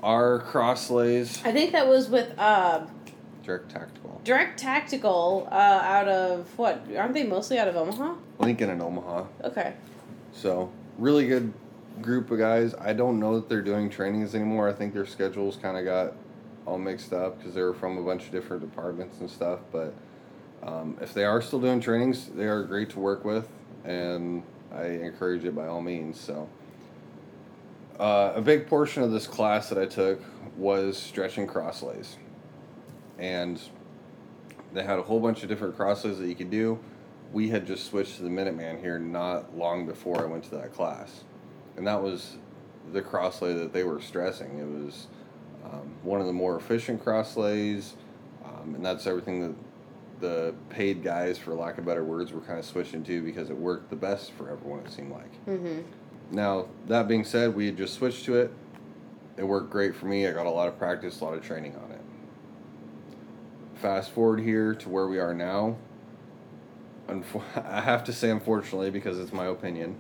Our 0.01 0.41
crosslays, 0.41 1.45
I 1.45 1.53
think 1.53 1.71
that 1.71 1.87
was 1.87 2.09
with 2.09 2.37
uh, 2.37 2.85
direct 3.43 3.69
tactical, 3.71 4.21
Direct 4.25 4.59
Tactical 4.59 5.47
uh, 5.51 5.55
out 5.55 6.07
of 6.09 6.57
what? 6.57 6.85
Aren't 6.97 7.13
they 7.13 7.23
mostly 7.23 7.57
out 7.59 7.67
of 7.69 7.75
Omaha? 7.77 8.15
Lincoln 8.39 8.69
and 8.69 8.81
Omaha. 8.81 9.25
Okay. 9.45 9.73
So 10.33 10.71
really 10.97 11.27
good 11.27 11.53
group 12.01 12.31
of 12.31 12.39
guys. 12.39 12.73
I 12.75 12.93
don't 12.93 13.19
know 13.19 13.35
that 13.35 13.49
they're 13.49 13.61
doing 13.61 13.89
trainings 13.89 14.35
anymore. 14.35 14.69
I 14.69 14.73
think 14.73 14.93
their 14.93 15.05
schedules 15.05 15.57
kind 15.61 15.77
of 15.77 15.85
got 15.85 16.13
all 16.65 16.77
mixed 16.77 17.13
up 17.13 17.37
because 17.37 17.53
they 17.53 17.61
were 17.61 17.73
from 17.73 17.97
a 17.97 18.01
bunch 18.01 18.25
of 18.25 18.31
different 18.31 18.61
departments 18.61 19.19
and 19.19 19.29
stuff. 19.29 19.59
But 19.71 19.93
um, 20.63 20.97
if 21.01 21.13
they 21.13 21.25
are 21.25 21.41
still 21.41 21.59
doing 21.59 21.79
trainings, 21.79 22.27
they 22.27 22.45
are 22.45 22.63
great 22.63 22.89
to 22.91 22.99
work 22.99 23.25
with, 23.25 23.47
and 23.83 24.43
I 24.73 24.85
encourage 24.85 25.43
it 25.45 25.55
by 25.55 25.67
all 25.67 25.81
means. 25.81 26.19
So. 26.19 26.49
Uh, 27.99 28.33
a 28.35 28.41
big 28.41 28.65
portion 28.65 29.03
of 29.03 29.11
this 29.11 29.27
class 29.27 29.69
that 29.69 29.77
I 29.77 29.85
took 29.85 30.19
was 30.57 30.97
stretching 30.97 31.47
crosslays. 31.47 32.15
And 33.19 33.61
they 34.73 34.83
had 34.83 34.97
a 34.97 35.03
whole 35.03 35.19
bunch 35.19 35.43
of 35.43 35.49
different 35.49 35.77
crosslays 35.77 36.17
that 36.17 36.27
you 36.27 36.35
could 36.35 36.49
do. 36.49 36.79
We 37.31 37.49
had 37.49 37.67
just 37.67 37.85
switched 37.85 38.17
to 38.17 38.23
the 38.23 38.29
Minuteman 38.29 38.79
here 38.79 38.97
not 38.99 39.55
long 39.55 39.85
before 39.85 40.21
I 40.21 40.25
went 40.25 40.43
to 40.45 40.51
that 40.55 40.73
class. 40.73 41.23
And 41.77 41.87
that 41.87 42.01
was 42.01 42.37
the 42.91 43.01
crosslay 43.01 43.57
that 43.57 43.73
they 43.73 43.83
were 43.83 44.01
stressing. 44.01 44.59
It 44.59 44.67
was 44.67 45.07
um, 45.63 45.95
one 46.03 46.19
of 46.19 46.27
the 46.27 46.33
more 46.33 46.57
efficient 46.57 47.03
crosslays, 47.03 47.93
um, 48.45 48.75
and 48.75 48.85
that's 48.85 49.07
everything 49.07 49.41
that 49.41 49.55
the 50.19 50.53
paid 50.69 51.03
guys, 51.03 51.37
for 51.37 51.53
lack 51.53 51.77
of 51.77 51.85
better 51.85 52.03
words, 52.03 52.31
were 52.31 52.41
kind 52.41 52.59
of 52.59 52.65
switching 52.65 53.03
to 53.03 53.21
because 53.21 53.49
it 53.49 53.57
worked 53.57 53.89
the 53.89 53.95
best 53.95 54.31
for 54.31 54.49
everyone, 54.49 54.79
it 54.85 54.91
seemed 54.91 55.11
like. 55.11 55.45
Mm-hmm. 55.45 55.81
Now, 56.31 56.67
that 56.87 57.07
being 57.07 57.25
said, 57.25 57.53
we 57.53 57.65
had 57.65 57.77
just 57.77 57.95
switched 57.95 58.25
to 58.25 58.37
it. 58.37 58.51
It 59.37 59.43
worked 59.43 59.69
great 59.69 59.95
for 59.95 60.05
me. 60.05 60.27
I 60.27 60.31
got 60.31 60.45
a 60.45 60.49
lot 60.49 60.67
of 60.67 60.77
practice, 60.77 61.19
a 61.21 61.25
lot 61.25 61.33
of 61.33 61.43
training 61.43 61.75
on 61.75 61.91
it. 61.91 62.01
Fast 63.75 64.11
forward 64.11 64.39
here 64.39 64.73
to 64.75 64.89
where 64.89 65.07
we 65.07 65.19
are 65.19 65.33
now. 65.33 65.77
I 67.55 67.81
have 67.81 68.03
to 68.05 68.13
say, 68.13 68.29
unfortunately, 68.29 68.89
because 68.89 69.19
it's 69.19 69.33
my 69.33 69.47
opinion. 69.47 69.97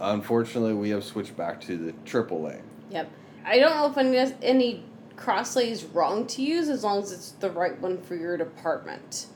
Unfortunately, 0.00 0.74
we 0.74 0.90
have 0.90 1.04
switched 1.04 1.36
back 1.36 1.60
to 1.62 1.76
the 1.76 1.92
AAA. 1.92 2.60
Yep. 2.90 3.10
I 3.44 3.58
don't 3.58 3.76
know 3.76 3.86
if 3.86 3.96
any, 3.96 4.34
any 4.42 4.84
crosslay 5.16 5.68
is 5.68 5.84
wrong 5.84 6.26
to 6.28 6.42
use 6.42 6.68
as 6.68 6.84
long 6.84 7.02
as 7.02 7.12
it's 7.12 7.30
the 7.32 7.50
right 7.50 7.80
one 7.80 8.00
for 8.02 8.14
your 8.14 8.36
department 8.36 9.26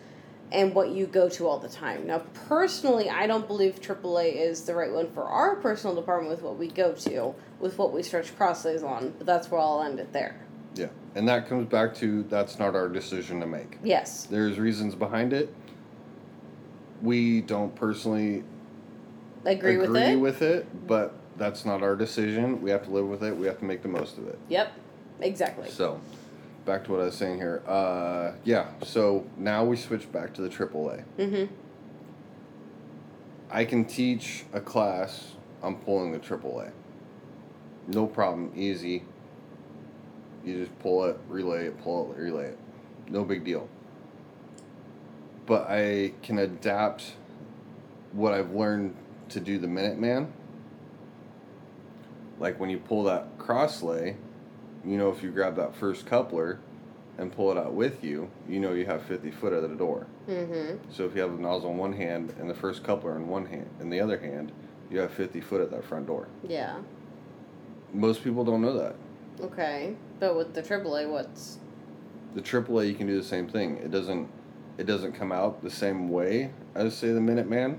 and 0.52 0.74
what 0.74 0.90
you 0.90 1.06
go 1.06 1.28
to 1.28 1.46
all 1.46 1.58
the 1.58 1.68
time. 1.68 2.06
Now, 2.06 2.18
personally, 2.48 3.08
I 3.08 3.26
don't 3.26 3.46
believe 3.46 3.80
AAA 3.80 4.34
is 4.34 4.62
the 4.62 4.74
right 4.74 4.90
one 4.90 5.10
for 5.12 5.22
our 5.22 5.56
personal 5.56 5.94
department 5.94 6.30
with 6.30 6.42
what 6.42 6.56
we 6.56 6.68
go 6.68 6.92
to, 6.92 7.34
with 7.60 7.78
what 7.78 7.92
we 7.92 8.02
stretch 8.02 8.36
crosslays 8.36 8.82
on, 8.82 9.14
but 9.16 9.26
that's 9.26 9.50
where 9.50 9.60
I'll 9.60 9.82
end 9.82 10.00
it 10.00 10.12
there. 10.12 10.40
Yeah, 10.74 10.88
and 11.14 11.28
that 11.28 11.48
comes 11.48 11.68
back 11.68 11.94
to 11.96 12.24
that's 12.24 12.58
not 12.58 12.74
our 12.74 12.88
decision 12.88 13.40
to 13.40 13.46
make. 13.46 13.78
Yes. 13.82 14.24
There's 14.24 14.58
reasons 14.58 14.94
behind 14.94 15.32
it. 15.32 15.54
We 17.00 17.40
don't 17.42 17.74
personally 17.74 18.44
Agree, 19.44 19.76
with 19.78 19.96
it? 19.96 20.16
with 20.16 20.42
it, 20.42 20.86
but 20.86 21.14
that's 21.36 21.64
not 21.64 21.82
our 21.82 21.96
decision. 21.96 22.60
We 22.60 22.70
have 22.70 22.84
to 22.84 22.90
live 22.90 23.06
with 23.06 23.22
it. 23.22 23.34
We 23.36 23.46
have 23.46 23.58
to 23.58 23.64
make 23.64 23.82
the 23.82 23.88
most 23.88 24.18
of 24.18 24.28
it. 24.28 24.38
Yep. 24.48 24.72
Exactly. 25.20 25.70
So, 25.70 26.00
back 26.64 26.84
to 26.84 26.92
what 26.92 27.00
I 27.00 27.04
was 27.04 27.16
saying 27.16 27.38
here. 27.38 27.62
Uh, 27.66 28.32
yeah. 28.44 28.68
So 28.82 29.26
now 29.36 29.64
we 29.64 29.76
switch 29.76 30.10
back 30.12 30.34
to 30.34 30.42
the 30.42 30.48
AAA. 30.48 31.04
Mm-hmm. 31.18 31.54
I 33.50 33.64
can 33.64 33.84
teach 33.84 34.44
a 34.52 34.60
class 34.60 35.32
I'm 35.62 35.76
pulling 35.76 36.12
the 36.12 36.18
AAA. 36.18 36.70
No 37.88 38.06
problem. 38.06 38.52
Easy. 38.54 39.02
You 40.44 40.64
just 40.64 40.78
pull 40.78 41.04
it, 41.04 41.18
relay 41.28 41.66
it, 41.66 41.82
pull 41.82 42.12
it, 42.12 42.18
relay 42.18 42.46
it. 42.46 42.58
No 43.08 43.24
big 43.24 43.44
deal. 43.44 43.68
But 45.46 45.68
I 45.68 46.12
can 46.22 46.38
adapt 46.38 47.12
what 48.12 48.32
I've 48.32 48.52
learned 48.52 48.94
to 49.30 49.40
do 49.40 49.58
the 49.58 49.66
Minuteman. 49.66 50.28
Like 52.38 52.58
when 52.58 52.70
you 52.70 52.78
pull 52.78 53.04
that 53.04 53.38
crosslay, 53.38 54.16
you 54.84 54.96
know, 54.96 55.10
if 55.10 55.22
you 55.22 55.30
grab 55.30 55.56
that 55.56 55.74
first 55.74 56.06
coupler 56.06 56.58
and 57.18 57.30
pull 57.30 57.50
it 57.50 57.58
out 57.58 57.74
with 57.74 58.02
you, 58.02 58.30
you 58.48 58.60
know 58.60 58.72
you 58.72 58.86
have 58.86 59.02
50 59.02 59.30
foot 59.30 59.52
out 59.52 59.62
of 59.62 59.70
the 59.70 59.76
door. 59.76 60.06
Mm-hmm. 60.28 60.76
So 60.90 61.04
if 61.04 61.14
you 61.14 61.20
have 61.20 61.32
the 61.32 61.42
nozzle 61.42 61.70
in 61.70 61.76
one 61.76 61.92
hand 61.92 62.34
and 62.38 62.48
the 62.48 62.54
first 62.54 62.82
coupler 62.82 63.16
in 63.16 63.28
one 63.28 63.46
hand, 63.46 63.68
in 63.80 63.90
the 63.90 64.00
other 64.00 64.18
hand, 64.18 64.52
you 64.90 64.98
have 65.00 65.12
50 65.12 65.40
foot 65.40 65.60
at 65.60 65.70
that 65.70 65.84
front 65.84 66.06
door. 66.06 66.28
Yeah. 66.46 66.78
Most 67.92 68.24
people 68.24 68.44
don't 68.44 68.62
know 68.62 68.76
that. 68.78 68.96
Okay. 69.40 69.94
But 70.18 70.36
with 70.36 70.54
the 70.54 70.62
AAA, 70.62 71.10
what's 71.10 71.58
The 72.34 72.42
AAA, 72.42 72.88
you 72.88 72.94
can 72.94 73.06
do 73.06 73.16
the 73.16 73.26
same 73.26 73.48
thing. 73.48 73.76
It 73.78 73.90
doesn't, 73.90 74.28
it 74.78 74.86
doesn't 74.86 75.12
come 75.12 75.32
out 75.32 75.62
the 75.62 75.70
same 75.70 76.08
way 76.08 76.52
as 76.74 76.96
say 76.96 77.08
the 77.12 77.20
Minuteman, 77.20 77.78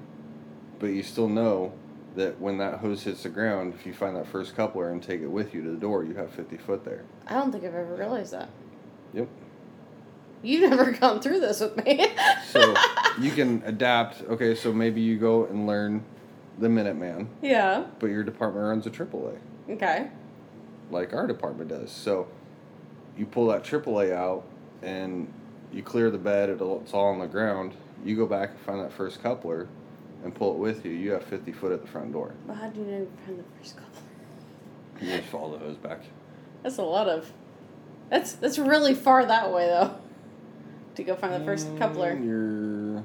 but 0.82 0.88
you 0.88 1.04
still 1.04 1.30
know 1.30 1.72
that 2.16 2.42
when 2.42 2.58
that 2.58 2.80
hose 2.80 3.04
hits 3.04 3.24
the 3.24 3.30
ground, 3.30 3.74
if 3.74 3.86
you 3.86 3.94
find 3.94 4.16
that 4.18 4.28
first 4.28 4.56
coupler 4.56 4.90
and 4.90 5.02
take 5.02 5.22
it 5.22 5.28
with 5.28 5.54
you 5.54 5.64
to 5.64 5.70
the 5.70 5.78
door, 5.78 6.04
you 6.04 6.16
have 6.16 6.34
50 6.34 6.58
foot 6.58 6.84
there. 6.84 7.06
I 7.28 7.36
don't 7.36 7.52
think 7.52 7.64
I've 7.64 7.76
ever 7.76 7.96
realized 7.96 8.34
that. 8.34 8.50
Yep. 9.14 9.30
You've 10.42 10.70
never 10.70 10.92
gone 11.00 11.22
through 11.22 11.40
this 11.40 11.62
with 11.62 11.78
me. 11.86 12.08
So 12.48 12.76
you 13.22 13.32
can 13.32 13.62
adapt. 13.64 14.24
Okay, 14.24 14.56
so 14.56 14.74
maybe 14.74 15.00
you 15.00 15.18
go 15.18 15.46
and 15.46 15.68
learn 15.68 16.04
the 16.58 16.68
Minuteman, 16.68 17.28
yeah. 17.42 17.86
but 18.00 18.08
your 18.08 18.24
department 18.24 18.66
runs 18.66 18.88
a 18.88 18.90
AAA. 18.90 19.38
Okay. 19.70 20.10
like 20.90 21.14
our 21.14 21.28
department 21.28 21.70
does. 21.70 21.92
So 21.92 22.28
you 23.16 23.26
pull 23.26 23.48
that 23.48 23.64
AAA 23.64 24.12
out 24.12 24.44
and 24.82 25.32
you 25.72 25.84
clear 25.84 26.10
the 26.10 26.18
bed, 26.18 26.50
it'll, 26.50 26.82
it's 26.82 26.94
all 26.94 27.06
on 27.06 27.20
the 27.20 27.28
ground. 27.28 27.74
You 28.04 28.18
go 28.18 28.26
back 28.26 28.50
and 28.50 28.60
find 28.60 28.80
that 28.82 28.92
first 28.92 29.22
coupler 29.24 29.70
and 30.24 30.34
pull 30.34 30.54
it 30.54 30.58
with 30.58 30.86
you. 30.86 30.92
You 30.92 31.12
have 31.12 31.24
50 31.24 31.52
foot 31.52 31.72
at 31.72 31.82
the 31.82 31.88
front 31.88 32.14
door. 32.14 32.34
Well, 32.46 32.58
how 32.58 32.70
do 32.70 32.80
you 32.80 32.86
know 32.86 33.08
the 33.28 33.44
first 33.60 33.78
couple? 33.78 34.02
You 35.02 35.18
just 35.18 35.30
follow 35.30 35.58
the 35.58 35.66
hose 35.66 35.78
back. 35.78 36.02
That's 36.64 36.78
a 36.78 36.84
lot 36.84 37.08
of. 37.10 37.32
That's 38.10 38.34
that's 38.34 38.60
really 38.60 38.94
far 38.94 39.26
that 39.26 39.52
way 39.52 39.66
though. 39.68 39.96
To 40.96 41.04
go 41.04 41.16
find 41.16 41.34
the 41.34 41.46
first 41.46 41.76
coupler. 41.78 42.16
Mm, 42.16 42.26
You're. 42.26 43.04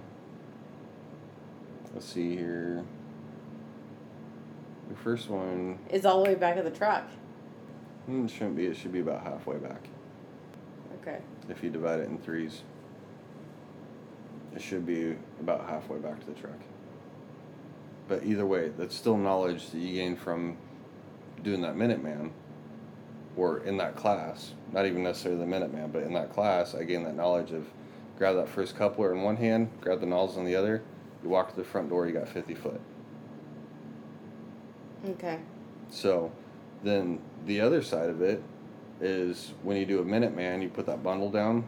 Let's 1.95 2.07
see 2.07 2.37
here. 2.37 2.85
The 4.91 4.97
first 4.97 5.31
one 5.31 5.79
is 5.89 6.05
all 6.05 6.23
the 6.23 6.31
way 6.31 6.35
back 6.35 6.59
of 6.59 6.65
the 6.65 6.71
truck. 6.71 7.09
It 8.09 8.31
shouldn't 8.31 8.57
be. 8.57 8.67
It 8.67 8.77
should 8.77 8.93
be 8.93 9.01
about 9.01 9.23
halfway 9.23 9.57
back. 9.57 9.89
Okay. 11.01 11.19
If 11.49 11.63
you 11.63 11.71
divide 11.71 12.01
it 12.01 12.09
in 12.09 12.19
threes, 12.19 12.63
it 14.55 14.61
should 14.61 14.85
be 14.85 15.17
about 15.41 15.69
halfway 15.69 15.99
back 15.99 16.21
to 16.21 16.27
the 16.27 16.35
truck. 16.35 16.59
But 18.09 18.25
either 18.25 18.47
way, 18.47 18.71
that's 18.77 18.95
still 18.95 19.17
knowledge 19.17 19.71
that 19.71 19.79
you 19.79 19.95
gain 19.95 20.17
from 20.17 20.57
doing 21.43 21.61
that 21.63 21.77
Minuteman 21.77 22.31
or 23.37 23.59
in 23.65 23.77
that 23.79 23.97
class. 23.97 24.53
Not 24.73 24.87
even 24.87 25.03
necessarily 25.03 25.41
the 25.41 25.47
Minuteman, 25.47 25.93
but 25.93 26.03
in 26.03 26.13
that 26.15 26.33
class, 26.33 26.75
I 26.75 26.85
gained 26.85 27.07
that 27.07 27.17
knowledge 27.17 27.53
of 27.53 27.67
grab 28.17 28.37
that 28.37 28.49
first 28.49 28.77
coupler 28.77 29.13
in 29.13 29.23
one 29.23 29.37
hand, 29.37 29.71
grab 29.81 30.01
the 30.01 30.07
nozzle 30.07 30.41
in 30.41 30.47
the 30.47 30.57
other, 30.57 30.83
you 31.23 31.29
walk 31.29 31.51
to 31.51 31.57
the 31.57 31.65
front 31.65 31.89
door, 31.89 32.07
you 32.07 32.13
got 32.13 32.29
50 32.29 32.55
foot. 32.55 32.81
Okay. 35.11 35.39
So 35.91 36.33
then 36.83 37.21
the 37.45 37.61
other 37.61 37.83
side 37.83 38.09
of 38.09 38.23
it 38.23 38.43
is 39.01 39.53
when 39.63 39.77
you 39.77 39.85
do 39.85 40.01
a 40.01 40.05
Minuteman, 40.05 40.63
you 40.63 40.69
put 40.69 40.87
that 40.87 41.03
bundle 41.03 41.31
down, 41.31 41.65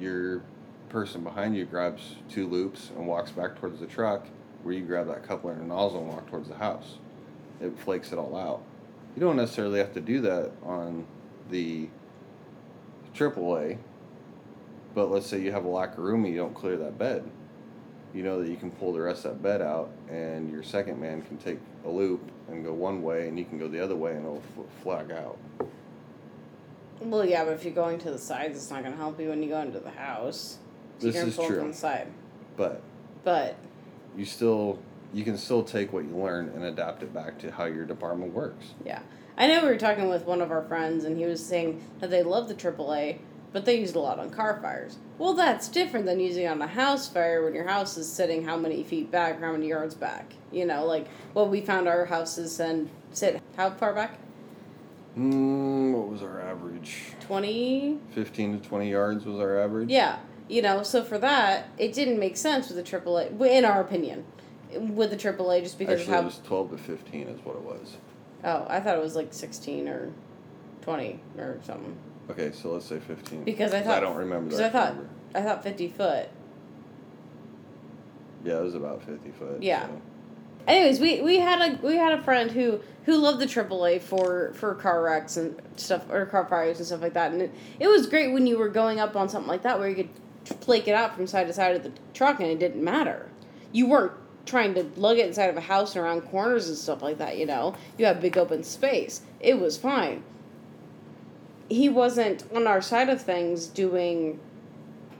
your 0.00 0.42
person 0.88 1.22
behind 1.22 1.56
you 1.56 1.64
grabs 1.64 2.16
two 2.28 2.48
loops 2.48 2.90
and 2.96 3.06
walks 3.06 3.30
back 3.30 3.58
towards 3.58 3.80
the 3.80 3.86
truck 3.86 4.26
where 4.62 4.74
you 4.74 4.84
grab 4.84 5.06
that 5.08 5.26
coupler 5.26 5.52
and 5.52 5.68
nozzle 5.68 6.00
and 6.00 6.08
walk 6.08 6.28
towards 6.30 6.48
the 6.48 6.54
house. 6.54 6.96
It 7.60 7.76
flakes 7.80 8.12
it 8.12 8.18
all 8.18 8.36
out. 8.36 8.62
You 9.16 9.20
don't 9.20 9.36
necessarily 9.36 9.78
have 9.78 9.92
to 9.94 10.00
do 10.00 10.20
that 10.22 10.52
on 10.64 11.06
the 11.50 11.88
AAA, 13.14 13.78
but 14.94 15.10
let's 15.10 15.26
say 15.26 15.40
you 15.40 15.52
have 15.52 15.64
a 15.64 15.68
lack 15.68 15.92
of 15.92 15.98
room 15.98 16.24
and 16.24 16.32
you 16.32 16.40
don't 16.40 16.54
clear 16.54 16.76
that 16.78 16.98
bed. 16.98 17.28
You 18.14 18.22
know 18.22 18.42
that 18.42 18.50
you 18.50 18.56
can 18.56 18.70
pull 18.70 18.92
the 18.92 19.00
rest 19.00 19.24
of 19.24 19.32
that 19.32 19.42
bed 19.42 19.62
out, 19.62 19.90
and 20.10 20.50
your 20.50 20.62
second 20.62 21.00
man 21.00 21.22
can 21.22 21.38
take 21.38 21.58
a 21.86 21.88
loop 21.88 22.20
and 22.48 22.62
go 22.64 22.72
one 22.72 23.02
way, 23.02 23.26
and 23.28 23.38
you 23.38 23.44
can 23.46 23.58
go 23.58 23.68
the 23.68 23.82
other 23.82 23.96
way, 23.96 24.12
and 24.12 24.20
it'll 24.20 24.42
f- 24.58 24.82
flag 24.82 25.10
out. 25.10 25.38
Well, 27.00 27.24
yeah, 27.24 27.44
but 27.44 27.54
if 27.54 27.64
you're 27.64 27.72
going 27.74 27.98
to 28.00 28.10
the 28.10 28.18
sides, 28.18 28.56
it's 28.58 28.70
not 28.70 28.80
going 28.82 28.92
to 28.92 28.98
help 28.98 29.18
you 29.18 29.30
when 29.30 29.42
you 29.42 29.48
go 29.48 29.60
into 29.60 29.80
the 29.80 29.90
house. 29.90 30.58
So 30.98 31.06
This 31.06 31.16
is 31.16 31.36
pull 31.36 31.46
true. 31.46 31.58
from 31.60 31.68
the 31.68 31.74
side. 31.76 32.08
But 32.56 32.82
But 33.24 33.56
you 34.16 34.24
still 34.24 34.78
you 35.12 35.24
can 35.24 35.36
still 35.36 35.62
take 35.62 35.92
what 35.92 36.04
you 36.04 36.16
learn 36.16 36.50
and 36.54 36.64
adapt 36.64 37.02
it 37.02 37.12
back 37.12 37.38
to 37.40 37.50
how 37.50 37.64
your 37.66 37.84
department 37.84 38.32
works. 38.32 38.66
yeah, 38.84 39.00
I 39.36 39.46
know 39.46 39.62
we 39.62 39.68
were 39.68 39.76
talking 39.78 40.08
with 40.08 40.24
one 40.24 40.40
of 40.40 40.50
our 40.50 40.62
friends, 40.62 41.04
and 41.04 41.18
he 41.18 41.26
was 41.26 41.44
saying 41.44 41.82
that 42.00 42.10
they 42.10 42.22
love 42.22 42.48
the 42.48 42.54
AAA, 42.54 43.18
but 43.52 43.64
they 43.66 43.78
use 43.78 43.90
it 43.90 43.96
a 43.96 44.00
lot 44.00 44.18
on 44.18 44.30
car 44.30 44.58
fires. 44.62 44.96
Well, 45.18 45.34
that's 45.34 45.68
different 45.68 46.06
than 46.06 46.18
using 46.18 46.44
it 46.44 46.48
on 46.48 46.62
a 46.62 46.66
house 46.66 47.08
fire 47.08 47.44
when 47.44 47.54
your 47.54 47.66
house 47.68 47.96
is 47.98 48.10
sitting 48.10 48.44
how 48.44 48.56
many 48.56 48.82
feet 48.82 49.10
back, 49.10 49.40
or 49.40 49.46
how 49.46 49.52
many 49.52 49.68
yards 49.68 49.94
back. 49.94 50.32
You 50.50 50.64
know, 50.66 50.86
like 50.86 51.08
what 51.34 51.50
we 51.50 51.60
found 51.60 51.88
our 51.88 52.06
houses 52.06 52.58
and 52.60 52.88
sit 53.12 53.40
how 53.56 53.70
far 53.70 53.94
back? 53.94 54.18
Mm, 55.16 55.92
what 55.92 56.08
was 56.08 56.22
our 56.22 56.40
average? 56.40 56.96
Twenty. 57.20 57.98
Fifteen 58.14 58.58
to 58.58 58.66
twenty 58.66 58.90
yards 58.90 59.26
was 59.26 59.38
our 59.40 59.58
average. 59.58 59.90
Yeah, 59.90 60.18
you 60.48 60.62
know, 60.62 60.82
so 60.82 61.02
for 61.02 61.18
that, 61.18 61.68
it 61.78 61.92
didn't 61.92 62.18
make 62.18 62.36
sense 62.36 62.68
with 62.68 62.76
the 62.76 62.82
AAA, 62.82 63.40
in 63.50 63.64
our 63.64 63.80
opinion, 63.80 64.24
with 64.74 65.10
the 65.10 65.16
AAA, 65.16 65.62
just 65.62 65.78
because 65.78 66.00
Actually, 66.00 66.16
of 66.16 66.22
it 66.22 66.26
was 66.26 66.40
twelve 66.44 66.70
to 66.70 66.78
fifteen 66.78 67.28
is 67.28 67.44
what 67.44 67.56
it 67.56 67.62
was. 67.62 67.96
Oh, 68.44 68.66
I 68.68 68.80
thought 68.80 68.96
it 68.96 69.02
was 69.02 69.16
like 69.16 69.32
sixteen 69.32 69.88
or 69.88 70.12
twenty 70.82 71.20
or 71.38 71.58
something. 71.62 71.96
Okay, 72.30 72.52
so 72.52 72.72
let's 72.72 72.86
say 72.86 72.98
fifteen. 72.98 73.44
Because 73.44 73.72
I 73.74 73.82
thought- 73.82 73.98
I 73.98 74.00
don't 74.00 74.16
remember 74.16 74.46
Because 74.46 74.60
I 74.60 74.70
thought 74.70 74.94
number. 74.94 75.10
I 75.34 75.42
thought 75.42 75.62
fifty 75.62 75.88
foot. 75.88 76.28
Yeah, 78.44 78.58
it 78.58 78.62
was 78.62 78.74
about 78.74 79.02
fifty 79.04 79.30
foot. 79.30 79.62
Yeah. 79.62 79.86
so. 79.86 80.02
Anyways, 80.66 81.00
we, 81.00 81.20
we 81.20 81.38
had 81.38 81.60
a 81.60 81.86
we 81.86 81.96
had 81.96 82.12
a 82.12 82.22
friend 82.22 82.50
who 82.50 82.80
who 83.04 83.16
loved 83.16 83.40
the 83.40 83.46
AAA 83.46 84.00
for 84.00 84.52
for 84.54 84.74
car 84.74 85.02
wrecks 85.02 85.36
and 85.36 85.60
stuff 85.76 86.08
or 86.10 86.26
car 86.26 86.46
fires 86.46 86.78
and 86.78 86.86
stuff 86.86 87.02
like 87.02 87.14
that, 87.14 87.32
and 87.32 87.42
it, 87.42 87.54
it 87.80 87.88
was 87.88 88.06
great 88.06 88.32
when 88.32 88.46
you 88.46 88.58
were 88.58 88.68
going 88.68 89.00
up 89.00 89.16
on 89.16 89.28
something 89.28 89.48
like 89.48 89.62
that 89.62 89.78
where 89.78 89.88
you 89.88 89.96
could 89.96 90.08
flake 90.44 90.88
it 90.88 90.94
out 90.94 91.14
from 91.14 91.26
side 91.26 91.46
to 91.46 91.52
side 91.52 91.76
of 91.76 91.82
the 91.82 91.92
truck 92.14 92.40
and 92.40 92.48
it 92.48 92.58
didn't 92.58 92.82
matter. 92.82 93.28
You 93.72 93.86
weren't 93.86 94.12
trying 94.44 94.74
to 94.74 94.84
lug 94.96 95.18
it 95.18 95.26
inside 95.26 95.50
of 95.50 95.56
a 95.56 95.60
house 95.60 95.94
and 95.94 96.04
around 96.04 96.22
corners 96.22 96.68
and 96.68 96.76
stuff 96.76 97.02
like 97.02 97.18
that. 97.18 97.38
You 97.38 97.46
know, 97.46 97.74
you 97.96 98.06
have 98.06 98.20
big 98.20 98.36
open 98.36 98.64
space. 98.64 99.22
It 99.40 99.60
was 99.60 99.76
fine. 99.76 100.24
He 101.68 101.88
wasn't 101.88 102.44
on 102.54 102.66
our 102.66 102.82
side 102.82 103.08
of 103.08 103.22
things 103.22 103.66
doing, 103.66 104.40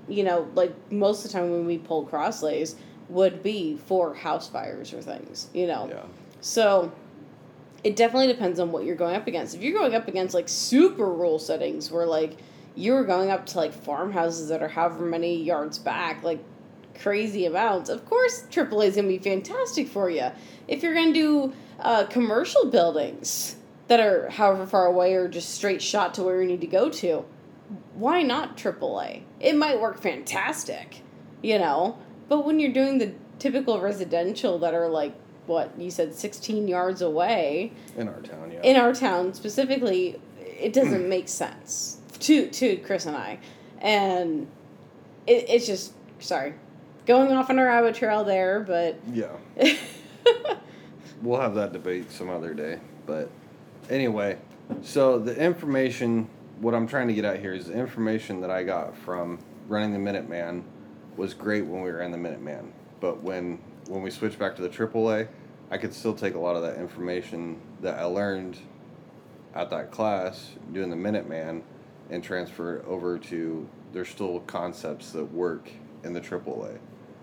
you 0.08 0.24
know, 0.24 0.48
like 0.54 0.74
most 0.92 1.24
of 1.24 1.30
the 1.30 1.38
time 1.38 1.50
when 1.50 1.66
we 1.66 1.78
pulled 1.78 2.10
cross 2.10 2.42
lays 2.42 2.76
would 3.08 3.42
be 3.42 3.76
for 3.76 4.14
house 4.14 4.48
fires 4.48 4.92
or 4.92 5.00
things, 5.00 5.48
you 5.54 5.66
know. 5.66 5.88
Yeah. 5.88 6.02
So 6.40 6.92
it 7.84 7.96
definitely 7.96 8.28
depends 8.28 8.60
on 8.60 8.72
what 8.72 8.84
you're 8.84 8.96
going 8.96 9.16
up 9.16 9.26
against. 9.26 9.54
If 9.54 9.62
you're 9.62 9.78
going 9.78 9.94
up 9.94 10.08
against 10.08 10.34
like 10.34 10.48
super 10.48 11.06
rule 11.06 11.38
settings 11.38 11.90
where 11.90 12.06
like 12.06 12.36
you're 12.74 13.04
going 13.04 13.30
up 13.30 13.46
to 13.46 13.58
like 13.58 13.72
farmhouses 13.72 14.48
that 14.48 14.62
are 14.62 14.68
however 14.68 15.04
many 15.04 15.42
yards 15.42 15.78
back, 15.78 16.22
like 16.22 16.42
crazy 17.00 17.46
amounts, 17.46 17.90
of 17.90 18.04
course 18.06 18.44
AAA 18.50 18.86
is 18.86 18.96
gonna 18.96 19.08
be 19.08 19.18
fantastic 19.18 19.88
for 19.88 20.10
you. 20.10 20.30
If 20.68 20.82
you're 20.82 20.94
gonna 20.94 21.12
do 21.12 21.52
uh, 21.80 22.04
commercial 22.06 22.70
buildings 22.70 23.56
that 23.88 24.00
are 24.00 24.28
however 24.30 24.66
far 24.66 24.86
away 24.86 25.14
or 25.14 25.28
just 25.28 25.50
straight 25.54 25.82
shot 25.82 26.14
to 26.14 26.22
where 26.22 26.40
you 26.40 26.48
need 26.48 26.60
to 26.60 26.66
go 26.66 26.88
to, 26.88 27.24
why 27.94 28.22
not 28.22 28.56
AAA? 28.56 29.22
It 29.40 29.56
might 29.56 29.80
work 29.80 30.00
fantastic, 30.00 31.00
you 31.42 31.58
know. 31.58 31.98
But 32.28 32.46
when 32.46 32.60
you're 32.60 32.72
doing 32.72 32.98
the 32.98 33.14
typical 33.38 33.80
residential 33.80 34.58
that 34.60 34.74
are 34.74 34.88
like 34.88 35.14
what 35.46 35.78
you 35.78 35.90
said 35.90 36.14
16 36.14 36.68
yards 36.68 37.02
away 37.02 37.72
In 37.96 38.08
our 38.08 38.20
town, 38.20 38.52
yeah. 38.52 38.62
in 38.62 38.76
our 38.76 38.94
town 38.94 39.34
specifically, 39.34 40.20
it 40.38 40.72
doesn't 40.72 41.08
make 41.08 41.28
sense 41.28 41.98
to 42.22 42.48
to 42.48 42.76
Chris 42.78 43.06
and 43.06 43.16
I, 43.16 43.38
and 43.80 44.46
it, 45.26 45.48
it's 45.48 45.66
just 45.66 45.92
sorry, 46.18 46.54
going 47.06 47.32
off 47.32 47.50
on 47.50 47.58
a 47.58 47.64
rabbit 47.64 47.94
trail 47.94 48.24
there, 48.24 48.60
but 48.60 48.98
yeah. 49.12 49.36
We'll 51.22 51.40
have 51.40 51.54
that 51.54 51.72
debate 51.72 52.10
some 52.10 52.28
other 52.28 52.52
day. 52.52 52.80
But 53.06 53.30
anyway, 53.88 54.38
so 54.82 55.20
the 55.20 55.36
information, 55.40 56.28
what 56.60 56.74
I'm 56.74 56.88
trying 56.88 57.06
to 57.08 57.14
get 57.14 57.24
out 57.24 57.38
here 57.38 57.54
is 57.54 57.66
the 57.66 57.74
information 57.74 58.40
that 58.40 58.50
I 58.50 58.64
got 58.64 58.96
from 58.96 59.38
running 59.68 59.92
the 59.92 59.98
Minuteman 59.98 60.64
was 61.16 61.32
great 61.32 61.64
when 61.64 61.82
we 61.82 61.92
were 61.92 62.02
in 62.02 62.10
the 62.10 62.18
Minuteman. 62.18 62.72
But 63.00 63.22
when 63.22 63.60
when 63.88 64.02
we 64.02 64.10
switched 64.10 64.38
back 64.38 64.56
to 64.56 64.62
the 64.62 64.68
AAA, 64.68 65.28
I 65.70 65.76
could 65.76 65.94
still 65.94 66.14
take 66.14 66.34
a 66.34 66.38
lot 66.38 66.56
of 66.56 66.62
that 66.62 66.76
information 66.76 67.60
that 67.82 67.98
I 67.98 68.04
learned 68.04 68.58
at 69.54 69.70
that 69.70 69.92
class 69.92 70.50
doing 70.72 70.90
the 70.90 70.96
Minuteman 70.96 71.62
and 72.10 72.22
transfer 72.22 72.76
it 72.76 72.84
over 72.86 73.18
to 73.18 73.68
there's 73.92 74.08
still 74.08 74.40
concepts 74.40 75.12
that 75.12 75.24
work 75.32 75.70
in 76.04 76.12
the 76.12 76.20
AAA. 76.20 76.78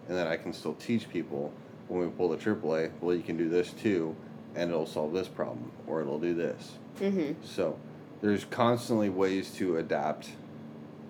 And 0.07 0.17
then 0.17 0.27
I 0.27 0.37
can 0.37 0.53
still 0.53 0.73
teach 0.75 1.09
people 1.09 1.51
when 1.87 2.01
we 2.01 2.07
pull 2.09 2.29
the 2.29 2.37
AAA, 2.37 2.91
well, 3.01 3.15
you 3.15 3.23
can 3.23 3.35
do 3.37 3.49
this 3.49 3.71
too, 3.73 4.15
and 4.55 4.69
it'll 4.69 4.85
solve 4.85 5.11
this 5.13 5.27
problem, 5.27 5.71
or 5.87 6.01
it'll 6.01 6.19
do 6.19 6.33
this. 6.35 6.73
hmm 6.99 7.31
So 7.43 7.77
there's 8.21 8.45
constantly 8.45 9.09
ways 9.09 9.51
to 9.55 9.77
adapt 9.77 10.29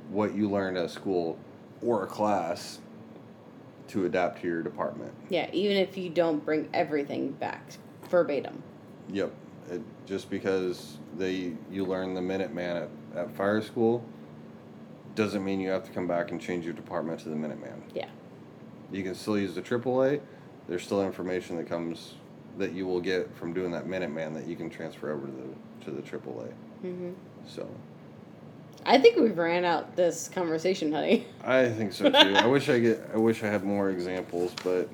what 0.09 0.33
you 0.35 0.49
learned 0.49 0.77
at 0.77 0.89
school 0.89 1.37
or 1.81 2.03
a 2.03 2.07
class 2.07 2.79
to 3.89 4.05
adapt 4.05 4.41
to 4.41 4.47
your 4.47 4.61
department. 4.61 5.11
yeah, 5.29 5.49
even 5.51 5.75
if 5.75 5.97
you 5.97 6.09
don't 6.09 6.43
bring 6.45 6.69
everything 6.73 7.31
back 7.31 7.61
verbatim. 8.09 8.61
Yep. 9.11 9.33
It, 9.69 9.81
just 10.05 10.29
because 10.29 10.97
they 11.17 11.53
you 11.71 11.85
learn 11.85 12.13
the 12.13 12.21
Minuteman 12.21 12.83
at, 12.83 12.89
at 13.15 13.31
fire 13.35 13.61
school 13.61 14.03
doesn't 15.15 15.43
mean 15.43 15.59
you 15.59 15.69
have 15.69 15.83
to 15.83 15.91
come 15.91 16.07
back 16.07 16.31
and 16.31 16.39
change 16.39 16.65
your 16.65 16.73
department 16.73 17.19
to 17.21 17.29
the 17.29 17.35
Minuteman. 17.35 17.81
Yeah. 17.93 18.07
You 18.91 19.03
can 19.03 19.13
still 19.15 19.37
use 19.37 19.53
the 19.53 19.61
AAA. 19.61 20.21
There's 20.67 20.83
still 20.83 21.03
information 21.03 21.57
that 21.57 21.67
comes 21.67 22.15
that 22.57 22.73
you 22.73 22.85
will 22.87 23.01
get 23.01 23.33
from 23.35 23.53
doing 23.53 23.71
that 23.71 23.85
Minuteman 23.85 24.33
that 24.33 24.47
you 24.47 24.55
can 24.55 24.69
transfer 24.69 25.11
over 25.11 25.27
to 25.27 25.31
the 25.31 25.85
to 25.85 25.91
the 25.91 26.01
AAA. 26.01 26.51
hmm 26.81 27.11
So 27.47 27.67
I 28.85 28.97
think 28.97 29.17
we've 29.17 29.37
ran 29.37 29.65
out 29.65 29.95
this 29.95 30.29
conversation, 30.29 30.91
honey. 30.91 31.27
I 31.43 31.67
think 31.69 31.93
so 31.93 32.09
too. 32.09 32.35
I 32.35 32.45
wish 32.45 32.69
I 32.69 32.79
get 32.79 33.09
I 33.13 33.17
wish 33.17 33.43
I 33.43 33.47
had 33.47 33.63
more 33.63 33.89
examples, 33.89 34.53
but 34.63 34.89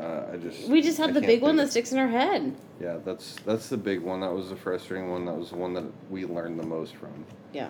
uh, 0.00 0.30
I 0.32 0.36
just 0.36 0.68
We 0.68 0.80
just 0.80 0.98
I 0.98 1.06
had 1.06 1.14
the 1.14 1.20
big 1.20 1.42
one 1.42 1.56
think 1.56 1.66
that 1.66 1.70
sticks 1.72 1.92
in 1.92 1.98
our 1.98 2.08
head. 2.08 2.56
Yeah, 2.80 2.96
that's 3.04 3.36
that's 3.44 3.68
the 3.68 3.76
big 3.76 4.00
one. 4.00 4.20
That 4.20 4.32
was 4.32 4.48
the 4.48 4.56
frustrating 4.56 5.10
one. 5.10 5.26
That 5.26 5.36
was 5.36 5.50
the 5.50 5.56
one 5.56 5.74
that 5.74 5.84
we 6.08 6.24
learned 6.24 6.58
the 6.58 6.66
most 6.66 6.96
from. 6.96 7.26
Yeah. 7.52 7.68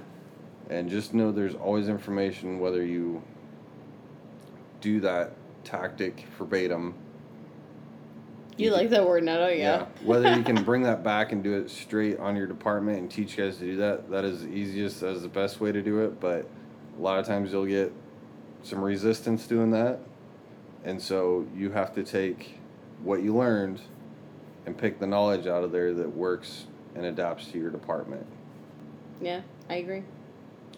And 0.69 0.89
just 0.89 1.13
know 1.13 1.33
there's 1.33 1.57
always 1.57 1.89
information 1.89 2.61
whether 2.61 2.85
you 2.85 3.23
do 4.81 5.01
that 5.01 5.33
tactic 5.65 6.27
verbatim. 6.39 6.95
You 8.57 8.71
like 8.71 8.91
that 8.91 9.07
word, 9.07 9.25
Neto? 9.25 9.49
Yeah. 9.49 9.87
Whether 10.05 10.35
you 10.37 10.45
can 10.45 10.63
bring 10.65 10.83
that 10.83 11.03
back 11.03 11.33
and 11.33 11.43
do 11.43 11.55
it 11.55 11.71
straight 11.71 12.19
on 12.19 12.37
your 12.37 12.47
department 12.47 12.99
and 12.99 13.11
teach 13.11 13.37
guys 13.37 13.57
to 13.57 13.65
do 13.65 13.77
that, 13.79 14.11
that 14.11 14.25
is 14.25 14.43
the 14.43 14.49
easiest, 14.49 15.01
that 15.01 15.11
is 15.11 15.23
the 15.23 15.29
best 15.29 15.61
way 15.61 15.73
to 15.73 15.83
do 15.83 16.05
it. 16.05 16.21
But 16.21 16.47
a 16.97 17.01
lot 17.01 17.19
of 17.19 17.27
times 17.27 17.53
you'll 17.53 17.67
get 17.67 17.93
some 18.63 18.81
resistance 18.81 19.47
doing 19.47 19.71
that. 19.71 19.99
And 20.85 21.01
so 21.01 21.47
you 21.55 21.71
have 21.73 21.95
to 21.95 22.03
take 22.03 22.59
what 23.03 23.23
you 23.23 23.35
learned 23.37 23.81
and 24.67 24.77
pick 24.77 24.99
the 24.99 25.07
knowledge 25.07 25.47
out 25.47 25.65
of 25.65 25.73
there 25.73 25.93
that 25.95 26.09
works 26.15 26.67
and 26.95 27.05
adapts 27.07 27.47
to 27.49 27.59
your 27.59 27.71
department. 27.71 28.27
Yeah, 29.21 29.41
I 29.69 29.77
agree. 29.77 30.03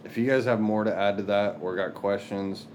If 0.04 0.18
you 0.18 0.26
guys 0.26 0.44
have 0.44 0.60
more 0.60 0.84
to 0.84 0.94
add 0.94 1.16
to 1.18 1.22
that 1.24 1.58
or 1.60 1.76
got 1.76 1.94
questions, 1.94 2.66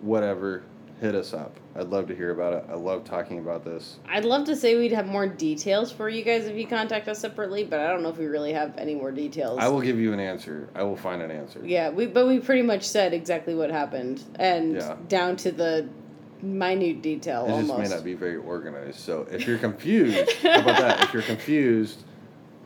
whatever, 0.00 0.62
hit 1.00 1.14
us 1.14 1.32
up. 1.34 1.58
I'd 1.74 1.88
love 1.88 2.06
to 2.08 2.14
hear 2.14 2.30
about 2.30 2.52
it. 2.52 2.64
I 2.70 2.74
love 2.74 3.04
talking 3.04 3.38
about 3.38 3.64
this. 3.64 3.98
I'd 4.08 4.24
love 4.24 4.44
to 4.46 4.56
say 4.56 4.76
we'd 4.76 4.92
have 4.92 5.06
more 5.06 5.26
details 5.26 5.90
for 5.90 6.08
you 6.08 6.22
guys 6.22 6.46
if 6.46 6.56
you 6.56 6.66
contact 6.66 7.08
us 7.08 7.18
separately, 7.18 7.64
but 7.64 7.80
I 7.80 7.88
don't 7.88 8.02
know 8.02 8.08
if 8.08 8.18
we 8.18 8.26
really 8.26 8.52
have 8.52 8.76
any 8.78 8.94
more 8.94 9.10
details. 9.10 9.58
I 9.60 9.68
will 9.68 9.80
give 9.80 9.98
you 9.98 10.12
an 10.12 10.20
answer. 10.20 10.68
I 10.74 10.82
will 10.82 10.96
find 10.96 11.20
an 11.22 11.30
answer. 11.30 11.60
Yeah, 11.64 11.90
we 11.90 12.06
but 12.06 12.26
we 12.26 12.40
pretty 12.40 12.62
much 12.62 12.84
said 12.86 13.12
exactly 13.12 13.54
what 13.54 13.70
happened 13.70 14.22
and 14.38 14.76
Yeah. 14.76 14.96
down 15.08 15.36
to 15.36 15.50
the 15.52 15.88
minute 16.42 17.02
detail 17.02 17.46
It 17.46 17.50
almost. 17.52 17.68
just 17.78 17.90
may 17.90 17.96
not 17.96 18.04
be 18.04 18.14
very 18.14 18.36
organized. 18.36 18.98
So 19.00 19.26
if 19.30 19.46
you're 19.46 19.58
confused, 19.58 20.16
about 20.40 20.78
that? 20.78 21.02
If 21.04 21.12
you're 21.12 21.22
confused, 21.22 22.02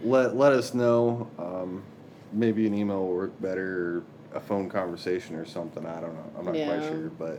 let 0.02 0.36
let 0.36 0.52
us 0.52 0.74
know. 0.74 1.28
Um, 1.38 1.82
maybe 2.32 2.66
an 2.66 2.74
email 2.74 3.00
will 3.06 3.14
work 3.14 3.40
better, 3.40 4.02
a 4.34 4.40
phone 4.40 4.68
conversation 4.68 5.36
or 5.36 5.44
something. 5.44 5.86
I 5.86 6.00
don't 6.00 6.14
know. 6.14 6.32
I'm 6.38 6.44
not 6.46 6.54
quite 6.54 6.82
sure, 6.82 7.10
but 7.18 7.38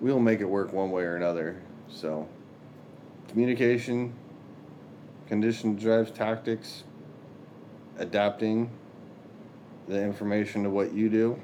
we'll 0.00 0.20
make 0.20 0.40
it 0.40 0.44
work 0.44 0.72
one 0.72 0.90
way 0.90 1.02
or 1.02 1.16
another. 1.16 1.60
So 1.88 2.28
communication, 3.28 4.12
condition 5.28 5.76
drives 5.76 6.10
tactics, 6.10 6.84
adapting 7.98 8.70
the 9.88 10.02
information 10.02 10.64
to 10.64 10.70
what 10.70 10.92
you 10.92 11.08
do, 11.08 11.40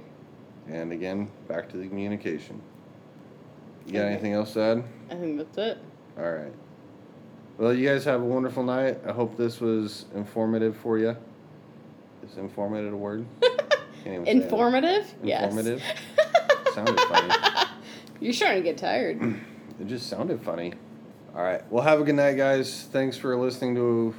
and 0.69 0.93
again 0.93 1.31
back 1.49 1.69
to 1.71 1.77
the 1.77 1.87
communication. 1.87 2.61
You 3.87 3.93
got 3.95 4.07
anything 4.07 4.33
else 4.33 4.55
to 4.55 4.61
add? 4.61 4.85
I 5.11 5.15
think 5.15 5.39
that's 5.39 5.59
it. 5.59 5.79
All 6.19 6.31
right. 6.31 6.53
Well, 7.59 7.73
you 7.75 7.89
guys 7.89 8.05
have 8.05 8.21
a 8.21 8.25
wonderful 8.25 8.63
night. 8.63 8.99
I 9.07 9.13
hope 9.13 9.37
this 9.37 9.61
was 9.61 10.07
informative 10.15 10.77
for 10.77 10.99
you. 10.99 11.17
Is 12.25 12.37
informative 12.37 12.93
a 12.93 12.97
word? 12.97 13.27
Can't 14.05 14.07
even 14.07 14.25
say 14.25 14.31
it. 14.33 14.37
Informative? 14.37 15.15
Informative? 15.23 15.83
Yes. 15.83 16.75
Sounded 16.75 17.01
funny. 17.01 17.69
You're 18.21 18.33
starting 18.33 18.63
to 18.63 18.69
get 18.69 18.79
tired. 18.79 19.21
It 19.81 19.89
just 19.89 20.09
sounded 20.09 20.41
funny. 20.43 20.75
All 21.35 21.43
right. 21.43 21.63
Well, 21.73 21.83
have 21.83 22.01
a 22.01 22.05
good 22.05 22.15
night, 22.15 22.37
guys. 22.37 22.85
Thanks 22.93 23.17
for 23.17 23.37
listening 23.37 23.75
to 23.75 24.15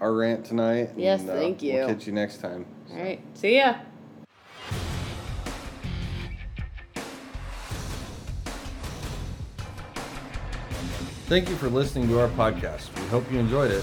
our 0.00 0.12
rant 0.12 0.44
tonight. 0.44 0.90
Yes, 0.96 1.22
uh, 1.22 1.32
thank 1.32 1.60
you. 1.62 1.74
We'll 1.74 1.88
catch 1.88 2.06
you 2.06 2.12
next 2.12 2.36
time. 2.40 2.66
All 2.92 2.98
right. 2.98 3.20
See 3.34 3.56
ya. 3.56 3.76
Thank 11.32 11.48
you 11.48 11.56
for 11.56 11.70
listening 11.70 12.08
to 12.08 12.20
our 12.20 12.28
podcast. 12.28 12.94
We 13.00 13.06
hope 13.08 13.24
you 13.32 13.38
enjoyed 13.38 13.70
it. 13.70 13.82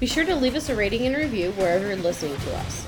Be 0.00 0.06
sure 0.06 0.24
to 0.24 0.34
leave 0.34 0.54
us 0.54 0.70
a 0.70 0.74
rating 0.74 1.04
and 1.06 1.14
review 1.14 1.52
wherever 1.52 1.88
you're 1.88 1.96
listening 1.96 2.34
to 2.38 2.56
us. 2.56 2.86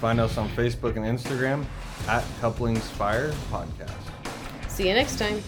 Find 0.00 0.20
us 0.20 0.38
on 0.38 0.48
Facebook 0.50 0.94
and 0.94 1.04
Instagram 1.04 1.64
at 2.06 2.22
Couplings 2.40 2.88
Fire 2.90 3.32
Podcast. 3.50 3.90
See 4.68 4.86
you 4.86 4.94
next 4.94 5.18
time. 5.18 5.42